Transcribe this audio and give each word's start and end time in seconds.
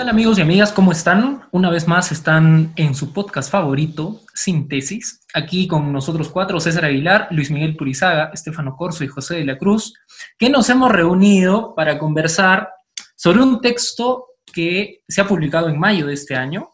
¿Qué 0.00 0.04
tal 0.06 0.14
amigos 0.14 0.38
y 0.38 0.40
amigas? 0.40 0.72
¿Cómo 0.72 0.92
están? 0.92 1.42
Una 1.50 1.68
vez 1.68 1.86
más 1.86 2.10
están 2.10 2.72
en 2.76 2.94
su 2.94 3.12
podcast 3.12 3.52
favorito, 3.52 4.22
Síntesis. 4.32 5.26
Aquí 5.34 5.68
con 5.68 5.92
nosotros 5.92 6.30
cuatro, 6.30 6.58
César 6.58 6.86
Aguilar, 6.86 7.28
Luis 7.32 7.50
Miguel 7.50 7.76
Purizaga, 7.76 8.30
Estefano 8.32 8.76
Corso 8.76 9.04
y 9.04 9.08
José 9.08 9.34
de 9.34 9.44
la 9.44 9.58
Cruz, 9.58 9.92
que 10.38 10.48
nos 10.48 10.70
hemos 10.70 10.90
reunido 10.90 11.74
para 11.74 11.98
conversar 11.98 12.70
sobre 13.14 13.42
un 13.42 13.60
texto 13.60 14.28
que 14.50 15.02
se 15.06 15.20
ha 15.20 15.28
publicado 15.28 15.68
en 15.68 15.78
mayo 15.78 16.06
de 16.06 16.14
este 16.14 16.34
año. 16.34 16.70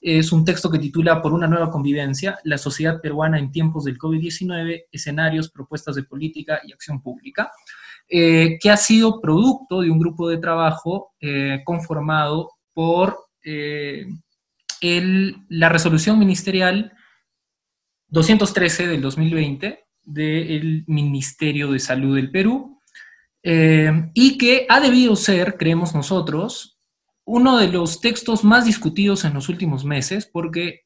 Es 0.00 0.32
un 0.32 0.42
texto 0.46 0.70
que 0.70 0.78
titula 0.78 1.20
Por 1.20 1.34
una 1.34 1.46
nueva 1.46 1.70
convivencia, 1.70 2.38
la 2.44 2.56
sociedad 2.56 3.02
peruana 3.02 3.38
en 3.38 3.52
tiempos 3.52 3.84
del 3.84 3.98
COVID-19, 3.98 4.84
escenarios, 4.90 5.50
propuestas 5.50 5.94
de 5.96 6.04
política 6.04 6.62
y 6.64 6.72
acción 6.72 7.02
pública. 7.02 7.52
Eh, 8.08 8.58
que 8.60 8.70
ha 8.70 8.76
sido 8.76 9.20
producto 9.20 9.80
de 9.80 9.90
un 9.90 9.98
grupo 9.98 10.28
de 10.28 10.38
trabajo 10.38 11.12
eh, 11.20 11.62
conformado 11.64 12.52
por 12.72 13.18
eh, 13.42 14.06
la 15.48 15.68
resolución 15.68 16.16
ministerial 16.16 16.92
213 18.06 18.86
del 18.86 19.02
2020 19.02 19.84
del 20.04 20.84
Ministerio 20.86 21.72
de 21.72 21.80
Salud 21.80 22.14
del 22.14 22.30
Perú 22.30 22.80
y 23.42 24.38
que 24.38 24.66
ha 24.68 24.80
debido 24.80 25.16
ser, 25.16 25.56
creemos 25.56 25.94
nosotros, 25.94 26.78
uno 27.24 27.58
de 27.58 27.68
los 27.68 28.00
textos 28.00 28.44
más 28.44 28.66
discutidos 28.66 29.24
en 29.24 29.34
los 29.34 29.48
últimos 29.48 29.84
meses 29.84 30.26
porque, 30.26 30.82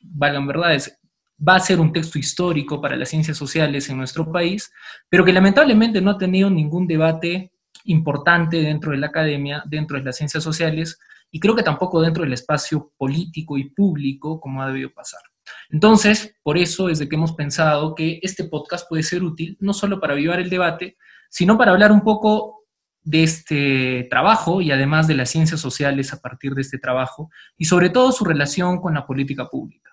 valgan 0.00 0.46
verdades, 0.46 0.98
va 1.36 1.56
a 1.56 1.60
ser 1.60 1.80
un 1.80 1.92
texto 1.92 2.18
histórico 2.18 2.80
para 2.80 2.96
las 2.96 3.08
ciencias 3.08 3.36
sociales 3.36 3.88
en 3.88 3.98
nuestro 3.98 4.30
país, 4.30 4.72
pero 5.08 5.24
que 5.24 5.32
lamentablemente 5.32 6.00
no 6.00 6.12
ha 6.12 6.18
tenido 6.18 6.50
ningún 6.50 6.86
debate 6.86 7.52
importante 7.84 8.58
dentro 8.58 8.92
de 8.92 8.98
la 8.98 9.08
academia, 9.08 9.62
dentro 9.66 9.98
de 9.98 10.04
las 10.04 10.16
ciencias 10.16 10.42
sociales, 10.42 10.98
y 11.30 11.40
creo 11.40 11.56
que 11.56 11.62
tampoco 11.62 12.00
dentro 12.00 12.22
del 12.22 12.32
espacio 12.32 12.92
político 12.96 13.58
y 13.58 13.70
público 13.70 14.40
como 14.40 14.62
ha 14.62 14.68
debido 14.68 14.92
pasar. 14.92 15.20
Entonces, 15.68 16.36
por 16.42 16.56
eso 16.56 16.88
es 16.88 16.98
de 16.98 17.08
que 17.08 17.16
hemos 17.16 17.32
pensado 17.32 17.94
que 17.94 18.20
este 18.22 18.44
podcast 18.44 18.88
puede 18.88 19.02
ser 19.02 19.22
útil 19.22 19.56
no 19.60 19.72
solo 19.74 20.00
para 20.00 20.12
avivar 20.12 20.38
el 20.40 20.48
debate, 20.48 20.96
sino 21.28 21.58
para 21.58 21.72
hablar 21.72 21.90
un 21.92 22.02
poco 22.02 22.64
de 23.02 23.22
este 23.22 24.06
trabajo 24.08 24.62
y 24.62 24.70
además 24.70 25.06
de 25.06 25.14
las 25.14 25.30
ciencias 25.30 25.60
sociales 25.60 26.12
a 26.12 26.20
partir 26.20 26.54
de 26.54 26.62
este 26.62 26.78
trabajo 26.78 27.30
y 27.56 27.66
sobre 27.66 27.90
todo 27.90 28.12
su 28.12 28.24
relación 28.24 28.80
con 28.80 28.94
la 28.94 29.06
política 29.06 29.48
pública. 29.48 29.90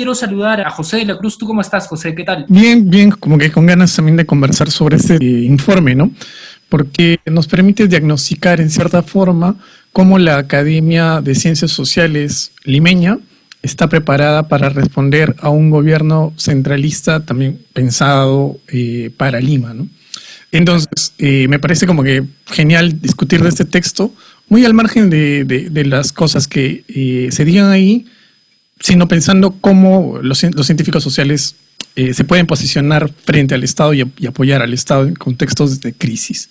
Quiero 0.00 0.14
saludar 0.14 0.62
a 0.62 0.70
José 0.70 0.96
de 0.96 1.04
la 1.04 1.18
Cruz. 1.18 1.36
¿Tú 1.36 1.46
cómo 1.46 1.60
estás, 1.60 1.86
José? 1.86 2.14
¿Qué 2.14 2.24
tal? 2.24 2.46
Bien, 2.48 2.88
bien, 2.88 3.10
como 3.10 3.36
que 3.36 3.52
con 3.52 3.66
ganas 3.66 3.94
también 3.94 4.16
de 4.16 4.24
conversar 4.24 4.70
sobre 4.70 4.96
este 4.96 5.16
eh, 5.16 5.44
informe, 5.44 5.94
¿no? 5.94 6.10
Porque 6.70 7.20
nos 7.26 7.46
permite 7.46 7.86
diagnosticar 7.86 8.62
en 8.62 8.70
cierta 8.70 9.02
forma 9.02 9.56
cómo 9.92 10.18
la 10.18 10.38
Academia 10.38 11.20
de 11.20 11.34
Ciencias 11.34 11.72
Sociales 11.72 12.52
limeña 12.64 13.18
está 13.60 13.90
preparada 13.90 14.48
para 14.48 14.70
responder 14.70 15.36
a 15.38 15.50
un 15.50 15.68
gobierno 15.68 16.32
centralista 16.38 17.20
también 17.20 17.60
pensado 17.74 18.58
eh, 18.68 19.10
para 19.18 19.38
Lima, 19.38 19.74
¿no? 19.74 19.86
Entonces, 20.50 21.12
eh, 21.18 21.46
me 21.46 21.58
parece 21.58 21.86
como 21.86 22.02
que 22.02 22.24
genial 22.46 23.02
discutir 23.02 23.42
de 23.42 23.50
este 23.50 23.66
texto, 23.66 24.14
muy 24.48 24.64
al 24.64 24.72
margen 24.72 25.10
de, 25.10 25.84
las 25.84 26.10
cosas 26.14 26.48
que 26.48 27.28
se 27.30 27.44
digan 27.44 27.70
ahí, 27.70 28.06
sino 28.80 29.06
pensando 29.06 29.52
cómo 29.60 30.18
los, 30.22 30.38
científicos 30.38 31.04
sociales 31.04 31.54
eh, 31.94 32.14
se 32.14 32.24
pueden 32.24 32.46
posicionar 32.46 33.10
frente 33.10 33.54
al 33.54 33.62
Estado 33.62 33.92
y, 33.92 34.00
apoyar 34.26 34.62
al 34.62 34.72
Estado 34.72 35.04
en 35.04 35.14
contextos 35.14 35.80
de 35.80 35.92
crisis. 35.92 36.50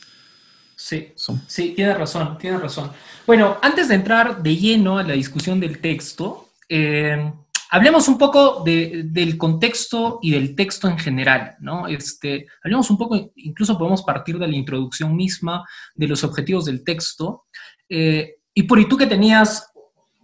Sí, 0.75 1.11
sí, 1.47 1.73
tiene 1.75 1.93
razón, 1.93 2.37
tiene 2.37 2.57
razón. 2.57 2.91
Bueno, 3.27 3.57
antes 3.61 3.89
de 3.89 3.95
entrar 3.95 4.41
de 4.41 4.55
lleno 4.55 4.97
a 4.97 5.03
la 5.03 5.13
discusión 5.13 5.59
del 5.59 5.81
texto, 5.81 6.49
eh, 6.69 7.31
hablemos 7.71 8.07
un 8.07 8.17
poco 8.17 8.63
del 8.63 9.37
contexto 9.37 10.19
y 10.21 10.31
del 10.31 10.55
texto 10.55 10.87
en 10.87 10.97
general, 10.97 11.55
¿no? 11.59 11.87
Este, 11.87 12.47
hablemos 12.63 12.89
un 12.89 12.97
poco, 12.97 13.31
incluso 13.35 13.77
podemos 13.77 14.03
partir 14.03 14.39
de 14.39 14.47
la 14.47 14.55
introducción 14.55 15.15
misma, 15.15 15.63
de 15.95 16.07
los 16.07 16.23
objetivos 16.23 16.65
del 16.65 16.83
texto. 16.83 17.45
Eh, 17.89 18.37
y 18.53 18.63
por 18.63 18.79
y 18.79 18.87
tú 18.87 18.97
que 18.97 19.05
tenías 19.05 19.68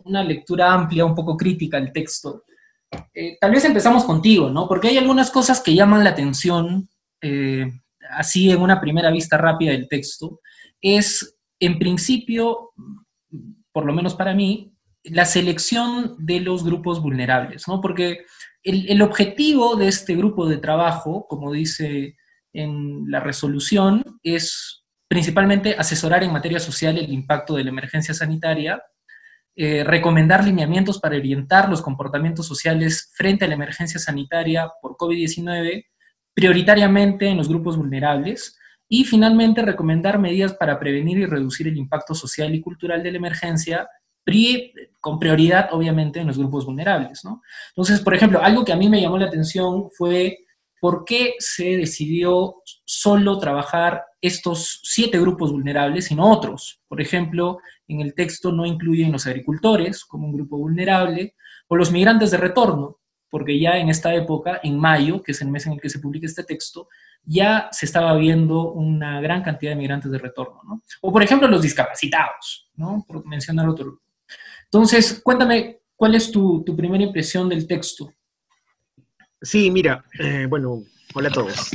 una 0.05 0.23
lectura 0.23 0.71
amplia, 0.71 1.05
un 1.05 1.15
poco 1.15 1.35
crítica 1.35 1.77
al 1.77 1.91
texto. 1.91 2.43
Eh, 3.13 3.37
tal 3.39 3.51
vez 3.51 3.65
empezamos 3.65 4.05
contigo, 4.05 4.49
¿no? 4.49 4.67
Porque 4.67 4.87
hay 4.87 4.97
algunas 4.97 5.31
cosas 5.31 5.61
que 5.61 5.75
llaman 5.75 6.03
la 6.03 6.11
atención, 6.11 6.89
eh, 7.21 7.65
así 8.11 8.51
en 8.51 8.61
una 8.61 8.79
primera 8.79 9.11
vista 9.11 9.37
rápida 9.37 9.71
del 9.71 9.89
texto. 9.89 10.39
Es, 10.81 11.37
en 11.59 11.79
principio, 11.79 12.71
por 13.71 13.85
lo 13.85 13.93
menos 13.93 14.15
para 14.15 14.33
mí, 14.33 14.71
la 15.03 15.25
selección 15.25 16.15
de 16.19 16.39
los 16.39 16.63
grupos 16.63 17.01
vulnerables, 17.01 17.67
¿no? 17.67 17.81
Porque 17.81 18.25
el, 18.63 18.89
el 18.89 19.01
objetivo 19.01 19.75
de 19.75 19.87
este 19.87 20.15
grupo 20.15 20.47
de 20.47 20.57
trabajo, 20.57 21.27
como 21.27 21.51
dice 21.51 22.15
en 22.53 23.09
la 23.09 23.19
resolución, 23.19 24.03
es 24.23 24.83
principalmente 25.07 25.75
asesorar 25.77 26.23
en 26.23 26.31
materia 26.31 26.59
social 26.59 26.97
el 26.97 27.11
impacto 27.11 27.55
de 27.55 27.63
la 27.63 27.69
emergencia 27.69 28.13
sanitaria 28.13 28.81
eh, 29.55 29.83
recomendar 29.83 30.43
lineamientos 30.43 30.99
para 30.99 31.17
orientar 31.17 31.69
los 31.69 31.81
comportamientos 31.81 32.45
sociales 32.45 33.11
frente 33.15 33.45
a 33.45 33.47
la 33.47 33.53
emergencia 33.53 33.99
sanitaria 33.99 34.71
por 34.81 34.97
COVID-19, 34.97 35.85
prioritariamente 36.33 37.27
en 37.27 37.37
los 37.37 37.47
grupos 37.47 37.77
vulnerables, 37.77 38.57
y 38.87 39.05
finalmente 39.05 39.61
recomendar 39.61 40.19
medidas 40.19 40.53
para 40.53 40.79
prevenir 40.79 41.17
y 41.17 41.25
reducir 41.25 41.67
el 41.67 41.77
impacto 41.77 42.13
social 42.13 42.53
y 42.53 42.61
cultural 42.61 43.01
de 43.01 43.11
la 43.11 43.17
emergencia, 43.17 43.87
con 44.99 45.19
prioridad 45.19 45.69
obviamente 45.71 46.19
en 46.19 46.27
los 46.27 46.37
grupos 46.37 46.65
vulnerables. 46.65 47.21
Entonces, 47.69 48.01
por 48.01 48.15
ejemplo, 48.15 48.41
algo 48.41 48.65
que 48.65 48.73
a 48.73 48.75
mí 48.75 48.89
me 48.89 48.99
llamó 48.99 49.17
la 49.17 49.27
atención 49.27 49.89
fue 49.91 50.39
por 50.79 51.05
qué 51.05 51.35
se 51.39 51.77
decidió 51.77 52.55
solo 52.85 53.37
trabajar 53.39 54.03
estos 54.21 54.81
siete 54.83 55.19
grupos 55.19 55.51
vulnerables 55.51 56.11
y 56.11 56.17
otros. 56.19 56.81
Por 56.87 57.01
ejemplo, 57.01 57.59
en 57.87 58.01
el 58.01 58.13
texto 58.13 58.51
no 58.51 58.65
incluyen 58.65 59.11
los 59.11 59.27
agricultores 59.27 60.05
como 60.05 60.27
un 60.27 60.33
grupo 60.33 60.57
vulnerable 60.57 61.35
o 61.67 61.75
los 61.75 61.91
migrantes 61.91 62.31
de 62.31 62.37
retorno, 62.37 62.99
porque 63.29 63.59
ya 63.59 63.77
en 63.77 63.89
esta 63.89 64.13
época, 64.13 64.59
en 64.63 64.79
mayo, 64.79 65.21
que 65.21 65.31
es 65.31 65.41
el 65.41 65.49
mes 65.49 65.65
en 65.65 65.73
el 65.73 65.81
que 65.81 65.89
se 65.89 65.99
publica 65.99 66.25
este 66.25 66.43
texto, 66.43 66.87
ya 67.23 67.69
se 67.71 67.85
estaba 67.85 68.15
viendo 68.15 68.71
una 68.71 69.19
gran 69.19 69.41
cantidad 69.41 69.71
de 69.71 69.77
migrantes 69.77 70.11
de 70.11 70.17
retorno, 70.17 70.61
¿no? 70.63 70.81
O 71.01 71.11
por 71.11 71.23
ejemplo 71.23 71.47
los 71.47 71.61
discapacitados, 71.61 72.69
¿no? 72.75 73.03
Por 73.07 73.25
mencionar 73.25 73.67
otro. 73.67 74.01
Entonces, 74.65 75.21
cuéntame, 75.23 75.79
¿cuál 75.95 76.15
es 76.15 76.31
tu, 76.31 76.63
primera 76.63 77.03
impresión 77.03 77.49
del 77.49 77.67
texto? 77.67 78.11
Sí, 79.41 79.69
mira, 79.69 80.03
eh, 80.19 80.47
bueno, 80.49 80.83
hola 81.13 81.29
a 81.29 81.31
todos. 81.31 81.71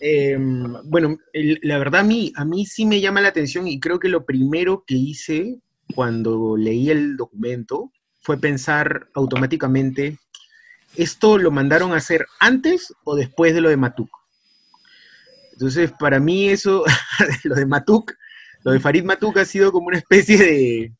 Em, 0.00 0.74
bueno, 0.84 1.18
la 1.32 1.78
verdad 1.78 2.02
a 2.02 2.04
mí, 2.04 2.32
a 2.36 2.44
mí 2.44 2.66
sí 2.66 2.86
me 2.86 3.00
llama 3.00 3.20
la 3.20 3.28
atención 3.28 3.66
y 3.66 3.80
creo 3.80 3.98
que 3.98 4.08
lo 4.08 4.24
primero 4.24 4.84
que 4.86 4.94
hice 4.94 5.58
cuando 5.94 6.56
leí 6.56 6.90
el 6.90 7.16
documento 7.16 7.90
fue 8.20 8.38
pensar 8.38 9.08
automáticamente, 9.14 10.18
¿esto 10.96 11.38
lo 11.38 11.50
mandaron 11.50 11.92
a 11.92 11.96
hacer 11.96 12.26
antes 12.40 12.92
o 13.04 13.16
después 13.16 13.54
de 13.54 13.60
lo 13.60 13.68
de 13.68 13.76
Matuk? 13.76 14.10
Entonces, 15.52 15.92
para 15.98 16.20
mí 16.20 16.48
eso, 16.48 16.84
lo 17.44 17.54
de 17.54 17.66
Matuk, 17.66 18.12
lo 18.62 18.72
de 18.72 18.80
Farid 18.80 19.04
Matuk 19.04 19.38
ha 19.38 19.44
sido 19.44 19.72
como 19.72 19.88
una 19.88 19.98
especie 19.98 20.36
de 20.36 20.92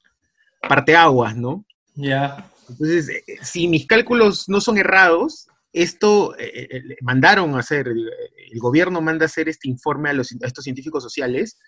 parteaguas, 0.69 1.37
¿no? 1.37 1.65
Ya. 1.95 2.50
Entonces, 2.69 3.09
eh, 3.09 3.25
si 3.43 3.69
mis 3.69 3.87
cálculos 3.87 4.49
no 4.49 4.61
son 4.61 4.79
errados, 4.79 5.49
esto 5.73 6.37
eh, 6.38 6.69
eh, 6.70 6.82
mandaron 7.03 7.55
a 7.55 7.61
hacer, 7.61 7.88
el 7.88 8.59
gobierno 8.59 9.00
manda 9.00 9.25
a 9.25 9.26
hacer 9.26 9.49
este 9.49 9.69
informe 9.69 10.11
a, 10.11 10.12
los, 10.12 10.32
estos 10.32 10.65
científicos 10.65 11.03
sociales 11.03 11.59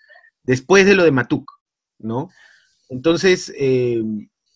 después 0.43 0.85
de 0.85 0.95
lo 0.95 1.03
de 1.03 1.11
Matuk, 1.11 1.51
¿no? 1.99 2.29
Entonces, 2.89 3.53
eh, 3.57 4.01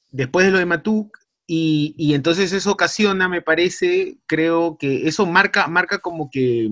después 0.10 0.46
de 0.46 0.52
lo 0.52 0.58
de 0.58 0.66
Matuk, 0.66 1.18
y, 1.48 2.14
entonces 2.16 2.52
eso 2.54 2.72
ocasiona, 2.72 3.30
me 3.30 3.44
parece, 3.44 4.18
creo 4.26 4.78
que 4.80 5.08
eso 5.08 5.28
marca, 5.28 5.68
marca 5.68 6.00
como 6.00 6.30
que 6.32 6.70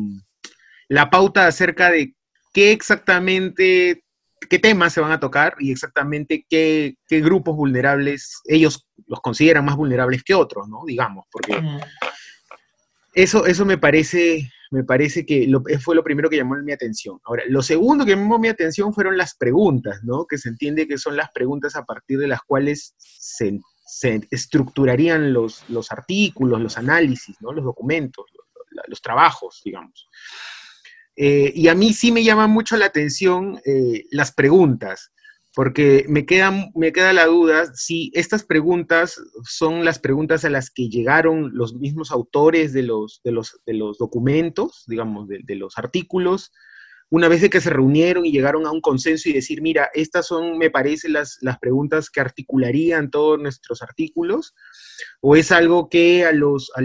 la 0.90 1.12
pauta 1.12 1.46
acerca 1.46 1.92
de 1.92 2.16
qué 2.54 2.72
exactamente 2.72 4.04
qué 4.50 4.60
temas 4.60 4.92
se 4.94 5.00
van 5.00 5.12
a 5.12 5.20
tocar 5.20 5.56
y 5.60 5.72
exactamente 5.72 6.46
qué, 6.50 6.98
grupos 7.10 7.56
vulnerables 7.56 8.42
ellos 8.46 8.88
los 9.08 9.22
consideran 9.22 9.64
más 9.64 9.76
vulnerables 9.76 10.24
que 10.24 10.34
otros, 10.34 10.68
¿no? 10.68 10.82
Digamos, 10.86 11.26
porque 11.32 11.62
eso, 13.14 13.46
eso 13.46 13.66
me 13.66 13.78
parece, 13.78 14.50
me 14.72 14.84
parece 14.84 15.26
que 15.26 15.48
fue 15.80 15.96
lo 15.96 16.04
primero 16.04 16.30
que 16.30 16.38
llamó 16.38 16.56
mi 16.58 16.72
atención. 16.72 17.20
Ahora, 17.26 17.44
lo 17.48 17.62
segundo 17.62 18.06
que 18.06 18.16
llamó 18.16 18.40
mi 18.40 18.48
atención 18.48 18.94
fueron 18.94 19.18
las 19.18 19.36
preguntas, 19.36 20.00
¿no? 20.04 20.26
Que 20.26 20.38
se 20.38 20.50
entiende 20.50 20.88
que 20.88 20.98
son 20.98 21.16
las 21.16 21.32
preguntas 21.32 21.76
a 21.76 21.86
partir 21.86 22.20
de 22.20 22.28
las 22.28 22.42
cuales 22.42 22.96
se, 22.98 23.60
estructurarían 24.32 25.34
los, 25.34 25.64
los 25.70 25.92
artículos, 25.92 26.62
los 26.62 26.78
análisis, 26.78 27.36
¿no? 27.42 27.54
Los 27.54 27.64
documentos, 27.64 28.26
los, 28.34 28.86
los 28.88 29.02
trabajos, 29.02 29.62
digamos. 29.64 30.10
Eh, 31.16 31.52
y 31.56 31.68
a 31.68 31.76
mí 31.76 31.94
sí 31.94 32.12
me 32.12 32.24
llama 32.24 32.48
mucho 32.48 32.76
la 32.76 32.86
atención 32.86 33.62
eh, 33.66 34.06
las 34.12 34.32
preguntas, 34.32 35.12
porque 35.56 36.06
me 36.08 36.26
queda, 36.26 36.52
me 36.76 36.92
queda 36.92 37.14
la 37.14 37.26
duda 37.28 37.74
si 37.76 38.12
estas 38.14 38.44
preguntas 38.44 39.22
son 39.44 39.86
las 39.86 40.00
preguntas 40.00 40.46
a 40.46 40.50
las 40.50 40.72
que 40.72 40.90
llegaron 40.90 41.52
los 41.54 41.76
mismos 41.76 42.12
autores 42.12 42.74
de 42.74 42.84
los, 42.84 43.22
de 43.24 43.32
los, 43.32 43.62
de 43.66 43.74
los 43.74 43.98
documentos, 43.98 44.84
digamos, 44.88 45.28
de, 45.28 45.40
de 45.44 45.56
los 45.56 45.78
artículos, 45.78 46.52
una 47.14 47.28
vez 47.28 47.42
de 47.42 47.50
que 47.52 47.62
se 47.62 47.70
reunieron 47.70 48.26
y 48.26 48.32
llegaron 48.32 48.66
a 48.66 48.72
un 48.72 48.82
consenso 48.82 49.30
y 49.30 49.34
decir, 49.34 49.62
mira, 49.62 49.88
estas 49.94 50.26
son, 50.26 50.58
me 50.58 50.72
parece, 50.72 51.10
las, 51.10 51.38
las 51.42 51.60
preguntas 51.60 52.10
que 52.10 52.20
articularían 52.20 53.12
todos 53.12 53.40
nuestros 53.40 53.84
artículos, 53.84 54.56
o 55.22 55.36
es 55.36 55.52
algo 55.52 55.90
que 55.90 56.26
a 56.26 56.32
los, 56.32 56.72
a, 56.76 56.82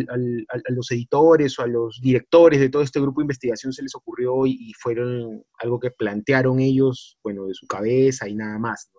los 0.68 0.90
editores 0.90 1.58
o 1.58 1.62
a 1.62 1.66
los 1.66 1.98
directores 2.02 2.60
de 2.60 2.68
todo 2.68 2.82
este 2.82 3.00
grupo 3.00 3.22
de 3.22 3.24
investigación 3.24 3.72
se 3.72 3.82
les 3.82 3.94
ocurrió 3.94 4.44
y, 4.44 4.70
fueron 4.78 5.44
algo 5.60 5.80
que 5.80 5.92
plantearon 5.92 6.60
ellos, 6.60 7.16
bueno, 7.22 7.46
de 7.46 7.54
su 7.54 7.66
cabeza 7.66 8.28
y 8.28 8.34
nada 8.34 8.58
más. 8.58 8.90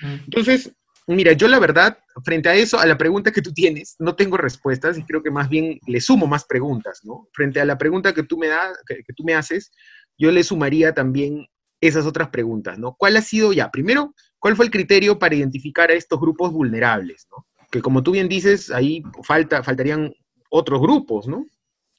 Mm. 0.00 0.24
Entonces, 0.24 0.72
mira, 1.06 1.34
yo 1.34 1.48
la 1.48 1.58
verdad, 1.58 1.98
frente 2.24 2.48
a 2.48 2.54
eso, 2.54 2.78
a 2.78 2.86
la 2.86 2.96
pregunta 2.96 3.30
que 3.30 3.42
tú 3.42 3.52
tienes, 3.52 3.94
no 3.98 4.16
tengo 4.16 4.38
respuestas 4.38 4.96
y 4.96 5.04
creo 5.04 5.22
que 5.22 5.30
más 5.30 5.50
bien 5.50 5.78
le 5.86 6.00
sumo 6.00 6.26
más 6.26 6.46
preguntas, 6.46 7.00
¿no? 7.04 7.28
Frente 7.34 7.60
a 7.60 7.66
la 7.66 7.76
pregunta 7.76 8.14
que 8.14 8.22
tú 8.22 8.38
me, 8.38 8.46
das, 8.46 8.78
que 8.86 9.12
tú 9.14 9.22
me 9.22 9.34
haces, 9.34 9.70
yo 10.18 10.32
le 10.32 10.42
sumaría 10.42 10.92
también 10.92 11.46
esas 11.80 12.06
otras 12.06 12.28
preguntas, 12.30 12.78
¿no? 12.78 12.94
¿Cuál 12.98 13.16
ha 13.16 13.22
sido 13.22 13.52
ya? 13.52 13.70
Primero, 13.70 14.14
¿cuál 14.38 14.56
fue 14.56 14.64
el 14.64 14.70
criterio 14.70 15.18
para 15.18 15.36
identificar 15.36 15.90
a 15.90 15.94
estos 15.94 16.20
grupos 16.20 16.52
vulnerables, 16.52 17.28
¿no? 17.30 17.46
Que 17.70 17.80
como 17.80 18.02
tú 18.02 18.12
bien 18.12 18.28
dices, 18.28 18.70
ahí 18.70 19.02
falta, 19.22 19.62
faltarían 19.62 20.12
otros 20.50 20.80
grupos, 20.80 21.28
¿no? 21.28 21.46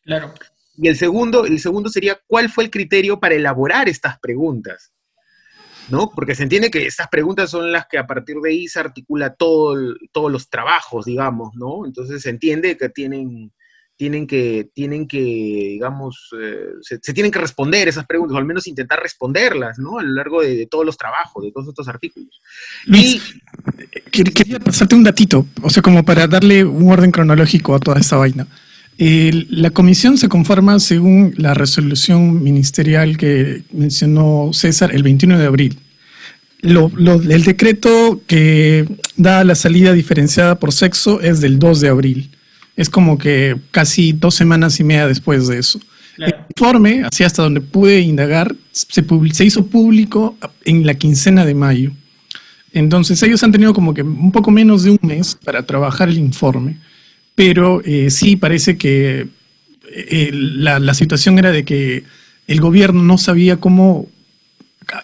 Claro. 0.03 0.33
Y 0.75 0.87
el 0.87 0.95
segundo, 0.95 1.45
el 1.45 1.59
segundo 1.59 1.89
sería, 1.89 2.19
¿cuál 2.27 2.49
fue 2.49 2.65
el 2.65 2.69
criterio 2.69 3.19
para 3.19 3.35
elaborar 3.35 3.87
estas 3.87 4.19
preguntas? 4.19 4.93
¿No? 5.89 6.11
Porque 6.13 6.35
se 6.35 6.43
entiende 6.43 6.69
que 6.69 6.85
estas 6.85 7.07
preguntas 7.07 7.49
son 7.49 7.71
las 7.71 7.87
que 7.87 7.97
a 7.97 8.05
partir 8.05 8.37
de 8.37 8.49
ahí 8.49 8.67
se 8.67 8.79
articula 8.79 9.33
todo 9.33 9.75
todos 10.11 10.31
los 10.31 10.49
trabajos, 10.49 11.05
digamos, 11.05 11.55
¿no? 11.55 11.85
Entonces 11.85 12.21
se 12.21 12.29
entiende 12.29 12.77
que 12.77 12.89
tienen 12.89 13.51
tienen 13.99 14.27
que, 14.27 14.69
tienen 14.73 15.09
que 15.09 15.19
digamos, 15.19 16.29
eh, 16.41 16.69
se, 16.79 17.13
tienen 17.13 17.33
que 17.33 17.39
responder 17.39 17.89
esas 17.89 18.05
preguntas, 18.05 18.33
o 18.33 18.37
al 18.37 18.45
menos 18.45 18.65
intentar 18.65 19.03
responderlas, 19.03 19.77
¿no? 19.77 19.99
A 19.99 20.03
lo 20.03 20.13
largo 20.13 20.41
de, 20.41 20.65
todos 20.67 20.85
los 20.85 20.97
trabajos, 20.97 21.43
de 21.43 21.51
todos 21.51 21.67
estos 21.67 21.85
artículos. 21.89 22.39
y, 22.87 23.21
quería 24.09 24.57
pasarte 24.61 24.95
un 24.95 25.03
datito, 25.03 25.45
o 25.61 25.69
sea, 25.69 25.83
como 25.83 26.05
para 26.05 26.27
darle 26.27 26.63
un 26.63 26.89
orden 26.89 27.11
cronológico 27.11 27.75
a 27.75 27.79
toda 27.79 27.99
esta 27.99 28.15
vaina. 28.15 28.47
la 28.97 29.69
comisión 29.71 30.17
se 30.17 30.29
conforma 30.29 30.79
según 30.79 31.33
la 31.35 31.53
resolución 31.53 32.41
ministerial 32.41 33.17
que 33.17 33.63
mencionó 33.73 34.51
César 34.53 34.95
el 34.95 35.03
21 35.03 35.37
de 35.37 35.45
abril. 35.45 35.77
el 36.61 37.43
decreto 37.43 38.21
que 38.27 38.87
da 39.17 39.43
la 39.43 39.55
salida 39.55 39.91
diferenciada 39.91 40.57
por 40.57 40.71
sexo 40.71 41.19
es 41.19 41.41
del 41.41 41.59
2 41.59 41.81
de 41.81 41.89
abril 41.89 42.29
es 42.79 42.89
como 42.89 43.17
que 43.17 43.57
casi 43.71 44.13
dos 44.13 44.35
semanas 44.35 44.79
y 44.79 44.85
media 44.85 45.05
después 45.05 45.47
de 45.47 45.59
eso. 45.59 45.81
El 46.17 46.33
informe, 46.49 47.03
así 47.03 47.25
hasta 47.25 47.43
donde 47.43 47.59
pude 47.59 47.99
indagar, 47.99 48.55
se, 48.71 49.03
se, 49.33 49.45
hizo 49.45 49.65
público 49.65 50.37
en 50.63 50.85
la 50.85 50.93
quincena 50.93 51.45
de 51.45 51.55
mayo. 51.55 51.91
Entonces 52.71 53.21
ellos 53.21 53.43
han 53.43 53.51
tenido 53.51 53.73
como 53.73 53.93
que 53.93 54.01
un 54.01 54.31
poco 54.31 54.49
menos 54.49 54.83
de 54.83 54.91
un 54.91 54.99
mes 55.01 55.37
para 55.43 55.63
trabajar 55.63 56.07
el 56.07 56.19
informe, 56.19 56.77
pero 57.35 57.81
eh, 57.83 58.09
sí 58.11 58.37
parece 58.37 58.77
que 58.77 59.27
eh, 59.91 60.29
la, 60.31 60.93
situación 60.93 61.37
era 61.37 61.51
de 61.51 61.65
que 61.65 62.05
el 62.47 62.61
gobierno 62.61 63.03
no 63.03 63.17
sabía 63.17 63.57
cómo 63.57 64.07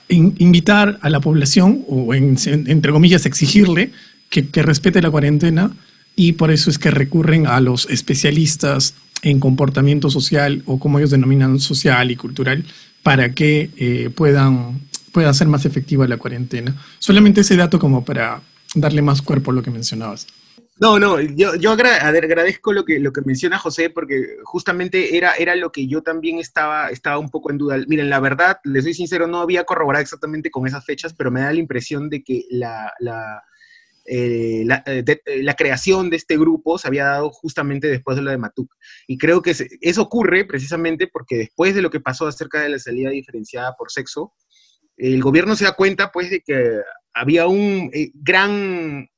invitar 0.07 0.97
a 1.01 1.09
la 1.09 1.19
población, 1.19 1.83
o 1.89 2.13
entre 2.13 2.93
comillas 2.93 3.25
exigirle 3.25 3.91
que, 4.29 4.47
que 4.47 4.63
respete 4.63 5.01
la 5.01 5.11
cuarentena, 5.11 5.71
y 6.15 6.33
por 6.33 6.51
eso 6.51 6.69
es 6.69 6.77
que 6.77 6.91
recurren 6.91 7.47
a 7.47 7.59
los 7.59 7.89
especialistas 7.89 8.95
en 9.21 9.39
comportamiento 9.39 10.09
social 10.09 10.63
o 10.65 10.79
como 10.79 10.99
ellos 10.99 11.11
denominan 11.11 11.59
social 11.59 12.11
y 12.11 12.15
cultural 12.15 12.63
para 13.03 13.33
que 13.33 13.69
eh, 13.77 14.09
puedan, 14.15 14.81
pueda 15.11 15.33
ser 15.33 15.47
más 15.47 15.65
efectiva 15.65 16.07
la 16.07 16.17
cuarentena. 16.17 16.75
Solamente 16.99 17.41
ese 17.41 17.55
dato 17.55 17.79
como 17.79 18.03
para 18.05 18.41
darle 18.75 19.01
más 19.01 19.21
cuerpo 19.21 19.51
a 19.51 19.53
lo 19.53 19.63
que 19.63 19.71
mencionabas. 19.71 20.27
No, 20.77 20.99
no, 20.99 21.21
yo, 21.21 21.55
yo 21.55 21.71
agradezco 21.71 22.73
lo 22.73 22.83
que, 22.83 22.99
lo 22.99 23.13
que 23.13 23.21
menciona 23.21 23.57
José, 23.57 23.89
porque 23.89 24.37
justamente 24.43 25.15
era, 25.15 25.33
era 25.35 25.55
lo 25.55 25.71
que 25.71 25.87
yo 25.87 26.01
también 26.01 26.37
estaba, 26.37 26.89
estaba 26.89 27.17
un 27.17 27.29
poco 27.29 27.49
en 27.49 27.57
duda. 27.57 27.77
Miren, 27.87 28.09
la 28.09 28.19
verdad, 28.19 28.57
les 28.65 28.83
soy 28.83 28.93
sincero, 28.93 29.25
no 29.25 29.39
había 29.39 29.63
corroborado 29.63 30.01
exactamente 30.01 30.51
con 30.51 30.67
esas 30.67 30.83
fechas, 30.83 31.13
pero 31.13 31.31
me 31.31 31.39
da 31.39 31.53
la 31.53 31.59
impresión 31.59 32.09
de 32.09 32.23
que 32.23 32.43
la, 32.49 32.91
la 32.99 33.41
eh, 34.07 34.67
eh, 34.85 35.03
eh, 35.25 35.43
la, 35.43 35.55
creación 35.55 36.11
de 36.11 36.17
este 36.17 36.37
grupo 36.37 36.77
se 36.77 36.87
había 36.87 37.05
dado 37.05 37.31
justamente 37.31 37.87
después 37.87 38.15
de 38.15 38.23
lo 38.23 38.31
de 38.31 38.37
Matuk. 38.37 38.71
Y 39.07 39.17
creo 39.17 39.41
que 39.41 39.55
eso 39.81 40.01
ocurre 40.01 40.45
precisamente 40.45 41.07
porque 41.07 41.37
después 41.37 41.73
de 41.73 41.81
lo 41.81 41.89
que 41.89 41.99
pasó 41.99 42.27
acerca 42.27 42.61
de 42.61 42.69
la 42.69 42.79
salida 42.79 43.09
diferenciada 43.09 43.73
por 43.75 43.91
sexo, 43.91 44.33
el 44.97 45.21
gobierno 45.21 45.55
se 45.55 45.65
da 45.65 45.73
cuenta 45.73 46.11
pues 46.11 46.29
de 46.29 46.41
que 46.41 46.81
había 47.13 47.47
un 47.47 47.91
gran, 48.13 49.09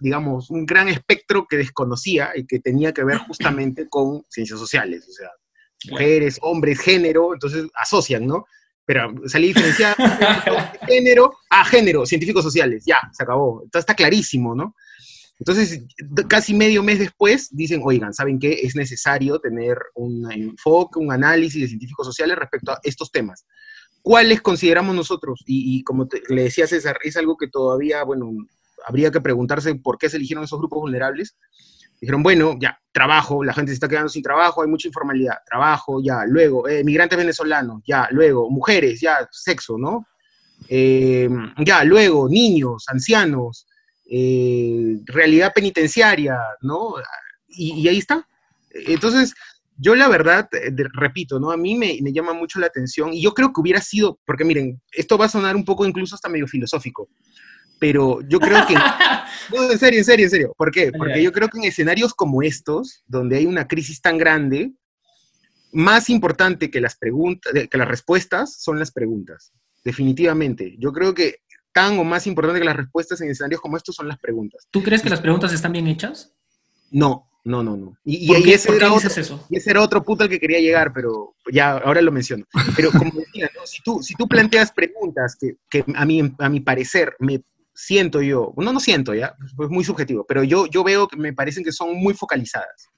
digamos, 0.00 0.50
un 0.50 0.66
gran 0.66 0.88
espectro 0.88 1.46
que 1.48 1.56
desconocía 1.56 2.32
y 2.34 2.46
que 2.46 2.60
tenía 2.60 2.92
que 2.92 3.04
ver 3.04 3.18
justamente 3.18 3.88
con 3.88 4.24
ciencias 4.28 4.58
sociales, 4.58 5.06
o 5.08 5.12
sea, 5.12 5.30
mujeres, 5.90 6.38
hombres, 6.42 6.80
género, 6.80 7.32
entonces 7.32 7.66
asocian, 7.74 8.26
¿no? 8.26 8.44
Pero 8.86 9.12
salí 9.26 9.48
diferenciada 9.48 9.96
género 10.88 11.32
a 11.50 11.64
género, 11.64 12.06
científicos 12.06 12.44
sociales, 12.44 12.84
ya, 12.86 12.98
se 13.12 13.24
acabó. 13.24 13.64
Está 13.72 13.94
clarísimo, 13.94 14.54
¿no? 14.54 14.74
Entonces, 15.38 15.82
casi 16.28 16.54
medio 16.54 16.82
mes 16.82 16.98
después, 16.98 17.54
dicen, 17.54 17.82
oigan, 17.84 18.14
¿saben 18.14 18.38
qué? 18.38 18.60
Es 18.62 18.74
necesario 18.74 19.38
tener 19.38 19.76
un 19.94 20.30
enfoque, 20.32 20.98
un 20.98 21.12
análisis 21.12 21.60
de 21.60 21.68
científicos 21.68 22.06
sociales 22.06 22.38
respecto 22.38 22.72
a 22.72 22.80
estos 22.82 23.10
temas. 23.10 23.44
¿Cuáles 24.00 24.40
consideramos 24.40 24.94
nosotros? 24.94 25.42
Y, 25.46 25.82
como 25.82 26.08
le 26.28 26.44
decía 26.44 26.66
César, 26.66 26.98
es 27.02 27.16
algo 27.16 27.36
que 27.36 27.48
todavía, 27.48 28.04
bueno, 28.04 28.30
habría 28.86 29.10
que 29.10 29.20
preguntarse 29.20 29.74
por 29.74 29.98
qué 29.98 30.08
se 30.08 30.16
eligieron 30.16 30.44
esos 30.44 30.58
grupos 30.58 30.78
vulnerables. 30.80 31.36
Dijeron, 32.00 32.22
bueno, 32.22 32.56
ya, 32.60 32.78
trabajo, 32.92 33.44
la 33.44 33.52
gente 33.52 33.70
se 33.70 33.74
está 33.74 33.88
quedando 33.88 34.08
sin 34.08 34.22
trabajo, 34.22 34.62
hay 34.62 34.68
mucha 34.68 34.88
informalidad, 34.88 35.36
trabajo, 35.44 36.00
ya, 36.02 36.24
luego, 36.26 36.68
eh, 36.68 36.82
migrantes 36.84 37.18
venezolanos, 37.18 37.82
ya, 37.86 38.08
luego, 38.10 38.50
mujeres, 38.50 39.00
ya, 39.00 39.28
sexo, 39.30 39.76
¿no? 39.78 40.06
Eh, 40.68 41.28
ya, 41.58 41.84
luego, 41.84 42.28
niños, 42.28 42.84
ancianos, 42.88 43.66
eh, 44.10 44.98
realidad 45.04 45.52
penitenciaria, 45.54 46.38
¿no? 46.62 46.94
Y, 47.48 47.86
ahí 47.88 47.98
está. 47.98 48.26
Entonces, 48.70 49.34
yo 49.76 49.94
la 49.94 50.08
verdad, 50.08 50.48
repito, 50.94 51.38
¿no? 51.38 51.50
A 51.50 51.56
mí 51.56 51.74
me, 51.74 51.98
me, 52.02 52.12
llama 52.12 52.32
mucho 52.32 52.60
la 52.60 52.66
atención 52.66 53.12
y 53.12 53.22
yo 53.22 53.34
creo 53.34 53.52
que 53.52 53.60
hubiera 53.60 53.80
sido, 53.80 54.18
porque 54.24 54.44
miren, 54.44 54.80
esto 54.92 55.18
va 55.18 55.26
a 55.26 55.30
sonar 55.30 55.56
un 55.56 55.64
poco 55.64 55.86
incluso 55.86 56.14
hasta 56.14 56.28
medio 56.28 56.46
filosófico, 56.46 57.08
pero 57.78 58.20
yo 58.28 58.38
creo 58.38 58.66
que... 58.66 58.74
no, 59.54 59.70
en 59.70 59.78
serio, 59.78 59.98
en 59.98 60.04
serio, 60.04 60.24
en 60.26 60.30
serio. 60.30 60.54
¿Por 60.56 60.70
qué? 60.70 60.92
Porque 60.92 61.22
yo 61.22 61.32
creo 61.32 61.48
que 61.48 61.58
en 61.58 61.64
escenarios 61.64 62.14
como 62.14 62.42
estos, 62.42 63.02
donde 63.06 63.36
hay 63.36 63.46
una 63.46 63.66
crisis 63.66 64.00
tan 64.00 64.18
grande, 64.18 64.72
más 65.72 66.08
importante 66.08 66.70
que 66.70 66.80
las 66.80 66.96
preguntas, 66.96 67.52
que 67.70 67.78
las 67.78 67.88
respuestas 67.88 68.62
son 68.62 68.78
las 68.78 68.90
preguntas. 68.90 69.52
Definitivamente. 69.84 70.74
Yo 70.78 70.92
creo 70.92 71.14
que 71.14 71.36
tan 71.72 71.98
o 71.98 72.04
más 72.04 72.26
importante 72.26 72.60
que 72.60 72.66
las 72.66 72.76
respuestas 72.76 73.20
en 73.20 73.30
escenarios 73.30 73.60
como 73.60 73.76
estos 73.76 73.94
son 73.94 74.08
las 74.08 74.18
preguntas. 74.18 74.66
¿Tú 74.70 74.82
crees 74.82 75.02
que 75.02 75.10
las 75.10 75.20
preguntas 75.20 75.52
están 75.52 75.72
bien 75.72 75.86
hechas? 75.86 76.32
No, 76.90 77.28
no, 77.44 77.62
no, 77.62 77.76
no. 77.76 77.96
Y, 78.02 78.32
y, 78.32 78.52
ese, 78.52 78.74
era 78.74 78.92
otro, 78.92 79.08
eso? 79.08 79.46
y 79.48 79.56
ese 79.56 79.70
era 79.70 79.82
otro 79.82 80.02
punto 80.02 80.24
al 80.24 80.30
que 80.30 80.40
quería 80.40 80.58
llegar, 80.58 80.92
pero 80.92 81.36
ya, 81.52 81.72
ahora 81.72 82.00
lo 82.00 82.10
menciono. 82.10 82.44
Pero 82.74 82.90
como 82.90 83.12
decía, 83.12 83.50
si, 83.64 83.82
tú, 83.82 84.02
si 84.02 84.14
tú 84.14 84.26
planteas 84.26 84.72
preguntas 84.72 85.36
que, 85.38 85.56
que 85.70 85.84
a, 85.94 86.04
mí, 86.04 86.34
a 86.38 86.48
mi 86.48 86.60
parecer 86.60 87.14
me 87.20 87.42
siento 87.76 88.22
yo, 88.22 88.54
no, 88.56 88.72
no 88.72 88.80
siento 88.80 89.14
ya, 89.14 89.36
es 89.44 89.68
muy 89.68 89.84
subjetivo, 89.84 90.24
pero 90.26 90.42
yo, 90.42 90.66
yo 90.66 90.82
veo 90.82 91.06
que 91.06 91.16
me 91.16 91.34
parecen 91.34 91.62
que 91.62 91.72
son 91.72 91.94
muy 91.94 92.14
focalizadas. 92.14 92.88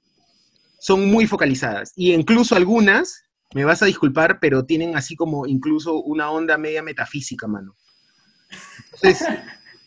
Son 0.79 1.11
muy 1.11 1.27
focalizadas. 1.27 1.91
Y 1.97 2.13
incluso 2.13 2.55
algunas, 2.55 3.25
me 3.53 3.65
vas 3.65 3.83
a 3.83 3.85
disculpar, 3.85 4.39
pero 4.39 4.65
tienen 4.65 4.95
así 4.95 5.17
como 5.17 5.45
incluso 5.45 6.01
una 6.01 6.31
onda 6.31 6.57
media 6.57 6.81
metafísica, 6.81 7.45
mano. 7.45 7.75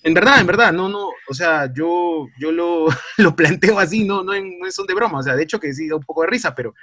en 0.02 0.12
verdad, 0.14 0.40
en 0.40 0.46
verdad, 0.46 0.72
no, 0.74 0.90
no, 0.90 1.08
o 1.26 1.34
sea, 1.34 1.72
yo, 1.72 2.26
yo 2.38 2.52
lo, 2.52 2.86
lo 3.16 3.34
planteo 3.34 3.78
así, 3.78 4.04
no, 4.04 4.22
no, 4.22 4.32
no 4.34 4.70
son 4.70 4.86
de 4.86 4.94
broma, 4.94 5.20
o 5.20 5.22
sea, 5.22 5.34
de 5.34 5.44
hecho 5.44 5.58
que 5.58 5.72
sí 5.72 5.88
da 5.88 5.96
un 5.96 6.02
poco 6.02 6.20
de 6.20 6.28
risa, 6.28 6.54
pero, 6.54 6.74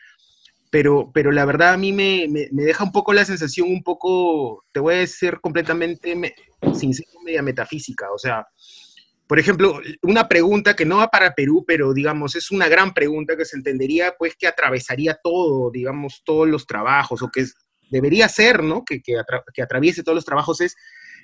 pero, 0.70 1.12
pero 1.14 1.32
la 1.32 1.46
verdad 1.46 1.74
a 1.74 1.78
mí 1.78 1.92
me, 1.94 2.28
me, 2.30 2.64
deja 2.64 2.84
un 2.84 2.92
poco 2.92 3.14
la 3.14 3.26
sensación, 3.26 3.70
un 3.70 3.84
poco, 3.84 4.66
te 4.72 4.80
voy 4.80 4.96
a 4.96 5.00
decir 5.00 5.40
completamente 5.42 6.16
sincero, 6.74 7.10
media 7.24 7.42
metafísica, 7.42 8.12
o 8.12 8.18
sea, 8.18 8.46
por 9.30 9.38
ejemplo, 9.38 9.80
una 10.02 10.28
pregunta 10.28 10.76
que 10.76 10.86
no 10.86 10.98
va 10.98 11.10
para 11.10 11.36
Perú, 11.36 11.64
pero 11.68 11.94
digamos, 11.94 12.36
es 12.36 12.50
una 12.50 12.68
gran 12.68 12.96
pregunta 12.96 13.38
que 13.38 13.46
se 13.46 13.58
entendería, 13.58 14.16
pues, 14.18 14.36
que 14.36 14.48
atravesaría 14.48 15.20
todo, 15.24 15.70
digamos, 15.70 16.24
todos 16.26 16.48
los 16.48 16.66
trabajos, 16.66 17.22
o 17.22 17.30
que 17.30 17.46
debería 17.92 18.28
ser, 18.28 18.64
¿no? 18.64 18.84
Que, 18.84 19.04
que, 19.04 19.22
que 19.54 19.62
atraviese 19.62 20.02
todos 20.02 20.16
los 20.16 20.26
trabajos 20.26 20.62
es 20.62 20.76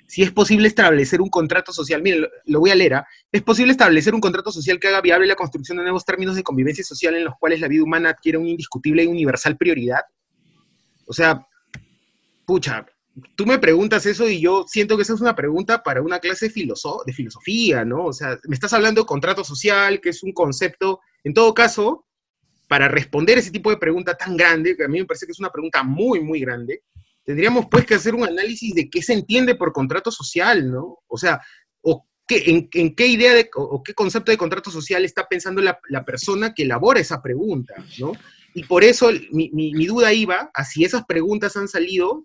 si 0.06 0.22
es 0.22 0.30
posible 0.32 0.68
establecer 0.68 1.20
un 1.20 1.28
contrato 1.28 1.72
social. 1.72 2.02
Miren, 2.02 2.26
lo, 2.44 2.60
voy 2.60 2.70
a 2.70 2.74
leer. 2.74 2.94
¿ah? 2.94 3.06
Es 3.30 3.42
posible 3.42 3.72
establecer 3.72 4.14
un 4.14 4.20
contrato 4.20 4.52
social 4.52 4.78
que 4.78 4.88
haga 4.88 5.00
viable 5.00 5.26
la 5.26 5.34
construcción 5.34 5.78
de 5.78 5.84
nuevos 5.84 6.04
términos 6.04 6.36
de 6.36 6.42
convivencia 6.42 6.84
social 6.84 7.14
en 7.14 7.24
los 7.24 7.34
cuales 7.38 7.60
la 7.60 7.68
vida 7.68 7.82
humana 7.82 8.10
adquiere 8.10 8.38
una 8.38 8.50
indiscutible 8.50 9.04
y 9.04 9.06
universal 9.06 9.56
prioridad. 9.56 10.02
O 11.06 11.12
sea, 11.12 11.46
pucha, 12.44 12.86
tú 13.34 13.46
me 13.46 13.58
preguntas 13.58 14.06
eso 14.06 14.28
y 14.28 14.40
yo 14.40 14.64
siento 14.68 14.96
que 14.96 15.02
esa 15.02 15.14
es 15.14 15.20
una 15.20 15.34
pregunta 15.34 15.82
para 15.82 16.02
una 16.02 16.18
clase 16.18 16.48
de, 16.48 16.74
de 17.06 17.12
filosofía, 17.12 17.84
¿no? 17.84 18.06
O 18.06 18.12
sea, 18.12 18.38
me 18.46 18.54
estás 18.54 18.72
hablando 18.72 19.02
de 19.02 19.06
contrato 19.06 19.44
social, 19.44 20.00
que 20.00 20.10
es 20.10 20.22
un 20.22 20.32
concepto, 20.32 21.00
en 21.24 21.34
todo 21.34 21.54
caso, 21.54 22.06
para 22.68 22.88
responder 22.88 23.38
ese 23.38 23.50
tipo 23.50 23.70
de 23.70 23.76
pregunta 23.76 24.16
tan 24.16 24.36
grande, 24.36 24.76
que 24.76 24.84
a 24.84 24.88
mí 24.88 24.98
me 24.98 25.06
parece 25.06 25.26
que 25.26 25.32
es 25.32 25.38
una 25.38 25.50
pregunta 25.50 25.82
muy, 25.82 26.20
muy 26.20 26.40
grande, 26.40 26.82
tendríamos 27.26 27.66
pues 27.68 27.84
que 27.84 27.96
hacer 27.96 28.14
un 28.14 28.24
análisis 28.24 28.72
de 28.72 28.88
qué 28.88 29.02
se 29.02 29.12
entiende 29.12 29.56
por 29.56 29.72
contrato 29.72 30.12
social, 30.12 30.70
¿no? 30.70 31.00
O 31.08 31.18
sea, 31.18 31.40
o 31.82 32.06
qué, 32.26 32.68
en, 32.72 32.94
qué 32.94 33.06
idea 33.08 33.34
de, 33.34 33.50
o, 33.56 33.82
qué 33.82 33.94
concepto 33.94 34.30
de 34.30 34.38
contrato 34.38 34.70
social 34.70 35.04
está 35.04 35.26
pensando 35.26 35.60
la, 35.60 36.04
persona 36.04 36.54
que 36.54 36.62
elabora 36.62 37.00
esa 37.00 37.20
pregunta, 37.20 37.74
¿no? 37.98 38.12
Y 38.54 38.62
por 38.62 38.84
eso 38.84 39.10
mi, 39.32 39.50
mi, 39.50 39.86
duda 39.86 40.12
iba 40.12 40.50
a 40.54 40.64
si 40.64 40.84
esas 40.84 41.04
preguntas 41.04 41.56
han 41.56 41.68
salido 41.68 42.24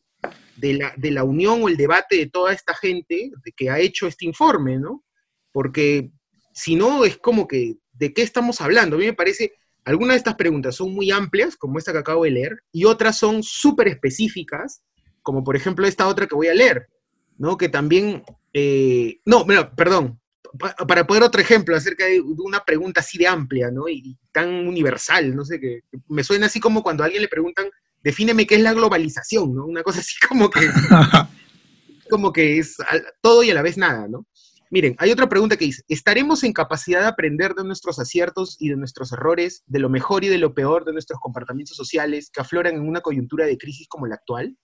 de 0.55 0.75
la, 0.75 0.93
de 0.95 1.11
la 1.11 1.23
unión 1.23 1.63
o 1.63 1.67
el 1.67 1.77
debate 1.77 2.15
de 2.17 2.29
toda 2.29 2.53
esta 2.53 2.75
gente 2.75 3.31
que 3.57 3.69
ha 3.71 3.79
hecho 3.79 4.05
este 4.05 4.25
informe, 4.25 4.77
¿no? 4.77 5.03
Porque 5.51 6.11
si 6.53 6.75
no, 6.75 7.05
es 7.05 7.17
como 7.17 7.47
que, 7.47 7.77
¿de 7.93 8.13
qué 8.13 8.21
estamos 8.21 8.61
hablando? 8.61 8.95
A 8.95 8.99
mí 8.99 9.05
me 9.05 9.13
parece, 9.13 9.53
algunas 9.83 10.15
de 10.15 10.17
estas 10.17 10.35
preguntas 10.35 10.75
son 10.75 10.93
muy 10.93 11.11
amplias, 11.11 11.57
como 11.57 11.79
esta 11.79 11.91
que 11.91 11.99
acabo 11.99 12.23
de 12.23 12.31
leer, 12.31 12.63
y 12.71 12.85
otras 12.85 13.17
son 13.17 13.41
súper 13.43 13.87
específicas, 13.87 14.83
como 15.21 15.43
por 15.43 15.55
ejemplo 15.55 15.87
esta 15.87 16.07
otra 16.07 16.27
que 16.27 16.35
voy 16.35 16.47
a 16.47 16.53
leer, 16.53 16.87
¿no? 17.37 17.57
Que 17.57 17.69
también, 17.69 18.23
eh, 18.53 19.19
no, 19.25 19.45
mira, 19.45 19.73
perdón, 19.75 20.19
para 20.87 21.07
poner 21.07 21.23
otro 21.23 21.41
ejemplo 21.41 21.75
acerca 21.75 22.05
de 22.05 22.21
una 22.21 22.63
pregunta 22.63 22.99
así 22.99 23.17
de 23.17 23.27
amplia, 23.27 23.71
¿no? 23.71 23.87
Y, 23.87 24.17
tan 24.31 24.67
universal, 24.67 25.35
no 25.35 25.43
sé, 25.43 25.59
que 25.59 25.81
me 26.07 26.23
suena 26.23 26.45
así 26.45 26.59
como 26.59 26.83
cuando 26.83 27.03
a 27.03 27.05
alguien 27.05 27.21
le 27.21 27.27
preguntan, 27.27 27.69
defíneme 28.03 28.45
qué 28.45 28.55
es 28.55 28.61
la 28.61 28.73
globalización, 28.73 29.55
¿no? 29.55 29.65
Una 29.65 29.83
cosa 29.83 29.99
así 29.99 30.15
como 30.27 30.49
que, 30.49 30.59
como 32.09 32.31
que 32.31 32.59
es 32.59 32.77
todo 33.21 33.43
y 33.43 33.51
a 33.51 33.53
la 33.53 33.61
vez 33.61 33.77
nada, 33.77 34.07
¿no? 34.07 34.25
Miren, 34.71 34.95
hay 34.99 35.11
otra 35.11 35.27
pregunta 35.27 35.57
que 35.57 35.65
dice, 35.65 35.83
¿estaremos 35.89 36.45
en 36.45 36.53
capacidad 36.53 37.01
de 37.01 37.07
aprender 37.07 37.53
de 37.55 37.65
nuestros 37.65 37.99
aciertos 37.99 38.55
y 38.57 38.69
de 38.69 38.77
nuestros 38.77 39.11
errores, 39.11 39.63
de 39.67 39.79
lo 39.79 39.89
mejor 39.89 40.23
y 40.23 40.29
de 40.29 40.37
lo 40.37 40.53
peor 40.53 40.85
de 40.85 40.93
nuestros 40.93 41.19
comportamientos 41.19 41.75
sociales 41.75 42.31
que 42.33 42.39
afloran 42.39 42.75
en 42.75 42.87
una 42.87 43.01
coyuntura 43.01 43.45
de 43.45 43.57
crisis 43.57 43.89
como 43.89 44.07
la 44.07 44.15
actual? 44.15 44.55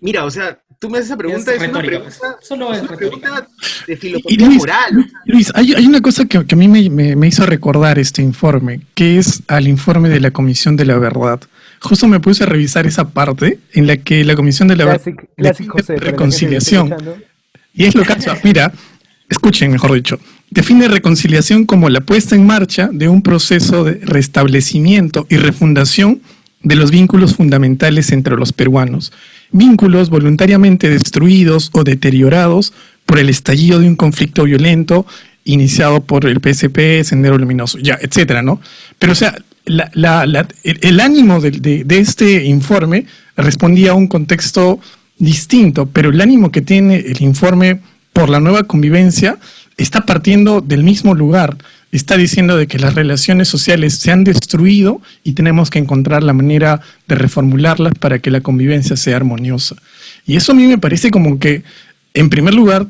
Mira, 0.00 0.24
o 0.24 0.30
sea, 0.30 0.62
tú 0.78 0.88
me 0.88 0.98
haces 0.98 1.08
esa 1.08 1.16
pregunta, 1.16 1.52
es, 1.52 1.68
una 1.68 1.80
pregunta, 1.80 2.04
pues. 2.04 2.46
Solo 2.46 2.72
es, 2.72 2.82
una 2.82 2.96
pregunta 2.96 3.48
de 3.88 3.96
filosofía 3.96 4.48
moral. 4.48 5.10
Luis, 5.24 5.50
hay, 5.56 5.72
una 5.84 6.00
cosa 6.00 6.24
que, 6.26 6.38
a 6.38 6.56
mí 6.56 6.68
me, 6.68 7.26
hizo 7.26 7.44
recordar 7.46 7.98
este 7.98 8.22
informe, 8.22 8.82
que 8.94 9.18
es 9.18 9.42
al 9.48 9.66
informe 9.66 10.08
de 10.08 10.20
la 10.20 10.30
Comisión 10.30 10.76
de 10.76 10.84
la 10.84 10.96
Verdad. 10.98 11.40
Justo 11.80 12.06
me 12.06 12.20
puse 12.20 12.44
a 12.44 12.46
revisar 12.46 12.86
esa 12.86 13.08
parte 13.08 13.58
en 13.72 13.88
la 13.88 13.96
que 13.96 14.24
la 14.24 14.36
Comisión 14.36 14.68
de 14.68 14.76
la 14.76 14.84
Verdad 14.84 15.14
define 15.36 15.72
reconciliación. 15.96 16.94
Y 17.78 17.86
es 17.86 17.94
lo 17.94 18.04
que 18.04 18.12
hace, 18.12 18.30
mira, 18.44 18.70
escuchen, 19.30 19.70
mejor 19.70 19.94
dicho, 19.94 20.20
define 20.50 20.88
reconciliación 20.88 21.64
como 21.64 21.88
la 21.88 22.02
puesta 22.02 22.34
en 22.34 22.46
marcha 22.46 22.90
de 22.92 23.08
un 23.08 23.22
proceso 23.22 23.84
de 23.84 24.00
restablecimiento 24.04 25.26
y 25.30 25.38
refundación 25.38 26.20
de 26.62 26.74
los 26.74 26.90
vínculos 26.90 27.36
fundamentales 27.36 28.12
entre 28.12 28.36
los 28.36 28.52
peruanos 28.52 29.12
vínculos 29.50 30.10
voluntariamente 30.10 30.88
destruidos 30.88 31.70
o 31.72 31.84
deteriorados 31.84 32.72
por 33.06 33.18
el 33.18 33.28
estallido 33.28 33.78
de 33.78 33.88
un 33.88 33.96
conflicto 33.96 34.44
violento 34.44 35.06
iniciado 35.44 36.00
por 36.00 36.26
el 36.26 36.40
PSP, 36.40 37.04
Sendero 37.04 37.38
Luminoso, 37.38 37.78
ya, 37.78 37.98
etcétera, 38.00 38.42
¿no? 38.42 38.60
Pero, 38.98 39.12
o 39.12 39.16
sea, 39.16 39.34
el, 39.64 41.00
ánimo 41.00 41.40
de, 41.40 41.84
este 41.88 42.44
informe 42.44 43.06
respondía 43.36 43.92
a 43.92 43.94
un 43.94 44.08
contexto 44.08 44.78
distinto, 45.18 45.86
pero 45.86 46.10
el 46.10 46.20
ánimo 46.20 46.50
que 46.50 46.62
tiene 46.62 46.96
el 46.96 47.22
informe 47.22 47.80
por 48.12 48.28
la 48.28 48.40
nueva 48.40 48.64
convivencia 48.64 49.38
está 49.76 50.06
partiendo 50.06 50.60
del 50.60 50.82
mismo 50.82 51.14
lugar 51.14 51.56
está 51.92 52.16
diciendo 52.16 52.56
de 52.56 52.66
que 52.66 52.78
las 52.78 52.94
relaciones 52.94 53.48
sociales 53.48 53.94
se 53.94 54.10
han 54.10 54.24
destruido 54.24 55.00
y 55.24 55.32
tenemos 55.32 55.70
que 55.70 55.78
encontrar 55.78 56.22
la 56.22 56.32
manera 56.32 56.80
de 57.06 57.14
reformularlas 57.14 57.94
para 57.98 58.18
que 58.18 58.30
la 58.30 58.40
convivencia 58.40 58.96
sea 58.96 59.16
armoniosa. 59.16 59.76
Y 60.26 60.36
eso 60.36 60.52
a 60.52 60.54
mí 60.54 60.66
me 60.66 60.78
parece 60.78 61.10
como 61.10 61.38
que, 61.38 61.62
en 62.14 62.28
primer 62.28 62.54
lugar, 62.54 62.86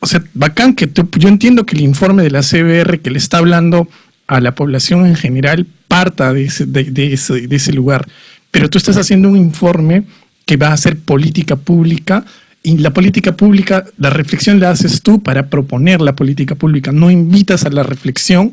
o 0.00 0.06
sea, 0.06 0.22
bacán 0.34 0.74
que 0.74 0.90
yo 1.18 1.28
entiendo 1.28 1.64
que 1.64 1.76
el 1.76 1.82
informe 1.82 2.22
de 2.22 2.30
la 2.30 2.42
CBR 2.42 3.00
que 3.00 3.10
le 3.10 3.18
está 3.18 3.38
hablando 3.38 3.88
a 4.26 4.40
la 4.40 4.54
población 4.54 5.06
en 5.06 5.16
general 5.16 5.66
parta 5.88 6.32
de 6.32 6.44
ese 6.44 7.72
lugar, 7.72 8.06
pero 8.50 8.68
tú 8.68 8.78
estás 8.78 8.96
haciendo 8.96 9.30
un 9.30 9.36
informe 9.36 10.04
que 10.46 10.56
va 10.56 10.72
a 10.72 10.76
ser 10.76 10.98
política 10.98 11.56
pública 11.56 12.24
y 12.62 12.78
la 12.78 12.92
política 12.92 13.32
pública, 13.32 13.84
la 13.98 14.10
reflexión 14.10 14.60
la 14.60 14.70
haces 14.70 15.02
tú 15.02 15.22
para 15.22 15.48
proponer 15.48 16.00
la 16.00 16.14
política 16.14 16.54
pública, 16.54 16.92
no 16.92 17.10
invitas 17.10 17.64
a 17.64 17.70
la 17.70 17.82
reflexión 17.82 18.52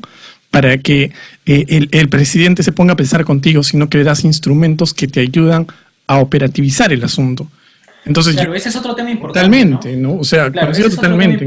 para 0.49 0.79
que 0.79 1.11
eh, 1.45 1.87
el, 1.91 2.09
presidente 2.09 2.63
se 2.63 2.71
ponga 2.71 2.93
a 2.93 2.97
pensar 2.97 3.23
contigo, 3.23 3.61
sino 3.61 3.87
que 3.87 3.99
le 3.99 4.03
das 4.03 4.23
instrumentos 4.23 4.95
que 4.95 5.07
te 5.07 5.19
ayudan 5.19 5.67
a 6.07 6.17
operativizar 6.17 6.91
el 6.91 7.03
asunto. 7.03 7.47
Entonces, 8.05 8.33
claro, 8.33 8.55
ese 8.55 8.69
es 8.69 8.75
otro 8.75 8.95
tema 8.95 9.11
importante. 9.11 9.47
Totalmente, 9.47 9.95
¿no? 9.95 10.15
O 10.15 10.23
sea, 10.23 10.51
claro, 10.51 10.71
totalmente. 10.89 11.45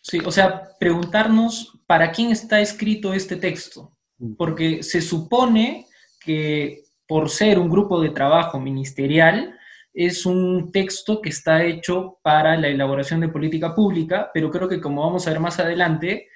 Sí, 0.00 0.20
o 0.24 0.30
sea, 0.30 0.62
preguntarnos 0.80 1.72
para 1.86 2.10
quién 2.10 2.30
está 2.30 2.60
escrito 2.60 3.12
este 3.12 3.36
texto, 3.36 3.92
porque 4.38 4.82
se 4.82 5.02
supone 5.02 5.86
que 6.24 6.85
por 7.06 7.30
ser 7.30 7.58
un 7.58 7.68
grupo 7.68 8.00
de 8.00 8.10
trabajo 8.10 8.60
ministerial, 8.60 9.58
es 9.92 10.26
un 10.26 10.70
texto 10.72 11.22
que 11.22 11.30
está 11.30 11.64
hecho 11.64 12.18
para 12.22 12.56
la 12.56 12.68
elaboración 12.68 13.20
de 13.20 13.28
política 13.28 13.74
pública, 13.74 14.30
pero 14.32 14.50
creo 14.50 14.68
que 14.68 14.80
como 14.80 15.02
vamos 15.02 15.26
a 15.26 15.30
ver 15.30 15.40
más 15.40 15.58
adelante, 15.58 16.28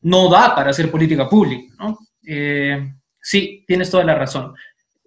no 0.00 0.30
da 0.30 0.54
para 0.54 0.70
hacer 0.70 0.90
política 0.90 1.28
pública, 1.28 1.74
¿no? 1.78 1.98
Eh, 2.26 2.94
sí, 3.20 3.64
tienes 3.66 3.90
toda 3.90 4.04
la 4.04 4.14
razón. 4.14 4.54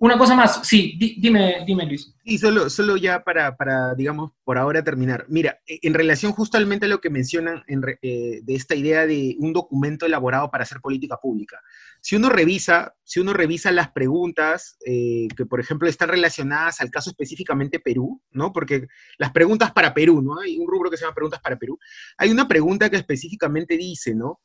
Una 0.01 0.17
cosa 0.17 0.33
más, 0.33 0.61
sí, 0.65 0.97
dime, 0.97 1.57
dime 1.67 1.85
Luis. 1.85 2.15
Y 2.23 2.37
solo, 2.37 2.69
solo 2.69 2.95
ya 2.95 3.21
para, 3.21 3.57
para, 3.57 3.93
digamos, 3.95 4.31
por 4.45 4.57
ahora 4.57 4.81
terminar. 4.81 5.25
Mira, 5.27 5.59
e, 5.67 5.79
en 5.81 5.93
relación 5.93 6.31
justamente 6.31 6.85
a 6.85 6.89
lo 6.89 7.01
que 7.01 7.09
mencionan 7.09 7.63
eh, 7.67 8.39
de 8.41 8.55
esta 8.55 8.75
idea 8.75 9.05
de 9.05 9.35
un 9.39 9.51
documento 9.51 10.05
elaborado 10.05 10.49
para 10.49 10.63
hacer 10.63 10.79
política 10.79 11.17
pública. 11.21 11.59
Si 11.99 12.15
uno 12.15 12.29
revisa, 12.29 12.95
si 13.03 13.19
uno 13.19 13.33
revisa 13.33 13.73
las 13.73 13.91
preguntas 13.91 14.77
eh, 14.85 15.27
que, 15.35 15.45
por 15.45 15.59
ejemplo, 15.59 15.89
están 15.89 16.07
relacionadas 16.07 16.79
al 16.79 16.91
caso 16.91 17.09
específicamente 17.09 17.81
Perú, 17.81 18.21
¿no? 18.31 18.53
Porque 18.53 18.87
las 19.17 19.31
preguntas 19.31 19.73
para 19.73 19.93
Perú, 19.93 20.21
¿no? 20.21 20.39
Hay 20.39 20.57
un 20.57 20.67
rubro 20.67 20.89
que 20.89 20.95
se 20.95 21.03
llama 21.03 21.15
preguntas 21.15 21.41
para 21.41 21.57
Perú. 21.57 21.77
Hay 22.17 22.31
una 22.31 22.47
pregunta 22.47 22.89
que 22.89 22.95
específicamente 22.95 23.75
dice, 23.75 24.15
¿no? 24.15 24.39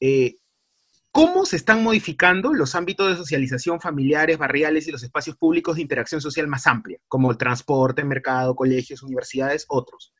Eh, 0.00 0.36
¿Cómo 1.14 1.46
se 1.46 1.54
están 1.54 1.84
modificando 1.84 2.52
los 2.52 2.74
ámbitos 2.74 3.08
de 3.08 3.16
socialización 3.16 3.80
familiares, 3.80 4.36
barriales 4.36 4.88
y 4.88 4.90
los 4.90 5.04
espacios 5.04 5.36
públicos 5.36 5.76
de 5.76 5.82
interacción 5.82 6.20
social 6.20 6.48
más 6.48 6.66
amplia, 6.66 6.98
como 7.06 7.30
el 7.30 7.38
transporte, 7.38 8.02
mercado, 8.02 8.56
colegios, 8.56 9.00
universidades, 9.00 9.64
otros? 9.68 10.12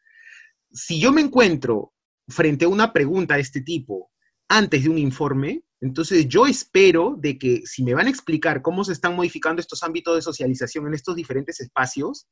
Si 0.71 1.01
yo 1.01 1.13
me 1.13 1.21
encuentro 1.21 1.93
frente 2.29 2.67
a 2.67 2.69
una 2.69 2.93
pregunta 2.93 3.35
de 3.35 3.41
este 3.41 3.63
tipo 3.63 4.13
antes 4.49 4.85
de 4.85 4.89
un 4.89 4.99
informe, 4.99 5.65
entonces 5.81 6.29
yo 6.29 6.47
espero 6.47 7.17
de 7.19 7.39
que 7.39 7.63
si 7.65 7.83
me 7.83 7.95
van 7.95 8.07
a 8.07 8.11
explicar 8.11 8.63
cómo 8.63 8.85
se 8.85 8.93
están 8.93 9.17
modificando 9.17 9.61
estos 9.61 9.83
ámbitos 9.83 10.15
de 10.15 10.23
socialización 10.23 10.87
en 10.87 10.95
estos 10.95 11.17
diferentes 11.17 11.59
espacios, 11.59 12.29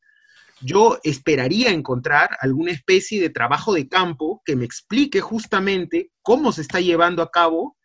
yo 0.61 1.01
esperaría 1.03 1.73
encontrar 1.73 2.37
alguna 2.39 2.71
especie 2.71 3.21
de 3.21 3.31
trabajo 3.31 3.75
de 3.75 3.89
campo 3.89 4.41
que 4.45 4.55
me 4.55 4.65
explique 4.65 5.21
justamente 5.21 6.13
cómo 6.23 6.53
se 6.53 6.63
está 6.63 6.79
llevando 6.79 7.23
a 7.23 7.31
cabo 7.33 7.77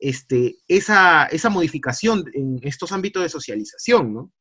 este, 0.00 0.56
esa, 0.66 1.26
esa 1.26 1.50
modificación 1.50 2.24
en 2.32 2.58
estos 2.62 2.90
ámbitos 2.90 3.22
de 3.22 3.28
socialización, 3.28 4.14
¿no? 4.14 4.32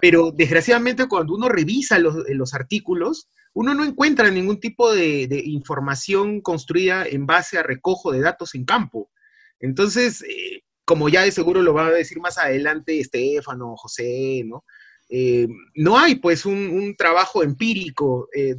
Pero 0.00 0.30
desgraciadamente 0.30 1.08
cuando 1.08 1.34
uno 1.34 1.48
revisa 1.48 1.98
los, 1.98 2.54
artículos, 2.54 3.28
uno 3.54 3.74
no 3.74 3.84
encuentra 3.84 4.30
ningún 4.30 4.60
tipo 4.60 4.94
de, 4.94 5.28
información 5.46 6.40
construida 6.40 7.06
en 7.06 7.26
base 7.26 7.58
a 7.58 7.64
recojo 7.64 8.12
de 8.12 8.20
datos 8.20 8.54
en 8.54 8.64
campo. 8.64 9.10
Entonces, 9.58 10.22
eh, 10.22 10.62
como 10.84 11.08
ya 11.08 11.22
de 11.22 11.32
seguro 11.32 11.60
lo 11.60 11.74
va 11.74 11.86
a 11.86 11.90
decir 11.90 12.20
más 12.20 12.38
adelante 12.38 13.00
Estefano, 13.00 13.74
José, 13.76 14.42
¿no? 14.46 14.64
Eh, 15.08 15.46
no 15.74 15.98
hay 15.98 16.16
pues 16.16 16.46
un, 16.46 16.94
trabajo 16.96 17.42
empírico 17.42 18.28
eh, 18.34 18.54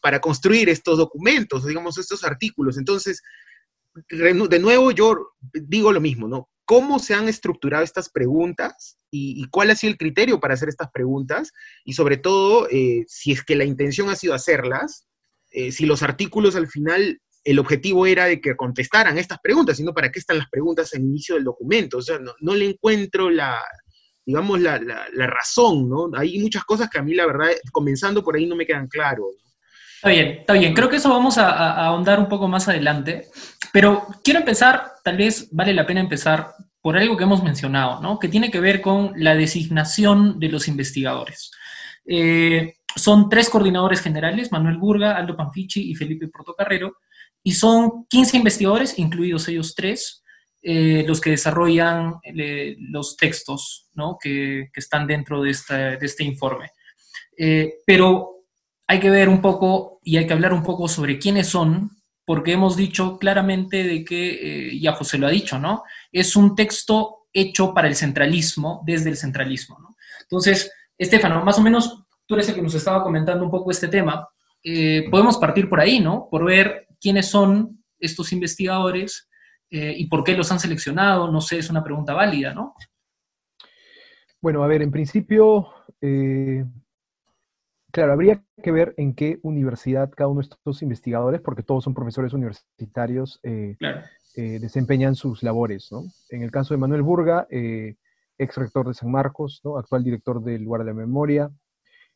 para 0.00 0.20
construir 0.20 0.68
estos 0.68 0.98
documentos, 0.98 1.66
digamos, 1.66 1.98
estos 1.98 2.24
artículos. 2.24 2.78
Entonces, 2.78 3.22
de 4.10 4.58
nuevo 4.58 4.90
yo 4.90 5.34
digo 5.52 5.92
lo 5.92 6.00
mismo, 6.00 6.28
¿no? 6.28 6.48
¿Cómo 6.64 6.98
se 6.98 7.14
han 7.14 7.28
estructurado 7.28 7.84
estas 7.84 8.08
preguntas 8.08 8.98
y, 9.10 9.44
cuál 9.50 9.70
ha 9.70 9.74
sido 9.74 9.90
el 9.90 9.98
criterio 9.98 10.40
para 10.40 10.54
hacer 10.54 10.68
estas 10.68 10.90
preguntas? 10.90 11.52
Y 11.84 11.92
sobre 11.92 12.16
todo, 12.16 12.68
eh, 12.70 13.04
si 13.08 13.32
es 13.32 13.44
que 13.44 13.56
la 13.56 13.64
intención 13.64 14.08
ha 14.08 14.16
sido 14.16 14.34
hacerlas, 14.34 15.06
si 15.70 15.84
los 15.84 16.02
artículos 16.02 16.56
al 16.56 16.66
final 16.66 17.20
el 17.44 17.58
objetivo 17.58 18.06
era 18.06 18.26
de 18.26 18.40
que 18.40 18.56
contestaran 18.56 19.18
estas 19.18 19.40
preguntas, 19.40 19.76
sino 19.76 19.92
para 19.92 20.10
qué 20.10 20.18
están 20.18 20.38
las 20.38 20.48
preguntas 20.48 20.92
al 20.94 21.02
inicio 21.02 21.34
del 21.34 21.44
documento. 21.44 21.98
O 21.98 22.02
sea, 22.02 22.18
no, 22.18 22.54
le 22.54 22.66
encuentro 22.66 23.30
la, 23.30 23.60
digamos, 24.24 24.60
la, 24.60 24.78
razón, 25.26 25.88
¿no? 25.88 26.10
Hay 26.14 26.38
muchas 26.38 26.64
cosas 26.64 26.88
que 26.88 26.98
a 26.98 27.02
mí, 27.02 27.14
la 27.14 27.26
verdad, 27.26 27.50
comenzando 27.72 28.22
por 28.22 28.36
ahí 28.36 28.46
no 28.46 28.56
me 28.56 28.66
quedan 28.66 28.86
claros. 28.86 29.26
Está 30.02 30.10
bien, 30.10 30.28
está 30.40 30.54
bien. 30.54 30.74
Creo 30.74 30.88
que 30.88 30.96
eso 30.96 31.10
vamos 31.10 31.38
a, 31.38 31.86
ahondar 31.86 32.18
un 32.18 32.28
poco 32.28 32.48
más 32.48 32.66
adelante. 32.66 33.28
Pero 33.72 34.04
quiero 34.24 34.40
empezar, 34.40 34.94
tal 35.04 35.16
vez 35.16 35.48
vale 35.52 35.72
la 35.72 35.86
pena 35.86 36.00
empezar 36.00 36.54
por 36.80 36.96
algo 36.96 37.16
que 37.16 37.22
hemos 37.22 37.44
mencionado, 37.44 38.00
¿no? 38.00 38.18
Que 38.18 38.26
tiene 38.26 38.50
que 38.50 38.58
ver 38.58 38.80
con 38.80 39.12
la 39.14 39.36
designación 39.36 40.40
de 40.40 40.48
los 40.48 40.66
investigadores. 40.66 41.52
Eh, 42.04 42.74
son 42.96 43.28
tres 43.28 43.48
coordinadores 43.48 44.00
generales, 44.00 44.50
Manuel 44.50 44.78
Burga, 44.78 45.16
Aldo 45.16 45.36
Panfichi 45.36 45.92
y 45.92 45.94
Felipe 45.94 46.26
Portocarrero, 46.26 46.96
y 47.44 47.52
son 47.52 48.04
15 48.08 48.38
investigadores, 48.38 48.98
incluidos 48.98 49.46
ellos 49.46 49.72
tres, 49.76 50.24
eh, 50.62 51.04
los 51.06 51.20
que 51.20 51.30
desarrollan 51.30 52.14
eh, 52.24 52.74
los 52.90 53.16
textos 53.16 53.88
¿no? 53.94 54.18
que, 54.20 54.68
están 54.74 55.06
dentro 55.06 55.42
de, 55.42 55.50
este 55.50 56.24
informe. 56.24 56.72
Eh, 57.38 57.74
pero 57.86 58.41
hay 58.86 59.00
que 59.00 59.10
ver 59.10 59.28
un 59.28 59.40
poco 59.40 60.00
y 60.02 60.16
hay 60.16 60.26
que 60.26 60.32
hablar 60.32 60.52
un 60.52 60.62
poco 60.62 60.88
sobre 60.88 61.18
quiénes 61.18 61.48
son, 61.48 61.90
porque 62.24 62.52
hemos 62.52 62.76
dicho 62.76 63.18
claramente 63.18 63.84
de 63.84 64.04
que, 64.04 64.78
ya 64.80 64.92
José 64.92 65.18
lo 65.18 65.26
ha 65.26 65.30
dicho, 65.30 65.58
¿no? 65.58 65.82
Es 66.10 66.36
un 66.36 66.54
texto 66.54 67.26
hecho 67.32 67.74
para 67.74 67.88
el 67.88 67.96
centralismo, 67.96 68.82
desde 68.84 69.10
el 69.10 69.16
centralismo, 69.16 69.78
¿no? 69.80 69.96
Entonces, 70.22 70.70
Estefano, 70.96 71.44
más 71.44 71.58
o 71.58 71.62
menos 71.62 72.04
tú 72.26 72.34
eres 72.34 72.48
el 72.48 72.54
que 72.54 72.62
nos 72.62 72.74
estaba 72.74 73.02
comentando 73.02 73.44
un 73.44 73.50
poco 73.50 73.70
este 73.70 73.88
tema. 73.88 74.28
podemos 75.10 75.36
partir 75.38 75.68
por 75.68 75.80
ahí, 75.80 76.00
¿no? 76.00 76.28
Por 76.30 76.44
ver 76.44 76.86
quiénes 77.00 77.26
son 77.26 77.82
estos 77.98 78.32
investigadores 78.32 79.28
eh, 79.70 79.94
y 79.96 80.06
por 80.06 80.22
qué 80.22 80.36
los 80.36 80.52
han 80.52 80.60
seleccionado. 80.60 81.30
No 81.30 81.40
sé, 81.40 81.58
es 81.58 81.70
una 81.70 81.82
pregunta 81.82 82.14
válida, 82.14 82.54
¿no? 82.54 82.74
Bueno, 84.40 84.62
a 84.62 84.66
ver, 84.66 84.82
en 84.82 84.90
principio, 84.90 85.68
eh, 86.00 86.64
claro, 87.92 88.12
habría 88.12 88.42
que 88.62 88.72
ver 88.72 88.94
en 88.96 89.14
qué 89.14 89.38
universidad 89.42 90.10
cada 90.10 90.28
uno 90.28 90.40
de 90.40 90.48
estos 90.48 90.82
investigadores, 90.82 91.40
porque 91.40 91.62
todos 91.62 91.84
son 91.84 91.94
profesores 91.94 92.32
universitarios, 92.32 93.38
eh, 93.42 93.76
desempeñan 94.34 95.14
sus 95.14 95.42
labores, 95.42 95.92
¿no? 95.92 96.04
En 96.30 96.42
el 96.42 96.50
caso 96.50 96.74
de 96.74 96.78
Manuel 96.78 97.02
Burga, 97.02 97.46
ex 97.50 98.56
rector 98.56 98.88
de 98.88 98.94
San 98.94 99.10
Marcos, 99.10 99.60
¿no? 99.64 99.78
actual 99.78 100.04
director 100.04 100.42
del 100.42 100.62
lugar 100.62 100.80
de 100.82 100.86
la 100.86 100.94
memoria, 100.94 101.50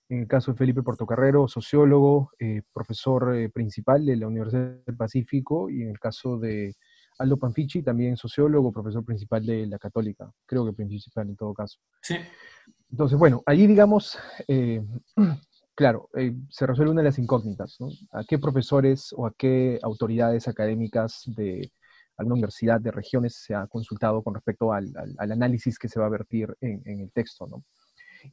en 0.09 0.21
el 0.21 0.29
caso 0.29 0.53
de 0.53 0.59
Felipe 0.59 0.83
Portocarrero, 0.83 1.49
sociólogo, 1.49 2.31
eh, 2.39 2.63
profesor 2.73 3.35
eh, 3.35 3.49
principal 3.49 4.07
de 4.07 4.17
la 4.17 4.29
Universidad 4.29 4.77
del 4.87 4.97
Pacífico, 4.97 5.69
y 5.69 5.83
en 5.83 5.91
el 5.91 5.99
caso 5.99 6.39
de 6.39 6.75
Aldo 7.19 7.37
Panfichi, 7.39 7.83
también 7.83 8.17
sociólogo, 8.17 8.73
profesor 8.73 9.05
principal 9.05 9.45
de 9.45 9.67
la 9.67 9.79
Católica, 9.79 10.31
creo 10.45 10.65
que 10.65 10.73
principal 10.73 11.29
en 11.29 11.37
todo 11.37 11.55
caso. 11.55 11.79
Sí. 12.03 12.17
Entonces, 12.91 13.19
bueno, 13.19 13.43
allí 13.47 13.67
digamos, 13.67 14.19
eh, 15.77 15.83
claro, 15.83 16.09
se 16.49 16.67
resuelve 16.67 16.93
una 16.93 17.03
de 17.03 17.09
las 17.09 17.19
incógnitas, 17.19 17.77
¿no? 17.79 17.89
¿A 18.13 18.25
qué 18.25 18.39
profesores 18.39 19.13
o 19.17 19.27
a 19.27 19.35
qué 19.37 19.79
autoridades 19.83 20.49
académicas 20.49 21.23
de 21.27 21.71
alguna 22.17 22.35
universidad 22.35 22.81
de 22.81 22.91
regiones 22.91 23.37
se 23.37 23.55
ha 23.55 23.67
consultado 23.67 24.23
con 24.23 24.35
respecto 24.35 24.73
al, 24.73 24.93
análisis 25.19 25.79
que 25.79 25.89
se 25.89 26.01
va 26.01 26.07
a 26.07 26.11
vertir 26.11 26.57
en, 26.61 26.83
en 26.87 27.01
el 27.01 27.13
texto, 27.13 27.47
¿no? 27.47 27.63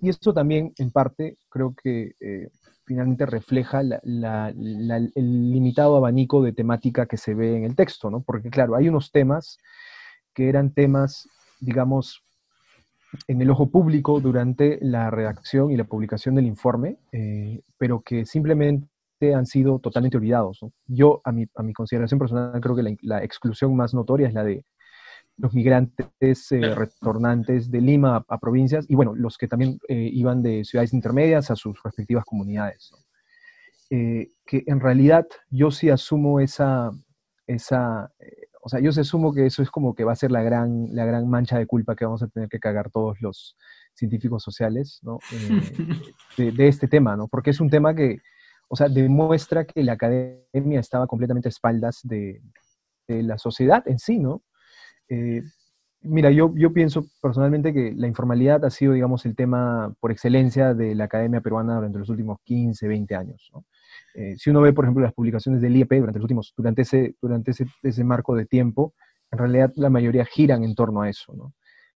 Y 0.02 0.10
esto 0.10 0.34
también, 0.34 0.74
en 0.78 0.92
parte, 0.92 1.38
creo 1.50 1.76
que 1.76 2.16
eh, 2.20 2.50
finalmente 2.86 3.26
refleja 3.26 3.82
el 3.82 5.52
limitado 5.52 5.98
abanico 5.98 6.42
de 6.42 6.54
temática 6.54 7.06
que 7.06 7.18
se 7.18 7.34
ve 7.34 7.58
en 7.58 7.64
el 7.64 7.76
texto, 7.76 8.10
¿no? 8.10 8.22
Porque, 8.22 8.50
claro, 8.50 8.76
hay 8.76 8.90
unos 8.90 9.12
temas 9.12 9.58
que 10.34 10.50
eran 10.50 10.74
temas, 10.74 11.28
digamos, 11.60 12.23
en 13.28 13.42
el 13.42 13.50
ojo 13.50 13.70
público 13.70 14.20
durante 14.20 14.80
la 14.82 15.10
redacción 15.10 15.72
y 15.72 15.78
la 15.78 15.84
publicación 15.84 16.36
del 16.36 16.46
informe, 16.46 16.98
eh, 17.12 17.62
pero 17.78 18.02
que 18.02 18.26
simplemente 18.26 18.88
han 19.34 19.46
sido 19.46 19.80
totalmente 19.80 20.18
olvidados. 20.18 20.60
Yo, 20.88 21.22
a 21.24 21.32
mi, 21.32 21.46
a 21.56 21.64
mi 21.64 21.74
consideración 21.74 22.20
personal, 22.20 22.60
creo 22.60 22.76
que 22.76 22.98
la, 23.02 23.24
exclusión 23.24 23.76
más 23.76 23.94
notoria 23.94 24.28
es 24.28 24.34
la 24.34 24.44
de 24.44 24.66
los 25.38 25.54
migrantes 25.54 26.52
eh, 26.52 26.76
retornantes 26.76 27.72
de 27.72 27.82
Lima 27.82 28.24
a, 28.28 28.38
provincias 28.38 28.86
y 28.88 28.96
bueno, 28.96 29.16
los 29.16 29.38
que 29.38 29.48
también 29.48 29.80
eh, 29.88 30.10
iban 30.12 30.44
de 30.44 30.64
ciudades 30.64 30.94
intermedias 30.94 31.50
a 31.50 31.56
sus 31.56 31.82
respectivas 31.84 32.26
comunidades. 32.26 32.92
Eh, 33.90 34.30
que 34.46 34.64
en 34.68 34.80
realidad 34.80 35.26
yo 35.50 35.72
sí 35.72 35.90
asumo 35.90 36.40
esa, 36.40 36.92
esa 37.48 38.12
o 38.66 38.70
sea, 38.70 38.80
yo 38.80 38.94
sí 38.94 39.02
asumo 39.02 39.34
que 39.34 39.46
eso 39.46 39.62
es 39.62 39.70
como 39.70 39.94
que 39.94 40.06
va 40.06 40.14
a 40.14 40.16
ser 40.16 40.32
la 40.32 40.42
gran, 40.42 40.88
la 40.96 41.04
gran 41.04 41.30
mancha 41.30 41.58
de 41.58 41.68
culpa 41.68 41.98
que 41.98 42.06
vamos 42.06 42.24
a 42.24 42.30
tener 42.30 42.48
que 42.48 42.60
cagar 42.60 42.90
todos 42.90 43.20
los 43.20 43.58
científicos 43.94 44.42
sociales 44.42 45.00
¿no? 45.02 45.20
de, 46.38 46.68
este 46.70 46.88
tema, 46.88 47.18
¿no? 47.18 47.28
Porque 47.28 47.50
es 47.50 47.60
un 47.60 47.70
tema 47.70 47.94
que, 47.94 48.20
o 48.70 48.78
sea, 48.78 48.88
demuestra 48.88 49.66
que 49.66 49.84
la 49.84 49.94
academia 49.94 50.80
estaba 50.80 51.08
completamente 51.08 51.50
a 51.50 51.52
espaldas 51.52 52.00
de, 52.04 52.42
de 53.10 53.24
la 53.24 53.38
sociedad 53.38 53.84
en 53.86 54.00
sí, 54.00 54.18
¿no? 54.18 54.44
Eh, 55.10 55.42
mira, 56.04 56.32
yo, 56.32 56.54
yo 56.56 56.74
pienso 56.74 57.06
personalmente 57.22 57.74
que 57.74 57.94
la 57.96 58.08
informalidad 58.08 58.64
ha 58.66 58.70
sido, 58.70 58.94
digamos, 58.94 59.26
el 59.26 59.36
tema 59.36 59.94
por 60.00 60.12
excelencia 60.12 60.74
de 60.74 60.96
la 60.96 61.06
academia 61.06 61.42
peruana 61.42 61.76
durante 61.76 62.00
los 62.00 62.10
últimos 62.10 62.40
15, 62.44 62.88
20 62.88 63.16
años. 63.16 63.52
Eh, 64.14 64.36
si 64.38 64.50
uno 64.50 64.62
ve, 64.62 64.74
por 64.74 64.86
ejemplo, 64.86 65.04
las 65.04 65.14
publicaciones 65.14 65.62
del 65.62 65.76
IEP 65.76 65.94
durante 65.94 66.20
los 66.20 66.26
últimos, 66.26 66.54
durante 66.56 66.84
ese, 66.84 67.16
durante 67.22 67.52
ese, 67.52 67.66
ese 67.82 68.04
marco 68.04 68.36
de 68.36 68.46
tiempo, 68.46 68.94
en 69.32 69.40
realidad 69.40 69.74
la 69.76 69.90
mayoría 69.90 70.26
giran 70.26 70.64
en 70.64 70.76
torno 70.76 71.02
a 71.02 71.10
eso, 71.10 71.34
¿no? 71.34 71.54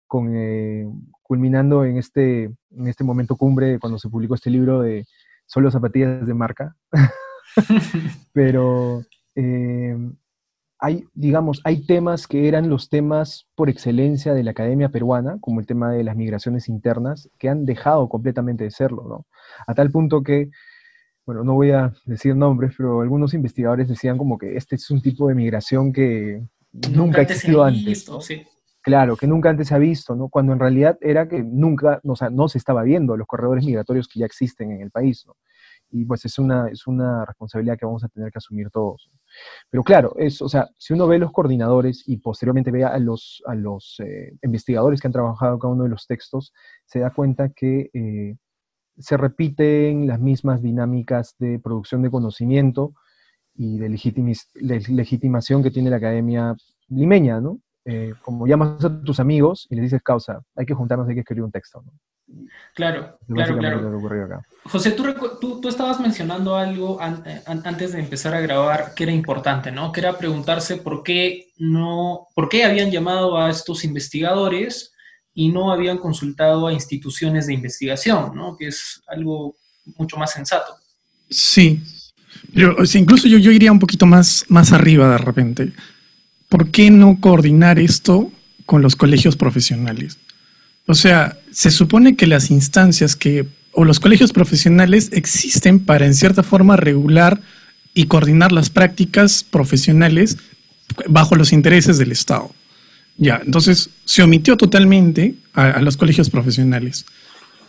Con, 0.07 0.33
eh, 0.35 0.87
culminando 1.23 1.85
en 1.85 1.99
este, 1.99 2.45
en 2.45 2.87
este 2.87 3.05
momento 3.05 3.37
cumbre 3.37 3.79
cuando 3.79 3.99
se 3.99 4.09
publicó 4.09 4.35
este 4.35 4.51
libro 4.51 4.81
de 4.81 5.05
Solo 5.49 5.71
zapatillas 5.71 6.27
de 6.27 6.35
marca. 6.35 6.77
Pero 8.33 9.03
hay, 10.79 11.05
digamos, 11.15 11.61
hay 11.65 11.87
temas 11.87 12.27
que 12.27 12.49
eran 12.49 12.69
los 12.69 12.89
temas 12.89 13.47
por 13.55 13.71
excelencia 13.71 14.35
de 14.35 14.43
la 14.43 14.51
academia 14.51 14.91
peruana, 14.91 15.39
como 15.41 15.61
el 15.61 15.67
tema 15.67 15.91
de 15.91 16.05
las 16.05 16.17
migraciones 16.17 16.69
internas, 16.69 17.31
que 17.39 17.49
han 17.49 17.65
dejado 17.65 18.09
completamente 18.09 18.65
de 18.65 18.71
serlo, 18.71 19.05
¿no? 19.09 19.27
A 19.67 19.75
tal 19.75 19.91
punto 19.91 20.23
que, 20.23 20.51
bueno, 21.25 21.45
no 21.45 21.55
voy 21.55 21.71
a 21.71 21.95
decir 22.05 22.37
nombres, 22.37 22.75
pero 22.77 23.01
algunos 23.01 23.33
investigadores 23.33 23.89
decían 23.89 24.19
como 24.19 24.39
que 24.39 24.57
este 24.57 24.77
es 24.77 24.91
un 24.91 25.01
tipo 25.01 25.29
de 25.29 25.35
migración 25.35 25.93
que 25.93 26.43
nunca, 26.93 27.21
ha 27.21 27.23
existido 27.23 27.65
antes. 27.65 28.05
Claro, 28.83 29.17
que 29.17 29.27
nunca 29.27 29.51
antes 29.51 29.69
se 29.69 29.75
ha 29.75 29.79
visto, 29.79 30.15
¿no? 30.15 30.29
Cuando 30.29 30.53
en 30.53 30.61
realidad 30.61 30.99
era 31.01 31.27
que 31.27 31.43
nunca, 31.43 32.01
o 32.05 32.17
sea, 32.17 32.31
no 32.31 32.49
se 32.49 32.59
estaba 32.59 32.83
viendo 32.83 33.17
los 33.17 33.27
corredores 33.27 33.65
migratorios 33.65 34.09
que 34.09 34.21
ya 34.21 34.27
existen 34.27 34.71
en 34.71 34.83
el 34.83 34.91
país, 34.91 35.25
¿no? 35.27 35.37
Y 35.91 36.05
pues 36.05 36.25
es 36.25 36.39
una, 36.39 36.69
es 36.69 36.87
una 36.87 37.25
responsabilidad 37.25 37.79
que 37.79 37.87
vamos 37.87 38.05
a 38.05 38.09
tener 38.09 38.31
que 38.31 38.39
asumir 38.39 38.71
todos. 38.71 39.11
Pero 39.71 39.83
claro, 39.85 40.15
es, 40.19 40.43
o 40.43 40.49
sea, 40.49 40.69
si 40.77 40.93
uno 40.93 41.07
ve 41.07 41.19
los 41.19 41.33
coordinadores 41.33 42.03
y 42.07 42.19
posteriormente 42.19 42.71
ve 42.71 42.85
a 42.85 42.99
los, 42.99 43.43
a 43.47 43.55
los 43.55 43.97
eh, 44.01 44.37
investigadores 44.43 45.01
que 45.01 45.09
han 45.09 45.13
trabajado 45.13 45.59
cada 45.59 45.73
uno 45.73 45.85
de 45.85 45.91
los 45.91 46.07
textos, 46.07 46.53
se 46.85 47.01
da 47.01 47.11
cuenta 47.11 47.51
que 47.51 47.91
eh, 47.95 48.37
se 48.99 49.17
repiten 49.17 50.07
las 50.07 50.21
mismas 50.21 50.63
dinámicas 50.63 51.37
de 51.39 51.59
producción 51.59 52.03
de 52.03 52.11
conocimiento 52.11 52.95
y 53.55 53.79
de 53.79 53.89
legitimación 53.89 55.63
que 55.63 55.71
tiene 55.71 55.91
la 55.91 55.97
academia 55.97 56.55
limeña, 56.89 57.41
¿no? 57.41 57.61
Eh, 57.89 58.15
como 58.21 58.49
llamas 58.49 58.85
a 58.85 59.01
tus 59.03 59.21
amigos 59.21 59.69
y 59.71 59.77
les 59.77 59.85
dices, 59.85 60.03
causa, 60.03 60.43
hay 60.57 60.67
que 60.67 60.75
juntarnos, 60.75 61.09
hay 61.09 61.15
que 61.15 61.21
escribir 61.21 61.45
un 61.45 61.53
texto. 61.53 61.83
¿no? 61.83 61.93
Claro, 62.75 63.19
claro, 63.27 63.59
claro. 63.59 64.43
José, 64.65 64.91
tú, 64.91 65.05
tú, 65.61 65.69
estabas 65.69 66.01
mencionando 66.01 66.57
algo 66.57 66.99
antes 67.01 67.93
de 67.93 68.01
empezar 68.01 68.35
a 68.35 68.41
grabar 68.41 68.95
que 68.95 69.05
era 69.05 69.13
importante, 69.13 69.71
¿no? 69.71 69.93
Que 69.93 70.01
era 70.01 70.19
preguntarse 70.19 70.77
por 70.77 71.03
qué 71.03 71.53
no, 71.57 72.27
por 72.35 72.49
qué 72.49 72.65
habían 72.65 72.91
llamado 72.91 73.39
a 73.39 73.49
estos 73.49 73.85
investigadores 73.85 74.93
y 75.37 75.51
no 75.51 75.71
habían 75.71 75.99
consultado 75.99 76.67
a 76.67 76.73
instituciones 76.73 77.47
de 77.47 77.53
investigación, 77.53 78.35
¿no? 78.35 78.57
que 78.57 78.69
es 78.69 79.03
algo 79.07 79.55
mucho 79.99 80.17
más 80.17 80.33
sensato. 80.33 80.75
Sí, 81.29 81.83
pero 82.55 82.77
incluso 82.95 83.29
yo, 83.29 83.37
yo 83.37 83.53
iría 83.53 83.71
un 83.71 83.79
poquito 83.79 84.07
más, 84.07 84.47
más 84.49 84.73
arriba 84.73 85.11
de 85.11 85.19
repente. 85.19 85.73
¿Por 86.49 86.71
qué 86.71 86.91
no 86.91 87.19
coordinar 87.21 87.79
esto 87.79 88.33
con 88.65 88.81
los 88.81 88.97
colegios 88.97 89.37
profesionales? 89.37 90.19
O 90.87 90.95
sea, 90.95 91.37
se 91.57 91.71
supone 91.71 92.17
que 92.17 92.27
las 92.27 92.51
instancias 92.51 93.17
que, 93.17 93.47
o 93.73 93.87
los 93.87 93.99
colegios 93.99 94.31
profesionales 94.31 95.09
existen 95.13 95.81
para 95.81 96.05
en 96.05 96.13
cierta 96.13 96.43
forma 96.43 96.77
regular 96.77 97.41
y 97.95 98.09
coordinar 98.09 98.53
las 98.53 98.69
prácticas 98.69 99.43
profesionales 99.43 100.37
bajo 101.09 101.35
los 101.35 101.55
intereses 101.55 101.97
del 101.97 102.13
Estado. 102.13 102.51
Ya, 103.17 103.41
entonces 103.43 103.89
se 104.05 104.23
omitió 104.23 104.59
totalmente 104.59 105.35
a, 105.55 105.81
los 105.81 105.97
colegios 105.97 106.29
profesionales. 106.29 107.07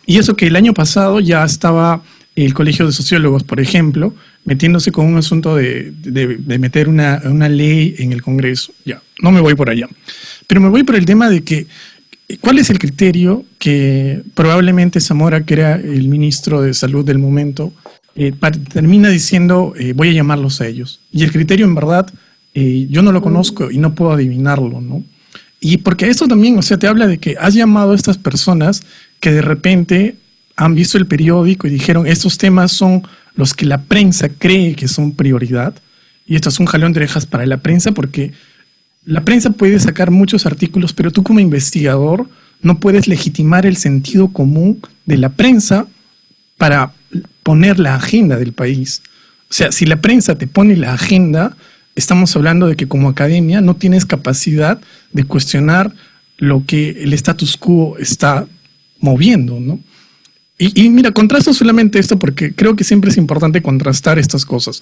Y 0.06 0.17
eso 0.17 0.36
que 0.36 0.47
el 0.47 0.58
año 0.58 0.73
pasado 0.73 1.21
ya 1.21 1.45
estaba 1.45 2.04
el 2.36 2.54
Colegio 2.54 2.88
de 2.88 2.91
Sociólogos, 2.91 3.45
por 3.45 3.62
ejemplo, 3.62 4.13
metiéndose 4.43 4.91
con 4.91 5.06
un 5.06 5.15
asunto 5.15 5.56
de, 5.56 5.93
meter 6.60 6.89
una, 6.89 7.21
una, 7.23 7.47
ley 7.47 7.95
en 8.00 8.12
el 8.12 8.21
Congreso. 8.21 8.73
Ya, 8.84 9.02
no 9.21 9.32
me 9.32 9.39
voy 9.39 9.56
por 9.56 9.69
allá. 9.69 9.88
Pero 10.45 10.60
me 10.60 10.67
voy 10.67 10.84
por 10.84 10.97
el 10.97 11.06
tema 11.06 11.30
de 11.30 11.41
que, 11.45 11.67
¿cuál 12.42 12.60
es 12.60 12.70
el 12.70 12.80
criterio 12.80 13.46
que 13.60 14.24
probablemente 14.34 15.00
Zamora, 15.00 15.46
que 15.46 15.54
era 15.54 15.76
el 15.76 16.08
ministro 16.10 16.62
de 16.62 16.74
Salud 16.74 17.06
del 17.06 17.20
momento, 17.20 17.74
eh, 18.16 18.34
termina 18.72 19.10
diciendo, 19.10 19.74
eh, 19.78 19.94
voy 19.94 20.10
a 20.10 20.13
llamarlos 20.13 20.62
a 20.62 20.68
ellos? 20.68 21.00
Y 21.12 21.24
el 21.24 21.32
criterio, 21.32 21.66
en 21.66 21.76
verdad, 21.76 22.12
eh, 22.54 22.88
yo 22.90 23.02
no 23.02 23.12
lo 23.12 23.22
conozco 23.22 23.72
y 23.72 23.78
no 23.78 23.96
puedo 23.96 24.12
adivinarlo, 24.12 24.82
¿no? 24.82 25.04
Y 25.60 25.78
porque 25.78 26.08
esto 26.08 26.28
también, 26.28 26.58
o 26.58 26.62
sea, 26.62 26.78
te 26.78 26.88
habla 26.88 27.08
de 27.08 27.18
que 27.18 27.36
has 27.40 27.54
llamado 27.54 27.92
a 27.92 27.96
estas 27.96 28.18
personas 28.18 28.84
que 29.20 29.32
de 29.32 29.42
repente 29.42 30.16
han 30.56 30.76
visto 30.76 30.98
el 30.98 31.08
periódico 31.08 31.68
y 31.68 31.72
dijeron, 31.72 32.06
estos 32.08 32.38
temas 32.38 32.72
son 32.72 33.04
los 33.36 33.54
que 33.54 33.66
la 33.66 33.82
prensa 33.84 34.30
cree 34.30 34.76
que 34.76 34.88
son 34.88 35.13
prioridad. 35.13 35.76
Y 36.26 36.36
esto 36.36 36.50
es 36.50 36.60
un 36.60 36.66
jalón 36.66 36.94
de 36.94 37.00
orejas 37.00 37.26
para 37.26 37.46
la 37.46 37.58
prensa 37.58 37.92
porque 37.92 38.34
la 39.08 39.24
prensa 39.24 39.52
puede 39.52 39.80
sacar 39.80 40.12
muchos 40.12 40.46
artículos, 40.46 40.91
pero 40.91 41.12
tú 41.12 41.24
como 41.24 41.39
investigador 41.39 42.30
no 42.62 42.80
puedes 42.80 43.08
legitimar 43.08 43.65
el 43.65 43.78
sentido 43.78 44.28
común 44.28 44.82
de 45.06 45.17
la 45.17 45.30
prensa 45.30 45.88
para 46.58 46.91
poner 47.41 47.80
la 47.80 47.96
agenda 47.96 48.36
del 48.36 48.52
país. 48.52 49.02
O 49.50 49.54
sea, 49.54 49.72
si 49.72 49.86
la 49.86 50.02
prensa 50.02 50.38
te 50.38 50.46
pone 50.46 50.76
la 50.76 50.93
agenda, 50.93 51.56
estamos 51.96 52.36
hablando 52.36 52.67
de 52.67 52.76
que 52.76 52.89
como 52.89 53.08
academia 53.08 53.62
no 53.62 53.78
tienes 53.78 54.06
capacidad 54.06 54.78
de 55.13 55.24
cuestionar 55.24 55.93
lo 56.38 56.65
que 56.65 56.89
el 57.02 57.13
status 57.13 57.56
quo 57.56 57.96
está 57.98 58.46
moviendo, 59.00 59.58
¿no? 59.62 59.80
Y, 60.60 60.89
mira, 60.89 61.12
contrasto 61.12 61.54
solamente 61.54 62.00
esto 62.00 62.17
porque 62.17 62.52
creo 62.52 62.76
que 62.76 62.84
siempre 62.84 63.12
es 63.12 63.17
importante 63.17 63.62
contrastar 63.62 64.17
estas 64.17 64.43
cosas. 64.43 64.82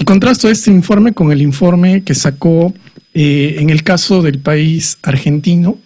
Y 0.00 0.04
contrasto 0.04 0.48
este 0.48 0.70
informe 0.70 1.12
con 1.12 1.32
el 1.32 1.42
informe 1.42 2.04
que 2.04 2.14
sacó 2.14 2.72
eh, 3.14 3.56
en 3.58 3.68
el 3.68 3.82
caso 3.82 4.22
del 4.22 4.38
país 4.38 4.96
argentino, 5.02 5.76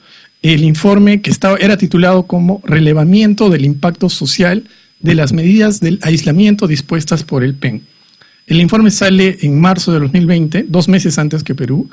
el 0.43 0.65
informe 0.65 1.23
que 1.23 1.31
estaba, 1.31 1.57
era 1.57 1.79
titulado 1.79 2.25
como 2.25 2.61
Relevamiento 2.63 3.49
del 3.49 3.65
impacto 3.65 4.11
social 4.11 4.65
de 5.01 5.15
las 5.15 5.33
medidas 5.33 5.81
del 5.81 5.99
aislamiento 6.03 6.67
dispuestas 6.67 7.25
por 7.25 7.43
el 7.43 7.55
PEN. 7.55 7.83
El 8.47 8.61
informe 8.61 8.91
sale 8.91 9.39
en 9.41 9.59
marzo 9.59 9.93
de 9.95 10.01
2020, 10.01 10.67
dos 10.69 10.89
meses 10.89 11.19
antes 11.19 11.43
que 11.43 11.55
Perú, 11.55 11.89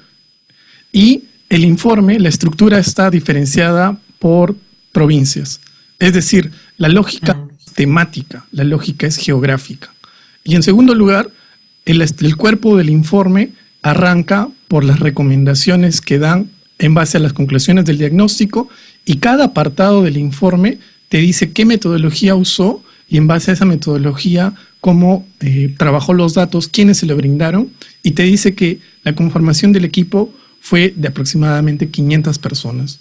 y 0.92 1.24
el 1.48 1.64
informe, 1.64 2.20
la 2.20 2.28
estructura 2.28 2.80
está 2.80 3.10
diferenciada 3.10 3.98
por 4.20 4.58
provincias. 4.92 5.62
Es 6.00 6.12
decir, 6.12 6.52
la 6.78 6.90
lógica 6.90 7.40
es 7.66 7.74
temática, 7.74 8.46
la 8.52 8.66
lógica 8.66 9.08
es 9.08 9.16
geográfica. 9.16 9.94
Y 10.44 10.56
en 10.56 10.64
segundo 10.64 10.94
lugar, 10.94 11.30
el, 11.90 12.38
cuerpo 12.38 12.78
del 12.78 12.90
informe 12.90 13.50
arranca 13.82 14.50
por 14.68 14.84
las 14.84 15.00
recomendaciones 15.00 16.02
que 16.02 16.20
dan 16.20 16.50
en 16.78 16.94
base 16.94 17.18
a 17.18 17.20
las 17.20 17.34
conclusiones 17.34 17.86
del 17.86 17.98
diagnóstico 17.98 18.70
y 19.06 19.18
cada 19.18 19.46
apartado 19.46 20.04
del 20.04 20.18
informe 20.18 20.78
te 21.10 21.18
dice 21.18 21.52
qué 21.52 21.66
metodología 21.66 22.36
usó 22.36 22.84
y 23.10 23.18
en 23.18 23.26
base 23.26 23.50
a 23.50 23.54
esa 23.56 23.66
metodología 23.66 24.54
cómo 24.80 25.28
eh, 25.40 25.74
trabajó 25.78 26.14
los 26.14 26.36
datos, 26.36 26.68
quiénes 26.68 27.00
se 27.00 27.08
le 27.08 27.16
brindaron, 27.16 27.72
y 28.04 28.12
te 28.12 28.24
dice 28.24 28.54
que 28.54 28.80
la 29.04 29.14
conformación 29.14 29.74
del 29.74 29.84
equipo 29.84 30.32
fue 30.62 30.94
de 30.96 31.08
aproximadamente 31.08 31.90
500 31.90 32.38
personas. 32.38 33.00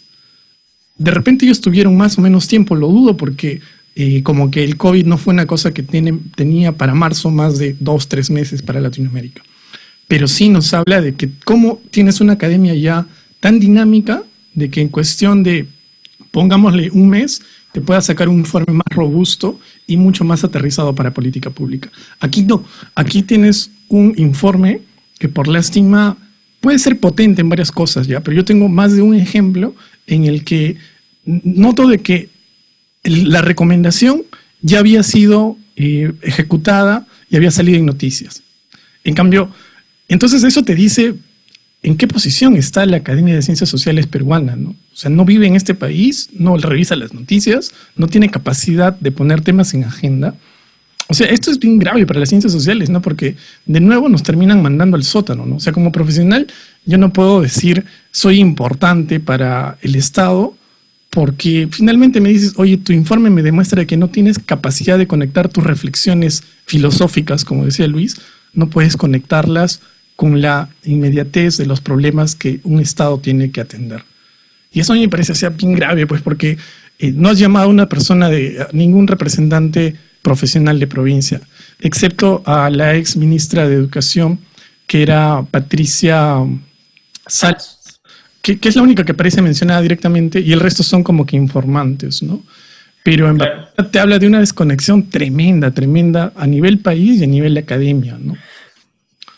De 0.97 1.11
repente 1.11 1.45
ellos 1.45 1.61
tuvieron 1.61 1.97
más 1.97 2.19
o 2.19 2.23
menos 2.23 2.49
tiempo, 2.49 2.75
lo 2.75 2.89
dudo, 2.89 3.17
porque 3.17 3.61
como 4.23 4.51
que 4.51 4.63
el 4.63 4.77
COVID 4.77 5.07
no 5.07 5.19
fue 5.19 5.35
una 5.35 5.47
cosa 5.47 5.73
que 5.73 5.83
tiene, 5.83 6.17
tenía 6.37 6.73
para 6.73 6.95
marzo 6.95 7.31
más 7.31 7.59
de 7.59 7.77
dos, 7.81 8.07
tres 8.07 8.31
meses 8.31 8.63
para 8.63 8.81
Latinoamérica. 8.81 9.43
Pero 10.07 10.29
sí 10.29 10.49
nos 10.49 10.73
habla 10.73 11.01
de 11.01 11.15
que 11.15 11.31
cómo 11.45 11.81
tienes 11.91 12.21
una 12.21 12.35
academia 12.35 12.75
ya 12.75 13.07
tan 13.41 13.59
dinámica, 13.59 14.23
de 14.55 14.71
que 14.71 14.81
en 14.81 14.89
cuestión 14.89 15.43
de, 15.43 15.67
pongámosle 16.31 16.91
un 16.93 17.09
mes, 17.09 17.43
te 17.73 17.81
pueda 17.81 18.01
sacar 18.01 18.29
un 18.29 18.39
informe 18.39 18.73
más 18.73 18.87
robusto 18.91 19.59
y 19.87 19.97
mucho 19.97 20.25
más 20.25 20.45
aterrizado 20.45 20.95
para 20.95 21.13
política 21.13 21.51
pública. 21.51 21.91
Aquí 22.21 22.43
no, 22.43 22.65
aquí 22.95 23.23
tienes 23.23 23.71
un 23.89 24.15
informe 24.17 24.81
que 25.19 25.29
por 25.29 25.49
lástima 25.49 26.17
puede 26.61 26.79
ser 26.79 26.99
potente 26.99 27.41
en 27.41 27.49
varias 27.49 27.73
cosas 27.73 28.07
ya, 28.07 28.21
pero 28.21 28.37
yo 28.37 28.45
tengo 28.45 28.69
más 28.69 28.95
de 28.95 29.03
un 29.03 29.15
ejemplo 29.15 29.75
en 30.07 30.25
el 30.25 30.45
que 30.45 30.77
noto 31.25 31.89
de 31.89 31.99
que 31.99 32.29
la 33.09 33.43
recomendación 33.43 34.23
ya 34.61 34.79
había 34.79 35.03
sido 35.03 35.57
eh, 35.77 36.13
ejecutada 36.23 37.07
y 37.31 37.37
había 37.37 37.51
salido 37.51 37.79
en 37.79 37.87
noticias. 37.87 38.43
En 39.05 39.15
cambio, 39.15 39.51
entonces 40.09 40.43
eso 40.45 40.63
te 40.63 40.75
dice 40.75 41.15
en 41.83 41.97
qué 41.97 42.09
posición 42.09 42.57
está 42.57 42.85
la 42.87 42.97
Academia 42.97 43.35
de 43.35 43.43
Ciencias 43.43 43.71
Sociales 43.71 44.07
peruana, 44.07 44.57
¿no? 44.57 44.71
O 44.71 44.97
sea, 44.97 45.11
no 45.11 45.25
vive 45.25 45.47
en 45.47 45.55
este 45.55 45.75
país, 45.75 46.31
no 46.33 46.57
revisa 46.57 46.97
las 46.97 47.15
noticias, 47.15 47.73
no 47.95 48.09
tiene 48.09 48.31
capacidad 48.31 48.93
de 48.99 49.13
poner 49.13 49.43
temas 49.43 49.75
en 49.75 49.85
agenda. 49.85 50.35
O 51.07 51.15
sea, 51.15 51.29
esto 51.29 51.51
es 51.51 51.59
bien 51.59 51.79
grave 51.79 52.05
para 52.05 52.21
las 52.21 52.29
ciencias 52.29 52.53
sociales, 52.53 52.91
¿no? 52.91 53.01
Porque 53.01 53.37
de 53.65 53.81
nuevo 53.81 54.09
nos 54.09 54.25
terminan 54.25 54.61
mandando 54.61 54.97
al 54.97 55.05
sótano, 55.05 55.47
¿no? 55.47 55.57
O 55.57 55.61
sea, 55.61 55.73
como 55.73 55.93
profesional, 55.93 56.49
yo 56.85 56.99
no 56.99 57.13
puedo 57.13 57.41
decir 57.41 57.85
soy 58.11 58.41
importante 58.41 59.21
para 59.21 59.79
el 59.83 59.95
Estado 59.95 60.55
porque 61.11 61.69
finalmente 61.71 62.21
me 62.21 62.29
dices, 62.29 62.55
oye, 62.57 62.77
tu 62.77 62.93
informe 62.93 63.31
me 63.31 63.43
demuestra 63.43 63.87
que 63.87 63.97
no 63.97 64.09
tienes 64.09 64.39
capacidad 64.39 64.99
de 64.99 65.07
conectar 65.07 65.49
tus 65.49 65.65
reflexiones 65.65 66.43
filosóficas, 66.67 67.45
como 67.45 67.65
decía 67.65 67.87
Luis, 67.87 68.17
no 68.53 68.69
puedes 68.69 68.97
conectarlas 68.97 69.81
con 70.17 70.41
la 70.43 70.69
inmediatez 70.85 71.57
de 71.57 71.67
los 71.67 71.81
problemas 71.81 72.35
que 72.35 72.61
un 72.65 72.81
Estado 72.81 73.19
tiene 73.19 73.51
que 73.51 73.61
atender. 73.61 74.05
Y 74.73 74.81
eso 74.81 74.93
a 74.93 74.97
mí 74.97 75.03
me 75.03 75.09
parece 75.09 75.35
sea 75.35 75.51
bien 75.51 75.75
grave, 75.75 76.07
pues 76.07 76.23
porque 76.23 76.59
eh, 76.99 77.13
no 77.15 77.29
has 77.29 77.39
llamado 77.39 77.67
a 77.67 77.71
una 77.71 77.89
persona 77.89 78.29
de 78.29 78.67
ningún 78.73 79.07
representante 79.07 79.95
profesional 80.21 80.79
de 80.79 80.87
provincia, 80.87 81.41
excepto 81.81 82.43
a 82.45 82.69
la 82.69 82.97
ex 82.97 83.17
ministra 83.17 83.69
de 83.69 83.77
Educación, 83.77 84.41
que 84.87 85.03
era 85.03 85.45
Patricia 85.51 86.39
Sal, 87.27 87.57
que, 88.43 88.59
es 88.63 88.77
la 88.77 88.83
única 88.83 89.05
que 89.05 89.13
aparece 89.13 89.43
mencionada 89.43 89.81
directamente, 89.83 90.41
y 90.41 90.53
el 90.53 90.61
resto 90.61 90.83
son 90.83 91.03
como 91.03 91.27
que 91.27 91.37
informantes, 91.37 92.23
¿no? 92.23 92.43
Pero 93.03 93.29
en 93.29 93.39
verdad 93.39 93.91
te 93.91 94.01
habla 94.01 94.19
de 94.19 94.27
una 94.27 94.41
desconexión 94.41 95.09
tremenda, 95.09 95.71
tremenda 95.71 96.33
a 96.37 96.47
nivel 96.47 96.79
país 96.79 97.21
y 97.21 97.25
a 97.25 97.27
nivel 97.27 97.55
de 97.55 97.61
academia, 97.61 98.19
¿no? 98.21 98.37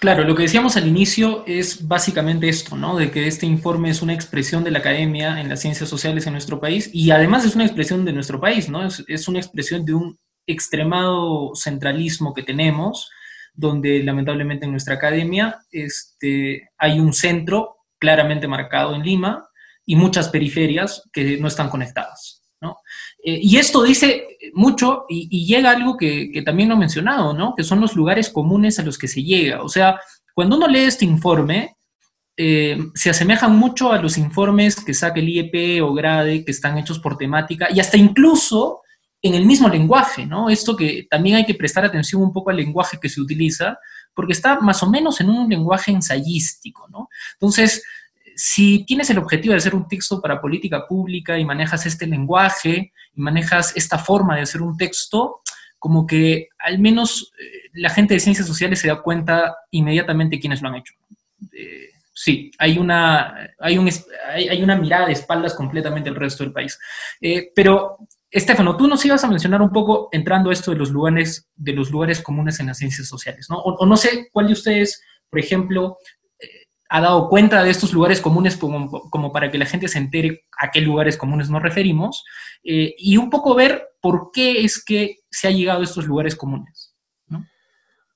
Claro, 0.00 0.24
lo 0.24 0.34
que 0.34 0.44
decíamos 0.44 0.78
al 0.78 0.88
inicio 0.88 1.44
es 1.46 1.86
básicamente 1.86 2.48
esto, 2.48 2.74
¿no? 2.74 2.96
De 2.96 3.10
que 3.10 3.26
este 3.26 3.44
informe 3.44 3.90
es 3.90 4.00
una 4.00 4.14
expresión 4.14 4.64
de 4.64 4.70
la 4.70 4.78
academia 4.78 5.38
en 5.38 5.50
las 5.50 5.60
ciencias 5.60 5.90
sociales 5.90 6.26
en 6.26 6.32
nuestro 6.32 6.58
país 6.58 6.88
y 6.90 7.10
además 7.10 7.44
es 7.44 7.54
una 7.54 7.66
expresión 7.66 8.06
de 8.06 8.14
nuestro 8.14 8.40
país, 8.40 8.70
¿no? 8.70 8.86
Es, 8.86 9.28
una 9.28 9.40
expresión 9.40 9.84
de 9.84 9.92
un 9.92 10.18
extremado 10.46 11.54
centralismo 11.54 12.32
que 12.32 12.42
tenemos, 12.42 13.10
donde 13.52 14.02
lamentablemente 14.02 14.64
en 14.64 14.70
nuestra 14.70 14.94
academia 14.94 15.58
este, 15.70 16.70
hay 16.78 16.98
un 16.98 17.12
centro 17.12 17.76
claramente 18.00 18.48
marcado 18.48 18.94
en 18.94 19.02
Lima 19.02 19.48
y 19.86 19.94
muchas 19.94 20.28
periferias 20.28 21.08
que 21.12 21.38
no 21.38 21.46
están 21.46 21.68
conectadas, 21.68 22.42
¿no? 22.60 22.78
Eh, 23.24 23.38
y 23.42 23.56
esto 23.56 23.82
dice 23.82 24.26
mucho 24.54 25.04
y, 25.08 25.46
llega 25.46 25.70
algo 25.70 25.96
que, 25.96 26.42
también 26.44 26.68
lo 26.68 26.74
he 26.74 26.78
mencionado, 26.78 27.32
¿no? 27.32 27.54
Que 27.56 27.62
son 27.62 27.80
los 27.80 27.94
lugares 27.94 28.30
comunes 28.30 28.78
a 28.78 28.82
los 28.82 28.98
que 28.98 29.08
se 29.08 29.22
llega. 29.22 29.62
O 29.62 29.68
sea, 29.68 30.00
cuando 30.34 30.56
uno 30.56 30.66
lee 30.66 30.80
este 30.80 31.04
informe, 31.04 31.76
eh, 32.36 32.78
se 32.94 33.10
asemejan 33.10 33.56
mucho 33.56 33.92
a 33.92 34.00
los 34.00 34.16
informes 34.16 34.82
que 34.82 34.94
saca 34.94 35.20
el 35.20 35.28
IEP 35.28 35.82
o 35.82 35.92
GRADE, 35.92 36.44
que 36.44 36.50
están 36.50 36.78
hechos 36.78 36.98
por 36.98 37.18
temática, 37.18 37.68
y 37.70 37.80
hasta 37.80 37.96
incluso 37.96 38.80
en 39.22 39.34
el 39.34 39.44
mismo 39.44 39.68
lenguaje, 39.68 40.24
¿no? 40.24 40.48
Esto 40.48 40.76
que 40.76 41.06
también 41.10 41.36
hay 41.36 41.44
que 41.44 41.54
prestar 41.54 41.84
atención 41.84 42.22
un 42.22 42.32
poco 42.32 42.50
al 42.50 42.56
lenguaje 42.56 42.98
que 43.00 43.08
se 43.08 43.20
utiliza, 43.20 43.78
porque 44.14 44.32
está 44.32 44.60
más 44.60 44.82
o 44.82 44.90
menos 44.90 45.20
en 45.20 45.30
un 45.30 45.48
lenguaje 45.48 45.90
ensayístico, 45.90 46.88
¿no? 46.88 47.08
Entonces, 47.34 47.82
si 48.36 48.84
tienes 48.84 49.10
el 49.10 49.18
objetivo 49.18 49.52
de 49.52 49.58
hacer 49.58 49.74
un 49.74 49.86
texto 49.86 50.20
para 50.20 50.40
política 50.40 50.86
pública 50.86 51.38
y 51.38 51.44
manejas 51.44 51.84
este 51.86 52.06
lenguaje 52.06 52.92
y 53.14 53.20
manejas 53.20 53.76
esta 53.76 53.98
forma 53.98 54.36
de 54.36 54.42
hacer 54.42 54.62
un 54.62 54.76
texto, 54.76 55.42
como 55.78 56.06
que 56.06 56.48
al 56.58 56.78
menos 56.78 57.32
eh, 57.38 57.70
la 57.74 57.90
gente 57.90 58.14
de 58.14 58.20
ciencias 58.20 58.46
sociales 58.46 58.78
se 58.80 58.88
da 58.88 59.02
cuenta 59.02 59.56
inmediatamente 59.70 60.38
quiénes 60.38 60.62
lo 60.62 60.68
han 60.68 60.76
hecho. 60.76 60.94
Eh, 61.52 61.90
sí, 62.12 62.50
hay 62.58 62.78
una, 62.78 63.50
hay, 63.58 63.78
un, 63.78 63.90
hay, 64.32 64.62
una 64.62 64.76
mirada 64.76 65.06
de 65.06 65.14
espaldas 65.14 65.54
completamente 65.54 66.10
al 66.10 66.16
resto 66.16 66.44
del 66.44 66.52
país. 66.52 66.78
Eh, 67.20 67.50
pero, 67.54 67.98
Estefano, 68.30 68.76
tú 68.76 68.86
nos 68.86 69.04
ibas 69.04 69.24
a 69.24 69.28
mencionar 69.28 69.60
un 69.60 69.70
poco 69.70 70.08
entrando 70.12 70.52
esto 70.52 70.70
de 70.70 70.76
los 70.76 70.90
lugares, 70.90 71.48
de 71.56 71.72
los 71.72 71.90
lugares 71.90 72.22
comunes 72.22 72.60
en 72.60 72.66
las 72.66 72.78
ciencias 72.78 73.08
sociales, 73.08 73.46
¿no? 73.50 73.58
O, 73.58 73.84
no 73.86 73.96
sé 73.96 74.28
cuál 74.32 74.46
de 74.46 74.52
ustedes, 74.52 75.02
por 75.28 75.40
ejemplo, 75.40 75.98
ha 76.90 77.00
dado 77.00 77.28
cuenta 77.28 77.62
de 77.62 77.70
estos 77.70 77.92
lugares 77.92 78.20
comunes 78.20 78.56
como, 78.56 79.32
para 79.32 79.50
que 79.50 79.58
la 79.58 79.66
gente 79.66 79.86
se 79.86 79.98
entere 79.98 80.44
a 80.58 80.70
qué 80.70 80.80
lugares 80.80 81.16
comunes 81.16 81.48
nos 81.48 81.62
referimos 81.62 82.24
y 82.62 83.16
un 83.16 83.30
poco 83.30 83.54
ver 83.54 83.90
por 84.00 84.30
qué 84.32 84.64
es 84.64 84.84
que 84.84 85.18
se 85.30 85.46
ha 85.46 85.52
llegado 85.52 85.80
a 85.80 85.84
estos 85.84 86.06
lugares 86.06 86.34
comunes. 86.34 86.89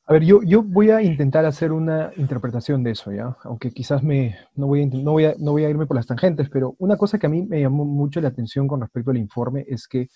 A 0.07 0.13
ver, 0.13 0.23
yo, 0.25 0.43
yo 0.43 0.63
voy 0.63 0.91
a 0.91 1.01
intentar 1.01 1.47
hacer 1.47 1.73
una 1.73 2.13
interpretación 2.17 2.83
de 2.83 2.91
eso, 2.91 3.11
¿ya? 3.11 3.39
Aunque 3.45 3.71
quizás 3.71 4.03
me, 4.03 4.37
no, 4.55 4.67
voy 4.67 4.83
a, 4.83 4.87
no, 4.87 5.13
voy 5.13 5.25
a, 5.25 5.35
no 5.39 5.53
voy 5.53 5.65
a 5.65 5.71
irme 5.71 5.87
por 5.87 5.97
las 5.97 6.07
tangentes, 6.07 6.51
pero 6.51 6.75
una 6.79 6.99
cosa 6.99 7.19
que 7.19 7.27
a 7.27 7.31
mí 7.31 7.43
me 7.43 7.63
llamó 7.63 7.87
mucho 7.87 8.21
la 8.21 8.29
atención 8.29 8.69
con 8.69 8.83
respecto 8.83 9.13
al 9.13 9.17
informe 9.17 9.65
es 9.67 9.89
que, 9.89 10.11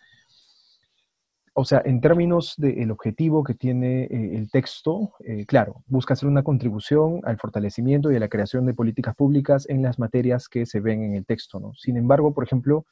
o 1.54 1.64
sea, 1.64 1.80
en 1.86 2.02
términos 2.02 2.52
del 2.58 2.90
objetivo 2.90 3.42
que 3.42 3.54
tiene 3.54 4.02
eh, 4.04 4.36
el 4.36 4.50
texto, 4.50 5.14
eh, 5.20 5.46
claro, 5.46 5.82
busca 5.86 6.12
hacer 6.12 6.28
una 6.28 6.42
contribución 6.42 7.22
al 7.24 7.38
fortalecimiento 7.38 8.12
y 8.12 8.16
a 8.16 8.20
la 8.20 8.28
creación 8.28 8.66
de 8.66 8.74
políticas 8.74 9.16
públicas 9.16 9.66
en 9.70 9.80
las 9.80 9.98
materias 9.98 10.50
que 10.50 10.66
se 10.66 10.80
ven 10.80 11.02
en 11.02 11.14
el 11.14 11.24
texto, 11.24 11.60
¿no? 11.60 11.72
Sin 11.74 11.96
embargo, 11.96 12.34
por 12.34 12.44
ejemplo, 12.44 12.84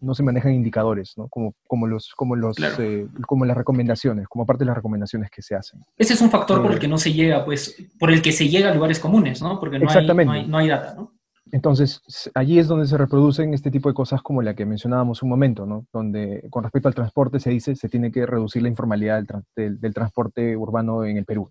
no 0.00 0.14
se 0.14 0.22
manejan 0.22 0.52
indicadores, 0.52 1.14
¿no? 1.16 1.28
Como, 1.28 1.54
como, 1.66 1.86
los, 1.86 2.12
como, 2.14 2.36
los, 2.36 2.56
eh, 2.78 3.06
como 3.26 3.44
las 3.44 3.56
recomendaciones, 3.56 4.28
como 4.28 4.46
parte 4.46 4.64
de 4.64 4.66
las 4.66 4.76
recomendaciones 4.76 5.30
que 5.30 5.42
se 5.42 5.54
hacen. 5.54 5.80
Ese 5.96 6.14
es 6.14 6.20
un 6.20 6.30
factor 6.30 6.62
por 6.62 6.72
el 6.72 6.78
eh, 6.78 6.80
que 6.80 6.88
no 6.88 6.98
se 6.98 7.12
llega, 7.12 7.44
pues, 7.44 7.76
por 7.98 8.10
el 8.10 8.22
que 8.22 8.32
se 8.32 8.48
llega 8.48 8.70
a 8.70 8.74
lugares 8.74 8.98
comunes, 9.00 9.40
¿no? 9.42 9.58
Porque 9.58 9.78
no, 9.78 9.88
Hay, 9.88 10.46
no, 10.46 10.58
hay, 10.58 10.68
data, 10.68 10.94
¿no? 10.94 11.12
Entonces, 11.52 12.02
allí 12.34 12.58
es 12.58 12.66
donde 12.66 12.86
se 12.86 12.98
reproducen 12.98 13.54
este 13.54 13.70
tipo 13.70 13.88
de 13.88 13.94
cosas 13.94 14.22
como 14.22 14.42
la 14.42 14.54
que 14.54 14.66
mencionábamos 14.66 15.22
un 15.22 15.28
momento, 15.28 15.66
¿no? 15.66 15.86
Donde 15.92 16.46
con 16.50 16.64
respecto 16.64 16.88
al 16.88 16.94
transporte 16.94 17.38
se 17.38 17.50
dice 17.50 17.76
se 17.76 17.88
tiene 17.88 18.10
que 18.10 18.26
reducir 18.26 18.62
la 18.62 18.68
informalidad 18.68 19.22
del, 19.54 19.78
del, 19.78 19.94
transporte 19.94 20.56
urbano 20.56 21.04
en 21.04 21.18
el 21.18 21.24
Perú. 21.24 21.48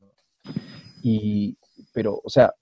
Y, 1.01 1.57
pero, 1.93 2.19
o 2.23 2.29
sea, 2.29 2.53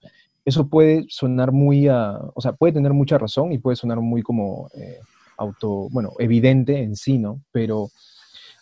eso 0.44 0.68
puede 0.68 1.06
sonar 1.08 1.52
muy, 1.52 1.88
a, 1.88 2.18
o 2.34 2.40
sea, 2.40 2.52
puede 2.52 2.74
tener 2.74 2.92
mucha 2.92 3.18
razón 3.18 3.52
y 3.52 3.58
puede 3.58 3.76
sonar 3.76 4.00
muy 4.00 4.22
como... 4.22 4.68
Eh, 4.74 5.00
auto, 5.42 5.88
bueno, 5.90 6.12
evidente 6.18 6.82
en 6.82 6.96
sí, 6.96 7.18
¿no? 7.18 7.42
Pero 7.52 7.88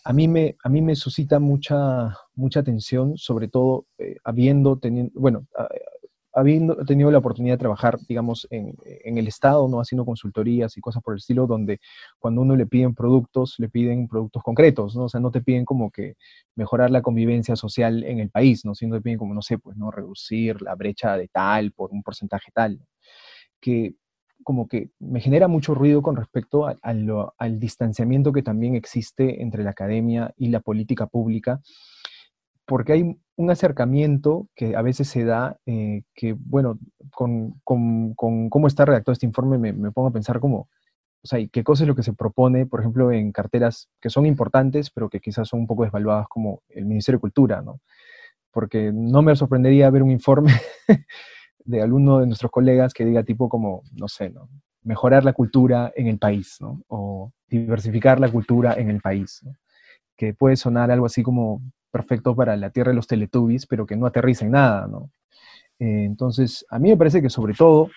a 0.04 0.12
mí 0.12 0.28
me, 0.28 0.56
a 0.64 0.68
mí 0.68 0.82
me 0.82 0.96
suscita 0.96 1.38
mucha, 1.38 2.16
mucha 2.34 2.60
atención, 2.60 3.16
sobre 3.16 3.48
todo 3.48 3.86
eh, 3.98 4.16
habiendo 4.24 4.78
tenido, 4.78 5.10
bueno, 5.14 5.46
habiendo 6.32 6.76
tenido 6.84 7.10
la 7.10 7.18
oportunidad 7.18 7.54
de 7.54 7.58
trabajar, 7.58 7.98
digamos, 8.08 8.46
en, 8.50 8.74
en, 8.84 9.18
el 9.18 9.26
Estado, 9.26 9.66
¿no? 9.68 9.80
Haciendo 9.80 10.04
consultorías 10.04 10.76
y 10.76 10.80
cosas 10.80 11.02
por 11.02 11.14
el 11.14 11.18
estilo, 11.18 11.46
donde 11.46 11.80
cuando 12.18 12.42
uno 12.42 12.56
le 12.56 12.66
piden 12.66 12.94
productos, 12.94 13.56
le 13.58 13.68
piden 13.68 14.08
productos 14.08 14.42
concretos, 14.42 14.96
¿no? 14.96 15.04
O 15.04 15.08
sea, 15.08 15.20
no 15.20 15.30
te 15.30 15.40
piden 15.42 15.64
como 15.64 15.90
que 15.90 16.14
mejorar 16.54 16.90
la 16.90 17.02
convivencia 17.02 17.56
social 17.56 18.04
en 18.04 18.20
el 18.20 18.30
país, 18.30 18.64
¿no? 18.64 18.74
Sino 18.74 18.96
te 18.96 19.02
piden 19.02 19.18
como, 19.18 19.34
no 19.34 19.42
sé, 19.42 19.58
pues, 19.58 19.76
¿no? 19.76 19.90
Reducir 19.90 20.62
la 20.62 20.74
brecha 20.74 21.16
de 21.16 21.28
tal 21.28 21.72
por 21.72 21.90
un 21.92 22.02
porcentaje 22.02 22.50
tal. 22.54 22.80
Que 23.60 23.94
como 24.44 24.68
que 24.68 24.90
me 24.98 25.20
genera 25.20 25.48
mucho 25.48 25.74
ruido 25.74 26.02
con 26.02 26.16
respecto 26.16 26.66
al 26.66 27.60
distanciamiento 27.60 28.32
que 28.32 28.42
también 28.42 28.74
existe 28.74 29.42
entre 29.42 29.64
la 29.64 29.70
academia 29.70 30.32
y 30.36 30.48
la 30.48 30.60
política 30.60 31.06
pública, 31.06 31.60
porque 32.66 32.92
hay 32.92 33.16
un 33.36 33.50
acercamiento 33.50 34.46
que 34.54 34.76
a 34.76 34.82
veces 34.82 35.08
se 35.08 35.24
da, 35.24 35.58
eh, 35.66 36.02
que 36.14 36.36
bueno, 36.38 36.78
con, 37.10 37.60
cómo 37.64 38.66
está 38.68 38.84
redactado 38.84 39.12
este 39.12 39.26
informe 39.26 39.58
me, 39.58 39.90
pongo 39.90 40.08
a 40.08 40.12
pensar 40.12 40.38
como, 40.40 40.68
o 41.22 41.26
sea, 41.26 41.40
qué 41.50 41.64
cosa 41.64 41.82
es 41.82 41.88
lo 41.88 41.96
que 41.96 42.02
se 42.02 42.12
propone, 42.12 42.66
por 42.66 42.80
ejemplo, 42.80 43.10
en 43.10 43.32
carteras 43.32 43.88
que 44.00 44.08
son 44.08 44.24
importantes, 44.24 44.90
pero 44.90 45.08
que 45.08 45.20
quizás 45.20 45.48
son 45.48 45.60
un 45.60 45.66
poco 45.66 45.82
desvaluadas 45.82 46.28
como 46.28 46.62
el 46.68 46.86
Ministerio 46.86 47.18
de 47.18 47.22
Cultura, 47.22 47.60
¿no? 47.60 47.80
Porque 48.52 48.92
no 48.92 49.22
me 49.22 49.34
sorprendería 49.34 49.90
ver 49.90 50.02
un 50.02 50.10
informe 50.10 50.52
de 51.70 51.82
alguno 51.82 52.18
de 52.18 52.26
nuestros 52.26 52.50
colegas 52.50 52.92
que 52.92 53.04
diga 53.04 53.22
tipo 53.22 53.48
como, 53.48 53.82
no 53.92 54.08
sé, 54.08 54.30
¿no? 54.30 54.48
mejorar 54.82 55.24
la 55.24 55.32
cultura 55.32 55.92
en 55.94 56.06
el 56.06 56.18
país, 56.18 56.56
¿no? 56.60 56.82
O 56.88 57.32
diversificar 57.48 58.20
la 58.20 58.30
cultura 58.30 58.74
en 58.74 58.90
el 58.90 59.00
país, 59.00 59.44
Que 60.16 60.34
puede 60.34 60.56
sonar 60.56 60.90
algo 60.90 61.06
así 61.06 61.22
como 61.22 61.62
perfecto 61.90 62.34
para 62.36 62.56
la 62.56 62.70
tierra 62.70 62.90
de 62.90 62.96
los 62.96 63.06
teletubbies, 63.06 63.66
pero 63.66 63.86
que 63.86 63.96
no 63.96 64.06
aterriza 64.06 64.44
en 64.44 64.52
nada, 64.52 64.86
¿no? 64.86 65.10
Eh, 65.78 66.04
entonces, 66.04 66.64
a 66.70 66.78
mí 66.78 66.90
me 66.90 66.96
parece 66.96 67.22
que 67.22 67.30
sobre 67.30 67.54
todo, 67.54 67.90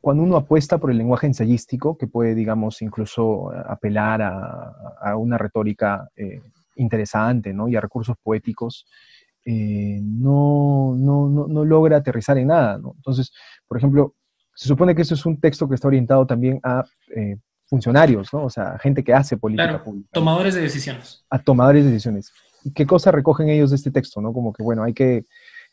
cuando 0.00 0.22
uno 0.22 0.36
apuesta 0.36 0.78
por 0.78 0.90
el 0.90 0.98
lenguaje 0.98 1.26
ensayístico, 1.26 1.96
que 1.96 2.06
puede, 2.06 2.34
digamos, 2.34 2.82
incluso 2.82 3.50
apelar 3.66 4.22
a, 4.22 5.16
una 5.16 5.38
retórica 5.38 6.08
eh, 6.16 6.40
interesante, 6.76 7.52
¿no? 7.52 7.68
Y 7.68 7.76
a 7.76 7.80
recursos 7.80 8.16
poéticos, 8.22 8.86
eh, 9.50 9.98
no, 10.02 10.94
no, 10.94 11.46
no, 11.48 11.64
logra 11.64 11.96
aterrizar 11.96 12.36
en 12.36 12.48
nada. 12.48 12.76
¿no? 12.76 12.92
Entonces, 12.96 13.32
por 13.66 13.78
ejemplo, 13.78 14.14
se 14.54 14.68
supone 14.68 14.94
que 14.94 15.00
eso 15.00 15.14
es 15.14 15.24
un 15.24 15.40
texto 15.40 15.66
que 15.66 15.74
está 15.74 15.88
orientado 15.88 16.26
también 16.26 16.60
a 16.62 16.84
eh, 17.16 17.38
funcionarios, 17.64 18.30
¿no? 18.34 18.44
O 18.44 18.50
sea, 18.50 18.78
gente 18.78 19.02
que 19.02 19.14
hace 19.14 19.38
política 19.38 19.82
pública. 19.82 20.10
Tomadores 20.12 20.54
de 20.54 20.60
decisiones. 20.60 21.24
A 21.30 21.38
tomadores 21.38 21.84
de 21.84 21.92
decisiones. 21.92 22.30
¿Y 22.62 22.72
qué 22.72 22.86
cosa 22.86 23.10
recogen 23.10 23.48
ellos 23.48 23.70
de 23.70 23.76
este 23.76 23.90
texto, 23.90 24.20
no? 24.20 24.34
Como 24.34 24.52
que, 24.52 24.62
bueno, 24.62 24.82
hay 24.82 24.92
que 24.92 25.24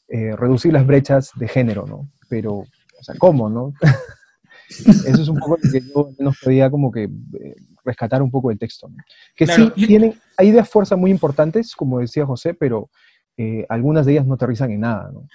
eh, 0.08 0.36
reducir 0.38 0.72
las 0.72 0.88
brechas 0.88 1.32
de 1.36 1.50
género, 1.50 1.86
¿no? 1.86 2.10
Pero, 2.30 2.54
o 2.54 3.04
sea, 3.04 3.16
¿cómo, 3.18 3.50
no? 3.50 3.74
Eso 4.70 5.22
es 5.22 5.28
un 5.28 5.38
poco 5.38 5.58
lo 5.62 5.70
que 5.70 5.82
yo 5.82 6.12
nos 6.20 6.40
podía 6.40 6.70
como 6.70 6.92
que 6.92 7.10
rescatar 7.84 8.22
un 8.22 8.32
poco 8.32 8.50
del 8.50 8.58
texto. 8.58 8.88
¿no? 8.88 8.96
Que 9.36 9.48
sí 9.48 9.70
tienen, 9.72 10.18
hay 10.38 10.48
ideas 10.48 10.70
fuerza 10.70 10.96
muy 10.96 11.12
importantes, 11.12 11.76
como 11.76 12.00
decía 12.00 12.26
José, 12.26 12.54
pero 12.54 12.90
eh, 13.38 13.65
algunas 13.69 14.06
de 14.06 14.13
ellas 14.13 14.26
no 14.26 14.36
aterrizan 14.36 14.71
en 14.71 14.82
nada. 14.82 15.12
¿no? 15.13 15.28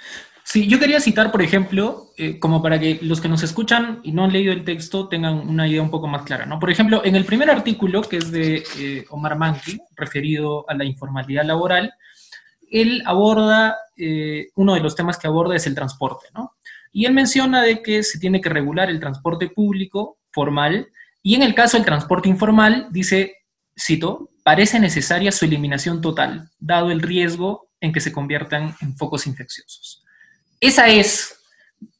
Sí, 0.45 0.67
yo 0.67 0.79
quería 0.79 1.01
citar, 1.01 1.31
por 1.31 1.43
ejemplo, 1.43 2.09
eh, 2.17 2.39
como 2.39 2.63
para 2.63 2.79
que 2.81 2.99
los 3.03 3.21
que 3.21 3.29
nos 3.29 3.43
escuchan 3.43 4.01
y 4.03 4.13
no 4.13 4.25
han 4.25 4.33
leído 4.33 4.53
el 4.53 4.65
texto 4.65 5.09
tengan 5.09 5.49
una 5.49 5.69
idea 5.69 5.83
un 5.83 5.91
poco 5.91 6.09
más 6.09 6.23
clara, 6.23 6.47
¿no? 6.47 6.59
Por 6.59 6.71
ejemplo, 6.71 7.03
en 7.05 7.15
el 7.15 7.25
primer 7.25 7.51
artículo, 7.51 8.03
que 8.03 8.17
es 8.17 8.33
de 8.33 8.65
eh, 8.79 9.05
Omar 9.11 9.37
Manki, 9.37 9.79
referido 9.97 10.69
a 10.69 10.75
la 10.75 10.85
informalidad 10.85 11.45
laboral, 11.45 11.93
él 12.71 13.03
aborda, 13.05 13.77
uno 14.55 14.75
de 14.75 14.81
los 14.81 14.95
temas 14.95 15.19
que 15.19 15.27
aborda 15.27 15.57
es 15.57 15.67
el 15.67 15.75
transporte, 15.75 16.29
¿no? 16.35 16.53
Y 16.93 17.05
él 17.05 17.13
menciona 17.13 17.63
de 17.63 17.83
que 17.83 18.05
se 18.05 18.21
tiene 18.21 18.41
que 18.41 18.49
regular 18.49 18.89
el 18.91 19.01
transporte 19.01 19.49
público 19.49 20.19
formal, 20.31 20.89
y 21.23 21.35
en 21.35 21.43
el 21.43 21.55
caso 21.55 21.77
del 21.77 21.85
transporte 21.85 22.29
informal, 22.29 22.87
dice, 22.93 23.35
cito, 23.77 24.31
parece 24.45 24.79
necesaria 24.79 25.33
su 25.33 25.45
eliminación 25.45 26.01
total, 26.01 26.51
dado 26.59 26.91
el 26.91 27.03
riesgo 27.03 27.70
en 27.81 27.93
que 27.93 28.01
se 28.01 28.13
conviertan 28.13 28.75
en 28.81 28.97
focos 28.97 29.27
infecciosos. 29.27 30.05
Esa 30.61 30.89
es, 30.89 31.41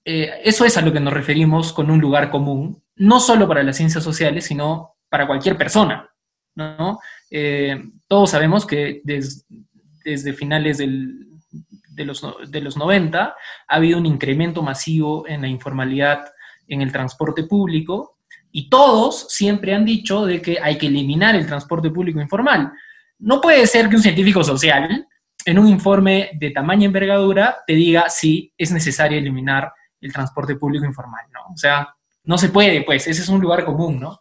eh, 0.05 0.41
eso 0.45 0.65
es 0.65 0.77
a 0.77 0.83
lo 0.83 0.93
que 0.93 1.01
nos 1.01 1.15
referimos 1.15 1.73
con 1.73 1.91
un 1.91 2.01
lugar 2.01 2.31
común, 2.31 2.83
no 2.97 3.21
solo 3.21 3.49
para 3.49 3.63
las 3.63 3.77
ciencias 3.77 4.05
sociales, 4.05 4.45
sino 4.45 4.97
para 5.09 5.27
cualquier 5.27 5.57
persona. 5.57 6.09
¿no? 6.55 7.01
Eh, 7.31 7.83
todos 8.07 8.31
sabemos 8.31 8.67
que 8.67 9.01
desde 9.05 10.33
finales 10.35 10.79
de, 10.79 12.05
los, 12.05 12.23
de 12.49 12.61
los 12.61 12.77
90 12.77 13.21
ha 13.23 13.35
habido 13.75 13.99
un 13.99 14.07
incremento 14.07 14.63
masivo 14.63 15.27
en 15.27 15.41
la 15.41 15.49
informalidad 15.49 16.25
en 16.69 16.83
el 16.83 16.93
transporte 16.93 17.45
público 17.45 18.19
y 18.53 18.69
todos 18.69 19.27
siempre 19.29 19.75
han 19.75 19.85
dicho 19.85 20.27
de 20.27 20.43
que 20.43 20.59
hay 20.61 20.77
que 20.77 20.87
eliminar 20.87 21.37
el 21.37 21.47
transporte 21.47 21.91
público 21.91 22.21
informal. 22.21 22.73
No 23.19 23.41
puede 23.41 23.67
ser 23.67 23.89
que 23.89 23.97
un 23.97 24.03
científico 24.03 24.43
social 24.43 25.07
en 25.45 25.59
un 25.59 25.69
informe 25.69 26.31
de 26.39 26.51
tamaña 26.51 26.87
envergadura 26.87 27.59
te 27.67 27.75
diga 27.75 28.09
si 28.09 28.53
es 28.57 28.73
necesario 28.73 29.19
eliminar 29.19 29.73
el 30.01 30.13
transporte 30.13 30.57
público 30.57 30.85
informal, 30.85 31.27
¿no? 31.33 31.41
O 31.53 31.57
sea, 31.57 31.95
no 32.25 32.39
se 32.39 32.49
puede, 32.49 32.83
pues, 32.83 33.07
ese 33.07 33.23
es 33.23 33.29
un 33.29 33.41
lugar 33.41 33.65
común, 33.65 34.01
¿no? 34.01 34.21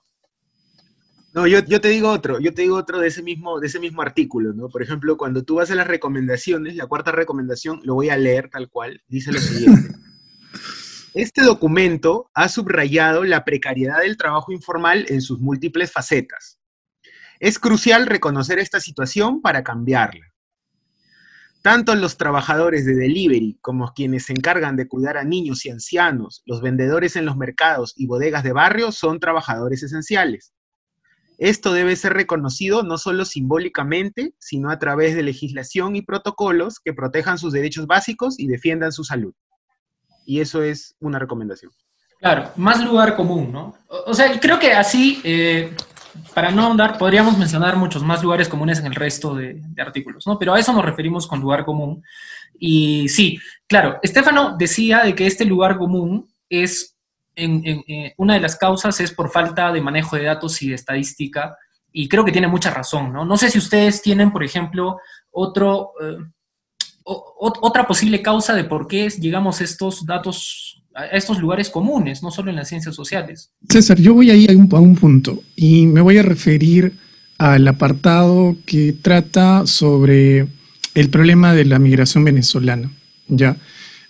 No, 1.33 1.45
yo, 1.45 1.59
yo, 1.59 1.79
te 1.79 1.89
digo 1.89 2.09
otro, 2.09 2.39
yo 2.39 2.53
te 2.53 2.63
digo 2.63 2.75
otro 2.75 2.99
de 2.99 3.07
ese, 3.07 3.21
mismo, 3.21 3.59
de 3.59 3.67
ese 3.67 3.79
mismo 3.79 4.01
artículo, 4.01 4.51
¿no? 4.53 4.67
Por 4.67 4.81
ejemplo, 4.81 5.15
cuando 5.15 5.43
tú 5.43 5.55
vas 5.55 5.69
a 5.69 5.75
las 5.75 5.87
recomendaciones, 5.87 6.75
la 6.75 6.87
cuarta 6.87 7.11
recomendación, 7.11 7.81
lo 7.83 7.93
voy 7.93 8.09
a 8.09 8.17
leer 8.17 8.49
tal 8.49 8.69
cual, 8.69 9.01
dice 9.07 9.31
lo 9.31 9.39
siguiente. 9.39 9.95
Este 11.15 11.41
documento 11.41 12.29
ha 12.35 12.49
subrayado 12.49 13.23
la 13.23 13.43
precariedad 13.43 14.01
del 14.01 14.15
trabajo 14.15 14.51
informal 14.51 15.05
en 15.09 15.21
sus 15.21 15.39
múltiples 15.39 15.91
facetas. 15.91 16.59
Es 17.39 17.57
crucial 17.57 18.05
reconocer 18.05 18.59
esta 18.59 18.79
situación 18.79 19.41
para 19.41 19.63
cambiarla. 19.63 20.27
Tanto 21.61 21.93
los 21.95 22.17
trabajadores 22.17 22.85
de 22.85 22.95
delivery 22.95 23.57
como 23.61 23.91
quienes 23.93 24.25
se 24.25 24.33
encargan 24.33 24.77
de 24.77 24.87
cuidar 24.87 25.17
a 25.17 25.25
niños 25.25 25.65
y 25.65 25.69
ancianos, 25.69 26.41
los 26.45 26.61
vendedores 26.61 27.17
en 27.17 27.25
los 27.25 27.35
mercados 27.35 27.93
y 27.97 28.07
bodegas 28.07 28.43
de 28.43 28.53
barrio 28.53 28.93
son 28.93 29.19
trabajadores 29.19 29.83
esenciales. 29.83 30.53
Esto 31.37 31.71
debe 31.73 31.95
ser 31.95 32.13
reconocido 32.13 32.83
no 32.83 32.97
solo 32.97 33.25
simbólicamente, 33.25 34.33
sino 34.39 34.71
a 34.71 34.79
través 34.79 35.15
de 35.15 35.23
legislación 35.23 35.95
y 35.95 36.01
protocolos 36.01 36.79
que 36.79 36.93
protejan 36.93 37.37
sus 37.37 37.53
derechos 37.53 37.87
básicos 37.87 38.39
y 38.39 38.47
defiendan 38.47 38.91
su 38.91 39.03
salud. 39.03 39.33
Y 40.25 40.41
eso 40.41 40.63
es 40.63 40.95
una 40.99 41.17
recomendación. 41.17 41.71
Claro, 42.19 42.51
más 42.57 42.83
lugar 42.83 43.15
común, 43.15 43.53
¿no? 43.53 43.77
O, 43.87 44.13
sea, 44.13 44.37
creo 44.41 44.59
que 44.59 44.73
así, 44.73 45.21
eh, 45.23 45.73
para 46.33 46.51
no 46.51 46.71
andar, 46.71 46.97
podríamos 46.97 47.37
mencionar 47.37 47.75
muchos 47.75 48.03
más 48.03 48.23
lugares 48.23 48.49
comunes 48.49 48.79
en 48.79 48.87
el 48.87 48.95
resto 48.95 49.35
de, 49.35 49.61
artículos, 49.77 50.25
¿no? 50.27 50.37
Pero 50.37 50.53
a 50.53 50.59
eso 50.59 50.73
nos 50.73 50.85
referimos 50.85 51.27
con 51.27 51.39
lugar 51.39 51.65
común. 51.65 52.03
Y 52.57 53.07
sí, 53.09 53.39
claro, 53.67 53.99
Estefano 54.01 54.55
decía 54.57 55.03
de 55.03 55.15
que 55.15 55.27
este 55.27 55.45
lugar 55.45 55.77
común 55.77 56.27
es, 56.49 56.97
eh, 57.35 58.13
una 58.17 58.33
de 58.35 58.41
las 58.41 58.55
causas 58.55 58.99
es 58.99 59.11
por 59.11 59.31
falta 59.31 59.71
de 59.71 59.81
manejo 59.81 60.15
de 60.15 60.23
datos 60.23 60.61
y 60.61 60.69
de 60.69 60.75
estadística, 60.75 61.55
y 61.91 62.07
creo 62.07 62.23
que 62.23 62.31
tiene 62.31 62.47
mucha 62.47 62.71
razón, 62.71 63.11
¿no? 63.11 63.25
No 63.25 63.37
sé 63.37 63.49
si 63.49 63.57
ustedes 63.57 64.01
tienen, 64.01 64.31
por 64.31 64.43
ejemplo, 64.43 64.97
otro, 65.31 65.93
eh, 66.01 66.17
otra 67.03 67.87
posible 67.87 68.21
causa 68.21 68.53
de 68.53 68.65
por 68.65 68.87
qué 68.87 69.09
llegamos 69.09 69.61
a 69.61 69.63
estos 69.63 70.05
datos 70.05 70.78
a 70.99 71.17
estos 71.17 71.39
lugares 71.39 71.69
comunes, 71.69 72.21
no 72.21 72.31
solo 72.31 72.49
en 72.49 72.57
las 72.57 72.67
ciencias 72.67 72.95
sociales. 72.95 73.51
César, 73.69 73.99
yo 73.99 74.13
voy 74.13 74.31
ahí 74.31 74.47
a 74.49 74.51
un, 74.51 74.69
a 74.71 74.79
un 74.79 74.95
punto 74.95 75.41
y 75.55 75.85
me 75.85 76.01
voy 76.01 76.17
a 76.17 76.23
referir 76.23 76.93
al 77.37 77.67
apartado 77.67 78.57
que 78.65 78.93
trata 78.93 79.65
sobre 79.65 80.47
el 80.93 81.09
problema 81.09 81.53
de 81.53 81.65
la 81.65 81.79
migración 81.79 82.23
venezolana. 82.25 82.91
¿ya? 83.27 83.55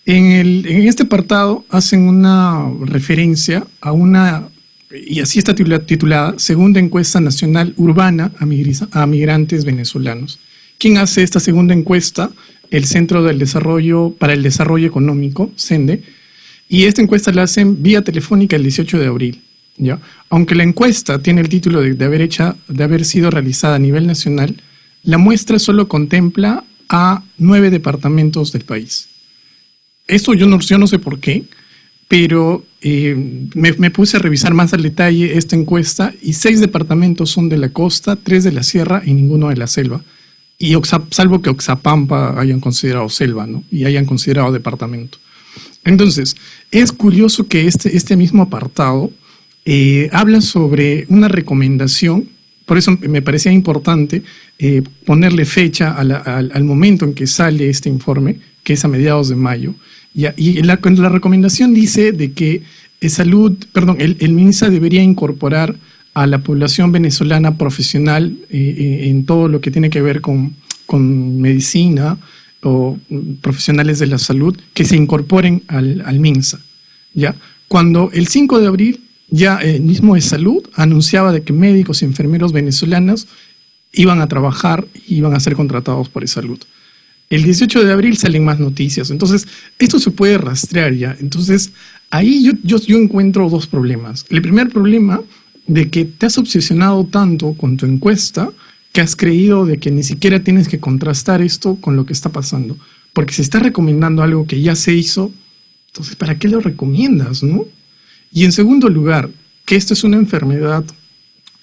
En, 0.06 0.66
este 0.66 1.04
apartado 1.04 1.64
hacen 1.70 2.08
una 2.08 2.68
referencia 2.82 3.68
a 3.82 3.92
una, 3.92 4.50
y 4.92 5.20
así 5.20 5.38
está 5.38 5.54
titulada, 5.54 6.40
Segunda 6.40 6.80
Encuesta 6.80 7.22
Nacional 7.22 7.74
Urbana 7.78 8.32
a, 8.40 9.02
a 9.04 9.06
Migrantes 9.06 9.66
Venezolanos. 9.66 10.40
¿Quién 10.80 10.98
hace 10.98 11.22
esta 11.22 11.40
segunda 11.40 11.76
encuesta? 11.76 12.32
El 12.72 12.86
Centro 12.86 13.24
del 13.24 13.38
Desarrollo 13.38 14.16
para 14.18 14.34
el 14.34 14.42
Desarrollo 14.42 14.88
Económico, 14.88 15.52
CENDE, 15.56 16.02
y 16.70 16.86
esta 16.86 17.02
encuesta 17.02 17.34
la 17.34 17.44
hacen 17.44 17.82
vía 17.82 18.04
telefónica 18.04 18.56
el 18.56 18.64
18 18.64 19.00
de 19.00 19.08
abril. 19.08 19.42
¿ya? 19.78 20.00
Aunque 20.30 20.54
la 20.54 20.64
encuesta 20.64 21.20
tiene 21.20 21.42
el 21.42 21.50
título 21.50 21.82
de, 21.82 22.06
haber 22.06 22.22
hecha, 22.22 22.56
de 22.68 22.84
haber 22.84 23.04
sido 23.04 23.32
realizada 23.32 23.76
a 23.76 23.80
nivel 23.80 24.06
nacional, 24.06 24.56
la 25.04 25.18
muestra 25.18 25.58
solo 25.58 25.88
contempla 25.88 26.64
a 26.88 27.24
nueve 27.40 27.72
departamentos 27.72 28.52
del 28.52 28.64
país. 28.64 29.10
Esto 30.08 30.34
yo 30.36 30.46
no, 30.46 30.60
yo 30.60 30.78
no 30.78 30.86
sé 30.86 31.00
por 31.00 31.20
qué, 31.20 31.44
pero 32.08 32.64
eh, 32.82 33.16
me, 33.56 33.92
puse 33.92 34.18
a 34.18 34.20
revisar 34.20 34.54
más 34.54 34.74
al 34.74 34.84
detalle 34.84 35.38
esta 35.38 35.56
encuesta 35.56 36.14
y 36.22 36.34
seis 36.34 36.60
departamentos 36.60 37.32
son 37.32 37.50
de 37.50 37.58
la 37.58 37.70
costa, 37.70 38.16
tres 38.16 38.44
de 38.44 38.52
la 38.52 38.64
sierra 38.64 39.02
y 39.06 39.14
ninguno 39.14 39.50
de 39.50 39.58
la 39.58 39.68
selva. 39.68 40.02
Y 40.58 40.76
salvo 41.12 41.42
que 41.42 41.50
Oxapampa 41.50 42.40
hayan 42.40 42.60
considerado 42.60 43.08
selva, 43.10 43.48
¿no? 43.48 43.64
Y 43.72 43.86
hayan 43.86 44.06
considerado 44.06 44.52
departamento. 44.52 45.18
Entonces, 45.84 46.36
es 46.72 46.92
curioso 46.92 47.48
que 47.48 47.68
este, 47.68 47.96
este 47.96 48.16
mismo 48.16 48.44
apartado 48.44 49.12
eh, 49.66 50.10
habla 50.12 50.42
sobre 50.42 51.06
una 51.10 51.28
recomendación, 51.28 52.28
por 52.66 52.78
eso 52.78 52.98
me 53.02 53.22
parecía 53.22 53.52
importante 53.52 54.24
eh, 54.60 54.84
ponerle 55.06 55.46
fecha 55.46 55.94
al, 55.94 56.64
momento 56.64 57.06
en 57.06 57.14
que 57.14 57.28
sale 57.28 57.70
este 57.70 57.90
informe, 57.90 58.40
que 58.64 58.74
es 58.74 58.86
a 58.86 58.88
mediados 58.88 59.30
de 59.30 59.36
mayo. 59.36 59.74
y 60.14 60.62
la, 60.62 60.80
la 60.82 61.10
recomendación 61.10 61.74
dice 61.74 62.12
de 62.12 62.34
que 62.34 62.62
salud, 63.08 63.56
perdón, 63.72 63.98
el, 64.00 64.18
el, 64.20 64.34
MINSA 64.34 64.70
debería 64.70 65.02
incorporar 65.02 65.76
a 66.14 66.28
la 66.28 66.40
población 66.40 66.92
venezolana 66.92 67.58
profesional 67.58 68.36
eh, 68.50 69.06
en 69.06 69.26
todo 69.26 69.48
lo 69.48 69.62
que 69.62 69.72
tiene 69.72 69.90
que 69.90 70.02
ver 70.02 70.20
con, 70.20 70.56
con 70.86 71.40
medicina, 71.40 72.18
o 72.64 72.98
profesionales 73.42 74.00
de 74.00 74.08
la 74.08 74.18
salud 74.18 74.58
que 74.74 74.86
se 74.86 74.96
incorporen 74.96 75.64
al, 75.68 76.02
al 76.06 76.20
MINSA. 76.20 76.60
¿ya? 77.14 77.36
Cuando 77.68 78.10
el 78.14 78.28
5 78.28 78.60
de 78.60 78.68
abril 78.68 79.02
ya 79.30 79.58
el 79.58 79.82
mismo 79.82 80.16
de 80.16 80.22
salud 80.22 80.64
anunciaba 80.74 81.32
de 81.32 81.44
que 81.44 81.54
médicos 81.54 82.02
y 82.02 82.06
enfermeros 82.06 82.52
venezolanos 82.52 83.28
iban 83.94 84.22
a 84.22 84.28
trabajar 84.28 84.88
y 85.08 85.16
iban 85.16 85.34
a 85.34 85.40
ser 85.40 85.56
contratados 85.56 86.10
por 86.10 86.28
salud. 86.28 86.60
El 87.30 87.44
18 87.44 87.84
de 87.84 87.94
abril 87.94 88.18
salen 88.18 88.44
más 88.44 88.60
noticias. 88.60 89.12
Entonces, 89.12 89.48
esto 89.78 90.00
se 90.00 90.12
puede 90.12 90.38
rastrear 90.40 90.94
ya. 90.94 91.16
Entonces, 91.20 91.72
ahí 92.10 92.44
yo, 92.44 92.54
yo, 92.64 92.80
yo 92.80 92.98
encuentro 92.98 93.50
dos 93.50 93.68
problemas. 93.68 94.26
El 94.30 94.42
primer 94.42 94.70
problema 94.70 95.22
de 95.68 95.90
que 95.90 96.06
te 96.06 96.26
has 96.26 96.38
obsesionado 96.40 97.06
tanto 97.06 97.54
con 97.54 97.78
tu 97.78 97.86
encuesta 97.86 98.52
que 98.92 99.02
has 99.02 99.16
creído 99.16 99.66
de 99.66 99.78
que 99.78 99.92
ni 99.92 100.04
siquiera 100.04 100.44
tienes 100.44 100.68
que 100.68 100.80
contrastar 100.80 101.42
esto 101.42 101.76
con 101.76 101.96
lo 101.96 102.06
que 102.06 102.14
está 102.14 102.30
pasando. 102.30 102.78
Porque 103.14 103.34
si 103.34 103.42
estás 103.42 103.62
recomendando 103.62 104.24
algo 104.24 104.48
que 104.48 104.62
ya 104.62 104.76
se 104.76 104.94
hizo, 104.94 105.32
entonces 105.88 106.16
¿para 106.16 106.38
qué 106.38 106.48
lo 106.48 106.60
recomiendas, 106.60 107.44
no? 107.44 107.66
Y 108.32 108.46
en 108.46 108.52
segundo 108.52 108.90
lugar, 108.90 109.30
que 109.66 109.76
esto 109.76 109.94
es 109.94 110.04
una 110.04 110.18
enfermedad, 110.18 110.84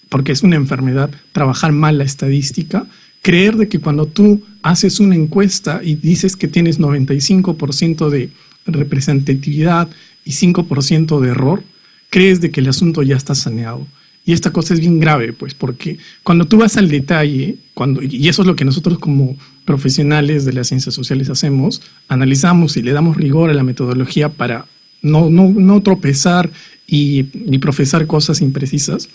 porque 0.09 0.33
es 0.33 0.43
una 0.43 0.57
enfermedad 0.57 1.11
trabajar 1.33 1.73
mal 1.73 1.99
la 1.99 2.05
estadística, 2.05 2.87
creer 3.23 3.57
de 3.57 3.69
que 3.69 3.81
cuando 3.81 4.07
tú 4.07 4.43
haces 4.63 5.01
una 5.01 5.17
encuesta 5.17 5.81
y 5.83 5.97
dices 5.97 6.37
que 6.37 6.49
tienes 6.49 6.79
95% 6.79 8.09
de 8.09 8.31
representatividad 8.67 9.89
y 10.25 10.33
5% 10.33 11.21
de 11.21 11.29
error, 11.29 11.63
crees 12.11 12.41
de 12.41 12.51
que 12.51 12.61
el 12.61 12.69
asunto 12.69 13.03
ya 13.03 13.17
está 13.17 13.35
saneado. 13.35 13.87
Y 14.27 14.33
esta 14.33 14.51
cosa 14.51 14.75
es 14.75 14.81
bien 14.81 14.99
grave, 14.99 15.33
pues, 15.33 15.55
porque 15.55 15.99
cuando 16.25 16.47
tú 16.47 16.59
vas 16.59 16.77
al 16.77 16.89
detalle, 16.89 17.57
cuando, 17.75 18.03
y 18.03 18.29
eso 18.29 18.43
es 18.43 18.49
lo 18.49 18.57
que 18.57 18.65
nosotros 18.65 18.99
como 18.99 19.37
profesionales 19.65 20.45
de 20.45 20.53
las 20.53 20.67
ciencias 20.67 20.97
sociales 20.97 21.31
hacemos, 21.31 21.81
analizamos 22.09 22.77
y 22.77 22.83
le 22.83 22.91
damos 22.91 23.17
rigor 23.17 23.51
a 23.51 23.55
la 23.55 23.63
metodología 23.63 24.29
para 24.29 24.67
no, 25.01 25.31
no, 25.31 25.49
no 25.51 25.81
tropezar 25.81 26.51
y, 26.89 27.23
profesar 27.59 28.09
cosas 28.09 28.41
imprecisas, 28.41 29.09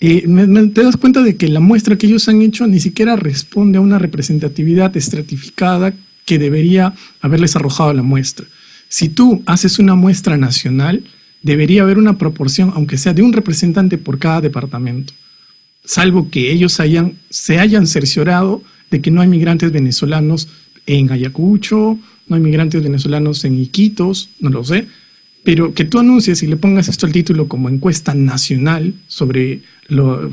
eh, 0.00 0.26
te 0.74 0.82
das 0.82 0.98
cuenta 0.98 1.22
de 1.22 1.36
que 1.36 1.48
la 1.48 1.60
muestra 1.60 1.96
que 1.96 2.06
ellos 2.06 2.28
han 2.28 2.42
hecho 2.42 2.66
ni 2.66 2.78
siquiera 2.78 3.16
responde 3.16 3.78
a 3.78 3.80
una 3.80 3.98
representatividad 3.98 4.94
estratificada 4.96 5.94
que 6.26 6.38
debería 6.38 6.92
haberles 7.22 7.56
arrojado 7.56 7.94
la 7.94 8.02
muestra. 8.02 8.46
Si 8.88 9.08
tú 9.08 9.42
haces 9.46 9.78
una 9.78 9.94
muestra 9.94 10.36
nacional, 10.36 11.04
debería 11.42 11.82
haber 11.82 11.98
una 11.98 12.18
proporción, 12.18 12.72
aunque 12.74 12.98
sea 12.98 13.14
de 13.14 13.22
un 13.22 13.32
representante 13.32 13.98
por 13.98 14.18
cada 14.18 14.40
departamento, 14.40 15.12
salvo 15.84 16.30
que 16.30 16.52
ellos 16.52 16.78
se 17.30 17.58
hayan 17.58 17.86
cerciorado 17.86 18.62
de 18.90 19.00
que 19.00 19.10
no 19.10 19.20
hay 19.20 19.28
migrantes 19.28 19.72
venezolanos 19.72 20.48
en 20.86 21.10
Ayacucho, 21.10 21.98
no 22.28 22.36
hay 22.36 22.42
migrantes 22.42 22.82
venezolanos 22.82 23.44
en 23.44 23.58
Iquitos, 23.58 24.28
no 24.40 24.50
lo 24.50 24.64
sé, 24.64 24.86
pero 25.44 25.74
que 25.74 25.84
tú 25.84 25.98
anuncies 25.98 26.42
y 26.42 26.46
le 26.46 26.56
pongas 26.56 26.88
esto 26.88 27.06
al 27.06 27.12
título 27.12 27.48
como 27.48 27.68
encuesta 27.68 28.14
nacional 28.14 28.94
sobre 29.08 29.62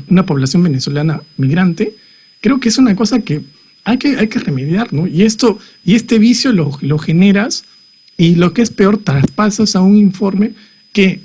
una 0.08 0.24
población 0.24 0.62
venezolana 0.62 1.22
migrante, 1.36 1.94
creo 2.40 2.60
que 2.60 2.68
es 2.68 2.78
una 2.78 2.94
cosa 2.94 3.20
que 3.20 3.42
hay 3.84 3.98
que, 3.98 4.16
hay 4.16 4.28
que 4.28 4.38
remediar, 4.38 4.92
¿no? 4.92 5.06
Y, 5.06 5.22
esto, 5.22 5.58
y 5.84 5.94
este 5.94 6.18
vicio 6.18 6.52
lo, 6.52 6.78
lo 6.82 6.98
generas 6.98 7.64
y 8.16 8.34
lo 8.34 8.52
que 8.52 8.62
es 8.62 8.70
peor, 8.70 8.98
traspasas 8.98 9.74
a 9.74 9.80
un 9.80 9.96
informe 9.96 10.52
que 10.92 11.20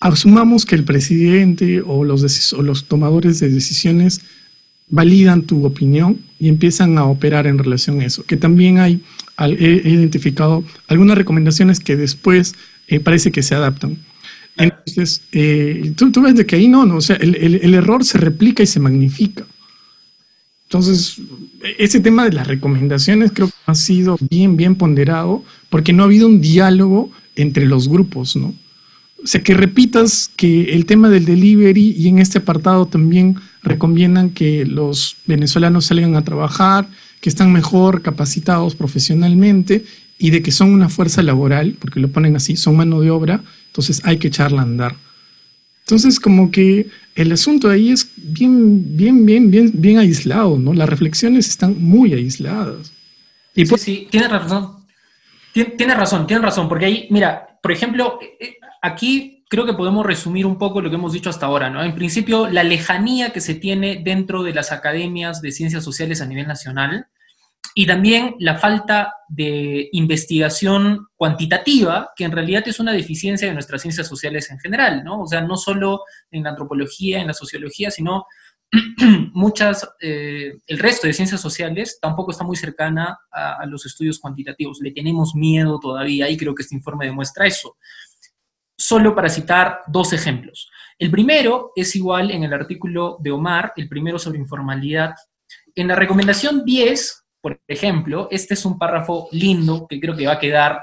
asumamos 0.00 0.66
que 0.66 0.74
el 0.74 0.84
presidente 0.84 1.80
o 1.80 2.04
los, 2.04 2.84
tomadores 2.86 3.40
de 3.40 3.48
decisiones 3.48 4.20
validan 4.88 5.42
tu 5.42 5.64
opinión 5.64 6.18
y 6.38 6.48
empiezan 6.48 6.98
a 6.98 7.04
operar 7.04 7.46
en 7.46 7.58
relación 7.58 8.00
a 8.00 8.06
eso. 8.06 8.24
Que 8.24 8.36
también 8.36 8.78
hay, 8.78 9.00
he 9.38 9.88
identificado 9.88 10.62
algunas 10.88 11.16
recomendaciones 11.16 11.80
que 11.80 11.96
después 11.96 12.54
eh, 12.88 13.00
parece 13.00 13.32
que 13.32 13.42
se 13.42 13.54
adaptan. 13.54 13.96
Entonces, 14.56 15.22
eh, 15.32 15.92
tú, 15.96 16.10
ves 16.20 16.36
de 16.36 16.46
que 16.46 16.56
ahí 16.56 16.68
no, 16.68 16.84
no, 16.84 16.96
o 16.96 17.00
sea, 17.00 17.16
el, 17.16 17.34
el, 17.34 17.74
error 17.74 18.04
se 18.04 18.18
replica 18.18 18.62
y 18.62 18.66
se 18.66 18.78
magnifica. 18.78 19.44
Entonces, 20.68 21.16
ese 21.78 22.00
tema 22.00 22.24
de 22.24 22.32
las 22.32 22.46
recomendaciones 22.46 23.32
creo 23.32 23.48
que 23.48 23.54
ha 23.66 23.74
sido 23.74 24.16
bien, 24.30 24.56
bien 24.56 24.74
ponderado 24.76 25.44
porque 25.70 25.92
no 25.92 26.02
ha 26.02 26.06
habido 26.06 26.26
un 26.26 26.40
diálogo 26.40 27.10
entre 27.36 27.66
los 27.66 27.88
grupos, 27.88 28.36
¿no? 28.36 28.54
O 29.24 29.26
sea, 29.26 29.42
que 29.42 29.54
repitas 29.54 30.30
que 30.36 30.74
el 30.74 30.84
tema 30.84 31.08
del 31.08 31.24
delivery 31.24 31.94
y 31.96 32.08
en 32.08 32.18
este 32.18 32.38
apartado 32.38 32.84
también 32.84 33.36
recomiendan 33.62 34.28
que 34.28 34.66
los 34.66 35.16
venezolanos 35.24 35.86
salgan 35.86 36.14
a 36.14 36.22
trabajar, 36.22 36.86
que 37.22 37.30
están 37.30 37.50
mejor 37.50 38.02
capacitados 38.02 38.74
profesionalmente 38.74 39.82
y 40.18 40.28
de 40.28 40.42
que 40.42 40.52
son 40.52 40.74
una 40.74 40.90
fuerza 40.90 41.22
laboral, 41.22 41.74
porque 41.80 42.00
lo 42.00 42.08
ponen 42.08 42.36
así, 42.36 42.56
son 42.56 42.76
mano 42.76 43.00
de 43.00 43.10
obra, 43.10 43.40
entonces 43.68 44.02
hay 44.04 44.18
que 44.18 44.28
echarla 44.28 44.60
a 44.60 44.64
andar. 44.64 44.94
Entonces, 45.80 46.20
como 46.20 46.50
que 46.50 46.88
el 47.14 47.32
asunto 47.32 47.70
ahí 47.70 47.90
es 47.90 48.10
bien, 48.16 48.94
bien, 48.96 49.24
bien, 49.24 49.50
bien, 49.50 49.70
bien 49.72 49.98
aislado, 49.98 50.58
¿no? 50.58 50.74
Las 50.74 50.88
reflexiones 50.88 51.48
están 51.48 51.82
muy 51.82 52.12
aisladas. 52.12 52.92
Y 53.54 53.64
sí, 53.64 53.74
sí, 53.78 54.08
tienes 54.10 54.30
razón. 54.30 54.84
Tienes 55.52 55.96
razón, 55.96 56.26
tienes 56.26 56.44
razón, 56.44 56.68
porque 56.68 56.86
ahí, 56.86 57.06
mira, 57.10 57.53
por 57.64 57.72
ejemplo, 57.72 58.18
eh, 58.20 58.36
eh, 58.40 58.56
aquí 58.82 59.42
creo 59.48 59.64
que 59.64 59.72
podemos 59.72 60.04
resumir 60.04 60.44
un 60.44 60.58
poco 60.58 60.82
lo 60.82 60.90
que 60.90 60.96
hemos 60.96 61.14
dicho 61.14 61.30
hasta 61.30 61.46
ahora, 61.46 61.70
¿no? 61.70 61.82
En 61.82 61.94
principio, 61.94 62.46
la 62.46 62.62
lejanía 62.62 63.30
que 63.30 63.40
se 63.40 63.54
tiene 63.54 64.02
dentro 64.04 64.42
de 64.42 64.52
las 64.52 64.70
academias 64.70 65.40
de 65.40 65.50
ciencias 65.50 65.82
sociales 65.82 66.20
a 66.20 66.26
nivel 66.26 66.46
nacional 66.46 67.06
y 67.74 67.86
también 67.86 68.36
la 68.38 68.58
falta 68.58 69.14
de 69.28 69.88
investigación 69.92 71.06
cuantitativa, 71.16 72.12
que 72.14 72.24
en 72.24 72.32
realidad 72.32 72.64
es 72.66 72.80
una 72.80 72.92
deficiencia 72.92 73.48
de 73.48 73.54
nuestras 73.54 73.80
ciencias 73.80 74.06
sociales 74.06 74.50
en 74.50 74.58
general, 74.58 75.02
¿no? 75.02 75.22
O 75.22 75.26
sea, 75.26 75.40
no 75.40 75.56
solo 75.56 76.02
en 76.30 76.42
la 76.42 76.50
antropología, 76.50 77.22
en 77.22 77.28
la 77.28 77.32
sociología, 77.32 77.90
sino 77.90 78.26
muchas, 79.32 79.88
eh, 80.00 80.54
el 80.66 80.78
resto 80.78 81.06
de 81.06 81.12
ciencias 81.12 81.40
sociales 81.40 81.98
tampoco 82.00 82.30
está 82.30 82.44
muy 82.44 82.56
cercana 82.56 83.18
a, 83.30 83.64
los 83.66 83.86
estudios 83.86 84.18
cuantitativos. 84.18 84.80
Le 84.80 84.92
tenemos 84.92 85.34
miedo 85.34 85.78
todavía 85.80 86.28
y 86.28 86.36
creo 86.36 86.54
que 86.54 86.62
este 86.62 86.74
informe 86.74 87.06
demuestra 87.06 87.46
eso. 87.46 87.76
Solo 88.76 89.14
para 89.14 89.28
citar 89.28 89.80
dos 89.86 90.12
ejemplos. 90.12 90.70
El 90.98 91.10
primero 91.10 91.72
es 91.76 91.94
igual 91.96 92.30
en 92.30 92.44
el 92.44 92.52
artículo 92.52 93.16
de 93.20 93.30
Omar, 93.30 93.72
el 93.76 93.88
primero 93.88 94.18
sobre 94.18 94.38
informalidad. 94.38 95.14
En 95.74 95.88
la 95.88 95.96
recomendación 95.96 96.64
10, 96.64 97.24
por 97.40 97.60
ejemplo, 97.68 98.28
este 98.30 98.54
es 98.54 98.64
un 98.64 98.78
párrafo 98.78 99.28
lindo 99.32 99.86
que 99.88 100.00
creo 100.00 100.16
que 100.16 100.26
va 100.26 100.34
a 100.34 100.38
quedar 100.38 100.82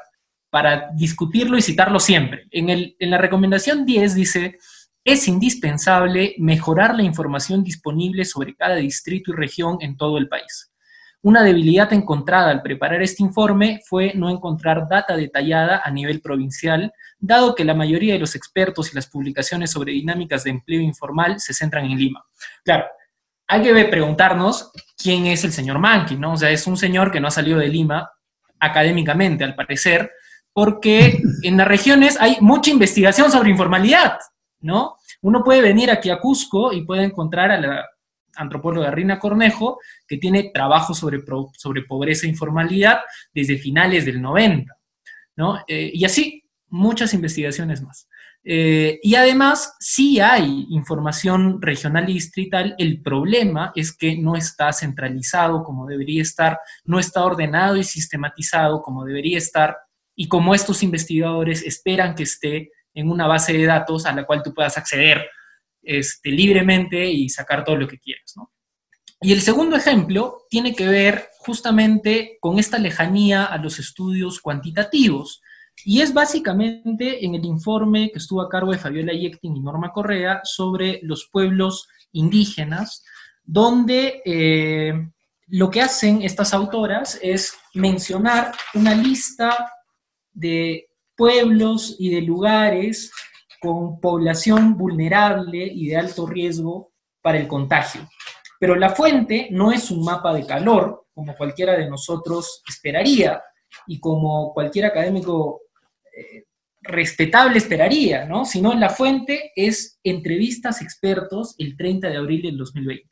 para 0.49 0.91
discutirlo 0.93 1.57
y 1.57 1.61
citarlo 1.61 1.99
siempre. 1.99 2.47
En, 2.51 2.69
el, 2.69 2.95
en 2.99 3.09
la 3.09 3.17
recomendación 3.17 3.85
10 3.85 4.15
dice, 4.15 4.59
es 5.03 5.27
indispensable 5.27 6.35
mejorar 6.37 6.95
la 6.95 7.03
información 7.03 7.63
disponible 7.63 8.25
sobre 8.25 8.55
cada 8.55 8.75
distrito 8.75 9.31
y 9.31 9.35
región 9.35 9.77
en 9.81 9.97
todo 9.97 10.17
el 10.17 10.27
país. 10.27 10.71
Una 11.23 11.43
debilidad 11.43 11.93
encontrada 11.93 12.49
al 12.49 12.63
preparar 12.63 13.01
este 13.03 13.21
informe 13.21 13.79
fue 13.85 14.13
no 14.15 14.29
encontrar 14.29 14.87
data 14.89 15.15
detallada 15.15 15.81
a 15.83 15.91
nivel 15.91 16.19
provincial, 16.19 16.91
dado 17.19 17.53
que 17.53 17.63
la 17.63 17.75
mayoría 17.75 18.13
de 18.13 18.19
los 18.19 18.35
expertos 18.35 18.91
y 18.91 18.95
las 18.95 19.05
publicaciones 19.05 19.69
sobre 19.69 19.93
dinámicas 19.93 20.43
de 20.43 20.49
empleo 20.49 20.81
informal 20.81 21.39
se 21.39 21.53
centran 21.53 21.85
en 21.85 21.97
Lima. 21.97 22.25
Claro, 22.63 22.85
hay 23.47 23.61
que 23.61 23.85
preguntarnos 23.85 24.71
quién 24.97 25.27
es 25.27 25.43
el 25.43 25.51
señor 25.51 25.77
Manqui, 25.77 26.15
¿no? 26.15 26.33
O 26.33 26.37
sea, 26.37 26.49
es 26.49 26.65
un 26.65 26.77
señor 26.77 27.11
que 27.11 27.19
no 27.19 27.27
ha 27.27 27.31
salido 27.31 27.59
de 27.59 27.67
Lima 27.67 28.09
académicamente, 28.59 29.43
al 29.43 29.55
parecer, 29.55 30.11
porque 30.53 31.21
en 31.43 31.57
las 31.57 31.67
regiones 31.67 32.17
hay 32.19 32.37
mucha 32.41 32.71
investigación 32.71 33.31
sobre 33.31 33.51
informalidad. 33.51 34.17
¿No? 34.61 34.97
Uno 35.21 35.43
puede 35.43 35.61
venir 35.61 35.91
aquí 35.91 36.09
a 36.09 36.19
Cusco 36.19 36.73
y 36.73 36.83
puede 36.83 37.03
encontrar 37.03 37.51
a 37.51 37.59
la 37.59 37.89
antropóloga 38.35 38.91
Rina 38.91 39.19
Cornejo, 39.19 39.79
que 40.07 40.17
tiene 40.17 40.51
trabajo 40.53 40.93
sobre, 40.93 41.19
sobre 41.57 41.83
pobreza 41.83 42.25
e 42.25 42.29
informalidad 42.29 42.99
desde 43.33 43.57
finales 43.57 44.05
del 44.05 44.21
90, 44.21 44.73
¿no? 45.35 45.59
Eh, 45.67 45.91
y 45.93 46.05
así, 46.05 46.43
muchas 46.69 47.13
investigaciones 47.13 47.81
más. 47.81 48.07
Eh, 48.43 48.99
y 49.03 49.15
además, 49.15 49.75
sí 49.79 50.19
hay 50.19 50.65
información 50.69 51.61
regional 51.61 52.09
y 52.09 52.13
distrital, 52.13 52.75
el 52.79 53.01
problema 53.01 53.71
es 53.75 53.95
que 53.95 54.17
no 54.17 54.35
está 54.35 54.73
centralizado 54.73 55.63
como 55.63 55.85
debería 55.85 56.23
estar, 56.23 56.59
no 56.85 56.97
está 56.97 57.23
ordenado 57.23 57.77
y 57.77 57.83
sistematizado 57.83 58.81
como 58.81 59.05
debería 59.05 59.37
estar, 59.37 59.77
y 60.15 60.27
como 60.27 60.55
estos 60.55 60.83
investigadores 60.83 61.63
esperan 61.63 62.15
que 62.15 62.23
esté 62.23 62.71
en 62.93 63.09
una 63.09 63.27
base 63.27 63.53
de 63.53 63.65
datos 63.65 64.05
a 64.05 64.13
la 64.13 64.25
cual 64.25 64.41
tú 64.43 64.53
puedas 64.53 64.77
acceder 64.77 65.29
este, 65.81 66.29
libremente 66.29 67.05
y 67.05 67.29
sacar 67.29 67.63
todo 67.63 67.75
lo 67.75 67.87
que 67.87 67.99
quieras. 67.99 68.35
Y 69.21 69.33
el 69.33 69.41
segundo 69.41 69.75
ejemplo 69.75 70.45
tiene 70.49 70.75
que 70.75 70.87
ver 70.87 71.29
justamente 71.39 72.37
con 72.39 72.59
esta 72.59 72.79
lejanía 72.79 73.45
a 73.45 73.57
los 73.57 73.79
estudios 73.79 74.39
cuantitativos. 74.39 75.41
Y 75.85 76.01
es 76.01 76.13
básicamente 76.13 77.25
en 77.25 77.35
el 77.35 77.45
informe 77.45 78.11
que 78.11 78.19
estuvo 78.19 78.41
a 78.41 78.49
cargo 78.49 78.71
de 78.71 78.77
Fabiola 78.77 79.13
Yectin 79.13 79.55
y 79.55 79.59
Norma 79.59 79.91
Correa 79.91 80.41
sobre 80.43 80.99
los 81.03 81.29
pueblos 81.31 81.87
indígenas, 82.11 83.03
donde 83.43 84.21
eh, 84.25 84.93
lo 85.47 85.69
que 85.69 85.81
hacen 85.81 86.21
estas 86.21 86.53
autoras 86.53 87.19
es 87.21 87.53
mencionar 87.73 88.51
una 88.73 88.95
lista 88.95 89.71
de 90.31 90.87
pueblos 91.21 91.97
y 91.99 92.09
de 92.09 92.21
lugares 92.23 93.11
con 93.59 93.99
población 93.99 94.75
vulnerable 94.75 95.67
y 95.71 95.89
de 95.89 95.97
alto 95.97 96.25
riesgo 96.25 96.93
para 97.21 97.37
el 97.37 97.47
contagio. 97.47 98.09
Pero 98.59 98.75
la 98.75 98.89
fuente 98.89 99.47
no 99.51 99.71
es 99.71 99.91
un 99.91 100.03
mapa 100.03 100.33
de 100.33 100.47
calor, 100.47 101.05
como 101.13 101.35
cualquiera 101.35 101.77
de 101.77 101.87
nosotros 101.87 102.63
esperaría 102.67 103.39
y 103.85 103.99
como 103.99 104.51
cualquier 104.51 104.85
académico 104.85 105.61
eh, 106.17 106.45
respetable 106.81 107.59
esperaría, 107.59 108.25
¿no? 108.25 108.43
Sino 108.43 108.73
la 108.73 108.89
fuente 108.89 109.51
es 109.55 109.99
entrevistas 110.03 110.81
expertos 110.81 111.53
el 111.59 111.77
30 111.77 112.09
de 112.09 112.17
abril 112.17 112.41
del 112.41 112.57
2020. 112.57 113.07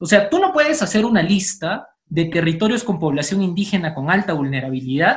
O 0.00 0.04
sea, 0.04 0.28
tú 0.28 0.38
no 0.38 0.52
puedes 0.52 0.82
hacer 0.82 1.06
una 1.06 1.22
lista 1.22 1.88
de 2.04 2.26
territorios 2.26 2.84
con 2.84 2.98
población 2.98 3.40
indígena 3.40 3.94
con 3.94 4.10
alta 4.10 4.34
vulnerabilidad 4.34 5.16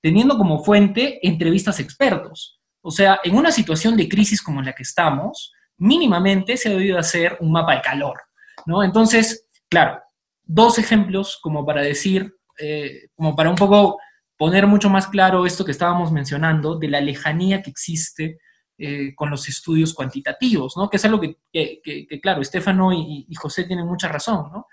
teniendo 0.00 0.38
como 0.38 0.64
fuente 0.64 1.26
entrevistas 1.26 1.80
expertos. 1.80 2.60
O 2.80 2.90
sea, 2.90 3.20
en 3.24 3.36
una 3.36 3.50
situación 3.50 3.96
de 3.96 4.08
crisis 4.08 4.42
como 4.42 4.62
la 4.62 4.72
que 4.72 4.82
estamos, 4.82 5.52
mínimamente 5.76 6.56
se 6.56 6.68
ha 6.68 6.72
debido 6.72 6.98
hacer 6.98 7.36
un 7.40 7.52
mapa 7.52 7.76
de 7.76 7.82
calor, 7.82 8.18
¿no? 8.66 8.82
Entonces, 8.82 9.46
claro, 9.68 10.00
dos 10.44 10.78
ejemplos 10.78 11.38
como 11.42 11.64
para 11.64 11.82
decir, 11.82 12.34
eh, 12.58 13.08
como 13.14 13.36
para 13.36 13.50
un 13.50 13.56
poco 13.56 13.98
poner 14.36 14.66
mucho 14.66 14.88
más 14.88 15.06
claro 15.08 15.46
esto 15.46 15.64
que 15.64 15.72
estábamos 15.72 16.12
mencionando, 16.12 16.78
de 16.78 16.88
la 16.88 17.00
lejanía 17.00 17.62
que 17.62 17.70
existe 17.70 18.38
eh, 18.80 19.12
con 19.16 19.28
los 19.28 19.48
estudios 19.48 19.92
cuantitativos, 19.92 20.76
¿no? 20.76 20.88
Que 20.88 20.98
es 20.98 21.04
algo 21.04 21.20
que, 21.20 22.20
claro, 22.22 22.40
Estefano 22.40 22.92
y, 22.92 23.26
José 23.34 23.64
tienen 23.64 23.84
mucha 23.84 24.06
razón, 24.06 24.52
¿no? 24.52 24.68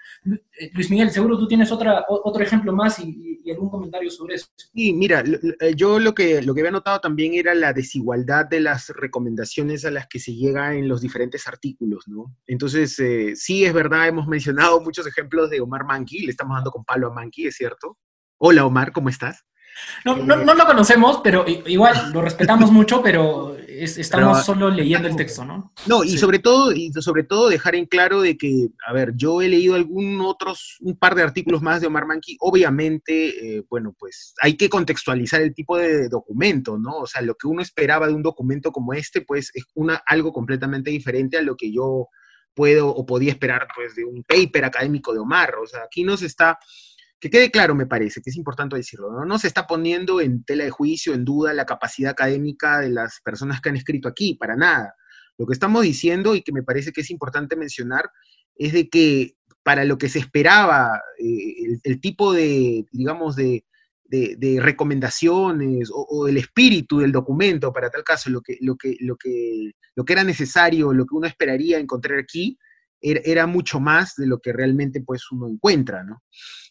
Eh, 0.59 0.69
Luis 0.75 0.91
Miguel, 0.91 1.09
seguro 1.09 1.39
tú 1.39 1.47
tienes 1.47 1.71
otra, 1.71 2.05
otro 2.07 2.43
ejemplo 2.43 2.71
más 2.71 2.99
y, 2.99 3.41
algún 3.49 3.69
comentario 3.69 4.11
sobre 4.11 4.35
eso. 4.35 4.47
Sí, 4.57 4.93
mira, 4.93 5.23
eh, 5.59 5.73
yo 5.75 5.97
lo 5.99 6.13
que, 6.13 6.43
lo 6.43 6.53
que 6.53 6.61
había 6.61 6.71
notado 6.71 6.99
también 6.99 7.33
era 7.33 7.55
la 7.55 7.73
desigualdad 7.73 8.45
de 8.45 8.59
las 8.59 8.89
recomendaciones 8.89 9.85
a 9.85 9.91
las 9.91 10.05
que 10.05 10.19
se 10.19 10.35
llega 10.35 10.75
en 10.75 10.87
los 10.87 11.01
diferentes 11.01 11.47
artículos, 11.47 12.07
¿no? 12.07 12.35
Entonces, 12.45 12.95
sí, 13.35 13.65
es 13.65 13.73
verdad, 13.73 14.07
hemos 14.07 14.27
mencionado 14.27 14.81
muchos 14.81 15.07
ejemplos 15.07 15.49
de 15.49 15.61
Omar 15.61 15.83
Manqui, 15.83 16.25
le 16.25 16.31
estamos 16.31 16.57
dando 16.57 16.69
con 16.69 16.85
palo 16.85 17.07
a 17.07 17.13
Manqui, 17.13 17.47
es 17.47 17.55
cierto. 17.55 17.97
Hola 18.37 18.67
Omar, 18.67 18.91
¿cómo 18.91 19.09
estás? 19.09 19.45
No, 20.05 20.15
no, 20.15 20.37
no, 20.37 20.53
lo 20.53 20.65
conocemos, 20.65 21.21
pero 21.23 21.45
igual 21.47 22.11
lo 22.13 22.21
respetamos 22.21 22.71
mucho, 22.71 23.01
pero 23.01 23.54
estamos 23.83 24.45
solo 24.45 24.69
leyendo 24.69 25.07
el 25.07 25.15
texto, 25.15 25.45
¿no? 25.45 25.71
No, 25.87 26.03
y 26.03 26.17
sobre 26.17 26.39
todo, 26.39 26.71
y 26.71 26.91
sobre 26.93 27.23
todo 27.23 27.49
dejar 27.49 27.75
en 27.75 27.85
claro 27.85 28.21
de 28.21 28.37
que, 28.37 28.69
a 28.87 28.93
ver, 28.93 29.13
yo 29.15 29.41
he 29.41 29.49
leído 29.49 29.75
algún 29.75 30.21
otros, 30.21 30.77
un 30.81 30.97
par 30.97 31.15
de 31.15 31.23
artículos 31.23 31.61
más 31.61 31.81
de 31.81 31.87
Omar 31.87 32.05
Manqui, 32.05 32.37
obviamente, 32.39 33.57
eh, 33.57 33.63
bueno, 33.69 33.95
pues 33.97 34.33
hay 34.41 34.55
que 34.55 34.69
contextualizar 34.69 35.41
el 35.41 35.53
tipo 35.53 35.77
de 35.77 36.09
documento, 36.09 36.77
¿no? 36.77 36.97
O 36.97 37.07
sea, 37.07 37.21
lo 37.21 37.35
que 37.35 37.47
uno 37.47 37.61
esperaba 37.61 38.07
de 38.07 38.13
un 38.13 38.23
documento 38.23 38.71
como 38.71 38.93
este, 38.93 39.21
pues 39.21 39.51
es 39.53 39.65
una, 39.73 40.01
algo 40.05 40.33
completamente 40.33 40.89
diferente 40.91 41.37
a 41.37 41.41
lo 41.41 41.55
que 41.55 41.71
yo 41.71 42.09
puedo 42.53 42.89
o 42.89 43.05
podía 43.05 43.31
esperar, 43.31 43.67
pues, 43.75 43.95
de 43.95 44.05
un 44.05 44.23
paper 44.23 44.65
académico 44.65 45.13
de 45.13 45.19
Omar. 45.19 45.55
O 45.55 45.67
sea, 45.67 45.81
aquí 45.83 46.03
nos 46.03 46.21
está 46.21 46.57
que 47.25 47.31
quede 47.31 47.49
claro, 47.49 47.73
me 47.73 47.87
parece, 47.87 48.21
que 48.21 48.29
es 48.29 48.35
importante 48.35 48.75
decirlo, 48.75 49.25
¿no? 49.25 49.39
Se 49.39 49.47
está 49.47 49.65
poniendo 49.65 50.21
en 50.21 50.43
tela 50.43 50.63
de 50.63 50.69
juicio, 50.69 51.15
en 51.15 51.25
duda, 51.25 51.53
la 51.53 51.65
capacidad 51.65 52.11
académica 52.11 52.81
de 52.81 52.89
las 52.89 53.19
personas 53.23 53.61
que 53.61 53.69
han 53.69 53.77
escrito 53.77 54.07
aquí, 54.07 54.35
para 54.35 54.55
nada. 54.55 54.93
Lo 55.39 55.47
que 55.47 55.53
estamos 55.53 55.81
diciendo 55.81 56.35
y 56.35 56.43
que 56.43 56.51
me 56.51 56.61
parece 56.61 56.91
que 56.91 57.01
es 57.01 57.09
importante 57.09 57.55
mencionar 57.55 58.11
es 58.55 58.73
de 58.73 58.89
que 58.89 59.33
para 59.63 59.85
lo 59.85 59.97
que 59.97 60.07
se 60.07 60.19
esperaba, 60.19 61.01
eh, 61.17 61.79
el, 61.83 61.99
tipo 61.99 62.31
de, 62.31 62.85
digamos, 62.91 63.35
de, 63.35 63.63
recomendaciones 64.61 65.89
o, 65.91 66.27
el 66.27 66.37
espíritu 66.37 66.99
del 66.99 67.11
documento, 67.11 67.73
para 67.73 67.89
tal 67.89 68.03
caso, 68.03 68.29
lo 68.29 68.41
que 68.43 68.93
era 70.07 70.23
necesario, 70.23 70.93
lo 70.93 71.07
que 71.07 71.15
uno 71.15 71.25
esperaría 71.25 71.79
encontrar 71.79 72.19
aquí, 72.19 72.59
era, 73.01 73.45
mucho 73.47 73.79
más 73.79 74.15
de 74.15 74.27
lo 74.27 74.39
que 74.39 74.53
realmente 74.53 75.01
pues 75.01 75.31
uno 75.31 75.47
encuentra, 75.47 76.03
¿no? 76.03 76.23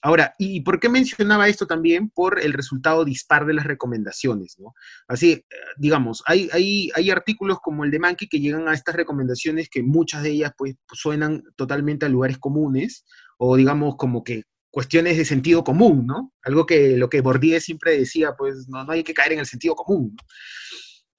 Ahora, 0.02 0.34
¿y 0.38 0.60
por 0.62 0.80
qué 0.80 0.88
mencionaba 0.88 1.48
esto 1.48 1.66
también? 1.66 2.10
Por 2.10 2.40
el 2.40 2.52
resultado 2.52 3.04
dispar 3.04 3.46
de 3.46 3.54
las 3.54 3.66
recomendaciones, 3.66 4.56
¿no? 4.58 4.74
Así, 5.08 5.32
eh, 5.32 5.44
digamos, 5.76 6.22
hay, 6.26 6.48
hay, 6.52 6.90
hay 6.94 7.10
artículos 7.10 7.58
como 7.62 7.84
el 7.84 7.90
de 7.90 7.98
Mankey 7.98 8.28
que 8.28 8.40
llegan 8.40 8.68
a 8.68 8.74
estas 8.74 8.96
recomendaciones 8.96 9.68
que 9.68 9.82
muchas 9.82 10.22
de 10.22 10.30
ellas 10.30 10.52
pues 10.56 10.74
suenan 10.92 11.42
totalmente 11.56 12.06
a 12.06 12.08
lugares 12.08 12.38
comunes 12.38 13.04
o 13.38 13.56
digamos 13.56 13.96
como 13.96 14.24
que 14.24 14.42
cuestiones 14.70 15.16
de 15.16 15.24
sentido 15.24 15.62
común, 15.62 16.04
¿no? 16.06 16.32
Algo 16.42 16.66
que 16.66 16.96
lo 16.96 17.08
que 17.08 17.20
Bourdieu 17.20 17.60
siempre 17.60 17.96
decía, 17.96 18.34
pues 18.36 18.68
no, 18.68 18.84
no 18.84 18.92
hay 18.92 19.04
que 19.04 19.14
caer 19.14 19.32
en 19.32 19.38
el 19.38 19.46
sentido 19.46 19.76
común. 19.76 20.16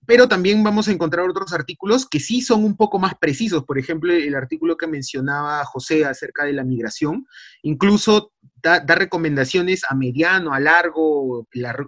Pero 0.05 0.27
también 0.27 0.63
vamos 0.63 0.87
a 0.87 0.91
encontrar 0.91 1.27
otros 1.29 1.53
artículos 1.53 2.07
que 2.07 2.19
sí 2.19 2.41
son 2.41 2.63
un 2.63 2.75
poco 2.75 2.99
más 2.99 3.13
precisos. 3.15 3.63
Por 3.63 3.79
ejemplo, 3.79 4.13
el 4.13 4.35
artículo 4.35 4.77
que 4.77 4.87
mencionaba 4.87 5.63
José 5.65 6.05
acerca 6.05 6.45
de 6.45 6.53
la 6.53 6.63
migración, 6.63 7.25
incluso 7.63 8.33
da, 8.61 8.83
recomendaciones 8.83 9.83
a 9.87 9.95
mediano, 9.95 10.53
a 10.53 10.59
largo, 10.59 11.47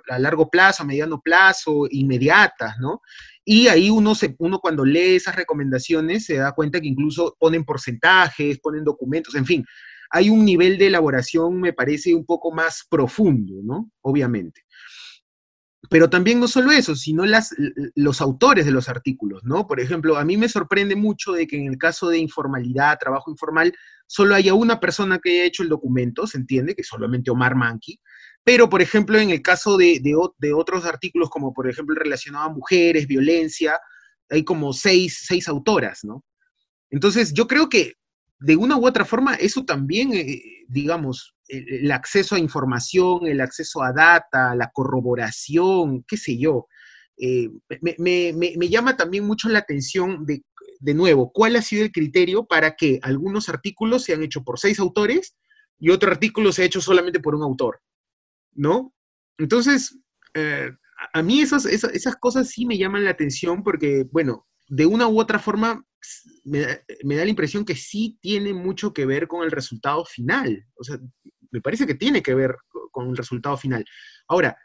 a 0.10 0.20
largo 0.20 0.50
plazo, 0.50 0.84
a 0.84 0.86
mediano 0.86 1.22
plazo, 1.22 1.88
inmediatas, 1.90 2.78
¿no? 2.80 3.02
Y 3.46 3.68
ahí 3.68 3.90
uno, 3.90 4.14
se, 4.14 4.36
uno 4.40 4.60
cuando 4.60 4.84
lee 4.84 5.16
esas 5.16 5.36
recomendaciones 5.36 6.26
se 6.26 6.36
da 6.36 6.52
cuenta 6.52 6.82
que 6.82 6.88
incluso 6.88 7.36
ponen 7.40 7.64
porcentajes, 7.64 8.60
ponen 8.60 8.84
documentos, 8.84 9.36
en 9.36 9.46
fin, 9.46 9.66
hay 10.10 10.30
un 10.30 10.46
nivel 10.46 10.78
de 10.78 10.88
elaboración, 10.88 11.60
me 11.60 11.74
parece, 11.74 12.14
un 12.14 12.26
poco 12.26 12.52
más 12.52 12.86
profundo, 12.90 13.56
¿no? 13.64 13.92
Obviamente. 14.02 14.62
Pero 15.90 16.10
también 16.10 16.40
no 16.40 16.48
solo 16.48 16.72
eso, 16.72 16.96
sino 16.96 17.26
las, 17.26 17.56
los 17.96 18.22
autores 18.22 18.66
de 18.66 18.72
los 18.72 18.90
artículos, 18.90 19.44
¿no? 19.44 19.68
Por 19.68 19.80
ejemplo, 19.80 20.18
a 20.18 20.26
mí 20.26 20.38
me 20.38 20.50
sorprende 20.50 20.96
mucho 20.96 21.34
de 21.34 21.48
que 21.48 21.58
en 21.58 21.68
el 21.68 21.78
caso 21.78 22.10
de 22.10 22.18
informalidad, 22.18 23.00
trabajo 23.00 23.32
informal, 23.32 23.74
solo 24.06 24.36
haya 24.36 24.54
una 24.54 24.80
persona 24.80 25.20
que 25.20 25.32
haya 25.32 25.46
hecho 25.46 25.64
el 25.64 25.70
documento, 25.70 26.28
se 26.28 26.38
entiende, 26.38 26.76
que 26.76 26.82
es 26.82 26.88
solamente 26.88 27.32
Omar 27.32 27.56
Manqui, 27.56 28.00
pero, 28.48 28.70
por 28.70 28.82
ejemplo, 28.82 29.20
en 29.20 29.30
el 29.30 29.42
caso 29.42 29.76
de, 29.76 30.00
de, 30.02 30.54
otros 30.54 30.86
artículos, 30.86 31.30
como 31.30 31.54
por 31.54 31.70
ejemplo 31.70 31.94
el 31.94 32.00
relacionado 32.00 32.46
a 32.46 32.54
mujeres, 32.54 33.06
violencia, 33.06 33.78
hay 34.30 34.46
como 34.46 34.72
seis, 34.72 35.26
seis 35.28 35.50
autoras, 35.50 36.06
¿no? 36.06 36.24
Entonces, 36.90 37.34
yo 37.34 37.46
creo 37.46 37.68
que 37.68 37.96
de 38.40 38.56
una 38.56 38.78
u 38.78 38.86
otra 38.86 39.06
forma, 39.06 39.36
eso 39.36 39.66
también, 39.66 40.14
eh, 40.14 40.42
digamos, 40.68 41.36
el, 41.48 41.92
acceso 41.92 42.36
a 42.36 42.40
información, 42.40 43.28
el 43.28 43.42
acceso 43.42 43.82
a 43.82 43.94
data, 43.94 44.56
la 44.56 44.70
corroboración, 44.72 46.04
qué 46.08 46.18
sé 46.18 46.38
yo, 46.38 46.68
eh, 47.18 47.50
me, 47.98 48.70
llama 48.70 48.96
también 48.96 49.26
mucho 49.26 49.50
la 49.50 49.60
atención 49.60 50.26
de, 50.26 50.44
de 50.80 50.94
nuevo, 50.94 51.32
cuál 51.32 51.56
ha 51.56 51.62
sido 51.62 51.84
el 51.84 51.92
criterio 51.92 52.46
para 52.46 52.76
que 52.76 53.00
algunos 53.02 53.50
artículos 53.50 54.04
se 54.04 54.14
han 54.14 54.24
hecho 54.24 54.44
por 54.44 54.60
seis 54.60 54.80
autores 54.80 55.36
y 55.80 55.90
otro 55.90 56.12
artículo 56.12 56.52
se 56.52 56.64
ha 56.64 56.66
hecho 56.66 56.82
solamente 56.82 57.20
por 57.20 57.36
un 57.36 57.44
autor, 57.44 57.82
¿no? 58.54 58.94
Entonces, 59.38 59.98
eh, 60.34 60.72
a 61.14 61.22
mí 61.22 61.42
esas, 61.42 61.66
esas, 61.66 62.16
cosas 62.16 62.50
sí 62.50 62.66
me 62.66 62.78
llaman 62.78 63.04
la 63.04 63.12
atención 63.12 63.64
porque, 63.64 64.06
bueno, 64.12 64.48
de 64.68 64.86
una 64.86 65.08
u 65.08 65.20
otra 65.20 65.40
forma 65.40 65.84
me 66.44 66.60
da, 66.60 67.26
la 67.26 67.30
impresión 67.30 67.66
que 67.66 67.76
sí 67.76 68.18
tiene 68.22 68.54
mucho 68.54 68.94
que 68.94 69.06
ver 69.06 69.28
con 69.28 69.44
el 69.44 69.52
resultado 69.52 70.06
final. 70.06 70.66
O 70.76 70.84
sea, 70.84 70.98
me 71.52 71.62
parece 71.62 71.86
que 71.86 71.96
tiene 71.96 72.22
que 72.22 72.34
ver 72.34 72.56
con 72.92 73.10
el 73.10 73.18
resultado 73.18 73.58
final. 73.58 73.86
Ahora, 74.28 74.58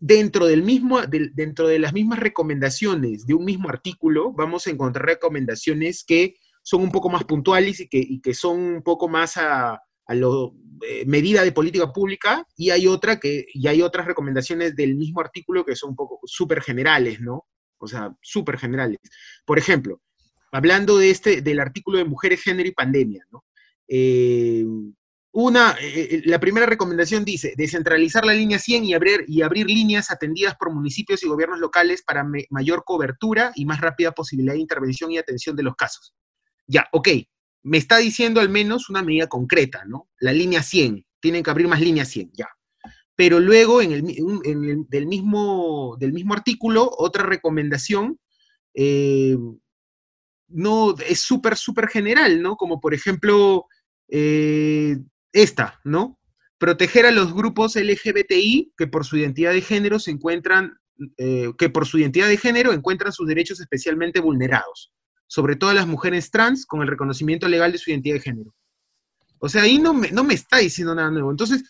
dentro, 0.00 0.46
del 0.46 0.62
mismo, 0.62 1.00
dentro 1.02 1.68
de 1.68 1.78
las 1.78 1.92
mismas 1.92 2.18
recomendaciones 2.18 3.26
de 3.26 3.34
un 3.34 3.44
mismo 3.44 3.68
artículo, 3.68 4.32
vamos 4.32 4.66
a 4.66 4.70
encontrar 4.70 5.06
recomendaciones 5.06 6.04
que 6.04 6.36
son 6.62 6.82
un 6.82 6.90
poco 6.90 7.10
más 7.10 7.24
puntuales 7.24 7.80
y 7.80 8.20
que, 8.20 8.34
son 8.34 8.58
un 8.58 8.82
poco 8.82 9.08
más 9.08 9.36
a, 9.36 9.78
a 10.06 10.14
lo, 10.14 10.54
eh, 10.82 11.04
medida 11.06 11.42
de 11.42 11.52
política 11.52 11.92
pública, 11.92 12.46
y 12.56 12.70
hay 12.70 12.86
otra 12.86 13.20
que, 13.20 13.46
y 13.52 13.68
hay 13.68 13.82
otras 13.82 14.06
recomendaciones 14.06 14.74
del 14.74 14.96
mismo 14.96 15.20
artículo 15.20 15.64
que 15.64 15.76
son 15.76 15.90
un 15.90 15.96
poco 15.96 16.20
súper 16.24 16.62
generales, 16.62 17.20
¿no? 17.20 17.46
O 17.78 17.86
sea, 17.86 18.14
súper 18.22 18.58
generales. 18.58 18.98
Por 19.44 19.58
ejemplo, 19.58 20.00
hablando 20.52 20.98
de 20.98 21.10
este, 21.10 21.42
del 21.42 21.60
artículo 21.60 21.98
de 21.98 22.04
mujeres, 22.04 22.42
género 22.42 22.68
y 22.68 22.72
pandemia, 22.72 23.24
¿no? 23.30 23.44
Eh, 23.88 24.64
una, 25.36 25.74
eh, 25.80 26.22
la 26.26 26.38
primera 26.38 26.64
recomendación 26.64 27.24
dice, 27.24 27.54
descentralizar 27.56 28.24
la 28.24 28.34
línea 28.34 28.60
100 28.60 28.84
y 28.84 28.94
abrir, 28.94 29.24
y 29.26 29.42
abrir 29.42 29.66
líneas 29.66 30.12
atendidas 30.12 30.54
por 30.54 30.72
municipios 30.72 31.24
y 31.24 31.26
gobiernos 31.26 31.58
locales 31.58 32.04
para 32.04 32.24
mayor 32.50 32.84
cobertura 32.84 33.50
y 33.56 33.64
más 33.64 33.80
rápida 33.80 34.12
posibilidad 34.12 34.54
de 34.54 34.60
intervención 34.60 35.10
y 35.10 35.18
atención 35.18 35.56
de 35.56 35.64
los 35.64 35.74
casos. 35.74 36.14
Ya, 36.68 36.86
ok, 36.92 37.08
me 37.64 37.78
está 37.78 37.96
diciendo 37.98 38.40
al 38.40 38.48
menos 38.48 38.88
una 38.88 39.02
medida 39.02 39.26
concreta, 39.26 39.84
¿no? 39.86 40.08
La 40.20 40.32
línea 40.32 40.62
100, 40.62 41.04
tienen 41.18 41.42
que 41.42 41.50
abrir 41.50 41.66
más 41.66 41.80
líneas 41.80 42.08
100, 42.10 42.30
ya. 42.32 42.46
Pero 43.16 43.38
luego, 43.40 43.80
en 43.80 43.92
el, 43.92 44.86
del, 44.88 45.06
mismo, 45.06 45.96
del 45.98 46.12
mismo 46.12 46.34
artículo, 46.34 46.90
otra 46.96 47.24
recomendación, 47.24 48.18
eh, 48.74 49.36
no, 50.48 50.94
es 50.98 51.20
súper, 51.20 51.56
súper 51.56 51.88
general, 51.88 52.42
¿no? 52.42 52.56
Como 52.56 52.80
por 52.80 52.92
ejemplo, 52.92 53.66
esta, 55.34 55.80
¿no? 55.84 56.18
Proteger 56.58 57.04
a 57.04 57.10
los 57.10 57.34
grupos 57.34 57.76
LGBTI 57.76 58.72
que 58.76 58.86
por 58.86 59.04
su 59.04 59.18
identidad 59.18 59.52
de 59.52 59.60
género 59.60 59.98
se 59.98 60.12
encuentran, 60.12 60.78
eh, 61.18 61.52
que 61.58 61.68
por 61.68 61.86
su 61.86 61.98
identidad 61.98 62.28
de 62.28 62.36
género 62.36 62.72
encuentran 62.72 63.12
sus 63.12 63.26
derechos 63.26 63.60
especialmente 63.60 64.20
vulnerados, 64.20 64.92
sobre 65.26 65.56
todo 65.56 65.70
a 65.70 65.74
las 65.74 65.86
mujeres 65.86 66.30
trans 66.30 66.64
con 66.64 66.80
el 66.80 66.88
reconocimiento 66.88 67.48
legal 67.48 67.72
de 67.72 67.78
su 67.78 67.90
identidad 67.90 68.14
de 68.14 68.20
género. 68.20 68.54
O 69.40 69.48
sea, 69.48 69.62
ahí 69.62 69.78
no 69.78 69.92
me, 69.92 70.10
no 70.12 70.24
me 70.24 70.34
está 70.34 70.58
diciendo 70.58 70.94
nada 70.94 71.10
nuevo. 71.10 71.30
Entonces, 71.30 71.64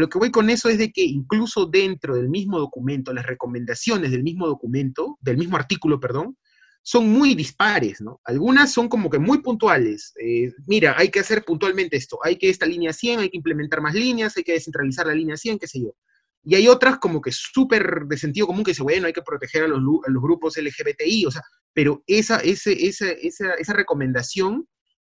lo 0.00 0.08
que 0.08 0.18
voy 0.18 0.30
con 0.30 0.50
eso 0.50 0.68
es 0.68 0.78
de 0.78 0.92
que 0.92 1.02
incluso 1.02 1.66
dentro 1.66 2.16
del 2.16 2.28
mismo 2.28 2.58
documento, 2.58 3.12
las 3.12 3.26
recomendaciones 3.26 4.10
del 4.10 4.22
mismo 4.22 4.46
documento, 4.46 5.18
del 5.20 5.38
mismo 5.38 5.56
artículo, 5.56 6.00
perdón, 6.00 6.36
son 6.82 7.08
muy 7.08 7.34
dispares, 7.34 8.00
¿no? 8.00 8.20
Algunas 8.24 8.72
son 8.72 8.88
como 8.88 9.10
que 9.10 9.18
muy 9.18 9.42
puntuales. 9.42 10.12
Eh, 10.22 10.52
mira, 10.66 10.94
hay 10.96 11.10
que 11.10 11.18
hacer 11.18 11.44
puntualmente 11.44 11.96
esto, 11.96 12.18
hay 12.22 12.36
que 12.36 12.48
esta 12.48 12.64
línea 12.64 12.92
100, 12.92 13.20
hay 13.20 13.28
que 13.28 13.38
implementar 13.38 13.80
más 13.80 13.94
líneas, 13.94 14.36
hay 14.36 14.44
que 14.44 14.52
descentralizar 14.52 15.06
la 15.06 15.14
línea 15.14 15.36
100, 15.36 15.58
qué 15.58 15.66
sé 15.66 15.80
yo. 15.80 15.96
Y 16.44 16.54
hay 16.54 16.68
otras 16.68 16.98
como 16.98 17.20
que 17.20 17.32
súper 17.32 18.02
de 18.06 18.16
sentido 18.16 18.46
común 18.46 18.62
que 18.62 18.70
dice, 18.70 18.84
bueno, 18.84 19.08
hay 19.08 19.12
que 19.12 19.22
proteger 19.22 19.64
a 19.64 19.66
los, 19.66 19.82
grupos 20.22 20.56
LGBTI, 20.56 21.26
o 21.26 21.30
sea, 21.32 21.42
pero 21.72 22.04
esa, 22.06 22.36
esa, 22.36 23.10
esa 23.10 23.72
recomendación, 23.72 24.68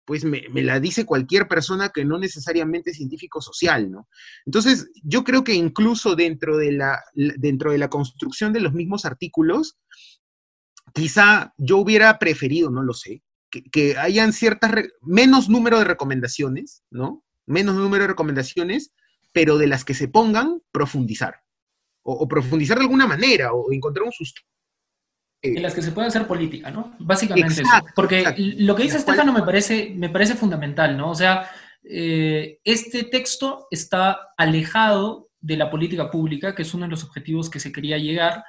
pues 0.08 0.24
me, 0.24 0.42
la 0.64 0.80
dice 0.80 1.06
cualquier 1.06 1.50
persona 1.50 1.90
que 1.90 2.06
no 2.06 2.18
necesariamente 2.18 2.92
es 2.92 2.98
científico 2.98 3.42
social, 3.42 3.92
¿no? 3.92 4.08
Entonces, 4.46 4.90
yo 5.04 5.26
creo 5.26 5.44
que 5.44 5.54
incluso 5.54 6.16
dentro 6.16 6.56
de 6.56 6.72
la, 6.72 7.04
dentro 7.14 7.74
de 7.74 7.78
la 7.78 7.90
construcción 7.90 8.54
de 8.54 8.62
los 8.62 8.72
mismos 8.72 9.04
artículos, 9.04 9.78
quizá 10.94 11.54
yo 11.58 11.80
hubiera 11.80 12.20
preferido, 12.20 12.70
no 12.70 12.84
lo 12.84 12.94
sé, 12.94 13.22
que, 13.52 13.98
hayan 13.98 14.32
ciertas, 14.32 14.72
menos 15.02 15.50
número 15.50 15.78
de 15.78 15.84
recomendaciones, 15.84 16.84
¿no? 16.90 17.26
Menos 17.46 17.76
número 17.76 18.04
de 18.04 18.08
recomendaciones, 18.08 18.94
pero 19.34 19.58
de 19.58 19.68
las 19.68 19.84
que 19.84 19.94
se 19.94 20.08
pongan, 20.08 20.62
profundizar. 20.72 21.42
O, 22.02 22.30
profundizar 22.30 22.78
de 22.78 22.84
alguna 22.84 23.08
manera, 23.08 23.52
o 23.52 23.74
encontrar 23.74 24.06
un 24.06 24.14
sustento. 24.14 24.48
En 25.42 25.62
las 25.62 25.76
que 25.76 25.82
se 25.82 25.92
puede 25.92 26.08
hacer 26.08 26.26
política, 26.26 26.72
¿no? 26.72 26.96
Básicamente 27.00 27.62
eso. 27.62 27.70
Porque 27.96 28.34
lo 28.58 28.76
que 28.76 28.84
dice 28.84 28.98
Estefano 28.98 29.32
me 29.32 29.44
parece, 29.44 29.94
me 29.96 30.10
parece 30.10 30.36
fundamental, 30.36 30.98
¿no? 30.98 31.12
O 31.12 31.16
sea, 31.16 31.50
eh, 31.84 32.60
este 32.64 33.04
texto 33.04 33.68
está 33.70 34.20
alejado 34.36 35.30
de 35.40 35.58
la 35.58 35.70
política 35.70 36.10
pública, 36.10 36.56
que 36.56 36.64
es 36.64 36.74
uno 36.74 36.86
de 36.86 36.92
los 36.92 37.04
objetivos 37.04 37.50
que 37.50 37.60
se 37.60 37.72
quería 37.72 37.98
llegar, 37.98 38.44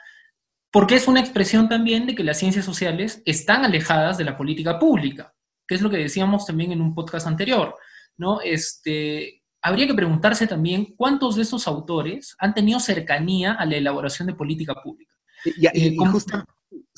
porque 0.70 0.96
es 0.96 1.08
una 1.08 1.20
expresión 1.20 1.68
también 1.68 2.06
de 2.06 2.14
que 2.14 2.24
las 2.24 2.38
ciencias 2.38 2.64
sociales 2.64 3.22
están 3.24 3.64
alejadas 3.64 4.18
de 4.18 4.24
la 4.24 4.36
política 4.36 4.78
pública, 4.78 5.34
que 5.66 5.74
es 5.74 5.82
lo 5.82 5.90
que 5.90 5.98
decíamos 5.98 6.46
también 6.46 6.72
en 6.72 6.80
un 6.80 6.94
podcast 6.94 7.26
anterior, 7.26 7.76
¿no? 8.16 8.40
Este, 8.40 9.42
habría 9.62 9.86
que 9.86 9.94
preguntarse 9.94 10.46
también 10.46 10.94
cuántos 10.96 11.36
de 11.36 11.42
esos 11.42 11.68
autores 11.68 12.34
han 12.38 12.54
tenido 12.54 12.80
cercanía 12.80 13.52
a 13.52 13.66
la 13.66 13.76
elaboración 13.76 14.26
de 14.26 14.34
política 14.34 14.74
pública. 14.82 15.14
Y, 15.44 15.66
eh, 15.66 15.96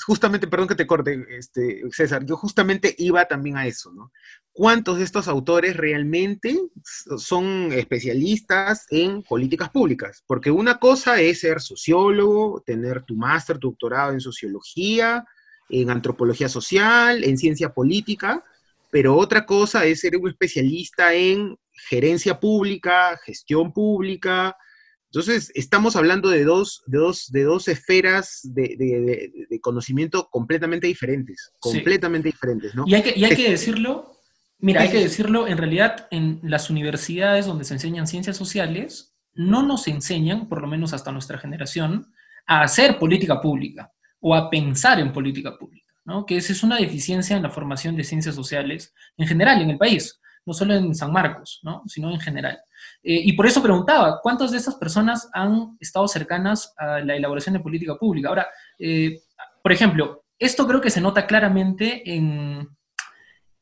justamente, 0.05 0.46
perdón 0.46 0.68
que 0.68 0.74
te 0.74 0.86
corte, 0.86 1.24
este, 1.30 1.82
César, 1.90 2.24
yo 2.24 2.36
justamente 2.36 2.94
iba 2.98 3.26
también 3.26 3.57
a 3.57 3.66
eso, 3.66 3.92
¿no? 3.92 4.12
¿Cuántos 4.53 4.98
de 4.98 5.05
estos 5.05 5.28
autores 5.28 5.76
realmente 5.76 6.59
son 7.16 7.72
especialistas 7.72 8.86
en 8.90 9.22
políticas 9.22 9.70
públicas? 9.70 10.22
Porque 10.26 10.51
una 10.51 10.78
cosa 10.78 11.20
es 11.20 11.40
ser 11.40 11.61
sociólogo, 11.61 12.62
tener 12.66 13.03
tu 13.03 13.14
máster, 13.16 13.59
tu 13.59 13.68
doctorado 13.68 14.12
en 14.12 14.20
sociología, 14.20 15.24
en 15.68 15.90
antropología 15.90 16.48
social, 16.48 17.24
en 17.24 17.38
ciencia 17.38 17.72
política, 17.72 18.44
pero 18.90 19.16
otra 19.16 19.46
cosa 19.46 19.84
es 19.84 20.01
ser 20.01 20.16
un 20.16 20.28
especialista 20.28 21.14
en 21.14 21.57
gerencia 21.88 22.38
pública, 22.38 23.18
gestión 23.24 23.72
pública, 23.72 24.57
entonces, 25.12 25.50
estamos 25.56 25.96
hablando 25.96 26.28
de 26.28 26.44
dos, 26.44 26.84
de 26.86 26.98
dos, 26.98 27.32
de 27.32 27.42
dos 27.42 27.66
esferas 27.66 28.42
de, 28.44 29.58
conocimiento 29.61 30.28
completamente 30.30 30.86
diferentes, 30.86 31.50
completamente 31.58 32.28
diferentes, 32.28 32.76
¿no? 32.76 32.84
Y 32.86 32.94
hay 32.94 33.02
que, 33.02 33.18
y 33.18 33.24
hay 33.24 33.34
que 33.34 33.50
decirlo, 33.50 34.20
mira, 34.61 34.82
hay 34.82 34.88
que 34.88 35.00
decirlo, 35.00 35.48
en 35.48 35.58
realidad 35.58 36.06
en 36.12 36.38
las 36.44 36.70
universidades 36.70 37.46
donde 37.46 37.64
se 37.64 37.74
enseñan 37.74 38.06
ciencias 38.06 38.36
sociales, 38.36 39.16
no 39.34 39.64
nos 39.64 39.88
enseñan, 39.88 40.48
por 40.48 40.61
lo 40.61 40.68
menos 40.68 40.92
hasta 40.92 41.11
nuestra 41.11 41.38
generación, 41.38 42.12
a 42.46 42.62
hacer 42.62 42.96
política 42.96 43.40
pública 43.40 43.90
o 44.20 44.32
a 44.36 44.48
pensar 44.48 45.00
en 45.00 45.12
política 45.12 45.58
pública, 45.58 45.92
¿no? 46.04 46.24
Que 46.24 46.36
esa 46.36 46.52
es 46.52 46.62
una 46.62 46.76
deficiencia 46.76 47.36
en 47.36 47.42
la 47.42 47.50
formación 47.50 47.96
de 47.96 48.04
ciencias 48.04 48.36
sociales 48.36 48.94
en 49.16 49.26
general 49.26 49.61
en 49.61 49.70
el 49.70 49.78
país, 49.78 50.20
no 50.46 50.54
solo 50.54 50.72
en 50.74 50.94
San 50.94 51.12
Marcos, 51.12 51.58
¿no? 51.64 51.82
Sino 51.86 52.12
en 52.12 52.20
general. 52.20 52.61
Eh, 53.03 53.20
y 53.24 53.32
por 53.32 53.46
eso 53.46 53.62
preguntaba, 53.62 54.20
¿cuántas 54.22 54.51
de 54.51 54.59
estas 54.59 54.74
personas 54.74 55.28
han 55.32 55.76
estado 55.80 56.07
cercanas 56.07 56.74
a 56.76 57.01
la 57.01 57.16
elaboración 57.16 57.55
de 57.55 57.61
política 57.61 57.96
pública? 57.96 58.28
Ahora, 58.28 58.46
eh, 58.78 59.20
por 59.62 59.72
ejemplo, 59.72 60.24
esto 60.38 60.66
creo 60.66 60.80
que 60.80 60.90
se 60.90 61.01
nota 61.01 61.26
claramente 61.26 62.03
en, 62.05 62.68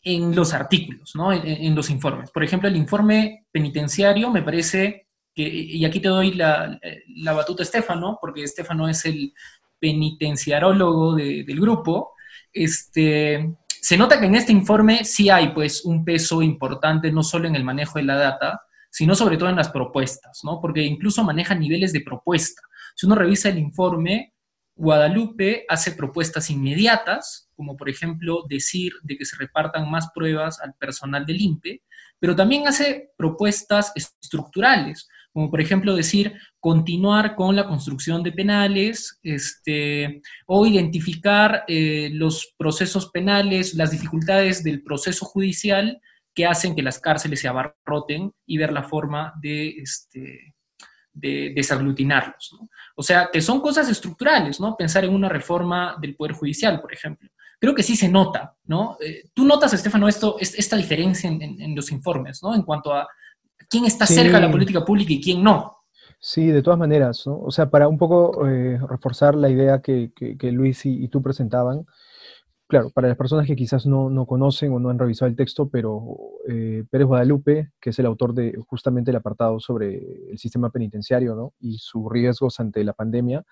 en 0.03 0.35
los 0.35 0.55
artículos, 0.55 1.13
¿no? 1.15 1.33
en, 1.33 1.75
los 1.75 1.91
informes. 1.91 2.31
Por 2.31 2.45
ejemplo, 2.45 2.69
el 2.69 2.77
informe 2.77 3.47
penitenciario 3.51 4.31
me 4.31 4.43
parece 4.43 5.09
que, 5.35 5.43
y 5.43 5.85
aquí 5.85 6.01
te 6.01 6.09
doy 6.09 6.35
la, 6.35 6.79
la 7.17 7.33
batuta 7.33 7.63
a 7.63 7.65
Estefano, 7.65 8.19
porque 8.21 8.45
Estefano 8.45 8.89
es 8.89 9.05
el 9.05 9.33
penitenciarólogo 9.81 11.15
del 11.15 11.61
grupo, 11.61 12.13
este, 12.53 13.57
se 13.81 13.97
nota 13.97 14.19
que 14.19 14.27
en 14.27 14.35
este 14.35 14.53
informe 14.53 15.05
sí 15.05 15.31
hay 15.31 15.49
pues 15.49 15.85
un 15.85 16.05
peso 16.05 16.43
importante 16.43 17.13
no 17.13 17.23
solo 17.23 17.49
en 17.49 17.57
el 17.57 17.65
manejo 17.65 17.99
de 17.99 18.05
la 18.05 18.17
data, 18.17 18.63
sino 18.91 19.15
sobre 19.15 19.37
todo 19.37 19.49
en 19.49 19.57
las 19.57 19.71
propuestas, 19.71 20.41
¿no? 20.45 20.61
Porque 20.61 20.83
incluso 20.83 21.25
maneja 21.25 21.55
niveles 21.55 21.93
de 21.93 22.01
propuesta. 22.01 22.63
Si 22.95 23.07
uno 23.07 23.15
revisa 23.15 23.49
el 23.49 23.59
informe, 23.59 24.33
Guadalupe 24.79 25.65
hace 25.69 25.93
propuestas 25.93 26.51
inmediatas, 26.51 27.51
como 27.57 27.77
por 27.77 27.89
ejemplo 27.89 28.45
decir 28.49 28.93
de 29.03 29.19
que 29.19 29.25
se 29.25 29.37
repartan 29.37 29.91
más 29.91 30.09
pruebas 30.15 30.61
al 30.61 30.75
personal 30.75 31.27
del 31.27 31.41
INPE, 31.41 31.83
pero 32.21 32.37
también 32.37 32.69
hace 32.69 33.11
propuestas 33.17 33.93
estructurales, 33.97 35.09
como 35.33 35.51
por 35.51 35.61
ejemplo 35.61 35.97
decir 35.97 36.33
continuar 36.61 37.35
con 37.35 37.57
la 37.57 37.67
construcción 37.67 38.23
de 38.23 38.33
penales 38.33 39.19
este, 39.25 40.23
o 40.47 40.65
identificar 40.65 41.65
eh, 41.67 42.11
los 42.13 42.55
procesos 42.57 43.11
penales, 43.11 43.75
las 43.75 43.91
dificultades 43.91 44.63
del 44.63 44.83
proceso 44.83 45.27
judicial 45.27 46.01
que 46.39 46.47
hacen 46.47 46.77
que 46.77 46.83
las 46.83 47.01
cárceles 47.01 47.41
se 47.41 47.49
abarroten 47.49 48.33
y 48.47 48.59
ver 48.59 48.73
la 48.73 48.85
forma 48.85 49.35
de, 49.43 49.71
este, 49.71 50.55
de 51.13 51.53
desaglutinarlos. 51.53 52.57
O 52.95 53.03
sea, 53.03 53.29
que 53.33 53.41
son 53.41 53.61
cosas 53.61 53.89
estructurales, 53.89 54.61
¿no? 54.61 54.77
Pensar 54.77 55.05
en 55.05 55.13
una 55.13 55.29
reforma 55.29 55.97
del 56.01 56.15
Poder 56.15 56.35
Judicial, 56.35 56.81
por 56.81 56.95
ejemplo. 56.95 57.29
Creo 57.59 57.75
que 57.75 57.83
sí 57.83 57.97
se 57.97 58.09
nota, 58.09 58.55
¿no? 58.67 58.97
Eh, 59.01 59.31
tú 59.35 59.45
notas, 59.45 59.73
Estefano, 59.73 60.07
esto, 60.07 60.37
esta 60.39 60.77
diferencia 60.77 61.29
en, 61.29 61.75
los 61.75 61.91
informes, 61.91 62.41
¿no? 62.41 62.55
En 62.55 62.63
cuanto 62.63 62.95
a 62.95 63.09
quién 63.69 63.85
está 63.85 64.07
cerca 64.07 64.37
de 64.37 64.47
la 64.47 64.53
política 64.53 64.85
pública 64.85 65.13
y 65.15 65.21
quién 65.21 65.43
no. 65.43 65.79
Sí, 66.21 66.47
de 66.47 66.63
todas 66.63 66.79
maneras, 66.79 67.27
¿no? 67.27 67.41
O 67.41 67.51
sea, 67.51 67.69
para 67.69 67.89
un 67.89 67.99
poco 67.99 68.47
eh, 68.47 68.79
reforzar 68.89 69.35
la 69.35 69.49
idea 69.49 69.83
que, 69.83 70.13
Luis 70.53 70.87
y, 70.87 71.09
tú 71.09 71.21
presentaban, 71.21 71.85
claro, 72.69 72.91
para 72.91 73.09
las 73.09 73.17
personas 73.17 73.47
que 73.47 73.57
quizás 73.57 73.87
no, 73.87 74.27
conocen 74.27 74.73
o 74.73 74.79
no 74.79 74.91
han 74.91 74.99
revisado 74.99 75.29
el 75.29 75.37
texto, 75.37 75.69
pero 75.69 76.17
eh, 76.47 76.85
Pérez 76.91 77.07
Guadalupe, 77.07 77.73
que 77.81 77.91
es 77.91 77.99
el 77.99 78.07
autor 78.07 78.35
de 78.35 78.57
justamente 78.69 79.11
el 79.11 79.17
apartado 79.17 79.59
sobre 79.59 80.31
el 80.31 80.39
sistema 80.39 80.71
penitenciario 80.71 81.35
¿no? 81.35 81.55
y 81.59 81.79
sus 81.79 82.05
riesgos 82.11 82.61
ante 82.61 82.85
la 82.85 82.93
pandemia, 82.93 83.45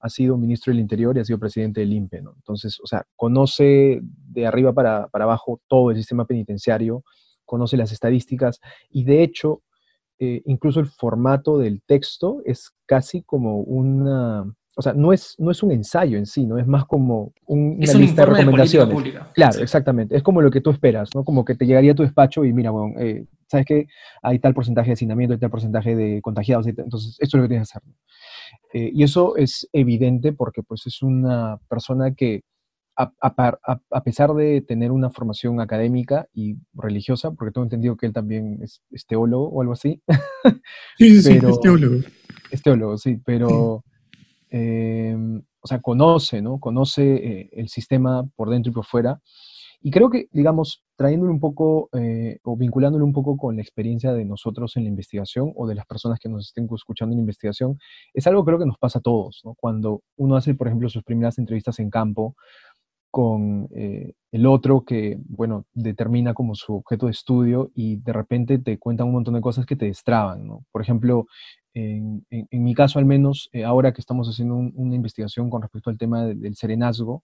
ha 0.00 0.08
sido 0.10 0.36
ministro 0.36 0.72
del 0.72 0.80
Interior 0.80 1.16
y 1.16 1.20
ha 1.20 1.24
sido 1.24 1.38
presidente 1.38 1.80
del 1.80 1.92
INPE. 1.92 2.22
¿no? 2.22 2.34
Entonces, 2.36 2.78
o 2.82 2.86
sea, 2.86 3.04
conoce 3.14 4.00
de 4.02 4.46
arriba 4.46 4.72
para, 4.72 5.06
para 5.08 5.24
abajo 5.24 5.60
todo 5.68 5.92
el 5.92 5.96
sistema 5.96 6.26
penitenciario, 6.26 7.04
conoce 7.44 7.76
las 7.76 7.92
estadísticas 7.92 8.60
y 8.90 9.04
de 9.04 9.22
hecho, 9.22 9.62
eh, 10.18 10.42
incluso 10.44 10.80
el 10.80 10.86
formato 10.86 11.56
del 11.56 11.82
texto 11.82 12.42
es 12.44 12.72
casi 12.84 13.22
como 13.22 13.60
una 13.60 14.52
o 14.78 14.82
sea, 14.82 14.92
no 14.92 15.12
es, 15.14 15.34
no 15.38 15.50
es 15.50 15.62
un 15.62 15.72
ensayo 15.72 16.18
en 16.18 16.26
sí, 16.26 16.46
¿no? 16.46 16.58
Es 16.58 16.66
más 16.66 16.84
como 16.84 17.32
un, 17.46 17.78
una 17.78 17.92
lista 17.94 18.26
de 18.26 18.34
recomendaciones. 18.34 19.14
claro, 19.32 19.62
exactamente. 19.62 20.14
Es 20.14 20.22
como 20.22 20.42
lo 20.42 20.50
que 20.50 20.60
tú 20.60 20.70
esperas, 20.70 21.08
¿no? 21.14 21.24
Como 21.24 21.46
que 21.46 21.54
te 21.54 21.64
llegaría 21.64 21.92
a 21.92 21.94
tu 21.94 22.02
despacho 22.02 22.44
y 22.44 22.52
mira, 22.52 22.70
bueno, 22.70 22.94
eh, 23.00 23.24
¿sabes 23.46 23.64
qué? 23.64 23.86
Hay 24.22 24.38
tal 24.38 24.52
porcentaje 24.52 24.88
de 24.88 24.92
hacinamiento, 24.92 25.32
hay 25.32 25.40
tal 25.40 25.48
porcentaje 25.48 25.96
de 25.96 26.20
contagiados, 26.20 26.66
entonces 26.66 27.16
esto 27.18 27.36
es 27.36 27.40
lo 27.40 27.42
que 27.44 27.48
tienes 27.48 27.72
que 27.72 27.78
hacer. 27.78 27.90
Eh, 28.74 28.90
y 28.92 29.02
eso 29.02 29.36
es 29.36 29.66
evidente 29.72 30.34
porque 30.34 30.62
pues 30.62 30.86
es 30.86 31.00
una 31.00 31.58
persona 31.68 32.14
que 32.14 32.42
a, 32.98 33.12
a, 33.20 34.04
pesar 34.04 34.34
de 34.34 34.60
tener 34.62 34.90
una 34.90 35.10
formación 35.10 35.60
académica 35.60 36.28
y 36.34 36.56
religiosa, 36.74 37.30
porque 37.30 37.52
tengo 37.52 37.64
entendido 37.64 37.96
que 37.96 38.06
él 38.06 38.12
también 38.12 38.58
es, 38.62 38.82
teólogo 39.06 39.48
o 39.48 39.60
algo 39.60 39.72
así. 39.72 40.02
Sí, 40.98 41.20
sí, 41.22 41.32
es 41.32 41.60
teólogo. 41.60 41.96
Es 42.50 42.62
teólogo, 42.62 42.96
sí, 42.96 43.20
pero 43.24 43.84
Em, 44.50 45.42
o 45.60 45.66
sea, 45.66 45.80
conoce, 45.80 46.42
¿no? 46.42 46.60
Conoce 46.60 47.14
eh, 47.14 47.50
el 47.52 47.68
sistema 47.68 48.24
por 48.36 48.50
dentro 48.50 48.70
y 48.70 48.74
por 48.74 48.84
fuera. 48.84 49.20
Y 49.82 49.90
creo 49.90 50.10
que, 50.10 50.28
digamos, 50.32 50.82
trayéndolo 50.96 51.32
un 51.32 51.40
poco 51.40 51.90
eh, 51.92 52.38
o 52.44 52.56
vinculándolo 52.56 53.04
un 53.04 53.12
poco 53.12 53.36
con 53.36 53.56
la 53.56 53.62
experiencia 53.62 54.12
de 54.12 54.24
nosotros 54.24 54.76
en 54.76 54.84
la 54.84 54.88
investigación 54.88 55.52
o 55.54 55.66
de 55.66 55.74
las 55.74 55.86
personas 55.86 56.18
que 56.18 56.28
nos 56.28 56.46
estén 56.46 56.68
escuchando 56.74 57.14
en 57.14 57.20
investigación, 57.20 57.78
es 58.14 58.26
algo 58.26 58.44
creo 58.44 58.58
que 58.58 58.66
nos 58.66 58.78
pasa 58.78 59.00
a 59.00 59.02
todos, 59.02 59.42
¿no? 59.44 59.54
Cuando 59.54 60.02
uno 60.16 60.36
hace, 60.36 60.54
por 60.54 60.68
ejemplo, 60.68 60.88
sus 60.88 61.04
primeras 61.04 61.38
entrevistas 61.38 61.78
en 61.78 61.90
campo 61.90 62.34
con 63.10 63.68
eh, 63.74 64.12
el 64.32 64.46
otro 64.46 64.84
que, 64.84 65.18
bueno, 65.28 65.64
determina 65.72 66.34
como 66.34 66.54
su 66.54 66.74
objeto 66.74 67.06
de 67.06 67.12
estudio 67.12 67.70
y 67.74 67.96
de 67.96 68.12
repente 68.12 68.58
te 68.58 68.78
cuentan 68.78 69.06
un 69.06 69.14
montón 69.14 69.34
de 69.34 69.40
cosas 69.40 69.66
que 69.66 69.76
te 69.76 69.86
destraban, 69.86 70.46
¿no? 70.46 70.64
Por 70.72 70.82
ejemplo, 70.82 71.26
en, 71.78 72.64
mi 72.64 72.74
caso 72.74 72.98
al 72.98 73.04
menos, 73.04 73.50
eh, 73.52 73.64
ahora 73.64 73.92
que 73.92 74.00
estamos 74.00 74.28
haciendo 74.28 74.54
una 74.54 74.94
investigación 74.94 75.50
con 75.50 75.60
respecto 75.60 75.90
al 75.90 75.98
tema 75.98 76.24
del 76.24 76.56
serenazgo, 76.56 77.22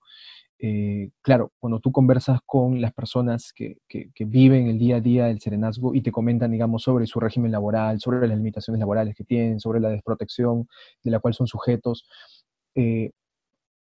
eh, 0.59 1.11
claro, 1.23 1.53
cuando 1.59 1.81
tú 1.81 1.91
conversas 1.91 2.41
con 2.45 2.81
las 2.81 2.93
personas 2.93 3.53
que, 3.55 3.79
viven 4.21 4.69
el 4.69 4.79
día 4.79 4.97
a 4.97 5.01
día 5.01 5.27
del 5.27 5.41
serenazgo 5.41 5.95
y 5.95 6.03
te 6.03 6.13
comentan, 6.13 6.51
digamos, 6.51 6.83
sobre 6.83 7.07
su 7.07 7.19
régimen 7.19 7.51
laboral, 7.51 7.99
sobre 7.99 8.29
las 8.29 8.37
limitaciones 8.37 8.79
laborales 8.79 9.17
que 9.17 9.25
tienen, 9.25 9.59
sobre 9.59 9.81
la 9.81 9.89
desprotección 9.89 10.69
de 11.03 11.11
la 11.11 11.19
cual 11.19 11.33
son 11.33 11.47
sujetos, 11.47 12.07
eh, 12.75 13.11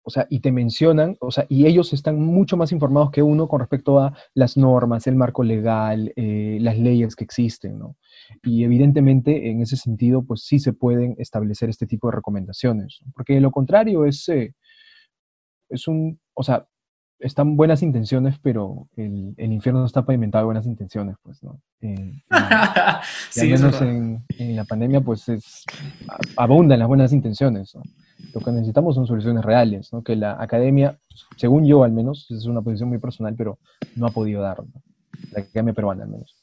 o 0.09 0.11
sea, 0.11 0.25
y 0.27 0.39
te 0.39 0.51
mencionan, 0.51 1.17
o 1.19 1.29
sea, 1.29 1.45
y 1.49 1.67
ellos 1.67 1.93
están 1.93 2.19
mucho 2.19 2.57
más 2.57 2.71
informados 2.71 3.11
que 3.11 3.21
uno 3.21 3.47
con 3.47 3.59
respecto 3.59 3.99
a 3.99 4.11
las 4.33 4.57
normas, 4.57 5.05
el 5.05 5.15
marco 5.15 5.43
legal, 5.43 6.11
las 6.15 6.79
leyes 6.79 7.15
que 7.15 7.23
existen, 7.23 7.77
¿no? 7.77 7.95
Y 8.41 8.63
evidentemente, 8.63 9.51
en 9.51 9.61
ese 9.61 9.77
sentido, 9.77 10.23
pues 10.23 10.41
sí 10.45 10.57
se 10.57 10.73
pueden 10.73 11.13
establecer 11.19 11.69
este 11.69 11.85
tipo 11.85 12.07
de 12.07 12.15
recomendaciones, 12.15 13.01
porque 13.13 13.35
de 13.35 13.41
lo 13.41 13.51
contrario 13.51 14.03
es, 14.05 14.27
eh, 14.29 14.55
es 15.69 15.87
un, 15.87 16.19
o 16.33 16.41
sea, 16.41 16.65
están 17.19 17.55
buenas 17.55 17.83
intenciones, 17.83 18.39
pero 18.41 18.87
el, 18.95 19.35
el, 19.37 19.53
infierno 19.53 19.85
está 19.85 20.03
pavimentado 20.05 20.41
de 20.43 20.45
buenas 20.45 20.65
intenciones, 20.65 21.17
pues, 21.21 21.43
¿no? 21.43 21.61
Eh, 21.81 22.23
y, 23.35 23.39
al 23.41 23.47
menos 23.47 23.81
en, 23.83 24.25
en, 24.39 24.55
la 24.55 24.63
pandemia, 24.63 25.01
pues, 25.01 25.29
es, 25.29 25.65
abundan 26.35 26.79
las 26.79 26.87
buenas 26.87 27.13
intenciones, 27.13 27.75
¿no? 27.75 27.83
Lo 28.33 28.41
que 28.41 28.51
necesitamos 28.51 28.95
son 28.95 29.07
soluciones 29.07 29.43
reales, 29.43 29.91
¿no? 29.91 30.03
Que 30.03 30.15
la 30.15 30.41
academia, 30.41 30.97
según 31.37 31.65
yo 31.65 31.83
al 31.83 31.91
menos, 31.91 32.27
es 32.29 32.45
una 32.45 32.61
posición 32.61 32.89
muy 32.89 32.99
personal, 32.99 33.35
pero 33.37 33.59
no 33.95 34.07
ha 34.07 34.11
podido 34.11 34.41
dar, 34.41 34.57
la 35.31 35.41
academia 35.41 35.73
peruana 35.73 36.03
al 36.03 36.09
menos. 36.09 36.35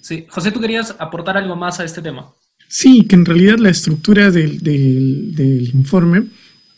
Sí, 0.00 0.26
José, 0.28 0.52
¿tú 0.52 0.60
querías 0.60 0.94
aportar 0.98 1.36
algo 1.36 1.56
más 1.56 1.80
a 1.80 1.84
este 1.84 2.02
tema? 2.02 2.32
Sí, 2.68 3.06
que 3.06 3.14
en 3.14 3.24
realidad 3.24 3.58
la 3.58 3.70
estructura 3.70 4.30
del, 4.30 4.60
del, 4.60 5.70
informe, 5.74 6.26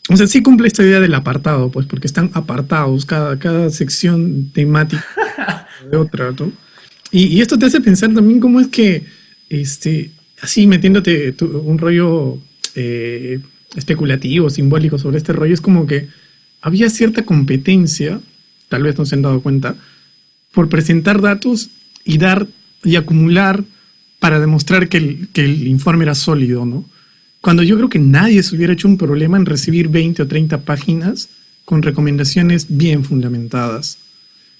o 0.09 0.17
sea, 0.17 0.27
sí 0.27 0.41
cumple 0.41 0.67
esta 0.67 0.83
idea 0.83 0.99
del 0.99 1.13
apartado, 1.15 1.69
pues 1.69 1.85
porque 1.87 2.07
están 2.07 2.31
apartados, 2.33 3.05
cada, 3.05 3.37
cada 3.37 3.69
sección 3.69 4.51
temática 4.51 5.03
de 5.91 5.97
otra, 5.97 6.31
¿no? 6.31 6.51
Y, 7.11 7.41
esto 7.41 7.57
te 7.57 7.65
hace 7.65 7.81
pensar 7.81 8.13
también 8.13 8.39
cómo 8.39 8.59
es 8.59 8.67
que, 8.67 9.05
este, 9.49 10.11
así 10.41 10.67
metiéndote 10.67 11.35
un 11.41 11.77
rollo 11.79 12.37
eh, 12.75 13.39
especulativo, 13.75 14.49
simbólico 14.49 14.97
sobre 14.97 15.17
este 15.17 15.33
rollo, 15.33 15.53
es 15.53 15.61
como 15.61 15.85
que 15.85 16.07
había 16.61 16.89
cierta 16.89 17.23
competencia, 17.23 18.19
tal 18.67 18.83
vez 18.83 18.97
no 18.97 19.05
se 19.05 19.15
han 19.15 19.21
dado 19.21 19.41
cuenta, 19.41 19.75
por 20.51 20.69
presentar 20.69 21.21
datos 21.21 21.69
y 22.03 22.17
dar 22.17 22.47
y 22.83 22.95
acumular 22.95 23.63
para 24.19 24.39
demostrar 24.39 24.89
que 24.89 24.97
el, 24.97 25.67
informe 25.67 26.03
era 26.03 26.15
sólido, 26.15 26.65
¿no? 26.65 26.85
Cuando 27.41 27.63
yo 27.63 27.77
creo 27.77 27.89
que 27.89 27.99
nadie 27.99 28.43
se 28.43 28.55
hubiera 28.55 28.73
hecho 28.73 28.87
un 28.87 28.97
problema 28.97 29.37
en 29.37 29.45
recibir 29.45 29.87
20 29.87 30.23
o 30.23 30.27
30 30.27 30.61
páginas 30.61 31.29
con 31.63 31.81
recomendaciones 31.81 32.65
bien 32.69 33.05
fundamentadas. 33.05 33.97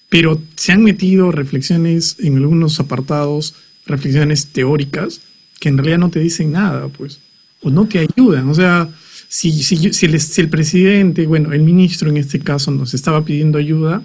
Pero 0.08 0.42
se 0.56 0.72
han 0.72 0.84
metido 0.84 1.32
reflexiones 1.32 2.16
en 2.20 2.38
algunos 2.38 2.80
apartados, 2.80 3.56
reflexiones 3.86 4.48
teóricas, 4.48 5.22
que 5.60 5.70
en 5.70 5.78
realidad 5.78 5.98
no 5.98 6.10
te 6.10 6.22
dicen 6.22 6.54
nada, 6.54 6.88
pues, 6.88 7.20
o 7.62 7.70
no 7.70 7.86
te 7.86 8.00
ayudan. 8.00 8.48
O 8.48 8.56
sea, 8.56 8.90
si, 9.30 9.52
si, 9.64 9.94
si, 9.94 10.06
el, 10.08 10.20
si 10.20 10.42
el 10.42 10.50
presidente, 10.50 11.28
bueno, 11.28 11.54
el 11.54 11.62
ministro 11.62 12.10
en 12.10 12.18
este 12.18 12.40
caso 12.40 12.72
nos 12.72 12.94
estaba 12.94 13.24
pidiendo 13.24 13.60
ayuda, 13.60 14.02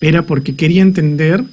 era 0.00 0.26
porque 0.26 0.56
quería 0.56 0.82
entender 0.82 1.44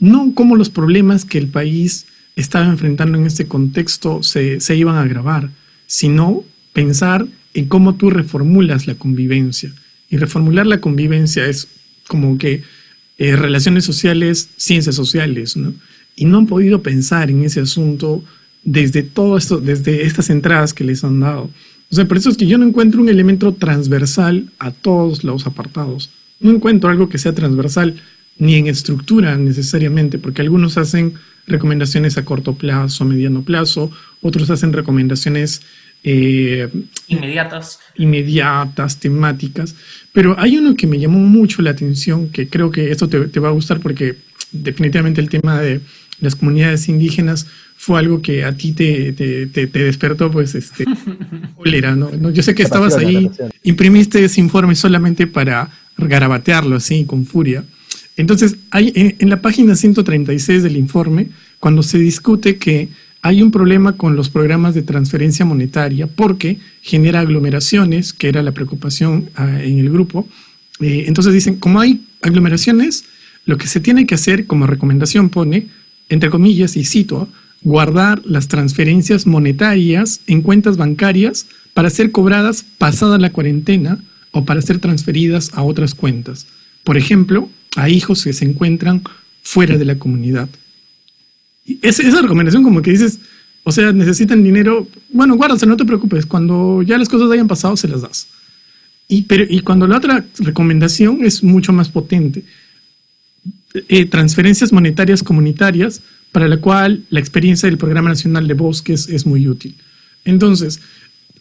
no 0.00 0.32
cómo 0.34 0.56
los 0.56 0.70
problemas 0.70 1.24
que 1.24 1.38
el 1.38 1.48
país 1.48 2.06
estaba 2.34 2.66
enfrentando 2.66 3.18
en 3.18 3.26
este 3.26 3.46
contexto 3.46 4.22
se, 4.22 4.58
iban 4.74 4.96
a 4.96 5.02
agravar, 5.02 5.50
sino 5.86 6.44
pensar 6.72 7.26
en 7.54 7.66
cómo 7.66 7.94
tú 7.94 8.08
reformulas 8.08 8.86
la 8.86 8.94
convivencia. 8.94 9.70
Y 10.08 10.16
reformular 10.16 10.66
la 10.66 10.80
convivencia 10.80 11.46
es 11.46 11.68
como 12.08 12.38
que 12.38 12.62
eh, 13.18 13.36
relaciones 13.36 13.84
sociales, 13.84 14.48
ciencias 14.56 14.96
sociales, 14.96 15.56
¿no? 15.56 15.74
Y 16.16 16.24
no 16.24 16.38
han 16.38 16.46
podido 16.46 16.82
pensar 16.82 17.30
en 17.30 17.44
ese 17.44 17.60
asunto 17.60 18.24
desde 18.64 19.02
todo 19.02 19.36
esto, 19.36 19.60
desde 19.60 20.04
estas 20.04 20.30
entradas 20.30 20.74
que 20.74 20.84
les 20.84 21.04
han 21.04 21.20
dado. 21.20 21.50
O 21.92 21.94
sea, 21.94 22.08
por 22.08 22.16
eso 22.16 22.30
es 22.30 22.38
que 22.38 22.46
yo 22.46 22.56
no 22.56 22.66
encuentro 22.66 23.02
un 23.02 23.10
elemento 23.10 23.52
transversal 23.52 24.48
a 24.58 24.70
todos 24.70 25.24
los 25.24 25.46
apartados. 25.46 26.08
No 26.40 26.50
encuentro 26.50 26.88
algo 26.88 27.10
que 27.10 27.18
sea 27.18 27.34
transversal 27.34 27.96
ni 28.38 28.54
en 28.54 28.66
estructura 28.66 29.36
necesariamente, 29.36 30.18
porque 30.18 30.40
algunos 30.40 30.78
hacen 30.78 31.12
recomendaciones 31.46 32.16
a 32.16 32.24
corto 32.24 32.54
plazo, 32.54 33.04
mediano 33.04 33.42
plazo, 33.42 33.90
otros 34.22 34.48
hacen 34.48 34.72
recomendaciones 34.72 35.60
eh, 36.02 36.68
inmediatas. 37.08 37.78
Inmediatas, 37.96 38.98
temáticas. 38.98 39.74
Pero 40.12 40.34
hay 40.38 40.56
uno 40.56 40.74
que 40.74 40.86
me 40.86 40.98
llamó 40.98 41.18
mucho 41.18 41.62
la 41.62 41.70
atención, 41.70 42.30
que 42.30 42.48
creo 42.48 42.70
que 42.70 42.90
esto 42.90 43.08
te, 43.08 43.40
va 43.40 43.48
a 43.48 43.52
gustar 43.52 43.80
porque 43.80 44.16
definitivamente 44.50 45.20
el 45.20 45.28
tema 45.28 45.60
de 45.60 45.80
las 46.20 46.36
comunidades 46.36 46.88
indígenas 46.88 47.46
fue 47.84 47.98
algo 47.98 48.22
que 48.22 48.44
a 48.44 48.56
ti 48.56 48.70
te, 48.74 49.12
te, 49.12 49.66
despertó, 49.66 50.30
pues, 50.30 50.54
este, 50.54 50.84
cólera, 51.56 51.96
¿no? 51.96 52.30
Yo 52.30 52.40
sé 52.44 52.54
que 52.54 52.62
estabas 52.62 52.96
ahí, 52.96 53.28
imprimiste 53.64 54.24
ese 54.24 54.40
informe 54.40 54.76
solamente 54.76 55.26
para 55.26 55.68
garabatearlo 55.98 56.76
así, 56.76 57.04
con 57.04 57.26
furia. 57.26 57.64
Entonces, 58.16 58.54
hay, 58.70 58.92
en, 58.94 59.28
la 59.28 59.42
página 59.42 59.74
136 59.74 60.62
del 60.62 60.76
informe, 60.76 61.30
cuando 61.58 61.82
se 61.82 61.98
discute 61.98 62.56
que 62.56 62.88
hay 63.20 63.42
un 63.42 63.50
problema 63.50 63.96
con 63.96 64.14
los 64.14 64.28
programas 64.28 64.76
de 64.76 64.82
transferencia 64.82 65.44
monetaria 65.44 66.06
porque 66.06 66.58
genera 66.82 67.18
aglomeraciones, 67.18 68.12
que 68.12 68.28
era 68.28 68.44
la 68.44 68.52
preocupación 68.52 69.28
ah, 69.34 69.60
en 69.60 69.80
el 69.80 69.90
grupo. 69.90 70.28
Eh, 70.78 71.06
entonces 71.08 71.32
dicen, 71.32 71.56
como 71.56 71.80
hay 71.80 72.04
aglomeraciones, 72.22 73.06
lo 73.44 73.58
que 73.58 73.66
se 73.66 73.80
tiene 73.80 74.06
que 74.06 74.14
hacer 74.14 74.46
como 74.46 74.68
recomendación 74.68 75.30
pone, 75.30 75.66
entre 76.08 76.30
comillas, 76.30 76.76
y 76.76 76.84
cito, 76.84 77.28
guardar 77.64 78.22
las 78.24 78.48
transferencias 78.48 79.26
monetarias 79.26 80.20
en 80.26 80.42
cuentas 80.42 80.76
bancarias 80.76 81.46
para 81.74 81.90
ser 81.90 82.10
cobradas 82.10 82.64
pasada 82.78 83.18
la 83.18 83.30
cuarentena 83.30 83.98
o 84.32 84.44
para 84.44 84.62
ser 84.62 84.78
transferidas 84.78 85.50
a 85.54 85.62
otras 85.62 85.94
cuentas. 85.94 86.46
Por 86.84 86.96
ejemplo, 86.96 87.48
a 87.76 87.88
hijos 87.88 88.24
que 88.24 88.32
se 88.32 88.44
encuentran 88.44 89.02
fuera 89.42 89.78
de 89.78 89.84
la 89.84 89.98
comunidad. 89.98 90.48
Y 91.64 91.78
esa 91.82 92.20
recomendación 92.20 92.62
como 92.62 92.82
que 92.82 92.90
dices, 92.90 93.18
o 93.64 93.70
sea, 93.70 93.92
necesitan 93.92 94.42
dinero, 94.42 94.88
bueno, 95.10 95.36
guárdase, 95.36 95.66
no 95.66 95.76
te 95.76 95.84
preocupes, 95.84 96.26
cuando 96.26 96.82
ya 96.82 96.98
las 96.98 97.08
cosas 97.08 97.30
hayan 97.30 97.48
pasado 97.48 97.76
se 97.76 97.88
las 97.88 98.02
das. 98.02 98.26
Y, 99.08 99.22
pero, 99.22 99.44
y 99.48 99.60
cuando 99.60 99.86
la 99.86 99.98
otra 99.98 100.24
recomendación 100.38 101.24
es 101.24 101.42
mucho 101.42 101.72
más 101.72 101.88
potente, 101.88 102.44
eh, 103.88 104.06
transferencias 104.06 104.72
monetarias 104.72 105.22
comunitarias, 105.22 106.02
para 106.32 106.48
la 106.48 106.56
cual 106.56 107.04
la 107.10 107.20
experiencia 107.20 107.68
del 107.68 107.78
Programa 107.78 108.08
Nacional 108.08 108.48
de 108.48 108.54
Bosques 108.54 109.08
es 109.08 109.26
muy 109.26 109.46
útil. 109.46 109.76
Entonces, 110.24 110.80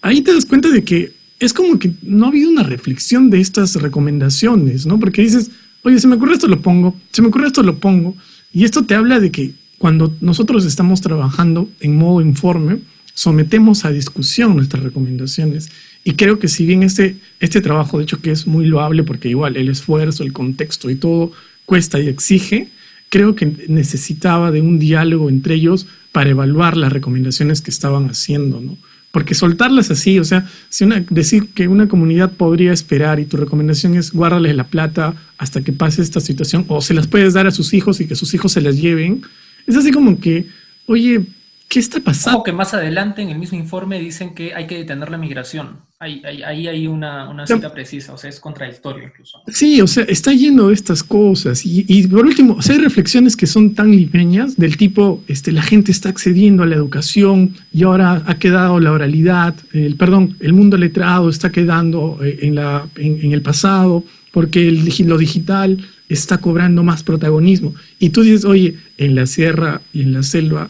ahí 0.02 0.22
te 0.22 0.34
das 0.34 0.46
cuenta 0.46 0.70
de 0.70 0.84
que 0.84 1.14
es 1.40 1.54
como 1.54 1.80
que 1.80 1.94
no 2.04 2.26
ha 2.26 2.30
habido 2.30 2.52
una 2.52 2.64
reflexión 2.64 3.30
de 3.30 3.40
estas 3.40 3.76
recomendaciones, 3.76 4.86
¿no? 4.86 5.00
Porque 5.00 5.24
dices, 5.24 5.50
oye, 5.82 6.00
se 6.00 6.08
me 6.08 6.16
ocurre 6.16 6.34
esto, 6.34 6.48
lo 6.48 6.62
pongo, 6.62 6.96
se 7.12 7.22
me 7.22 7.30
ocurre 7.30 7.48
esto, 7.48 7.64
lo 7.64 7.80
pongo. 7.80 8.16
Y 8.54 8.66
esto 8.66 8.84
te 8.86 8.94
habla 8.96 9.20
de 9.20 9.32
que 9.32 9.54
cuando 9.78 10.14
nosotros 10.22 10.66
estamos 10.66 11.02
trabajando 11.02 11.70
en 11.80 11.98
modo 11.98 12.22
informe, 12.22 12.80
sometemos 13.14 13.86
a 13.86 13.92
discusión 13.92 14.56
nuestras 14.56 14.84
recomendaciones. 14.84 15.70
Y 16.04 16.14
creo 16.14 16.38
que 16.38 16.48
si 16.48 16.66
bien 16.66 16.84
este, 16.84 17.16
este 17.40 17.62
trabajo, 17.62 17.98
de 17.98 18.04
hecho 18.04 18.22
que 18.22 18.32
es 18.32 18.46
muy 18.46 18.66
loable, 18.66 19.04
porque 19.04 19.30
igual 19.30 19.58
el 19.58 19.70
esfuerzo, 19.70 20.24
el 20.24 20.34
contexto 20.34 20.90
y 20.90 20.96
todo 20.96 21.32
cuesta 21.66 22.00
y 22.00 22.08
exige, 22.08 22.70
creo 23.12 23.36
que 23.36 23.46
necesitaba 23.68 24.52
de 24.52 24.62
un 24.62 24.80
diálogo 24.80 25.30
entre 25.30 25.56
ellos 25.56 25.86
para 26.14 26.30
evaluar 26.30 26.78
las 26.78 26.94
recomendaciones 26.94 27.62
que 27.62 27.70
estaban 27.70 28.10
haciendo, 28.10 28.62
¿no? 28.62 28.78
Porque 29.12 29.36
soltarlas 29.36 29.92
así, 29.92 30.18
o 30.18 30.24
sea, 30.24 30.50
si 30.70 30.86
una, 30.86 31.02
decir 31.10 31.50
que 31.50 31.68
una 31.68 31.90
comunidad 31.90 32.32
podría 32.32 32.72
esperar 32.72 33.20
y 33.20 33.26
tu 33.26 33.36
recomendación 33.36 33.96
es 33.96 34.14
guárdale 34.14 34.54
la 34.54 34.68
plata 34.68 35.14
hasta 35.38 35.62
que 35.62 35.74
pase 35.74 36.02
esta 36.02 36.22
situación, 36.22 36.64
o 36.70 36.80
se 36.82 36.94
las 36.94 37.08
puedes 37.08 37.34
dar 37.34 37.48
a 37.48 37.52
sus 37.52 37.74
hijos 37.74 38.00
y 38.00 38.08
que 38.08 38.16
sus 38.16 38.34
hijos 38.34 38.54
se 38.54 38.62
las 38.62 38.78
lleven, 38.78 39.24
es 39.68 39.76
así 39.76 39.92
como 39.92 40.18
que, 40.18 40.48
oye, 40.86 41.26
¿qué 41.72 41.80
está 41.80 42.02
pasando? 42.02 42.40
O 42.40 42.44
que 42.44 42.52
más 42.52 42.74
adelante 42.74 43.22
en 43.22 43.30
el 43.30 43.40
mismo 43.40 43.58
informe 43.58 43.98
dicen 43.98 44.36
que 44.36 44.54
hay 44.54 44.68
que 44.68 44.78
detener 44.78 45.10
la 45.10 45.18
migración. 45.18 45.78
Ahí, 46.00 46.22
hay 46.26 46.88
una, 46.88 47.46
cita 47.48 47.72
precisa, 47.72 48.12
o 48.14 48.18
sea, 48.18 48.30
es 48.30 48.40
contradictorio 48.40 49.06
incluso. 49.06 49.40
Sí, 49.48 49.80
o 49.80 49.88
sea, 49.88 50.04
está 50.04 50.34
yendo 50.34 50.70
estas 50.70 51.02
cosas. 51.02 51.62
Y, 51.64 52.08
por 52.08 52.26
último, 52.26 52.56
o 52.56 52.62
sea, 52.62 52.76
hay 52.76 52.82
reflexiones 52.82 53.38
que 53.38 53.48
son 53.48 53.74
tan 53.74 53.92
limeñas 53.92 54.58
del 54.58 54.76
tipo, 54.76 55.24
este, 55.28 55.54
la 55.54 55.62
gente 55.62 55.92
está 55.92 56.10
accediendo 56.10 56.64
a 56.64 56.66
la 56.66 56.76
educación 56.76 57.56
y 57.72 57.84
ahora 57.84 58.24
ha 58.26 58.36
quedado 58.36 58.80
la 58.82 58.92
oralidad, 58.92 59.56
el, 59.72 59.96
perdón, 59.96 60.36
el 60.42 60.52
mundo 60.52 60.76
letrado 60.78 61.30
está 61.30 61.52
quedando 61.52 62.20
eh, 62.22 62.40
en, 62.42 62.56
la, 62.56 62.86
en, 62.98 63.32
el 63.32 63.42
pasado 63.42 64.04
porque 64.32 64.68
el, 64.68 64.92
lo 65.06 65.18
digital 65.18 65.78
está 66.10 66.40
cobrando 66.40 66.84
más 66.84 67.04
protagonismo. 67.04 67.74
Y 68.00 68.10
tú 68.10 68.24
dices, 68.24 68.44
oye, 68.44 68.76
en 68.98 69.16
la 69.16 69.26
sierra 69.26 69.82
y 69.94 70.02
en 70.02 70.14
la 70.14 70.24
selva, 70.24 70.70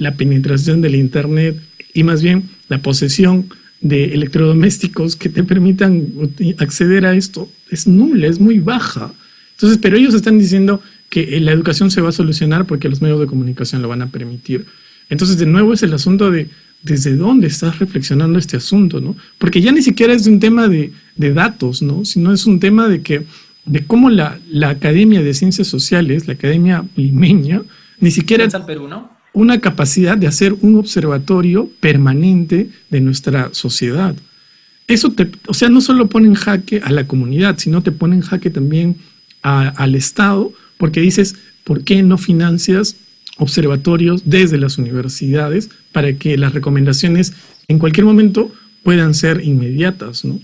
la 0.00 0.14
penetración 0.14 0.80
del 0.80 0.96
Internet 0.96 1.60
y 1.92 2.02
más 2.02 2.22
bien 2.22 2.48
la 2.68 2.80
posesión 2.80 3.48
de 3.82 4.14
electrodomésticos 4.14 5.14
que 5.14 5.28
te 5.28 5.44
permitan 5.44 6.08
acceder 6.58 7.04
a 7.06 7.14
esto 7.14 7.50
es 7.70 7.86
nula, 7.86 8.26
es 8.26 8.40
muy 8.40 8.58
baja. 8.58 9.12
Entonces, 9.52 9.78
pero 9.80 9.96
ellos 9.96 10.14
están 10.14 10.38
diciendo 10.38 10.82
que 11.10 11.38
la 11.40 11.52
educación 11.52 11.90
se 11.90 12.00
va 12.00 12.08
a 12.08 12.12
solucionar 12.12 12.66
porque 12.66 12.88
los 12.88 13.02
medios 13.02 13.20
de 13.20 13.26
comunicación 13.26 13.82
lo 13.82 13.88
van 13.88 14.00
a 14.00 14.10
permitir. 14.10 14.64
Entonces, 15.10 15.36
de 15.36 15.46
nuevo 15.46 15.74
es 15.74 15.82
el 15.82 15.92
asunto 15.92 16.30
de 16.30 16.48
desde 16.82 17.14
dónde 17.14 17.48
estás 17.48 17.78
reflexionando 17.78 18.38
este 18.38 18.56
asunto, 18.56 19.02
¿no? 19.02 19.14
Porque 19.36 19.60
ya 19.60 19.70
ni 19.70 19.82
siquiera 19.82 20.14
es 20.14 20.26
un 20.26 20.40
tema 20.40 20.66
de, 20.66 20.92
datos, 21.16 21.82
¿no? 21.82 22.06
Sino 22.06 22.32
es 22.32 22.46
un 22.46 22.58
tema 22.58 22.88
de 22.88 23.02
que 23.02 23.26
de 23.66 23.84
cómo 23.84 24.08
la, 24.08 24.38
la 24.50 24.70
Academia 24.70 25.20
de 25.20 25.34
Ciencias 25.34 25.68
Sociales, 25.68 26.26
la 26.26 26.32
Academia 26.32 26.84
Limeña, 26.96 27.60
ni 27.98 28.10
siquiera... 28.10 28.44
En 28.44 28.64
Perú, 28.64 28.88
¿no? 28.88 29.19
Una 29.32 29.60
capacidad 29.60 30.16
de 30.16 30.26
hacer 30.26 30.54
un 30.60 30.76
observatorio 30.76 31.70
permanente 31.80 32.68
de 32.90 33.00
nuestra 33.00 33.50
sociedad. 33.52 34.14
Eso 34.86 35.12
te, 35.12 35.30
o 35.46 35.54
sea, 35.54 35.68
no 35.68 35.80
solo 35.80 36.08
pone 36.08 36.26
en 36.26 36.34
jaque 36.34 36.80
a 36.82 36.90
la 36.90 37.06
comunidad, 37.06 37.58
sino 37.58 37.82
te 37.82 37.92
pone 37.92 38.16
en 38.16 38.22
jaque 38.22 38.50
también 38.50 38.96
al 39.42 39.94
Estado, 39.94 40.52
porque 40.76 41.00
dices, 41.00 41.36
¿por 41.64 41.84
qué 41.84 42.02
no 42.02 42.18
financias 42.18 42.96
observatorios 43.38 44.22
desde 44.26 44.58
las 44.58 44.78
universidades 44.78 45.70
para 45.92 46.12
que 46.14 46.36
las 46.36 46.52
recomendaciones 46.52 47.32
en 47.68 47.78
cualquier 47.78 48.04
momento 48.04 48.52
puedan 48.82 49.14
ser 49.14 49.42
inmediatas, 49.44 50.24
¿no? 50.24 50.40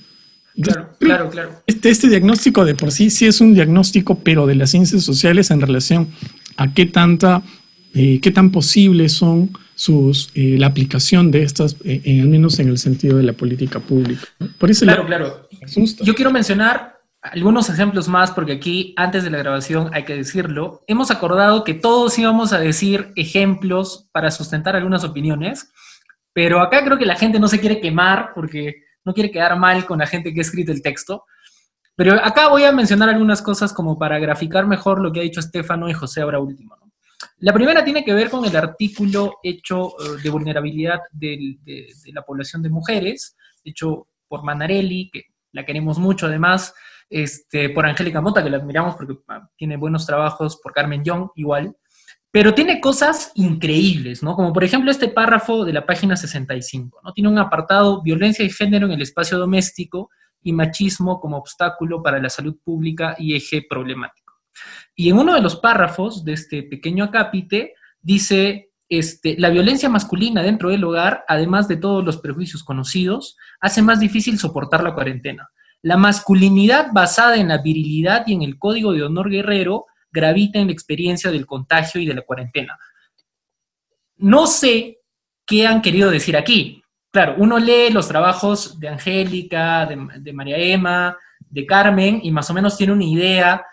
claro, 0.63 0.89
claro, 0.99 1.31
claro. 1.31 1.63
Este, 1.67 1.91
este 1.91 2.09
diagnóstico 2.09 2.65
de 2.65 2.75
por 2.75 2.91
sí 2.91 3.11
sí 3.11 3.27
es 3.27 3.43
un 3.43 3.53
diagnóstico, 3.53 4.21
pero 4.21 4.47
de 4.47 4.55
las 4.55 4.71
ciencias 4.71 5.03
sociales 5.03 5.51
en 5.51 5.61
relación 5.61 6.09
a 6.57 6.73
qué 6.73 6.87
tanta 6.87 7.43
eh, 7.99 8.21
qué 8.21 8.31
tan 8.31 8.51
posibles 8.51 9.15
son 9.15 9.53
sus, 9.75 10.31
eh, 10.35 10.57
la 10.59 10.67
aplicación 10.67 11.31
de 11.31 11.43
estas, 11.43 11.77
eh, 11.83 12.03
en, 12.05 12.21
al 12.21 12.29
menos 12.29 12.59
en 12.59 12.69
el 12.69 12.77
sentido 12.77 13.17
de 13.17 13.23
la 13.23 13.33
política 13.33 13.81
pública. 13.81 14.27
Por 14.59 14.71
eso 14.71 14.85
claro, 14.85 15.07
claro. 15.07 15.49
Yo 16.03 16.15
quiero 16.15 16.31
mencionar 16.31 16.99
algunos 17.23 17.71
ejemplos 17.71 18.07
más, 18.07 18.33
porque 18.33 18.53
aquí, 18.53 18.93
antes 18.99 19.25
de 19.25 19.31
la 19.31 19.39
grabación, 19.39 19.89
hay 19.95 20.05
que 20.05 20.15
decirlo, 20.15 20.83
hemos 20.87 21.11
acordado 21.11 21.65
que 21.65 21.73
todos 21.73 22.19
íbamos 22.19 22.53
a 22.53 22.59
decir 22.59 23.13
ejemplos 23.17 24.11
para 24.13 24.31
sustentar 24.31 24.77
algunas 24.77 25.03
opiniones, 25.03 25.73
pero 26.35 26.61
acá 26.61 26.85
creo 26.85 26.99
que 26.99 27.07
la 27.07 27.17
gente 27.17 27.41
no 27.41 27.49
se 27.49 27.61
quiere 27.61 27.81
quemar 27.81 28.33
porque 28.35 28.83
no 29.07 29.15
quiere 29.15 29.31
quedar 29.31 29.59
mal 29.59 29.87
con 29.87 30.01
la 30.01 30.07
gente 30.07 30.35
que 30.35 30.41
ha 30.41 30.43
escrito 30.43 30.71
el 30.71 30.83
texto. 30.83 31.25
Pero 31.95 32.13
acá 32.23 32.49
voy 32.49 32.65
a 32.65 32.73
mencionar 32.73 33.09
algunas 33.09 33.41
cosas 33.41 33.73
como 33.73 33.99
para 33.99 34.19
graficar 34.19 34.67
mejor 34.67 35.01
lo 35.01 35.11
que 35.13 35.21
ha 35.21 35.23
dicho 35.23 35.41
Estefano 35.41 35.89
y 35.89 35.95
José 35.95 36.21
ahora 36.21 36.41
último. 36.41 36.77
La 37.39 37.53
primera 37.53 37.85
tiene 37.85 38.03
que 38.03 38.15
ver 38.15 38.31
con 38.31 38.45
el 38.47 38.57
artículo 38.57 39.35
hecho 39.43 39.91
eh, 40.01 40.23
de 40.23 40.31
vulnerabilidad 40.31 41.01
de, 41.13 41.57
la 42.13 42.23
población 42.23 42.63
de 42.63 42.71
mujeres, 42.71 43.37
hecho 43.63 44.09
por 44.27 44.43
Manarelli, 44.43 45.11
que 45.13 45.25
la 45.53 45.67
queremos 45.67 45.99
mucho 45.99 46.27
además, 46.27 46.75
este, 47.11 47.69
por 47.71 47.85
Angélica 47.85 48.23
Mota, 48.23 48.43
que 48.43 48.49
la 48.49 48.57
admiramos 48.57 48.97
porque 48.97 49.19
ah, 49.29 49.49
tiene 49.57 49.77
buenos 49.77 50.07
trabajos, 50.07 50.59
por 50.63 50.73
Carmen 50.73 51.05
Young 51.05 51.29
igual, 51.35 51.77
pero 52.31 52.55
tiene 52.55 52.81
cosas 52.81 53.33
increíbles, 53.35 54.23
¿no? 54.23 54.35
Como 54.35 54.53
por 54.53 54.65
ejemplo 54.65 54.91
este 54.91 55.09
párrafo 55.09 55.65
de 55.65 55.73
la 55.75 55.85
página 55.85 56.17
65, 56.17 57.01
¿no? 57.05 57.13
Tiene 57.13 57.29
un 57.29 57.39
apartado 57.39 58.03
violencia 58.03 58.45
y 58.45 58.51
género 58.51 58.87
en 58.87 58.93
el 58.93 59.03
espacio 59.03 59.39
doméstico 59.39 60.11
y 60.43 60.53
machismo 60.53 61.21
como 61.21 61.37
obstáculo 61.37 62.03
para 62.03 62.19
la 62.19 62.31
salud 62.31 62.57
pública 62.65 63.15
y 63.19 63.37
eje 63.37 63.65
problemático. 63.69 64.26
Y 64.97 65.11
en 65.11 65.19
uno 65.19 65.35
de 65.35 65.43
los 65.43 65.57
párrafos 65.57 66.25
de 66.25 66.33
este 66.33 66.63
pequeño 66.63 67.05
acápite 67.05 67.75
dice, 68.01 68.71
este, 68.89 69.37
la 69.39 69.51
violencia 69.51 69.91
masculina 69.91 70.43
dentro 70.43 70.71
del 70.71 70.83
hogar, 70.85 71.25
además 71.29 71.69
de 71.69 71.77
todos 71.77 72.03
los 72.03 72.17
prejuicios 72.17 72.65
conocidos, 72.65 73.37
hace 73.61 73.83
más 73.83 74.01
difícil 74.01 74.39
soportar 74.39 74.83
la 74.83 74.95
cuarentena. 74.95 75.51
La 75.83 75.99
masculinidad 75.99 76.89
basada 76.93 77.37
en 77.37 77.49
la 77.49 77.59
virilidad 77.59 78.27
y 78.27 78.33
en 78.33 78.43
el 78.43 78.59
código 78.59 78.93
de 78.93 79.03
honor 79.03 79.29
guerrero 79.29 79.85
gravita 80.11 80.59
en 80.59 80.69
la 80.69 80.73
experiencia 80.73 81.31
del 81.31 81.47
contagio 81.47 82.01
y 82.01 82.07
de 82.07 82.15
la 82.15 82.23
cuarentena. 82.23 82.79
No 84.17 84.47
sé 84.47 85.01
qué 85.45 85.67
han 85.67 85.83
querido 85.83 86.11
decir 86.11 86.39
aquí, 86.39 86.83
claro, 87.11 87.35
uno 87.37 87.59
lee 87.59 87.91
los 87.91 88.09
trabajos 88.09 88.81
de 88.81 88.89
Angélica, 88.89 89.85
de, 89.85 90.33
María 90.33 90.57
Emma, 90.57 91.19
de 91.39 91.67
Carmen, 91.67 92.21
y 92.23 92.31
más 92.31 92.49
o 92.49 92.55
menos 92.55 92.79
tiene 92.79 92.95
una 92.95 93.05
idea 93.05 93.67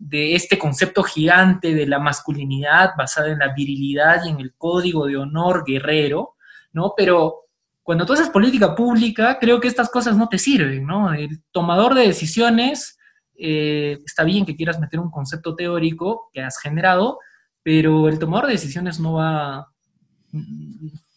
de 0.00 0.34
este 0.34 0.58
concepto 0.58 1.02
gigante 1.02 1.74
de 1.74 1.86
la 1.86 1.98
masculinidad 1.98 2.92
basada 2.96 3.30
en 3.30 3.38
la 3.38 3.52
virilidad 3.52 4.24
y 4.24 4.30
en 4.30 4.40
el 4.40 4.54
código 4.56 5.06
de 5.06 5.18
honor 5.18 5.62
guerrero, 5.66 6.36
¿no? 6.72 6.94
Pero 6.96 7.40
cuando 7.82 8.06
tú 8.06 8.14
haces 8.14 8.30
política 8.30 8.74
pública, 8.74 9.38
creo 9.38 9.60
que 9.60 9.68
estas 9.68 9.90
cosas 9.90 10.16
no 10.16 10.28
te 10.28 10.38
sirven, 10.38 10.86
¿no? 10.86 11.12
El 11.12 11.42
tomador 11.52 11.94
de 11.94 12.06
decisiones, 12.06 12.98
eh, 13.36 13.98
está 14.06 14.24
bien 14.24 14.46
que 14.46 14.56
quieras 14.56 14.80
meter 14.80 15.00
un 15.00 15.10
concepto 15.10 15.54
teórico 15.54 16.30
que 16.32 16.40
has 16.40 16.58
generado, 16.58 17.18
pero 17.62 18.08
el 18.08 18.18
tomador 18.18 18.46
de 18.46 18.52
decisiones 18.52 19.00
no 19.00 19.14
va, 19.14 19.68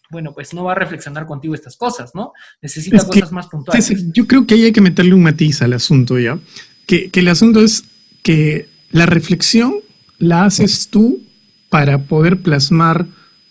bueno, 0.10 0.34
pues 0.34 0.54
no 0.54 0.66
va 0.66 0.74
a 0.74 0.76
reflexionar 0.76 1.26
contigo 1.26 1.56
estas 1.56 1.78
cosas, 1.78 2.12
¿no? 2.14 2.34
Necesita 2.62 3.06
cosas 3.06 3.32
más 3.32 3.48
puntuales. 3.48 4.12
yo 4.12 4.28
creo 4.28 4.46
que 4.46 4.56
ahí 4.56 4.66
hay 4.66 4.74
que 4.74 4.82
meterle 4.82 5.14
un 5.14 5.24
matiz 5.24 5.62
al 5.62 5.72
asunto, 5.72 6.20
¿ya? 6.20 6.38
Que, 6.86 7.10
que 7.10 7.22
el 7.22 7.30
asunto 7.30 7.62
es 7.62 7.86
que 8.24 8.73
la 8.94 9.06
reflexión 9.06 9.74
la 10.20 10.46
haces 10.46 10.88
tú 10.88 11.22
para 11.70 12.04
poder 12.04 12.38
plasmar 12.38 13.06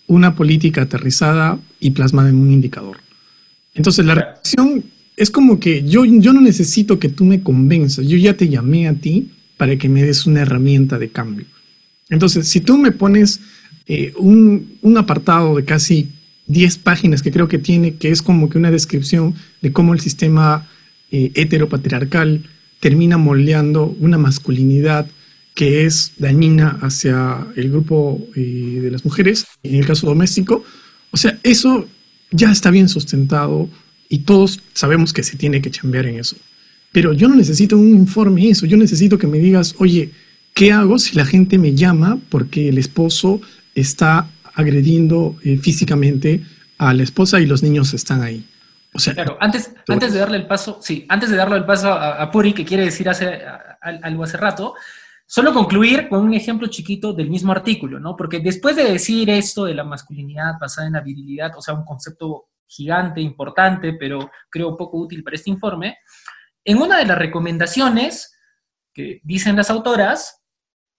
una 0.06 0.34
política 0.34 0.82
aterrizada 0.82 1.58
y 1.80 1.90
plasmada 1.90 2.30
en 2.30 2.36
un 2.36 2.52
indicador. 2.52 2.98
Entonces, 3.74 4.06
la 4.06 4.14
reflexión 4.14 4.84
es 5.16 5.30
como 5.30 5.58
que 5.58 5.82
yo, 5.82 6.04
yo 6.04 6.32
no 6.32 6.40
necesito 6.40 6.98
que 6.98 7.08
tú 7.08 7.24
me 7.24 7.42
convenzas, 7.42 8.06
yo 8.06 8.16
ya 8.16 8.34
te 8.34 8.48
llamé 8.48 8.88
a 8.88 8.94
ti 8.94 9.30
para 9.56 9.76
que 9.76 9.88
me 9.88 10.02
des 10.02 10.26
una 10.26 10.42
herramienta 10.42 10.98
de 10.98 11.10
cambio. 11.10 11.46
Entonces, 12.08 12.46
si 12.48 12.60
tú 12.60 12.78
me 12.78 12.92
pones 12.92 13.40
eh, 13.86 14.12
un, 14.16 14.78
apartado 14.96 15.56
de 15.56 15.64
casi 15.64 16.08
10 16.46 16.78
páginas 16.78 17.22
que 17.22 17.32
creo 17.32 17.48
que 17.48 17.58
tiene, 17.58 17.94
que 17.94 18.10
es 18.10 18.22
como 18.22 18.48
que 18.48 18.58
una 18.58 18.70
descripción 18.70 19.34
de 19.60 19.72
cómo 19.72 19.92
el 19.92 20.00
sistema 20.00 20.68
eh, 21.10 21.32
heteropatriarcal 21.34 22.44
termina 22.78 23.16
moldeando 23.18 23.96
una 23.98 24.18
masculinidad 24.18 25.06
que 25.54 25.84
es 25.84 26.12
dañina 26.18 26.78
hacia 26.80 27.46
el 27.56 27.70
grupo 27.70 28.20
eh, 28.36 28.80
de 28.82 28.90
las 28.90 29.04
mujeres, 29.04 29.46
en 29.62 29.76
el 29.76 29.86
caso 29.86 30.06
doméstico. 30.06 30.64
O 31.10 31.16
sea, 31.16 31.38
eso 31.42 31.86
ya 32.30 32.50
está 32.50 32.70
bien 32.70 32.88
sustentado 32.88 33.68
y 34.08 34.20
todos 34.20 34.60
sabemos 34.72 35.12
que 35.12 35.22
se 35.22 35.36
tiene 35.36 35.60
que 35.60 35.70
chambear 35.70 36.06
en 36.06 36.18
eso. 36.18 36.36
Pero 36.90 37.12
yo 37.12 37.28
no 37.28 37.34
necesito 37.34 37.76
un 37.76 37.88
informe 37.88 38.48
eso, 38.48 38.66
yo 38.66 38.76
necesito 38.76 39.18
que 39.18 39.26
me 39.26 39.38
digas, 39.38 39.74
oye, 39.78 40.10
¿Qué 40.54 40.72
hago 40.72 40.98
si 40.98 41.16
la 41.16 41.24
gente 41.24 41.58
me 41.58 41.74
llama 41.74 42.18
porque 42.28 42.68
el 42.68 42.78
esposo 42.78 43.40
está 43.74 44.26
agrediendo 44.54 45.36
eh, 45.44 45.56
físicamente 45.56 46.42
a 46.78 46.92
la 46.92 47.02
esposa 47.02 47.40
y 47.40 47.46
los 47.46 47.62
niños 47.62 47.94
están 47.94 48.22
ahí? 48.22 48.44
O 48.92 48.98
sea, 48.98 49.14
claro, 49.14 49.38
antes, 49.40 49.72
antes 49.88 50.12
de 50.12 50.18
darle 50.18 50.36
el 50.36 50.46
paso, 50.46 50.78
sí, 50.82 51.06
antes 51.08 51.30
de 51.30 51.36
darle 51.36 51.56
el 51.56 51.64
paso 51.64 51.90
a, 51.90 52.30
Puri, 52.30 52.52
que 52.52 52.66
quiere 52.66 52.84
decir 52.84 53.08
hace, 53.08 53.40
algo 53.80 54.24
hace 54.24 54.36
rato, 54.36 54.74
solo 55.26 55.52
concluir 55.52 56.08
con 56.08 56.24
un 56.24 56.34
ejemplo 56.34 56.66
chiquito 56.68 57.12
del 57.12 57.30
mismo 57.30 57.52
artículo, 57.52 57.98
¿no? 57.98 58.16
Porque 58.16 58.40
después 58.40 58.76
de 58.76 58.84
decir 58.84 59.30
esto 59.30 59.64
de 59.64 59.74
la 59.74 59.84
masculinidad 59.84 60.54
basada 60.60 60.86
en 60.86 60.94
la 60.94 61.00
virilidad, 61.00 61.56
o 61.56 61.62
sea, 61.62 61.74
un 61.74 61.84
concepto 61.84 62.48
gigante, 62.66 63.20
importante, 63.20 63.94
pero 63.94 64.30
creo 64.50 64.76
poco 64.76 64.98
útil 64.98 65.22
para 65.22 65.36
este 65.36 65.50
informe, 65.50 65.98
en 66.64 66.78
una 66.78 66.98
de 66.98 67.06
las 67.06 67.18
recomendaciones 67.18 68.38
que 68.94 69.20
dicen 69.24 69.56
las 69.56 69.70
autoras, 69.70 70.42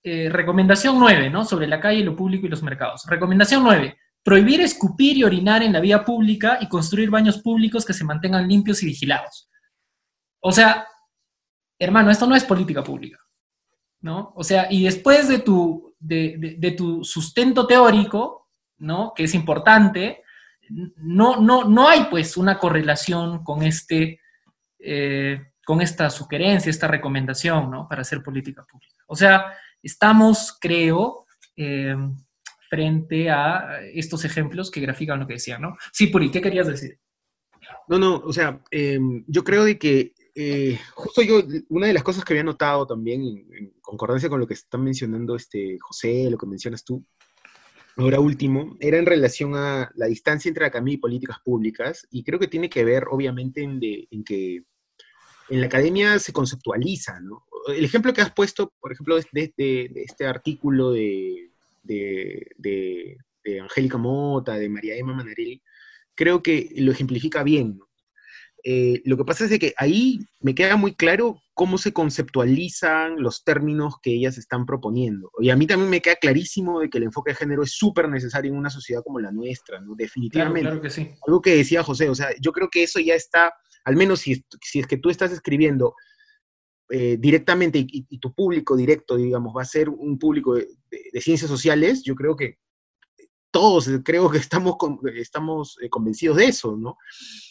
eh, 0.03 0.29
recomendación 0.29 0.99
9, 0.99 1.29
¿no? 1.29 1.45
Sobre 1.45 1.67
la 1.67 1.79
calle, 1.79 2.03
lo 2.03 2.15
público 2.15 2.45
y 2.45 2.49
los 2.49 2.63
mercados. 2.63 3.03
Recomendación 3.07 3.63
9. 3.63 3.97
Prohibir 4.23 4.61
escupir 4.61 5.17
y 5.17 5.23
orinar 5.23 5.63
en 5.63 5.73
la 5.73 5.79
vía 5.79 6.03
pública 6.03 6.57
y 6.59 6.67
construir 6.67 7.09
baños 7.09 7.39
públicos 7.39 7.85
que 7.85 7.93
se 7.93 8.03
mantengan 8.03 8.47
limpios 8.47 8.83
y 8.83 8.87
vigilados. 8.87 9.49
O 10.41 10.51
sea, 10.51 10.85
hermano, 11.79 12.11
esto 12.11 12.27
no 12.27 12.35
es 12.35 12.43
política 12.43 12.83
pública, 12.83 13.17
¿no? 14.03 14.33
O 14.35 14.43
sea, 14.43 14.67
y 14.69 14.83
después 14.83 15.29
de 15.29 15.39
tu, 15.39 15.95
de, 15.97 16.75
tu 16.77 17.03
sustento 17.05 17.65
teórico, 17.65 18.49
¿no? 18.77 19.13
Que 19.15 19.23
es 19.23 19.33
importante, 19.33 20.23
no, 20.97 21.37
no, 21.39 21.63
no 21.63 21.87
hay 21.87 22.05
pues 22.09 22.35
una 22.35 22.59
correlación 22.59 23.43
con 23.45 23.63
este, 23.63 24.19
eh, 24.79 25.41
con 25.65 25.81
esta 25.81 26.09
sugerencia, 26.09 26.69
esta 26.69 26.87
recomendación, 26.87 27.71
¿no? 27.71 27.87
Para 27.87 28.01
hacer 28.01 28.21
política 28.21 28.65
pública. 28.69 29.03
O 29.07 29.15
sea, 29.15 29.53
estamos, 29.81 30.57
creo, 30.59 31.25
eh, 31.55 31.95
frente 32.69 33.31
a 33.31 33.79
estos 33.93 34.25
ejemplos 34.25 34.69
que 34.69 34.81
grafican 34.81 35.21
lo 35.21 35.27
que 35.27 35.35
decía, 35.35 35.57
¿no? 35.59 35.77
Sí, 35.93 36.07
Puri, 36.07 36.29
¿qué 36.29 36.41
querías 36.41 36.67
decir? 36.67 36.99
No, 37.87 37.97
no, 37.97 38.17
o 38.17 38.33
sea, 38.33 38.59
em, 38.69 39.23
yo 39.27 39.45
creo 39.45 39.63
de 39.63 39.79
que 39.79 40.13
eh, 40.35 40.79
justo 40.93 41.21
yo, 41.21 41.43
una 41.69 41.87
de 41.87 41.93
las 41.93 42.03
cosas 42.03 42.23
que 42.23 42.33
había 42.33 42.43
notado 42.43 42.85
también, 42.87 43.21
en, 43.21 43.73
concordancia 43.81 44.29
con 44.29 44.39
lo 44.39 44.47
que 44.47 44.55
están 44.55 44.83
mencionando 44.83 45.35
este 45.35 45.77
José, 45.79 46.29
lo 46.29 46.37
que 46.37 46.47
mencionas 46.47 46.83
tú, 46.83 47.05
ahora 47.97 48.19
último, 48.19 48.75
era 48.79 48.97
en 48.97 49.05
relación 49.05 49.55
a 49.55 49.91
la 49.95 50.07
distancia 50.07 50.49
entre 50.49 50.65
academia 50.65 50.95
y 50.95 50.97
políticas 50.97 51.37
públicas, 51.43 52.07
y 52.09 52.23
creo 52.23 52.39
que 52.39 52.47
tiene 52.47 52.69
que 52.69 52.83
ver, 52.83 53.05
obviamente, 53.09 53.61
en, 53.61 53.79
en 53.81 54.23
que 54.23 54.63
en 55.49 55.59
la 55.59 55.67
academia 55.67 56.17
se 56.19 56.33
conceptualiza, 56.33 57.19
¿no? 57.19 57.45
el 57.67 57.85
ejemplo 57.85 58.13
que 58.13 58.21
has 58.21 58.33
puesto, 58.33 58.73
por 58.79 58.91
ejemplo, 58.91 59.17
de, 59.31 59.91
este 59.95 60.25
artículo 60.25 60.91
de, 60.91 61.51
de, 61.83 63.17
Angélica 63.61 63.97
Mota, 63.97 64.55
de 64.55 64.69
María 64.69 64.95
Emma 64.95 65.13
Manarelli, 65.13 65.61
creo 66.15 66.41
que 66.41 66.69
lo 66.77 66.91
ejemplifica 66.91 67.43
bien. 67.43 67.79
Eh, 68.63 69.01
lo 69.03 69.17
que 69.17 69.25
pasa 69.25 69.45
es 69.45 69.59
que 69.59 69.73
ahí 69.77 70.19
me 70.39 70.55
queda 70.55 70.77
muy 70.77 70.95
claro 70.95 71.41
cómo 71.53 71.77
se 71.77 71.91
conceptualizan 71.91 73.21
los 73.21 73.43
términos 73.43 73.95
que 74.01 74.13
ellas 74.13 74.37
están 74.37 74.65
proponiendo. 74.65 75.29
Y 75.39 75.49
a 75.49 75.55
mí 75.55 75.67
también 75.67 75.89
me 75.89 76.01
queda 76.01 76.15
clarísimo 76.15 76.79
de 76.79 76.89
que 76.89 76.97
el 76.97 77.05
enfoque 77.05 77.31
de 77.31 77.35
género 77.35 77.63
es 77.63 77.73
súper 77.73 78.07
necesario 78.09 78.51
en 78.51 78.57
una 78.57 78.69
sociedad 78.69 79.03
como 79.03 79.19
la 79.19 79.31
nuestra, 79.31 79.81
¿no? 79.81 79.95
Definitivamente. 79.95 80.61
Claro, 80.61 80.81
que 80.81 80.89
sí. 80.89 81.11
Algo 81.27 81.41
que 81.41 81.57
decía 81.57 81.83
José, 81.83 82.09
o 82.09 82.15
sea, 82.15 82.29
yo 82.39 82.53
creo 82.53 82.69
que 82.69 82.83
eso 82.83 82.99
ya 82.99 83.15
está, 83.15 83.53
al 83.83 83.95
menos 83.95 84.21
si, 84.21 84.45
si 84.61 84.79
es 84.79 84.87
que 84.87 84.97
tú 84.97 85.09
estás 85.09 85.31
escribiendo 85.31 85.93
eh, 86.89 87.17
directamente 87.19 87.79
y, 87.79 88.17
tu 88.19 88.33
público 88.33 88.75
directo, 88.75 89.15
digamos, 89.15 89.55
va 89.55 89.63
a 89.63 89.65
ser 89.65 89.89
un 89.89 90.19
público 90.19 90.53
de, 90.53 90.67
ciencias 91.21 91.49
sociales, 91.49 92.03
yo 92.03 92.13
creo 92.13 92.35
que 92.35 92.59
todos 93.53 93.87
creo 94.03 94.29
que 94.29 94.39
estamos, 94.39 94.75
estamos 95.15 95.77
eh, 95.81 95.87
convencidos 95.87 96.37
de 96.37 96.45
eso, 96.45 96.75
¿no? 96.75 96.97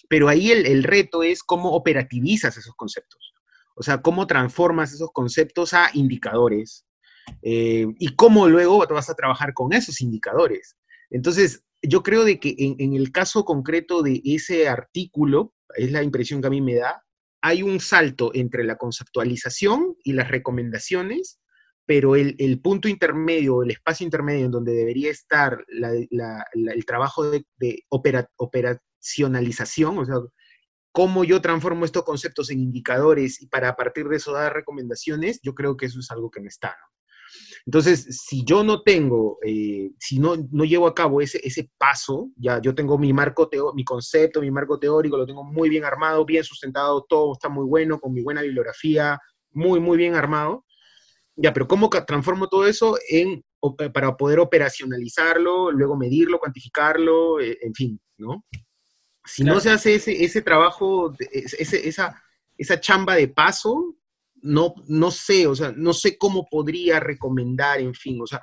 Pero 0.08 0.28
ahí 0.28 0.50
el, 0.50 0.82
reto 0.82 1.22
es 1.22 1.42
cómo 1.42 1.70
operativizas 1.70 2.56
esos 2.58 2.74
conceptos, 2.74 3.32
o 3.76 3.82
sea, 3.82 4.02
cómo 4.02 4.26
transformas 4.26 4.92
esos 4.92 5.10
conceptos 5.12 5.72
a 5.72 5.88
indicadores 5.94 6.84
eh, 7.40 7.86
y 7.98 8.16
cómo 8.16 8.48
luego 8.48 8.84
vas 8.90 9.08
a 9.08 9.14
trabajar 9.14 9.54
con 9.54 9.72
esos 9.72 10.00
indicadores. 10.00 10.76
Entonces, 11.08 11.62
yo 11.80 12.02
creo 12.02 12.24
de 12.24 12.40
que 12.40 12.54
en, 12.58 12.74
en, 12.78 12.94
el 12.94 13.12
caso 13.12 13.44
concreto 13.44 14.02
de 14.02 14.20
ese 14.24 14.68
artículo, 14.68 15.54
es 15.76 15.92
la 15.92 16.02
impresión 16.02 16.40
que 16.40 16.48
a 16.48 16.50
mí 16.50 16.60
me 16.60 16.74
da, 16.74 17.02
hay 17.40 17.62
un 17.62 17.78
salto 17.80 18.32
entre 18.34 18.64
la 18.64 18.76
conceptualización 18.76 19.96
y 20.02 20.12
las 20.14 20.28
recomendaciones, 20.28 21.38
pero 21.92 22.16
el, 22.16 22.58
punto 22.62 22.88
intermedio, 22.88 23.62
el 23.62 23.72
espacio 23.72 24.06
intermedio 24.06 24.46
en 24.46 24.50
donde 24.50 24.72
debería 24.72 25.10
estar 25.10 25.62
el 25.68 26.86
trabajo 26.86 27.30
de, 27.30 27.84
operacionalización, 28.38 29.98
o 29.98 30.06
sea, 30.06 30.14
cómo 30.90 31.22
yo 31.22 31.42
transformo 31.42 31.84
estos 31.84 32.04
conceptos 32.04 32.48
en 32.48 32.60
indicadores 32.60 33.42
y 33.42 33.46
para 33.46 33.68
a 33.68 33.76
partir 33.76 34.08
de 34.08 34.16
eso 34.16 34.32
dar 34.32 34.54
recomendaciones, 34.54 35.38
yo 35.42 35.54
creo 35.54 35.76
que 35.76 35.84
eso 35.84 36.00
es 36.00 36.10
algo 36.10 36.30
que 36.30 36.40
no 36.40 36.48
está. 36.48 36.74
Entonces, 37.66 38.24
si 38.26 38.42
yo 38.42 38.64
no 38.64 38.80
tengo, 38.80 39.36
eh, 39.44 39.90
si 39.98 40.18
no, 40.18 40.36
no 40.50 40.64
llevo 40.64 40.86
a 40.86 40.94
cabo 40.94 41.20
ese, 41.20 41.42
ese 41.44 41.70
paso, 41.76 42.30
ya 42.36 42.58
yo 42.62 42.74
tengo 42.74 42.96
mi 42.96 43.12
marco, 43.12 43.50
teo, 43.50 43.74
mi 43.74 43.84
concepto, 43.84 44.40
mi 44.40 44.50
marco 44.50 44.78
teórico, 44.78 45.18
lo 45.18 45.26
tengo 45.26 45.44
muy 45.44 45.68
bien 45.68 45.84
armado, 45.84 46.24
bien 46.24 46.42
sustentado, 46.42 47.04
todo 47.06 47.34
está 47.34 47.50
muy 47.50 47.66
bueno, 47.66 48.00
con 48.00 48.14
mi 48.14 48.22
buena 48.22 48.40
bibliografía, 48.40 49.18
muy, 49.50 49.78
muy 49.78 49.98
bien 49.98 50.14
armado. 50.14 50.64
Ya, 51.36 51.52
pero 51.52 51.66
¿cómo 51.66 51.88
transformo 51.88 52.48
todo 52.48 52.66
eso 52.66 52.96
en, 53.08 53.42
eh, 53.78 53.90
para 53.90 54.16
poder 54.16 54.38
operacionalizarlo, 54.38 55.70
luego 55.70 55.96
medirlo, 55.96 56.38
cuantificarlo, 56.38 57.40
eh, 57.40 57.58
en 57.62 57.74
fin, 57.74 58.00
¿no? 58.18 58.44
Si 59.24 59.44
no 59.44 59.60
se 59.60 59.70
hace 59.70 59.94
ese, 59.94 60.24
ese 60.24 60.42
trabajo, 60.42 61.14
ese, 61.30 61.88
esa, 61.88 62.20
esa 62.58 62.80
chamba 62.80 63.14
de 63.14 63.28
paso, 63.28 63.96
no, 64.42 64.74
no 64.88 65.10
sé, 65.10 65.46
o 65.46 65.54
sea, 65.54 65.72
no 65.74 65.92
sé 65.92 66.18
cómo 66.18 66.46
podría 66.50 66.98
recomendar, 66.98 67.80
en 67.80 67.94
fin, 67.94 68.20
o 68.20 68.26
sea, 68.26 68.42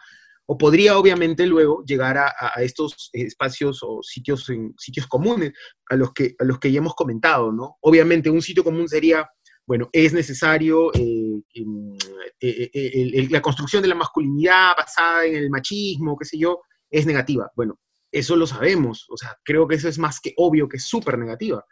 o 0.51 0.57
podría 0.57 0.97
obviamente 0.97 1.45
luego 1.45 1.83
llegar 1.85 2.17
a, 2.17 2.31
estos 2.63 3.11
espacios 3.13 3.81
o 3.83 4.01
sitios, 4.01 4.49
en, 4.49 4.73
sitios 4.79 5.05
comunes 5.05 5.51
a 5.87 5.95
los, 5.95 6.11
que, 6.11 6.33
a 6.39 6.43
los 6.43 6.57
que 6.57 6.71
ya 6.71 6.79
hemos 6.79 6.95
comentado, 6.95 7.51
¿no? 7.51 7.77
Obviamente 7.81 8.31
un 8.31 8.41
sitio 8.41 8.63
común 8.63 8.89
sería, 8.89 9.29
bueno, 9.69 9.87
es 9.93 10.13
necesario 10.13 10.91
eh, 10.95 11.43
eh, 11.53 12.71
eh, 12.73 13.27
la 13.29 13.39
construcción 13.39 13.83
de 13.83 13.87
la 13.87 13.93
masculinidad 13.93 14.71
basada 14.75 15.25
en 15.25 15.35
el 15.35 15.51
machismo, 15.51 16.17
qué 16.17 16.25
sé 16.25 16.39
yo, 16.39 16.61
es 16.89 17.05
negativa. 17.05 17.51
Bueno, 17.55 17.79
eso 18.11 18.35
lo 18.35 18.47
sabemos, 18.47 19.05
o 19.11 19.15
sea, 19.15 19.37
creo 19.43 19.67
que 19.67 19.75
eso 19.75 19.87
es 19.87 19.99
más 19.99 20.19
que 20.21 20.33
obvio 20.37 20.67
que 20.67 20.77
es 20.77 20.85
súper 20.85 21.19
negativa, 21.19 21.63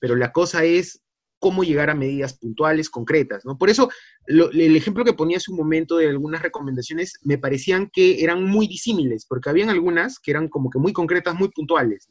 pero 0.00 0.16
la 0.16 0.32
cosa 0.32 0.64
es 0.64 1.04
cómo 1.38 1.62
llegar 1.62 1.90
a 1.90 1.94
medidas 1.94 2.36
puntuales, 2.36 2.90
concretas, 2.90 3.44
¿no? 3.44 3.56
Por 3.56 3.70
eso, 3.70 3.88
el 4.26 4.74
ejemplo 4.74 5.04
que 5.04 5.12
ponía 5.12 5.36
hace 5.36 5.52
un 5.52 5.58
momento 5.58 5.98
de 5.98 6.08
algunas 6.08 6.42
recomendaciones 6.42 7.20
me 7.22 7.38
parecían 7.38 7.88
que 7.88 8.24
eran 8.24 8.42
muy 8.42 8.66
disímiles, 8.66 9.26
porque 9.28 9.48
habían 9.48 9.70
algunas 9.70 10.18
que 10.18 10.32
eran 10.32 10.48
como 10.48 10.70
que 10.70 10.80
muy 10.80 10.92
concretas, 10.92 11.36
muy 11.36 11.50
puntuales. 11.50 12.08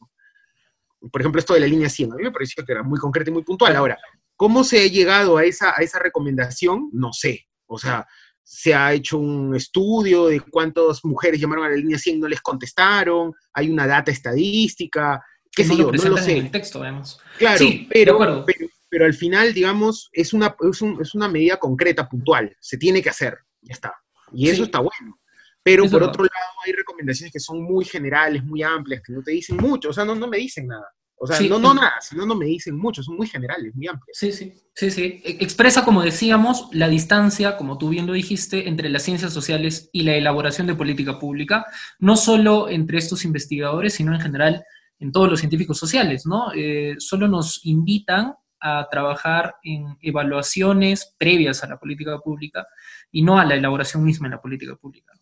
Por 1.11 1.19
ejemplo, 1.19 1.39
esto 1.39 1.53
de 1.53 1.59
la 1.59 1.67
línea 1.67 1.89
100, 1.89 2.13
a 2.13 2.15
mí 2.15 2.23
me 2.23 2.31
parecía 2.31 2.63
que 2.63 2.71
era 2.71 2.83
muy 2.83 2.97
concreta 2.97 3.29
y 3.29 3.33
muy 3.33 3.43
puntual. 3.43 3.75
Ahora, 3.75 3.99
¿cómo 4.35 4.63
se 4.63 4.81
ha 4.81 4.87
llegado 4.87 5.37
a 5.37 5.45
esa, 5.45 5.73
a 5.75 5.81
esa 5.81 5.99
recomendación? 5.99 6.89
No 6.91 7.13
sé. 7.13 7.47
O 7.65 7.77
sea, 7.77 8.05
se 8.43 8.73
ha 8.73 8.93
hecho 8.93 9.17
un 9.17 9.55
estudio 9.55 10.27
de 10.27 10.41
cuántas 10.41 11.03
mujeres 11.05 11.39
llamaron 11.39 11.65
a 11.65 11.69
la 11.69 11.75
línea 11.75 11.97
100 11.97 12.17
y 12.17 12.19
no 12.19 12.27
les 12.27 12.41
contestaron, 12.41 13.33
hay 13.53 13.69
una 13.69 13.87
data 13.87 14.11
estadística, 14.11 15.23
qué 15.51 15.63
sé 15.63 15.75
yo, 15.75 15.91
no 15.91 16.09
lo 16.09 16.17
sé. 16.17 16.37
En 16.37 16.45
el 16.45 16.51
texto, 16.51 16.81
vemos. 16.81 17.19
Claro, 17.37 17.65
pero, 17.89 18.45
pero, 18.89 19.05
al 19.05 19.13
final, 19.13 19.53
digamos, 19.53 20.09
es 20.11 20.33
una, 20.33 20.55
es, 20.69 21.15
una 21.15 21.27
medida 21.27 21.57
concreta, 21.57 22.07
puntual, 22.07 22.55
se 22.59 22.77
tiene 22.77 23.01
que 23.01 23.09
hacer, 23.09 23.37
ya 23.61 23.73
está. 23.73 23.93
Y 24.33 24.49
eso 24.49 24.63
está 24.63 24.79
bueno. 24.79 25.19
Pero 25.63 25.89
por 25.89 26.03
otro 26.03 26.23
lado, 26.23 26.53
hay 26.65 26.73
recomendaciones 26.73 27.31
que 27.31 27.39
son 27.39 27.63
muy 27.63 27.85
generales, 27.85 28.43
muy 28.43 28.61
amplias, 28.61 29.01
que 29.01 29.13
no 29.13 29.23
te 29.23 29.31
dicen 29.31 29.55
mucho, 29.55 29.89
o 29.89 29.93
sea, 29.93 30.03
no, 30.03 30.13
no 30.13 30.27
me 30.27 30.37
dicen 30.37 30.67
nada. 30.67 30.87
O 31.23 31.27
sea, 31.27 31.39
no, 31.47 31.57
no 31.57 31.73
nada, 31.73 32.01
sino 32.01 32.25
no 32.25 32.35
me 32.35 32.45
dicen 32.45 32.77
mucho, 32.77 33.01
son 33.01 33.15
muy 33.15 33.27
generales, 33.27 33.73
muy 33.73 33.87
amplios. 33.87 34.17
Sí, 34.17 34.33
sí, 34.33 34.53
sí, 34.75 34.91
sí. 34.91 35.21
E, 35.23 35.37
expresa, 35.39 35.85
como 35.85 36.01
decíamos, 36.01 36.67
la 36.73 36.89
distancia, 36.89 37.55
como 37.55 37.77
tú 37.77 37.87
bien 37.87 38.07
lo 38.07 38.11
dijiste, 38.11 38.67
entre 38.67 38.89
las 38.89 39.03
ciencias 39.03 39.31
sociales 39.31 39.89
y 39.93 40.03
la 40.03 40.15
elaboración 40.15 40.67
de 40.67 40.75
política 40.75 41.19
pública, 41.19 41.65
no 41.97 42.17
solo 42.17 42.67
entre 42.67 42.97
estos 42.97 43.23
investigadores, 43.23 43.93
sino 43.93 44.13
en 44.13 44.19
general 44.19 44.65
en 44.99 45.13
todos 45.13 45.29
los 45.29 45.39
científicos 45.39 45.77
sociales, 45.77 46.25
¿no? 46.25 46.51
Eh, 46.53 46.95
solo 46.97 47.29
nos 47.29 47.65
invitan 47.65 48.33
a 48.59 48.85
trabajar 48.91 49.55
en 49.63 49.97
evaluaciones 50.01 51.15
previas 51.17 51.63
a 51.63 51.67
la 51.67 51.77
política 51.77 52.19
pública 52.19 52.67
y 53.11 53.21
no 53.21 53.39
a 53.39 53.45
la 53.45 53.55
elaboración 53.55 54.03
misma 54.03 54.27
de 54.27 54.35
la 54.35 54.41
política 54.41 54.75
pública. 54.75 55.13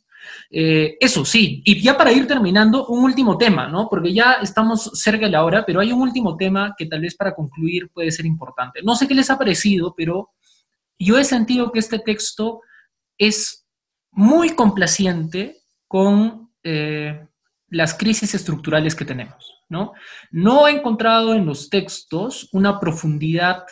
Eh, 0.49 0.97
eso 0.99 1.24
sí, 1.26 1.61
y 1.65 1.82
ya 1.82 1.97
para 1.97 2.11
ir 2.11 2.28
terminando, 2.28 2.88
un 2.88 3.03
último 3.03 3.38
tema, 3.38 3.67
¿no? 3.67 3.88
Porque 3.89 4.13
ya 4.13 4.34
estamos 4.41 4.91
cerca 4.93 5.26
de 5.26 5.32
la 5.32 5.43
hora, 5.43 5.65
pero 5.65 5.80
hay 5.80 5.91
un 5.91 6.01
último 6.01 6.36
tema 6.36 6.74
que 6.78 6.86
tal 6.86 7.01
vez 7.01 7.15
para 7.15 7.34
concluir 7.34 7.89
puede 7.93 8.11
ser 8.11 8.26
importante. 8.26 8.82
No 8.84 8.95
sé 8.95 9.07
qué 9.07 9.13
les 9.13 9.30
ha 9.30 9.38
parecido, 9.38 9.93
pero 9.95 10.32
yo 10.99 11.17
he 11.17 11.24
sentido 11.24 11.72
que 11.72 11.80
este 11.80 11.99
texto 11.99 12.61
es 13.17 13.65
muy 14.11 14.51
complaciente 14.51 15.57
con 15.88 16.51
eh, 16.63 17.28
las 17.69 17.93
crisis 17.93 18.36
estructurales 18.36 18.95
que 18.95 19.05
tenemos, 19.05 19.63
¿no? 19.69 19.93
No 20.32 20.67
he 20.67 20.72
encontrado 20.72 21.34
en 21.34 21.45
los 21.45 21.69
textos 21.69 22.49
una 22.51 22.80
profundidad 22.80 23.63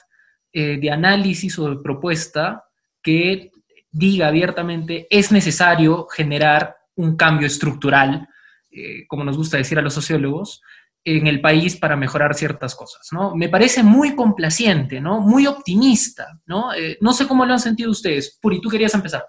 eh, 0.51 0.79
de 0.79 0.89
análisis 0.89 1.59
o 1.59 1.69
de 1.69 1.83
propuesta 1.83 2.63
que 3.03 3.51
diga 3.91 4.27
abiertamente 4.27 5.07
es 5.09 5.31
necesario 5.31 6.07
generar 6.07 6.77
un 6.95 7.15
cambio 7.15 7.47
estructural, 7.47 8.27
eh, 8.71 9.07
como 9.07 9.23
nos 9.23 9.37
gusta 9.37 9.57
decir 9.57 9.79
a 9.79 9.81
los 9.81 9.93
sociólogos, 9.93 10.61
en 11.03 11.27
el 11.27 11.41
país 11.41 11.77
para 11.77 11.95
mejorar 11.95 12.35
ciertas 12.35 12.75
cosas, 12.75 13.07
¿no? 13.11 13.35
Me 13.35 13.49
parece 13.49 13.83
muy 13.83 14.15
complaciente, 14.15 14.99
¿no? 14.99 15.21
Muy 15.21 15.47
optimista, 15.47 16.39
¿no? 16.45 16.73
Eh, 16.73 16.97
no 17.01 17.13
sé 17.13 17.25
cómo 17.27 17.45
lo 17.45 17.53
han 17.53 17.59
sentido 17.59 17.89
ustedes. 17.89 18.37
Puri, 18.41 18.59
tú 18.59 18.69
querías 18.69 18.93
empezar. 18.93 19.23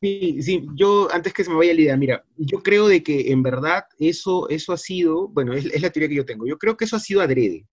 Sí, 0.00 0.42
sí, 0.42 0.66
yo 0.74 1.08
antes 1.12 1.32
que 1.32 1.44
se 1.44 1.50
me 1.50 1.56
vaya 1.56 1.72
la 1.72 1.80
idea, 1.80 1.96
mira, 1.96 2.24
yo 2.36 2.62
creo 2.62 2.88
de 2.88 3.02
que 3.02 3.32
en 3.32 3.42
verdad 3.42 3.84
eso, 3.98 4.48
eso 4.48 4.72
ha 4.72 4.76
sido, 4.76 5.28
bueno, 5.28 5.54
es, 5.54 5.80
la 5.80 5.90
teoría 5.90 6.08
que 6.08 6.16
yo 6.16 6.26
tengo, 6.26 6.46
yo 6.46 6.58
creo 6.58 6.76
que 6.76 6.84
eso 6.84 6.96
ha 6.96 7.00
sido 7.00 7.22
adrede. 7.22 7.66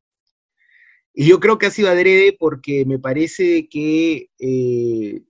Y 1.14 1.26
yo 1.26 1.42
creo 1.42 1.58
que 1.58 1.66
ha 1.66 1.72
sido 1.72 1.90
adrede 1.90 2.38
porque 2.40 2.86
me 2.86 3.00
parece 3.00 3.68
que 3.68 4.30
eh, 4.40 5.22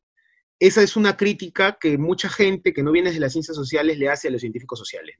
esa 0.61 0.83
es 0.83 0.95
una 0.95 1.17
crítica 1.17 1.75
que 1.81 1.97
mucha 1.97 2.29
gente 2.29 2.71
que 2.71 2.83
no 2.83 2.91
viene 2.91 3.11
de 3.11 3.19
las 3.19 3.31
ciencias 3.31 3.57
sociales 3.57 3.97
le 3.97 4.09
hace 4.09 4.27
a 4.27 4.31
los 4.31 4.41
científicos 4.41 4.77
sociales. 4.77 5.15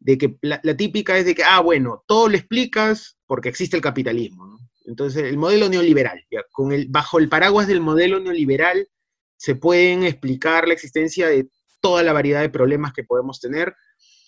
De 0.00 0.18
que 0.18 0.36
la, 0.42 0.60
típica 0.76 1.16
es 1.16 1.24
de 1.24 1.36
que, 1.36 1.44
ah, 1.44 1.60
bueno, 1.60 2.02
todo 2.08 2.28
lo 2.28 2.36
explicas 2.36 3.16
porque 3.24 3.48
existe 3.48 3.76
el 3.76 3.82
capitalismo. 3.82 4.58
Entonces, 4.84 5.22
el 5.22 5.38
modelo 5.38 5.68
neoliberal, 5.68 6.26
con 6.50 6.72
el, 6.72 6.88
bajo 6.88 7.20
el 7.20 7.28
paraguas 7.28 7.68
del 7.68 7.80
modelo 7.80 8.18
neoliberal 8.18 8.88
se 9.36 9.54
pueden 9.54 10.02
explicar 10.02 10.66
la 10.66 10.74
existencia 10.74 11.28
de 11.28 11.48
toda 11.80 12.02
la 12.02 12.12
variedad 12.12 12.40
de 12.40 12.48
problemas 12.48 12.92
que 12.92 13.04
podemos 13.04 13.38
tener, 13.38 13.76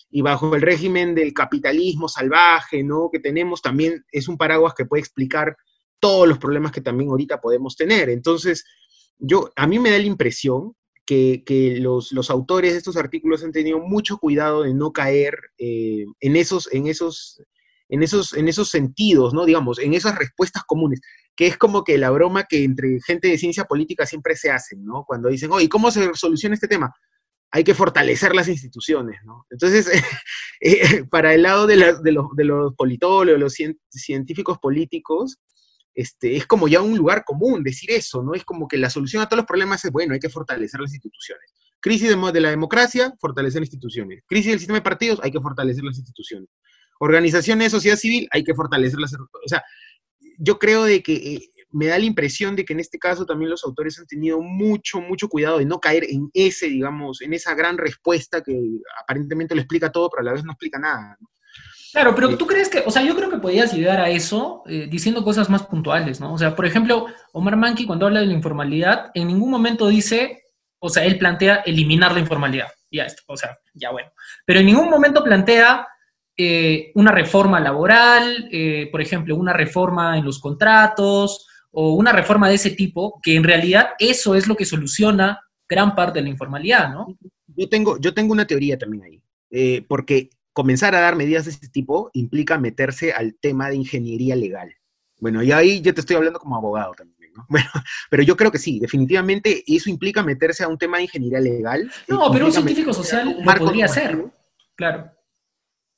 y 0.09 0.21
bajo 0.21 0.55
el 0.55 0.61
régimen 0.61 1.13
del 1.13 1.33
capitalismo 1.33 2.07
salvaje, 2.07 2.85
¿no? 2.85 3.09
Que 3.11 3.19
tenemos 3.19 3.61
también 3.61 4.05
es 4.13 4.29
un 4.29 4.37
paraguas 4.37 4.73
que 4.73 4.85
puede 4.85 5.01
explicar 5.01 5.57
todos 5.99 6.25
los 6.25 6.37
problemas 6.37 6.71
que 6.71 6.79
también 6.79 7.09
ahorita 7.09 7.41
podemos 7.41 7.75
tener. 7.75 8.09
Entonces, 8.09 8.63
yo, 9.19 9.51
a 9.55 9.67
mí 9.67 9.79
me 9.79 9.91
da 9.91 9.97
la 9.97 10.05
impresión 10.05 10.73
que, 11.07 11.77
los, 11.79 12.29
autores 12.29 12.73
de 12.73 12.77
estos 12.77 12.97
artículos 12.97 13.43
han 13.43 13.51
tenido 13.51 13.79
mucho 13.79 14.17
cuidado 14.17 14.63
de 14.63 14.73
no 14.73 14.91
caer 14.91 15.37
eh, 15.57 16.05
en, 16.19 16.35
esos, 16.35 16.69
en, 16.73 16.87
esos, 16.87 17.41
en, 17.89 18.03
esos, 18.03 18.33
en 18.33 18.47
esos 18.47 18.69
sentidos, 18.69 19.33
¿no? 19.33 19.45
Digamos, 19.45 19.79
en 19.79 19.93
esas 19.93 20.17
respuestas 20.17 20.63
comunes, 20.65 20.99
que 21.35 21.47
es 21.47 21.57
como 21.57 21.83
que 21.83 21.97
la 21.97 22.09
broma 22.09 22.43
que 22.43 22.63
entre 22.63 22.99
gente 23.05 23.29
de 23.29 23.37
ciencia 23.37 23.63
política 23.63 24.05
siempre 24.05 24.35
se 24.35 24.51
hacen, 24.51 24.83
¿no? 24.83 25.05
Cuando 25.07 25.29
dicen, 25.29 25.51
oye, 25.51 25.69
¿cómo 25.69 25.91
se 25.91 26.13
soluciona 26.13 26.55
este 26.55 26.67
tema? 26.67 26.93
Hay 27.51 27.63
que 27.63 27.73
fortalecer 27.73 28.35
las 28.35 28.49
instituciones, 28.49 29.17
¿no? 29.25 29.45
Entonces, 29.49 29.89
eh, 30.61 31.05
para 31.09 31.33
el 31.33 31.43
lado 31.43 31.67
de, 31.67 31.77
de, 32.03 32.11
los, 32.11 32.35
de 32.35 32.43
los 32.43 32.75
politólogos, 32.75 33.39
los 33.39 33.55
científicos 33.89 34.57
políticos, 34.57 35.37
este, 35.97 36.37
es 36.37 36.45
como 36.45 36.67
ya 36.67 36.79
un 36.79 36.95
lugar 36.95 37.23
común 37.25 37.63
decir 37.63 37.89
eso, 37.89 38.21
¿no? 38.21 38.35
Es 38.35 38.45
como 38.45 38.67
que 38.67 38.77
la 38.77 38.91
solución 38.91 39.23
a 39.23 39.25
todos 39.25 39.39
los 39.39 39.47
problemas 39.47 39.83
es, 39.83 39.91
bueno, 39.91 40.13
hay 40.13 40.19
que 40.19 40.29
fortalecer 40.29 40.79
las 40.79 40.93
instituciones. 40.93 41.51
Crisis 41.79 42.09
de, 42.09 42.39
la 42.39 42.51
democracia, 42.51 43.15
fortalecer 43.19 43.63
instituciones. 43.63 44.23
Crisis 44.27 44.51
del 44.51 44.59
sistema 44.59 44.77
de 44.77 44.83
partidos, 44.83 45.19
hay 45.23 45.31
que 45.31 45.41
fortalecer 45.41 45.83
las 45.83 45.97
instituciones. 45.97 46.49
Organizaciones 46.99 47.71
sociedad 47.71 47.97
civil, 47.97 48.27
hay 48.29 48.43
que 48.43 48.53
fortalecer 48.53 48.99
las... 48.99 49.11
O 49.15 49.47
sea, 49.47 49.63
yo 50.37 50.59
creo 50.59 50.83
de 50.83 51.01
que 51.01 51.15
eh, 51.15 51.49
me 51.71 51.87
da 51.87 51.97
la 51.97 52.05
impresión 52.05 52.55
de 52.55 52.63
que 52.63 52.73
en 52.73 52.79
este 52.79 52.99
caso 52.99 53.25
también 53.25 53.49
los 53.49 53.63
autores 53.63 53.97
han 53.97 54.05
tenido 54.05 54.39
mucho, 54.39 55.01
mucho 55.01 55.27
cuidado 55.29 55.57
de 55.57 55.65
no 55.65 55.79
caer 55.79 56.03
en 56.07 56.29
ese, 56.35 56.67
digamos, 56.67 57.23
en 57.23 57.33
esa 57.33 57.55
gran 57.55 57.75
respuesta 57.75 58.43
que 58.43 58.55
aparentemente 59.01 59.55
lo 59.55 59.61
explica 59.61 59.91
todo, 59.91 60.11
pero 60.11 60.21
a 60.21 60.25
la 60.25 60.33
vez 60.33 60.43
no 60.43 60.51
explica 60.51 60.77
nada. 60.77 61.17
¿no? 61.19 61.27
Claro, 61.91 62.13
pero 62.15 62.37
tú 62.37 62.45
crees 62.45 62.69
que, 62.69 62.83
o 62.85 62.91
sea, 62.91 63.01
yo 63.01 63.15
creo 63.15 63.29
que 63.29 63.37
podías 63.37 63.73
llegar 63.73 63.99
a 63.99 64.09
eso 64.09 64.63
eh, 64.67 64.87
diciendo 64.89 65.23
cosas 65.23 65.49
más 65.49 65.63
puntuales, 65.63 66.19
¿no? 66.19 66.33
O 66.33 66.37
sea, 66.37 66.55
por 66.55 66.65
ejemplo, 66.65 67.07
Omar 67.33 67.55
Manki 67.55 67.85
cuando 67.85 68.05
habla 68.05 68.19
de 68.19 68.25
la 68.25 68.33
informalidad, 68.33 69.11
en 69.13 69.27
ningún 69.27 69.49
momento 69.49 69.87
dice, 69.87 70.43
o 70.79 70.89
sea, 70.89 71.05
él 71.05 71.17
plantea 71.17 71.57
eliminar 71.65 72.13
la 72.13 72.19
informalidad, 72.19 72.67
ya 72.91 73.03
está, 73.03 73.21
o 73.27 73.37
sea, 73.37 73.57
ya 73.73 73.91
bueno. 73.91 74.09
Pero 74.45 74.59
en 74.59 74.65
ningún 74.65 74.89
momento 74.89 75.23
plantea 75.23 75.87
eh, 76.35 76.91
una 76.95 77.11
reforma 77.11 77.59
laboral, 77.59 78.49
eh, 78.51 78.89
por 78.91 79.01
ejemplo, 79.01 79.35
una 79.35 79.53
reforma 79.53 80.17
en 80.17 80.25
los 80.25 80.39
contratos 80.39 81.47
o 81.71 81.93
una 81.93 82.11
reforma 82.11 82.49
de 82.49 82.55
ese 82.55 82.71
tipo, 82.71 83.19
que 83.23 83.35
en 83.35 83.43
realidad 83.43 83.89
eso 83.97 84.35
es 84.35 84.47
lo 84.47 84.55
que 84.55 84.65
soluciona 84.65 85.39
gran 85.67 85.95
parte 85.95 86.19
de 86.19 86.23
la 86.23 86.29
informalidad, 86.29 86.89
¿no? 86.89 87.07
Yo 87.47 87.69
tengo, 87.69 87.99
yo 87.99 88.13
tengo 88.13 88.33
una 88.33 88.45
teoría 88.45 88.77
también 88.77 89.03
ahí, 89.03 89.81
porque 89.81 90.29
comenzar 90.57 90.95
a 90.95 91.01
dar 91.01 91.15
medidas 91.15 91.45
de 91.45 91.51
ese 91.51 91.69
tipo 91.69 92.09
implica 92.13 92.57
meterse 92.57 93.13
al 93.13 93.35
tema 93.39 93.69
de 93.69 93.75
ingeniería 93.75 94.35
legal. 94.35 94.73
Bueno, 95.19 95.43
y 95.43 95.51
ahí 95.51 95.81
yo 95.81 95.93
te 95.93 95.99
estoy 95.99 96.15
hablando 96.15 96.39
como 96.39 96.55
abogado 96.55 96.95
también, 96.95 97.31
¿no? 97.35 97.45
Bueno, 97.49 97.69
pero 98.09 98.23
yo 98.23 98.35
creo 98.35 98.51
que 98.51 98.57
sí, 98.57 98.79
definitivamente 98.79 99.63
eso 99.67 99.87
implica 99.91 100.23
meterse 100.23 100.63
a 100.63 100.67
un 100.67 100.79
tema 100.79 100.97
de 100.97 101.03
ingeniería 101.03 101.39
legal. 101.39 101.91
No, 102.07 102.31
pero 102.31 102.47
un 102.47 102.51
científico 102.51 102.91
social 102.91 103.37
lo 103.39 103.55
podría 103.55 103.85
hacer, 103.85 104.19
claro. 104.75 105.11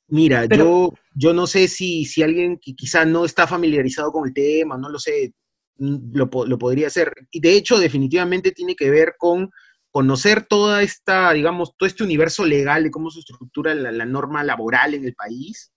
Mira, 0.08 0.44
yo, 0.44 0.92
yo 1.14 1.32
no 1.32 1.46
sé 1.46 1.66
si, 1.66 2.04
si 2.04 2.22
alguien 2.22 2.58
que 2.60 2.74
quizá 2.74 3.06
no 3.06 3.24
está 3.24 3.46
familiarizado 3.46 4.12
con 4.12 4.28
el 4.28 4.34
tema, 4.34 4.76
no 4.76 4.90
lo 4.90 4.98
sé, 4.98 5.32
lo, 5.78 6.28
lo 6.46 6.58
podría 6.58 6.88
hacer. 6.88 7.14
Y 7.30 7.40
de 7.40 7.54
hecho, 7.54 7.78
definitivamente 7.78 8.52
tiene 8.52 8.76
que 8.76 8.90
ver 8.90 9.14
con 9.16 9.50
conocer 9.90 10.46
toda 10.46 10.82
esta, 10.82 11.32
digamos, 11.32 11.76
todo 11.76 11.86
este 11.86 12.04
universo 12.04 12.44
legal 12.44 12.84
de 12.84 12.90
cómo 12.90 13.10
se 13.10 13.20
estructura 13.20 13.74
la, 13.74 14.04
norma 14.06 14.44
laboral 14.44 14.94
en 14.94 15.04
el 15.04 15.14
país, 15.14 15.72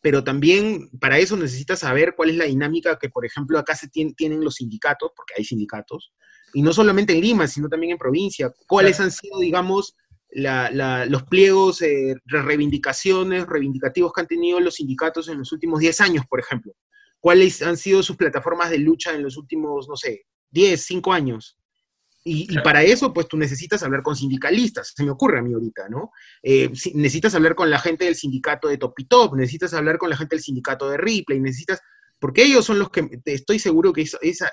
pero 0.00 0.24
también 0.24 0.88
para 1.00 1.18
eso 1.18 1.36
necesitas 1.36 1.80
saber 1.80 2.14
cuál 2.16 2.30
es 2.30 2.36
la 2.36 2.44
dinámica 2.46 2.98
que, 2.98 3.10
por 3.10 3.26
ejemplo, 3.26 3.58
acá 3.58 3.74
se 3.74 3.88
tienen 3.88 4.42
los 4.42 4.54
sindicatos, 4.54 5.10
porque 5.14 5.34
hay 5.36 5.44
sindicatos, 5.44 6.12
y 6.54 6.62
no 6.62 6.72
solamente 6.72 7.12
en 7.12 7.20
Lima, 7.20 7.46
sino 7.46 7.68
también 7.68 7.92
en 7.92 7.98
provincia, 7.98 8.52
cuáles 8.66 9.00
han 9.00 9.10
sido, 9.10 9.38
digamos, 9.38 9.94
los 10.30 11.22
pliegos, 11.24 11.78
de 11.78 12.16
reivindicaciones, 12.24 13.46
reivindicativos 13.46 14.12
que 14.12 14.20
han 14.20 14.26
tenido 14.26 14.60
los 14.60 14.76
sindicatos 14.76 15.28
en 15.28 15.38
los 15.38 15.52
últimos 15.52 15.80
10 15.80 16.00
años, 16.00 16.24
por 16.28 16.40
ejemplo. 16.40 16.72
¿Cuáles 17.20 17.62
han 17.62 17.76
sido 17.76 18.02
sus 18.02 18.16
plataformas 18.16 18.70
de 18.70 18.78
lucha 18.78 19.12
en 19.12 19.22
los 19.22 19.36
últimos, 19.36 19.88
no 19.88 19.96
sé, 19.96 20.26
10, 20.50 20.80
5 20.80 21.12
años? 21.12 21.58
Y, 22.30 22.58
para 22.60 22.82
eso, 22.82 23.12
pues 23.12 23.26
tú 23.26 23.38
necesitas 23.38 23.82
hablar 23.82 24.02
con 24.02 24.14
sindicalistas, 24.14 24.92
se 24.94 25.02
me 25.02 25.10
ocurre 25.10 25.38
a 25.38 25.42
mí 25.42 25.54
ahorita, 25.54 25.88
¿no? 25.88 26.10
Eh, 26.42 26.70
necesitas 26.94 27.34
hablar 27.34 27.54
con 27.54 27.70
la 27.70 27.78
gente 27.78 28.04
del 28.04 28.16
sindicato 28.16 28.68
de 28.68 28.76
Topitop, 28.76 29.34
necesitas 29.34 29.72
hablar 29.72 29.96
con 29.96 30.10
la 30.10 30.16
gente 30.16 30.36
del 30.36 30.42
sindicato 30.42 30.90
de 30.90 30.98
Ripley, 30.98 31.40
necesitas, 31.40 31.80
porque 32.18 32.42
ellos 32.42 32.66
son 32.66 32.78
los 32.78 32.90
que, 32.90 33.08
estoy 33.24 33.58
seguro 33.58 33.92
que 33.92 34.06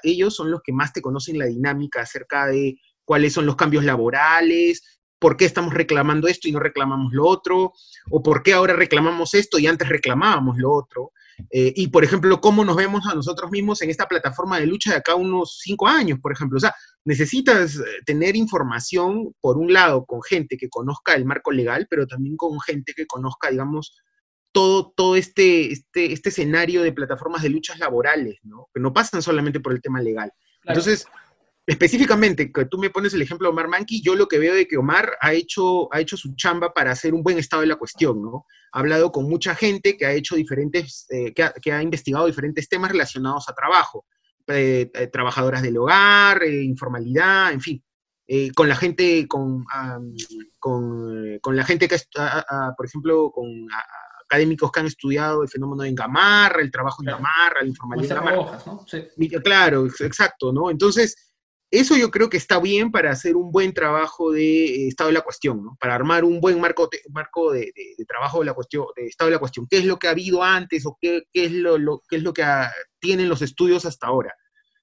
ellos 0.03 0.36
son 0.36 0.51
los 0.51 0.61
que 0.61 0.71
más 0.71 0.93
te 0.93 1.01
conocen 1.01 1.38
la 1.38 1.47
dinámica 1.47 2.01
acerca 2.01 2.47
de 2.47 2.80
cuáles 3.03 3.34
son 3.34 3.45
los 3.45 3.57
cambios 3.57 3.84
laborales, 3.84 5.01
por 5.19 5.36
qué 5.36 5.45
estamos 5.45 5.73
reclamando 5.73 6.28
esto 6.28 6.47
y 6.47 6.51
no 6.51 6.59
reclamamos 6.59 7.11
lo 7.13 7.26
otro, 7.26 7.73
o 8.09 8.23
por 8.23 8.43
qué 8.43 8.53
ahora 8.53 8.73
reclamamos 8.73 9.34
esto 9.34 9.59
y 9.59 9.67
antes 9.67 9.89
reclamábamos 9.89 10.57
lo 10.57 10.71
otro. 10.71 11.11
Eh, 11.51 11.73
y, 11.75 11.88
por 11.88 12.03
ejemplo, 12.03 12.39
cómo 12.41 12.63
nos 12.63 12.75
vemos 12.75 13.05
a 13.07 13.15
nosotros 13.15 13.51
mismos 13.51 13.81
en 13.81 13.89
esta 13.89 14.07
plataforma 14.07 14.59
de 14.59 14.67
lucha 14.67 14.91
de 14.91 14.97
acá 14.97 15.15
unos 15.15 15.59
cinco 15.61 15.88
años, 15.88 16.19
por 16.19 16.31
ejemplo. 16.31 16.57
O 16.57 16.59
sea, 16.59 16.73
necesitas 17.03 17.77
eh, 17.77 17.83
tener 18.05 18.36
información, 18.36 19.33
por 19.41 19.57
un 19.57 19.73
lado, 19.73 20.05
con 20.05 20.21
gente 20.23 20.57
que 20.57 20.69
conozca 20.69 21.13
el 21.13 21.25
marco 21.25 21.51
legal, 21.51 21.88
pero 21.89 22.07
también 22.07 22.38
con 22.38 22.59
gente 22.61 22.93
que 22.95 23.05
conozca, 23.05 23.49
digamos, 23.49 23.97
todo, 24.51 24.93
todo 24.95 25.15
este, 25.15 25.71
este, 25.71 26.13
este 26.13 26.29
escenario 26.29 26.81
de 26.81 26.93
plataformas 26.93 27.43
de 27.43 27.49
luchas 27.49 27.77
laborales, 27.79 28.39
¿no? 28.43 28.69
Que 28.73 28.79
no 28.79 28.93
pasan 28.93 29.21
solamente 29.21 29.59
por 29.59 29.73
el 29.73 29.81
tema 29.81 30.01
legal. 30.01 30.31
Entonces, 30.63 31.07
específicamente, 31.68 32.51
que 32.51 32.66
tú 32.66 32.78
me 32.78 32.91
pones 32.91 33.13
el 33.13 33.22
ejemplo 33.22 33.47
de 33.47 33.53
Omar 33.53 33.68
Manqui, 33.68 34.01
yo 34.01 34.16
lo 34.16 34.28
que 34.28 34.38
veo 34.38 34.53
de 34.53 34.68
que 34.68 34.78
Omar 34.78 35.13
ha 35.20 35.34
hecho, 35.34 35.91
ha 35.93 35.99
hecho 35.99 36.16
su 36.16 36.36
chamba 36.36 36.74
para 36.74 36.91
hacer 36.91 37.13
un 37.13 37.24
buen 37.24 37.39
estado 37.39 37.61
de 37.61 37.68
la 37.68 37.78
cuestión, 37.78 38.22
¿no? 38.22 38.45
Ha 38.72 38.80
hablado 38.80 39.11
con 39.11 39.28
mucha 39.28 39.55
gente 39.55 39.97
que 39.97 40.05
ha 40.05 40.13
hecho 40.13 40.36
diferentes, 40.36 41.07
eh, 41.09 41.34
que, 41.34 41.72
ha, 41.72 41.82
investigado 41.82 42.28
diferentes 42.28 42.70
temas 42.70 42.91
relacionados 42.91 43.49
a 43.49 43.55
trabajo, 43.55 44.05
eh, 44.47 44.91
eh, 44.93 45.07
trabajadoras 45.07 45.63
del 45.63 45.78
hogar, 45.78 46.43
informalidad, 46.45 47.51
en 47.51 47.61
fin. 47.61 47.84
con 48.55 48.68
la 48.68 48.76
gente, 48.76 49.28
con, 49.28 49.66
con, 50.59 51.55
la 51.55 51.63
gente 51.63 51.88
que, 51.88 51.97
por 52.76 52.86
ejemplo, 52.86 53.32
con 53.32 53.68
académicos 54.26 54.72
que 54.72 54.80
han 54.80 54.88
estudiado 54.88 55.43
el 55.43 55.49
fenómeno 55.49 55.84
en 55.84 55.95
Gamarra, 55.95 56.61
el 56.61 56.72
trabajo 56.72 57.03
en 57.03 57.11
Gamarra, 57.11 57.61
la 57.61 57.68
informalidad. 57.68 58.66
¿no? 58.66 58.86
Claro, 59.43 59.86
exacto, 59.86 60.51
¿no? 60.51 60.72
Entonces, 60.72 61.16
eso 61.72 61.97
yo 61.97 62.11
creo 62.11 62.30
que 62.30 62.38
está 62.38 62.59
bien 62.59 62.91
para 62.91 63.11
hacer 63.11 63.36
un 63.36 63.51
buen 63.51 63.74
trabajo 63.74 64.32
de 64.32 64.66
eh, 64.66 64.88
estado 64.88 65.09
de 65.09 65.16
la 65.16 65.22
cuestión, 65.22 65.63
¿no? 65.63 65.78
Para 65.80 65.95
armar 65.95 66.24
un 66.24 66.39
buen 66.39 66.59
marco, 66.59 66.89
marco 67.09 67.51
de, 67.51 67.74
trabajo 68.07 68.39
de 68.39 68.45
la 68.45 68.53
cuestión, 68.53 68.86
de 68.95 69.07
estado 69.07 69.30
de 69.30 69.36
la 69.36 69.39
cuestión. 69.39 69.68
¿Qué 69.70 69.78
es 69.78 69.86
lo 69.86 69.97
que 69.97 70.07
ha 70.07 70.11
habido 70.11 70.43
antes 70.43 70.86
o 70.86 70.97
qué, 71.01 71.24
es, 71.34 71.51
lo, 71.51 72.03
qué 72.07 72.18
es 72.18 72.24
lo 72.24 72.34
que 72.34 72.43
tienen 72.99 73.30
los 73.30 73.41
estudios 73.41 73.86
hasta 73.86 74.07
ahora? 74.07 74.34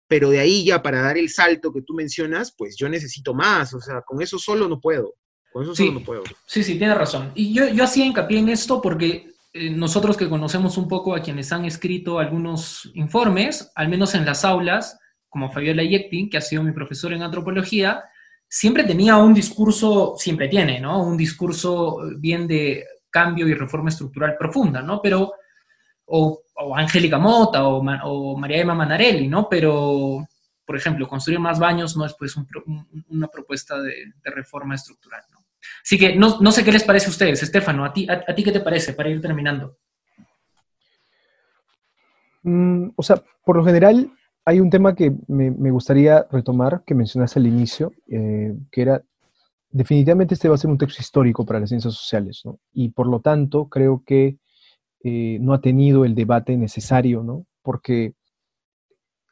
Pero 0.08 0.28
de 0.30 0.40
ahí 0.40 0.64
ya 0.64 0.82
para 0.82 1.00
dar 1.00 1.16
el 1.16 1.30
salto 1.30 1.72
que 1.72 1.82
tú 1.82 1.94
mencionas, 1.94 2.54
pues 2.56 2.76
yo 2.76 2.88
necesito 2.88 3.32
más, 3.32 3.72
o 3.72 3.80
sea, 3.80 4.02
con 4.02 4.20
eso 4.20 4.38
solo 4.38 4.68
no 4.68 4.80
puedo. 4.80 5.14
Con 5.52 5.62
eso 5.62 5.74
solo 5.74 5.92
no 5.92 6.04
puedo. 6.04 6.24
Sí, 6.46 6.62
sí, 6.62 6.76
tiene 6.76 6.94
razón. 6.94 7.32
Y 7.34 7.54
yo, 7.54 7.68
yo 7.68 7.84
hacía 7.84 8.04
hincapié 8.04 8.38
en 8.38 8.48
esto 8.48 8.82
porque 8.82 9.32
eh, 9.54 9.70
nosotros 9.70 10.16
que 10.16 10.28
conocemos 10.28 10.76
un 10.78 10.88
poco 10.88 11.14
a 11.14 11.22
quienes 11.22 11.52
han 11.52 11.64
escrito 11.64 12.18
algunos 12.18 12.90
informes, 12.94 13.70
al 13.74 13.88
menos 13.88 14.14
en 14.14 14.24
las 14.24 14.44
aulas, 14.44 14.98
como 15.32 15.50
Fabiola 15.50 15.82
Yektin, 15.82 16.28
que 16.28 16.36
ha 16.36 16.42
sido 16.42 16.62
mi 16.62 16.72
profesor 16.72 17.10
en 17.14 17.22
antropología, 17.22 18.04
siempre 18.46 18.84
tenía 18.84 19.16
un 19.16 19.32
discurso, 19.32 20.14
siempre 20.18 20.46
tiene, 20.46 20.78
¿no? 20.78 21.02
Un 21.02 21.16
discurso 21.16 22.02
bien 22.18 22.46
de 22.46 22.84
cambio 23.08 23.48
y 23.48 23.54
reforma 23.54 23.88
estructural 23.88 24.36
profunda, 24.36 24.82
¿no? 24.82 25.00
Pero, 25.00 25.32
o, 26.04 26.42
Angélica 26.76 27.16
Mota 27.16 27.66
o, 27.66 27.78
o, 27.78 28.36
María 28.36 28.58
Emma 28.58 28.74
Manarelli, 28.74 29.26
¿no? 29.26 29.48
Pero, 29.48 30.28
por 30.66 30.76
ejemplo, 30.76 31.08
construir 31.08 31.40
más 31.40 31.58
baños 31.58 31.96
no 31.96 32.04
es 32.04 32.12
pues 32.12 32.36
una 33.08 33.26
propuesta 33.28 33.80
de, 33.80 34.12
reforma 34.22 34.74
estructural, 34.74 35.22
¿no? 35.32 35.38
Así 35.82 35.98
que 35.98 36.14
no, 36.14 36.52
sé 36.52 36.62
qué 36.62 36.72
les 36.72 36.84
parece 36.84 37.06
a 37.06 37.10
ustedes, 37.10 37.42
Estefano, 37.42 37.86
¿a 37.86 37.92
ti, 37.94 38.06
a, 38.06 38.34
ti 38.34 38.44
qué 38.44 38.52
te 38.52 38.60
parece 38.60 38.92
para 38.92 39.08
ir 39.08 39.22
terminando? 39.22 39.78
Mm, 42.42 42.90
o 42.94 43.02
sea, 43.02 43.16
por 43.46 43.56
lo 43.56 43.64
general, 43.64 44.12
hay 44.44 44.60
un 44.60 44.70
tema 44.70 44.94
que 44.94 45.14
me, 45.28 45.70
gustaría 45.70 46.26
retomar, 46.30 46.82
que 46.84 46.94
mencionaste 46.94 47.38
al 47.38 47.46
inicio, 47.46 47.92
eh, 48.08 48.54
que 48.70 48.82
era, 48.82 49.02
definitivamente 49.70 50.34
este 50.34 50.48
va 50.48 50.56
a 50.56 50.58
ser 50.58 50.70
un 50.70 50.78
texto 50.78 51.00
histórico 51.00 51.46
para 51.46 51.60
las 51.60 51.68
ciencias 51.68 51.94
sociales. 51.94 52.42
Y 52.72 52.90
por 52.90 53.06
lo 53.06 53.20
tanto, 53.20 53.68
creo 53.68 54.02
que 54.04 54.38
eh, 55.04 55.38
no 55.40 55.54
ha 55.54 55.60
tenido 55.60 56.04
el 56.04 56.14
debate 56.14 56.56
necesario, 56.56 57.22
¿no? 57.22 57.46
Porque 57.62 58.14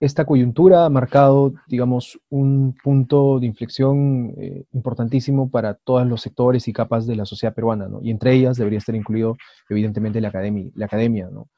esta 0.00 0.24
coyuntura 0.24 0.86
ha 0.86 0.90
marcado, 0.90 1.52
digamos, 1.66 2.18
un 2.30 2.74
punto 2.82 3.38
de 3.38 3.46
inflexión 3.46 4.32
eh, 4.38 4.64
importantísimo 4.72 5.50
para 5.50 5.74
todos 5.74 6.06
los 6.06 6.22
sectores 6.22 6.68
y 6.68 6.72
capas 6.72 7.06
de 7.06 7.16
la 7.16 7.26
sociedad 7.26 7.54
peruana, 7.54 7.86
¿no? 7.88 8.00
Y 8.02 8.10
entre 8.10 8.32
ellas 8.34 8.56
debería 8.56 8.78
estar 8.78 8.94
incluido, 8.94 9.36
evidentemente, 9.68 10.20
la 10.20 10.28
academia, 10.28 10.70
la 10.74 10.86
academia 10.86 11.28
¿no? 11.30 11.48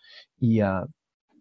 Y 0.41 0.61
a 0.61 0.85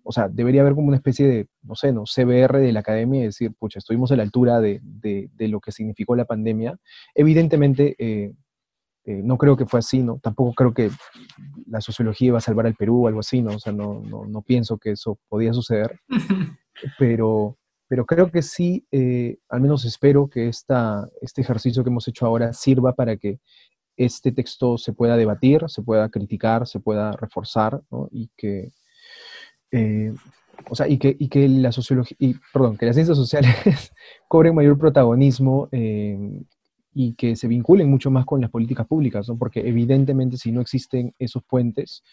o 0.03 0.11
sea, 0.11 0.27
debería 0.27 0.61
haber 0.61 0.75
como 0.75 0.87
una 0.87 0.97
especie 0.97 1.27
de, 1.27 1.47
no 1.63 1.75
sé, 1.75 1.91
¿no? 1.91 2.03
CBR 2.03 2.59
de 2.59 2.71
la 2.71 2.79
academia 2.81 3.21
y 3.21 3.25
decir, 3.25 3.53
pucha, 3.57 3.79
estuvimos 3.79 4.11
a 4.11 4.15
la 4.15 4.23
altura 4.23 4.59
de, 4.59 4.79
de, 4.81 5.47
lo 5.47 5.59
que 5.59 5.71
significó 5.71 6.15
la 6.15 6.25
pandemia. 6.25 6.77
Evidentemente, 7.15 7.95
eh, 7.99 8.33
eh, 9.03 9.21
no 9.23 9.37
creo 9.37 9.57
que 9.57 9.65
fue 9.65 9.79
así, 9.79 9.99
¿no? 9.99 10.19
Tampoco 10.19 10.53
creo 10.53 10.73
que 10.73 10.91
la 11.67 11.81
sociología 11.81 12.27
iba 12.27 12.37
a 12.37 12.41
salvar 12.41 12.67
al 12.67 12.75
Perú 12.75 13.03
o 13.03 13.07
algo 13.07 13.21
así, 13.21 13.41
¿no? 13.41 13.55
O 13.55 13.59
sea, 13.59 13.73
no, 13.73 14.01
no, 14.05 14.25
no 14.25 14.41
pienso 14.41 14.77
que 14.77 14.91
eso 14.91 15.17
podía 15.27 15.53
suceder, 15.53 15.99
pero, 16.99 17.57
pero 17.87 18.05
creo 18.05 18.31
que 18.31 18.43
sí, 18.43 18.85
eh, 18.91 19.37
al 19.49 19.61
menos 19.61 19.85
espero 19.85 20.29
que 20.29 20.47
esta, 20.47 21.09
este 21.21 21.41
ejercicio 21.41 21.83
que 21.83 21.89
hemos 21.89 22.07
hecho 22.07 22.25
ahora 22.25 22.53
sirva 22.53 22.93
para 22.93 23.17
que 23.17 23.39
este 23.97 24.31
texto 24.31 24.77
se 24.77 24.93
pueda 24.93 25.17
debatir, 25.17 25.63
se 25.67 25.81
pueda 25.81 26.09
criticar, 26.09 26.67
se 26.67 26.79
pueda 26.79 27.11
reforzar, 27.13 27.81
¿no? 27.89 28.07
Y 28.11 28.29
que 28.37 28.71
eh, 29.71 30.13
o 30.69 30.75
sea, 30.75 30.87
y 30.87 30.97
que, 30.97 31.15
y 31.17 31.27
que 31.27 31.47
la 31.47 31.71
sociología, 31.71 32.15
y, 32.19 32.35
perdón, 32.53 32.77
que 32.77 32.85
las 32.85 32.95
ciencias 32.95 33.17
sociales 33.17 33.55
cobren 34.27 34.53
mayor 34.53 34.77
protagonismo 34.77 35.69
eh, 35.71 36.17
y 36.93 37.13
que 37.13 37.35
se 37.35 37.47
vinculen 37.47 37.89
mucho 37.89 38.11
más 38.11 38.25
con 38.25 38.41
las 38.41 38.51
políticas 38.51 38.85
públicas, 38.85 39.27
¿no? 39.27 39.37
Porque 39.37 39.61
evidentemente 39.61 40.37
si 40.37 40.51
no 40.51 40.61
existen 40.61 41.15
esos 41.17 41.43
puentes, 41.43 42.03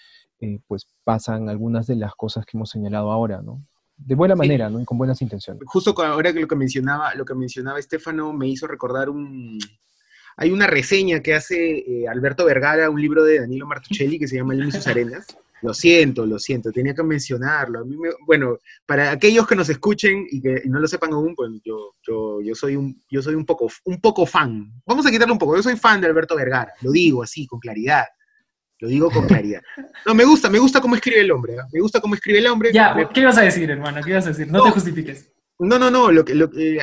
eh, 0.41 0.61
pues 0.67 0.87
pasan 1.05 1.49
algunas 1.49 1.87
de 1.87 1.97
las 1.97 2.15
cosas 2.15 2.47
que 2.47 2.57
hemos 2.57 2.71
señalado 2.71 3.11
ahora, 3.11 3.43
¿no? 3.43 3.63
De 3.97 4.15
buena 4.15 4.37
manera, 4.37 4.71
¿no? 4.71 4.81
Y 4.81 4.85
con 4.85 4.97
buenas 4.97 5.21
intenciones. 5.21 5.61
Justo 5.67 5.95
ahora 6.01 6.33
que 6.33 6.41
lo 6.41 6.47
que 6.47 6.55
mencionaba, 6.55 7.15
lo 7.17 7.25
que 7.25 7.35
mencionaba 7.35 7.81
Estefano 7.81 8.33
me 8.33 8.47
hizo 8.47 8.69
recordar 8.69 9.11
un, 9.11 9.59
hay 10.37 10.53
una 10.53 10.69
reseña 10.69 11.21
que 11.21 11.35
hace 11.35 12.07
Alberto 12.09 12.45
Vergara, 12.45 12.91
un 12.91 13.03
libro 13.03 13.25
de 13.25 13.41
Danilo 13.41 13.67
Martuchelli 13.67 14.21
que 14.21 14.29
se 14.29 14.37
llama 14.37 14.55
El 14.55 14.71
sus 14.71 14.87
arenas, 14.87 15.27
lo 15.63 15.75
siento, 15.75 16.27
lo 16.27 16.39
siento, 16.39 16.73
tenía 16.73 16.95
que 16.95 17.03
mencionarlo. 17.03 17.81
A 17.81 17.85
mí 17.85 17.97
bueno, 18.27 18.59
para 18.87 19.11
aquellos 19.11 19.47
que 19.47 19.57
nos 19.57 19.69
escuchen 19.69 20.27
y 20.31 20.41
que 20.41 20.63
no 20.67 20.79
lo 20.79 20.87
sepan 20.87 21.13
aún, 21.13 21.35
pues 21.35 21.51
yo, 21.65 21.95
yo, 22.07 22.41
yo, 22.41 22.55
soy, 22.55 22.77
un, 22.77 23.03
yo 23.11 23.23
soy 23.23 23.35
un, 23.35 23.45
poco, 23.45 23.69
un 23.85 24.01
poco 24.01 24.27
fan. 24.27 24.73
Vamos 24.87 25.07
a 25.07 25.11
quitarle 25.11 25.33
un 25.33 25.39
poco. 25.39 25.57
Yo 25.57 25.63
soy 25.63 25.77
fan 25.77 26.01
de 26.01 26.07
Alberto 26.07 26.37
Vergara, 26.37 26.73
lo 26.83 26.91
digo 26.91 27.23
así, 27.23 27.47
con 27.47 27.59
claridad. 27.59 28.05
Lo 28.81 28.89
digo 28.89 29.11
con 29.11 29.27
claridad. 29.27 29.61
No, 30.07 30.15
me 30.15 30.25
gusta, 30.25 30.49
me 30.49 30.59
gusta 30.59 30.81
cómo 30.81 30.95
escribe 30.95 31.21
el 31.21 31.33
hombre. 31.33 31.55
¿eh? 31.55 31.63
Me 31.73 31.81
gusta 31.81 32.01
cómo 32.01 32.15
escribe 32.15 32.39
el 32.39 32.47
hombre. 32.47 32.73
Ya, 32.73 32.95
¿qué 33.13 33.21
ibas 33.21 33.37
a 33.37 33.43
decir, 33.43 33.69
hermano? 33.71 34.01
¿Qué 34.03 34.11
ibas 34.11 34.27
a 34.27 34.29
decir? 34.29 34.51
No, 34.51 34.63
te 34.63 34.71
justifiques. 34.71 35.33
No, 35.61 35.77
no, 35.77 35.91
no. 35.91 36.13
Lo 36.13 36.25
que, 36.25 36.33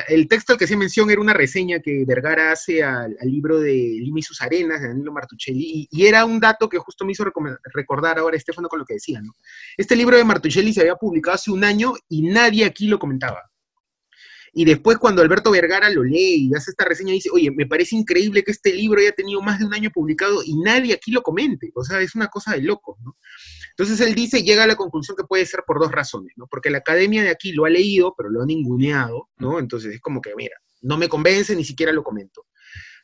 el 0.08 0.28
texto 0.28 0.52
al 0.52 0.58
que 0.58 0.66
se 0.66 0.76
menciona 0.76 1.12
era 1.12 1.20
una 1.20 1.32
reseña 1.32 1.80
que 1.80 2.04
Vergara 2.06 2.52
hace 2.52 2.84
al, 2.84 3.16
libro 3.22 3.58
de 3.58 3.72
Lima 3.72 4.18
y 4.18 4.22
sus 4.22 4.42
arenas, 4.42 4.82
de 4.82 4.88
Danilo 4.88 5.12
Martuchelli, 5.12 5.88
y, 5.90 6.06
era 6.06 6.26
un 6.26 6.38
dato 6.38 6.68
que 6.68 6.78
justo 6.78 7.06
me 7.06 7.12
hizo 7.12 7.24
recordar 7.72 8.18
ahora 8.18 8.36
Estefano 8.36 8.68
con 8.68 8.78
lo 8.78 8.84
que 8.84 8.94
decía. 8.94 9.20
¿no? 9.22 9.32
Este 9.78 9.96
libro 9.96 10.16
de 10.18 10.24
Martuchelli 10.24 10.74
se 10.74 10.82
había 10.82 10.96
publicado 10.96 11.36
hace 11.36 11.50
un 11.50 11.64
año 11.64 11.94
y 12.08 12.22
nadie 12.22 12.66
aquí 12.66 12.86
lo 12.86 12.98
comentaba. 12.98 13.50
Y 14.58 14.64
después 14.64 14.96
cuando 14.96 15.20
Alberto 15.20 15.50
Vergara 15.50 15.90
lo 15.90 16.02
lee 16.02 16.48
y 16.48 16.54
hace 16.56 16.70
esta 16.70 16.86
reseña, 16.86 17.12
dice, 17.12 17.28
oye, 17.30 17.50
me 17.50 17.66
parece 17.66 17.94
increíble 17.94 18.42
que 18.42 18.52
este 18.52 18.72
libro 18.72 18.98
haya 18.98 19.12
tenido 19.12 19.42
más 19.42 19.58
de 19.58 19.66
un 19.66 19.74
año 19.74 19.90
publicado 19.90 20.42
y 20.42 20.56
nadie 20.56 20.94
aquí 20.94 21.10
lo 21.10 21.20
comente. 21.20 21.70
O 21.74 21.84
sea, 21.84 22.00
es 22.00 22.14
una 22.14 22.28
cosa 22.28 22.52
de 22.52 22.62
locos, 22.62 22.96
¿no? 23.04 23.18
Entonces 23.72 24.00
él 24.00 24.14
dice, 24.14 24.42
llega 24.42 24.64
a 24.64 24.66
la 24.66 24.74
conclusión 24.74 25.14
que 25.14 25.24
puede 25.24 25.44
ser 25.44 25.62
por 25.66 25.78
dos 25.78 25.92
razones, 25.92 26.32
¿no? 26.36 26.46
Porque 26.46 26.70
la 26.70 26.78
academia 26.78 27.22
de 27.22 27.28
aquí 27.28 27.52
lo 27.52 27.66
ha 27.66 27.68
leído, 27.68 28.14
pero 28.16 28.30
lo 28.30 28.42
ha 28.42 28.46
ninguneado, 28.46 29.28
¿no? 29.36 29.58
Entonces 29.58 29.92
es 29.94 30.00
como 30.00 30.22
que, 30.22 30.34
mira, 30.34 30.56
no 30.80 30.96
me 30.96 31.10
convence, 31.10 31.54
ni 31.54 31.62
siquiera 31.62 31.92
lo 31.92 32.02
comento. 32.02 32.46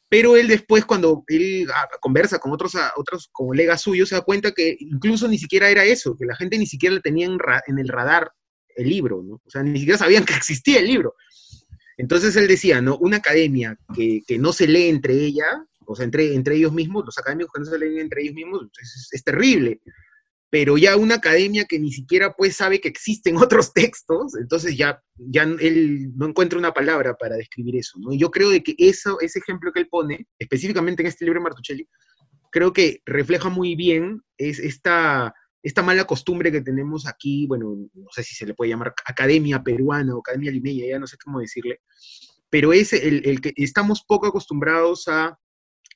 Pero 0.08 0.38
él 0.38 0.48
después, 0.48 0.86
cuando 0.86 1.22
él 1.26 1.66
ah, 1.74 1.86
conversa 2.00 2.38
con 2.38 2.52
otros, 2.52 2.76
ah, 2.76 2.94
otros 2.96 3.28
colegas 3.30 3.82
suyos, 3.82 4.08
se 4.08 4.14
da 4.14 4.22
cuenta 4.22 4.52
que 4.52 4.74
incluso 4.80 5.28
ni 5.28 5.36
siquiera 5.36 5.68
era 5.68 5.84
eso, 5.84 6.16
que 6.16 6.24
la 6.24 6.34
gente 6.34 6.56
ni 6.56 6.66
siquiera 6.66 6.98
tenía 7.00 7.26
en, 7.26 7.78
el 7.78 7.88
radar 7.88 8.32
el 8.74 8.88
libro, 8.88 9.22
¿no? 9.22 9.34
O 9.44 9.50
sea, 9.50 9.62
ni 9.62 9.78
siquiera 9.78 9.98
sabían 9.98 10.24
que 10.24 10.32
existía 10.32 10.78
el 10.78 10.86
libro. 10.86 11.14
Entonces 12.02 12.36
él 12.36 12.48
decía, 12.48 12.82
¿no? 12.82 12.98
Una 12.98 13.18
academia 13.18 13.78
que, 13.94 14.22
no 14.38 14.52
se 14.52 14.66
lee 14.66 14.88
entre 14.88 15.14
ella, 15.14 15.64
o 15.86 15.96
sea, 15.96 16.04
entre, 16.04 16.34
entre 16.34 16.56
ellos 16.56 16.72
mismos, 16.72 17.04
los 17.06 17.16
académicos 17.16 17.52
que 17.54 17.60
no 17.60 17.66
se 17.66 17.78
leen 17.78 17.98
entre 17.98 18.22
ellos 18.22 18.34
mismos, 18.34 18.68
es 19.12 19.24
terrible 19.24 19.80
pero 20.52 20.76
ya 20.76 20.98
una 20.98 21.14
academia 21.14 21.64
que 21.64 21.78
ni 21.78 21.90
siquiera 21.90 22.34
pues 22.34 22.56
sabe 22.56 22.78
que 22.78 22.88
existen 22.88 23.36
otros 23.38 23.72
textos, 23.72 24.36
entonces 24.38 24.76
ya, 24.76 25.02
ya 25.16 25.44
él 25.44 26.12
no 26.14 26.26
encuentra 26.28 26.58
una 26.58 26.74
palabra 26.74 27.14
para 27.14 27.36
describir 27.36 27.76
eso, 27.76 27.98
¿no? 27.98 28.12
Y 28.12 28.18
yo 28.18 28.30
creo 28.30 28.50
de 28.50 28.62
que 28.62 28.74
eso, 28.76 29.18
ese 29.20 29.38
ejemplo 29.38 29.72
que 29.72 29.80
él 29.80 29.88
pone, 29.88 30.26
específicamente 30.38 31.02
en 31.02 31.08
este 31.08 31.24
libro 31.24 31.40
de 31.40 31.44
Martuchelli, 31.44 31.88
creo 32.50 32.70
que 32.74 33.00
refleja 33.06 33.48
muy 33.48 33.76
bien 33.76 34.20
es 34.36 34.58
esta, 34.58 35.32
esta 35.62 35.82
mala 35.82 36.04
costumbre 36.04 36.50
que 36.50 36.60
tenemos 36.60 37.06
aquí, 37.06 37.46
bueno, 37.46 37.76
no 37.94 38.08
sé 38.10 38.22
si 38.22 38.34
se 38.34 38.46
le 38.46 38.54
puede 38.54 38.70
llamar 38.70 38.94
academia 39.04 39.62
peruana 39.62 40.14
o 40.14 40.20
academia 40.20 40.50
limeña, 40.50 40.86
ya 40.86 40.98
no 40.98 41.06
sé 41.06 41.16
cómo 41.22 41.40
decirle, 41.40 41.80
pero 42.50 42.72
es 42.72 42.92
el, 42.92 43.26
el 43.26 43.40
que 43.40 43.52
estamos 43.56 44.02
poco 44.06 44.26
acostumbrados 44.26 45.08
a 45.08 45.38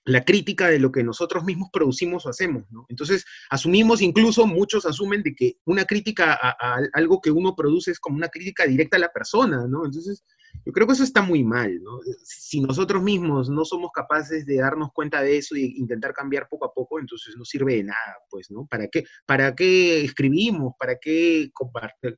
la 0.07 0.25
crítica 0.25 0.69
de 0.69 0.79
lo 0.79 0.93
que 0.93 1.03
nosotros 1.03 1.45
mismos 1.45 1.69
producimos 1.73 2.25
o 2.25 2.29
hacemos, 2.29 2.63
¿no? 2.71 2.87
Entonces, 2.89 3.25
asumimos, 3.51 4.01
incluso 4.01 4.47
muchos 4.47 4.87
asumen 4.87 5.23
de 5.25 5.35
que 5.35 5.57
una 5.65 5.85
crítica 5.85 6.33
a, 6.41 6.79
algo 6.93 7.21
que 7.21 7.33
uno 7.33 7.57
produce 7.57 7.91
es 7.91 7.99
como 7.99 8.17
una 8.17 8.29
crítica 8.29 8.67
directa 8.67 8.97
a 8.97 9.01
la 9.01 9.13
persona, 9.13 9.67
¿no? 9.69 9.85
Entonces, 9.85 10.25
yo 10.65 10.73
creo 10.73 10.87
que 10.87 10.93
eso 10.95 11.05
está 11.05 11.23
muy 11.23 11.45
mal, 11.45 11.83
¿no? 11.83 12.01
Si 12.25 12.61
nosotros 12.61 13.03
mismos 13.03 13.49
no 13.49 13.65
somos 13.65 13.91
capaces 13.93 14.47
de 14.47 14.57
darnos 14.57 14.91
cuenta 14.93 15.23
de 15.23 15.39
eso 15.39 15.55
e 15.55 15.61
intentar 15.61 16.13
cambiar 16.13 16.49
poco 16.49 16.67
a 16.67 16.73
poco, 16.73 16.99
entonces 16.99 17.35
no 17.37 17.45
sirve 17.45 17.77
de 17.77 17.85
nada, 17.85 18.17
pues, 18.31 18.51
¿no? 18.51 18.67
¿Para 18.67 18.89
qué, 18.89 19.05
para 19.27 19.55
qué 19.55 20.05
escribimos? 20.05 20.75
¿Para 20.79 20.97
qué 20.99 21.51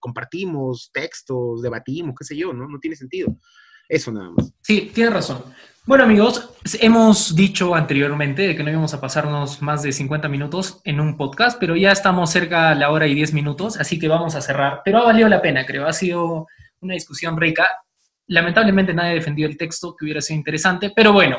compartimos 0.00 0.90
textos, 0.92 1.62
debatimos, 1.62 2.14
qué 2.18 2.24
sé 2.24 2.36
yo, 2.36 2.52
¿no? 2.52 2.68
No 2.68 2.78
tiene 2.78 2.96
sentido. 2.96 3.36
Eso 3.88 4.12
nada 4.12 4.30
más. 4.30 4.52
Sí, 4.60 4.90
tienes 4.94 5.14
razón. 5.14 5.42
Bueno 5.86 6.04
amigos, 6.04 6.50
hemos 6.82 7.34
dicho 7.34 7.74
anteriormente 7.74 8.54
que 8.54 8.62
no 8.62 8.70
íbamos 8.70 8.92
a 8.92 9.00
pasarnos 9.00 9.62
más 9.62 9.82
de 9.82 9.92
50 9.92 10.28
minutos 10.28 10.82
en 10.84 11.00
un 11.00 11.16
podcast, 11.16 11.58
pero 11.58 11.74
ya 11.76 11.92
estamos 11.92 12.30
cerca 12.30 12.68
a 12.68 12.74
la 12.74 12.90
hora 12.90 13.06
y 13.06 13.14
10 13.14 13.32
minutos, 13.32 13.78
así 13.78 13.98
que 13.98 14.06
vamos 14.06 14.34
a 14.34 14.42
cerrar. 14.42 14.82
Pero 14.84 14.98
ha 14.98 15.04
valido 15.04 15.30
la 15.30 15.40
pena, 15.40 15.64
creo. 15.64 15.86
Ha 15.86 15.94
sido 15.94 16.46
una 16.80 16.92
discusión 16.92 17.40
rica. 17.40 17.66
Lamentablemente 18.28 18.94
nadie 18.94 19.10
ha 19.10 19.14
defendido 19.14 19.48
el 19.48 19.56
texto, 19.56 19.96
que 19.96 20.04
hubiera 20.04 20.20
sido 20.20 20.38
interesante, 20.38 20.92
pero 20.94 21.12
bueno, 21.12 21.38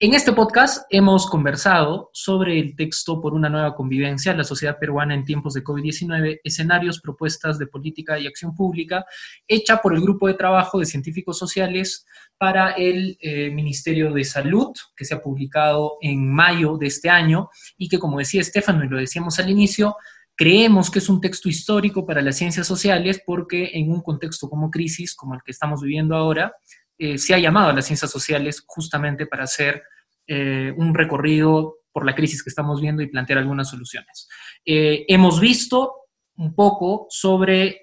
en 0.00 0.14
este 0.14 0.32
podcast 0.32 0.86
hemos 0.90 1.28
conversado 1.28 2.08
sobre 2.12 2.60
el 2.60 2.76
texto 2.76 3.20
por 3.20 3.34
una 3.34 3.48
nueva 3.48 3.74
convivencia, 3.74 4.32
la 4.32 4.44
sociedad 4.44 4.78
peruana 4.78 5.12
en 5.12 5.24
tiempos 5.24 5.54
de 5.54 5.64
COVID-19, 5.64 6.40
escenarios, 6.44 7.00
propuestas 7.00 7.58
de 7.58 7.66
política 7.66 8.16
y 8.16 8.28
acción 8.28 8.54
pública, 8.54 9.04
hecha 9.48 9.82
por 9.82 9.92
el 9.94 10.00
grupo 10.00 10.28
de 10.28 10.34
trabajo 10.34 10.78
de 10.78 10.86
científicos 10.86 11.36
sociales 11.36 12.06
para 12.38 12.70
el 12.70 13.18
eh, 13.20 13.50
Ministerio 13.50 14.12
de 14.12 14.22
Salud, 14.22 14.72
que 14.96 15.04
se 15.04 15.14
ha 15.14 15.20
publicado 15.20 15.96
en 16.00 16.32
mayo 16.32 16.78
de 16.78 16.86
este 16.86 17.10
año 17.10 17.50
y 17.76 17.88
que, 17.88 17.98
como 17.98 18.18
decía 18.18 18.40
Estefano 18.40 18.84
y 18.84 18.88
lo 18.88 18.98
decíamos 18.98 19.40
al 19.40 19.50
inicio, 19.50 19.96
creemos 20.38 20.88
que 20.88 21.00
es 21.00 21.08
un 21.08 21.20
texto 21.20 21.48
histórico 21.48 22.06
para 22.06 22.22
las 22.22 22.36
ciencias 22.36 22.64
sociales 22.64 23.20
porque 23.26 23.72
en 23.74 23.90
un 23.90 24.00
contexto 24.00 24.48
como 24.48 24.70
crisis, 24.70 25.16
como 25.16 25.34
el 25.34 25.40
que 25.44 25.50
estamos 25.50 25.82
viviendo 25.82 26.14
ahora, 26.14 26.54
eh, 26.96 27.18
se 27.18 27.34
ha 27.34 27.38
llamado 27.40 27.70
a 27.70 27.72
las 27.72 27.86
ciencias 27.86 28.08
sociales 28.08 28.62
justamente 28.64 29.26
para 29.26 29.44
hacer 29.44 29.82
eh, 30.28 30.72
un 30.76 30.94
recorrido 30.94 31.78
por 31.90 32.06
la 32.06 32.14
crisis 32.14 32.44
que 32.44 32.50
estamos 32.50 32.80
viendo 32.80 33.02
y 33.02 33.08
plantear 33.08 33.40
algunas 33.40 33.68
soluciones. 33.68 34.28
Eh, 34.64 35.04
hemos 35.08 35.40
visto 35.40 35.92
un 36.36 36.54
poco 36.54 37.08
sobre 37.10 37.82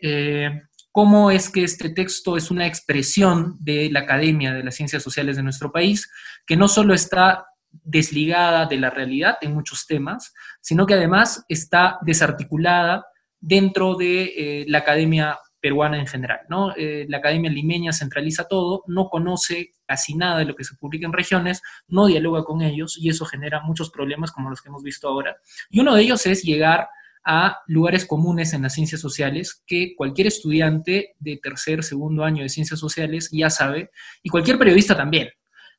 cómo 0.94 1.32
es 1.32 1.50
que 1.50 1.66
este 1.66 1.90
texto 1.90 2.38
es 2.38 2.52
una 2.52 2.66
expresión 2.66 3.58
de 3.60 3.90
la 3.92 4.02
academia 4.02 4.54
de 4.54 4.64
las 4.64 4.76
ciencias 4.76 5.04
sociales 5.04 5.36
de 5.36 5.44
nuestro 5.44 5.74
país, 5.74 6.10
que 6.48 6.56
no 6.56 6.70
solo 6.70 6.94
está 6.94 7.48
desligada 7.84 8.66
de 8.66 8.78
la 8.78 8.90
realidad 8.90 9.38
en 9.42 9.54
muchos 9.54 9.86
temas, 9.86 10.34
sino 10.62 10.86
que 10.86 10.94
además 10.94 11.46
está 11.50 12.00
desarticulada 12.02 13.06
dentro 13.40 13.96
de 13.96 14.66
la 14.68 14.80
academia 14.80 15.38
peruana 15.66 15.98
en 15.98 16.06
general. 16.06 16.42
¿no? 16.48 16.76
Eh, 16.78 17.08
la 17.10 17.18
Academia 17.18 17.50
Limeña 17.50 17.92
centraliza 17.92 18.48
todo, 18.48 18.84
no 18.86 19.10
conoce 19.10 19.72
casi 19.88 20.14
nada 20.14 20.38
de 20.38 20.46
lo 20.46 20.56
que 20.56 20.64
se 20.64 20.76
publica 20.76 21.08
en 21.08 21.12
regiones, 21.12 21.64
no 21.88 22.06
dialoga 22.06 22.44
con 22.44 22.62
ellos 22.62 23.00
y 23.02 23.10
eso 23.10 23.26
genera 23.26 23.62
muchos 23.62 23.90
problemas 23.90 24.32
como 24.32 24.52
los 24.52 24.62
que 24.62 24.70
hemos 24.70 24.84
visto 24.84 25.08
ahora. 25.08 25.38
Y 25.72 25.80
uno 25.80 25.96
de 25.96 26.04
ellos 26.04 26.24
es 26.28 26.44
llegar 26.44 26.88
a 27.26 27.62
lugares 27.66 28.06
comunes 28.06 28.54
en 28.54 28.62
las 28.62 28.74
ciencias 28.74 29.02
sociales 29.02 29.64
que 29.66 29.96
cualquier 29.98 30.28
estudiante 30.28 31.16
de 31.18 31.38
tercer, 31.38 31.84
segundo 31.84 32.24
año 32.24 32.44
de 32.44 32.50
ciencias 32.50 32.80
sociales 32.80 33.30
ya 33.32 33.50
sabe 33.50 33.90
y 34.22 34.30
cualquier 34.30 34.60
periodista 34.60 34.96
también. 34.96 35.30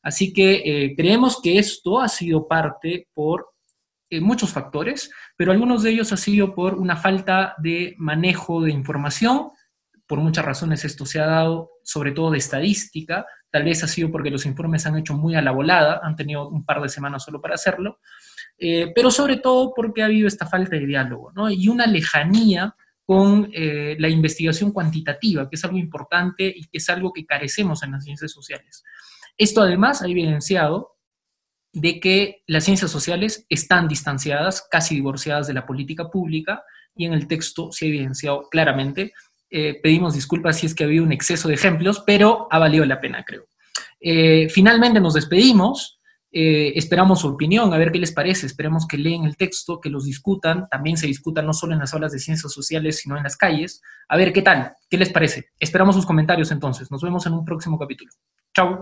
Así 0.07 0.33
que 0.33 0.62
eh, 0.65 0.95
creemos 0.97 1.41
que 1.43 1.59
esto 1.59 2.01
ha 2.01 2.07
sido 2.07 2.47
parte 2.47 3.09
por 3.12 3.49
eh, 4.09 4.20
muchos 4.20 4.53
factores, 4.53 5.11
pero 5.37 5.51
algunos 5.51 5.83
de 5.83 5.91
ellos 5.91 6.12
ha 6.12 6.16
sido 6.16 6.55
por 6.55 6.74
una 6.74 6.95
falta 6.97 7.57
de 7.59 7.97
manejo 7.99 8.62
de 8.62 8.70
información 8.70 9.51
por 10.07 10.20
muchas 10.20 10.45
razones 10.45 10.85
esto 10.85 11.05
se 11.05 11.19
ha 11.19 11.27
dado, 11.27 11.73
sobre 11.83 12.12
todo 12.12 12.31
de 12.31 12.39
estadística, 12.39 13.27
tal 13.51 13.65
vez 13.65 13.83
ha 13.83 13.89
sido 13.89 14.12
porque 14.12 14.31
los 14.31 14.47
informes 14.47 14.83
se 14.83 14.91
han 14.91 14.99
hecho 14.99 15.15
muy 15.15 15.35
a 15.35 15.43
la 15.43 15.51
volada, 15.51 16.01
han 16.05 16.15
tenido 16.15 16.49
un 16.49 16.65
par 16.65 16.81
de 16.81 16.89
semanas 16.89 17.24
solo 17.24 17.41
para 17.41 17.57
hacerlo, 17.57 17.99
eh, 18.59 18.93
pero 18.95 19.11
sobre 19.11 19.39
todo 19.39 19.73
porque 19.74 20.03
ha 20.03 20.07
habido 20.07 20.28
esta 20.28 20.47
falta 20.47 20.77
de 20.77 20.87
diálogo 20.87 21.33
¿no? 21.35 21.51
y 21.51 21.66
una 21.66 21.89
lejanía 21.89 22.77
con 23.05 23.51
la 23.53 24.09
investigación 24.09 24.73
cuantitativa, 24.73 25.49
que 25.49 25.55
es 25.55 25.65
algo 25.65 25.78
importante 25.78 26.45
y 26.45 26.65
que 26.65 26.78
es 26.78 26.89
algo 26.91 27.12
que 27.12 27.24
carecemos 27.24 27.85
en 27.85 27.93
las 27.93 28.03
ciencias 28.03 28.33
sociales. 28.33 28.83
Esto 29.39 29.63
además 29.63 30.03
ha 30.03 30.07
evidenciado 30.07 30.97
de 31.73 32.01
que 32.01 32.43
las 32.47 32.65
ciencias 32.65 32.91
sociales 32.91 33.45
están 33.49 33.89
distanciadas, 33.89 34.67
casi 34.71 34.95
divorciadas 34.95 35.47
de 35.47 35.55
la 35.55 35.67
política 35.67 36.11
pública, 36.11 36.63
y 36.95 37.05
en 37.05 37.13
el 37.13 37.27
texto 37.27 37.71
se 37.73 37.85
ha 37.85 37.89
evidenciado 37.89 38.49
claramente 38.49 39.13
eh, 39.51 39.79
pedimos 39.83 40.15
disculpas 40.15 40.59
si 40.59 40.67
es 40.67 40.75
que 40.75 40.85
ha 40.85 40.87
habido 40.87 41.05
un 41.05 41.13
exceso 41.13 41.49
de 41.49 41.55
ejemplos, 41.55 42.03
pero 42.07 42.49
ha 42.51 42.59
valido 42.59 42.85
la 42.85 43.01
pena, 43.01 43.25
creo. 43.25 43.45
Eh, 44.01 44.49
finalmente 44.51 45.01
nos 45.01 45.15
despedimos. 45.15 46.01
Eh, 46.33 46.73
esperamos 46.77 47.21
su 47.21 47.29
opinión, 47.29 47.73
a 47.73 47.79
ver 47.79 47.93
qué 47.93 47.99
les 47.99 48.13
parece. 48.13 48.47
Esperemos 48.47 48.87
que 48.87 48.99
leen 48.99 49.25
el 49.25 49.37
texto, 49.37 49.81
que 49.81 49.89
los 49.89 50.05
discutan. 50.05 50.69
También 50.69 50.97
se 50.97 51.07
discutan 51.07 51.47
no 51.47 51.55
solo 51.55 51.73
en 51.73 51.79
las 51.79 51.95
aulas 51.95 52.13
de 52.13 52.19
ciencias 52.19 52.53
sociales, 52.53 52.99
sino 52.99 53.17
en 53.17 53.23
las 53.23 53.37
calles. 53.37 53.81
A 54.09 54.17
ver 54.17 54.33
qué 54.33 54.43
tal, 54.43 54.75
qué 54.91 54.99
les 54.99 55.11
parece. 55.11 55.47
Esperamos 55.59 55.95
sus 55.95 56.07
comentarios 56.07 56.51
entonces. 56.51 56.91
Nos 56.91 57.01
vemos 57.03 57.25
en 57.27 57.33
un 57.33 57.45
próximo 57.45 57.79
capítulo. 57.79 58.13
Tchau! 58.57 58.73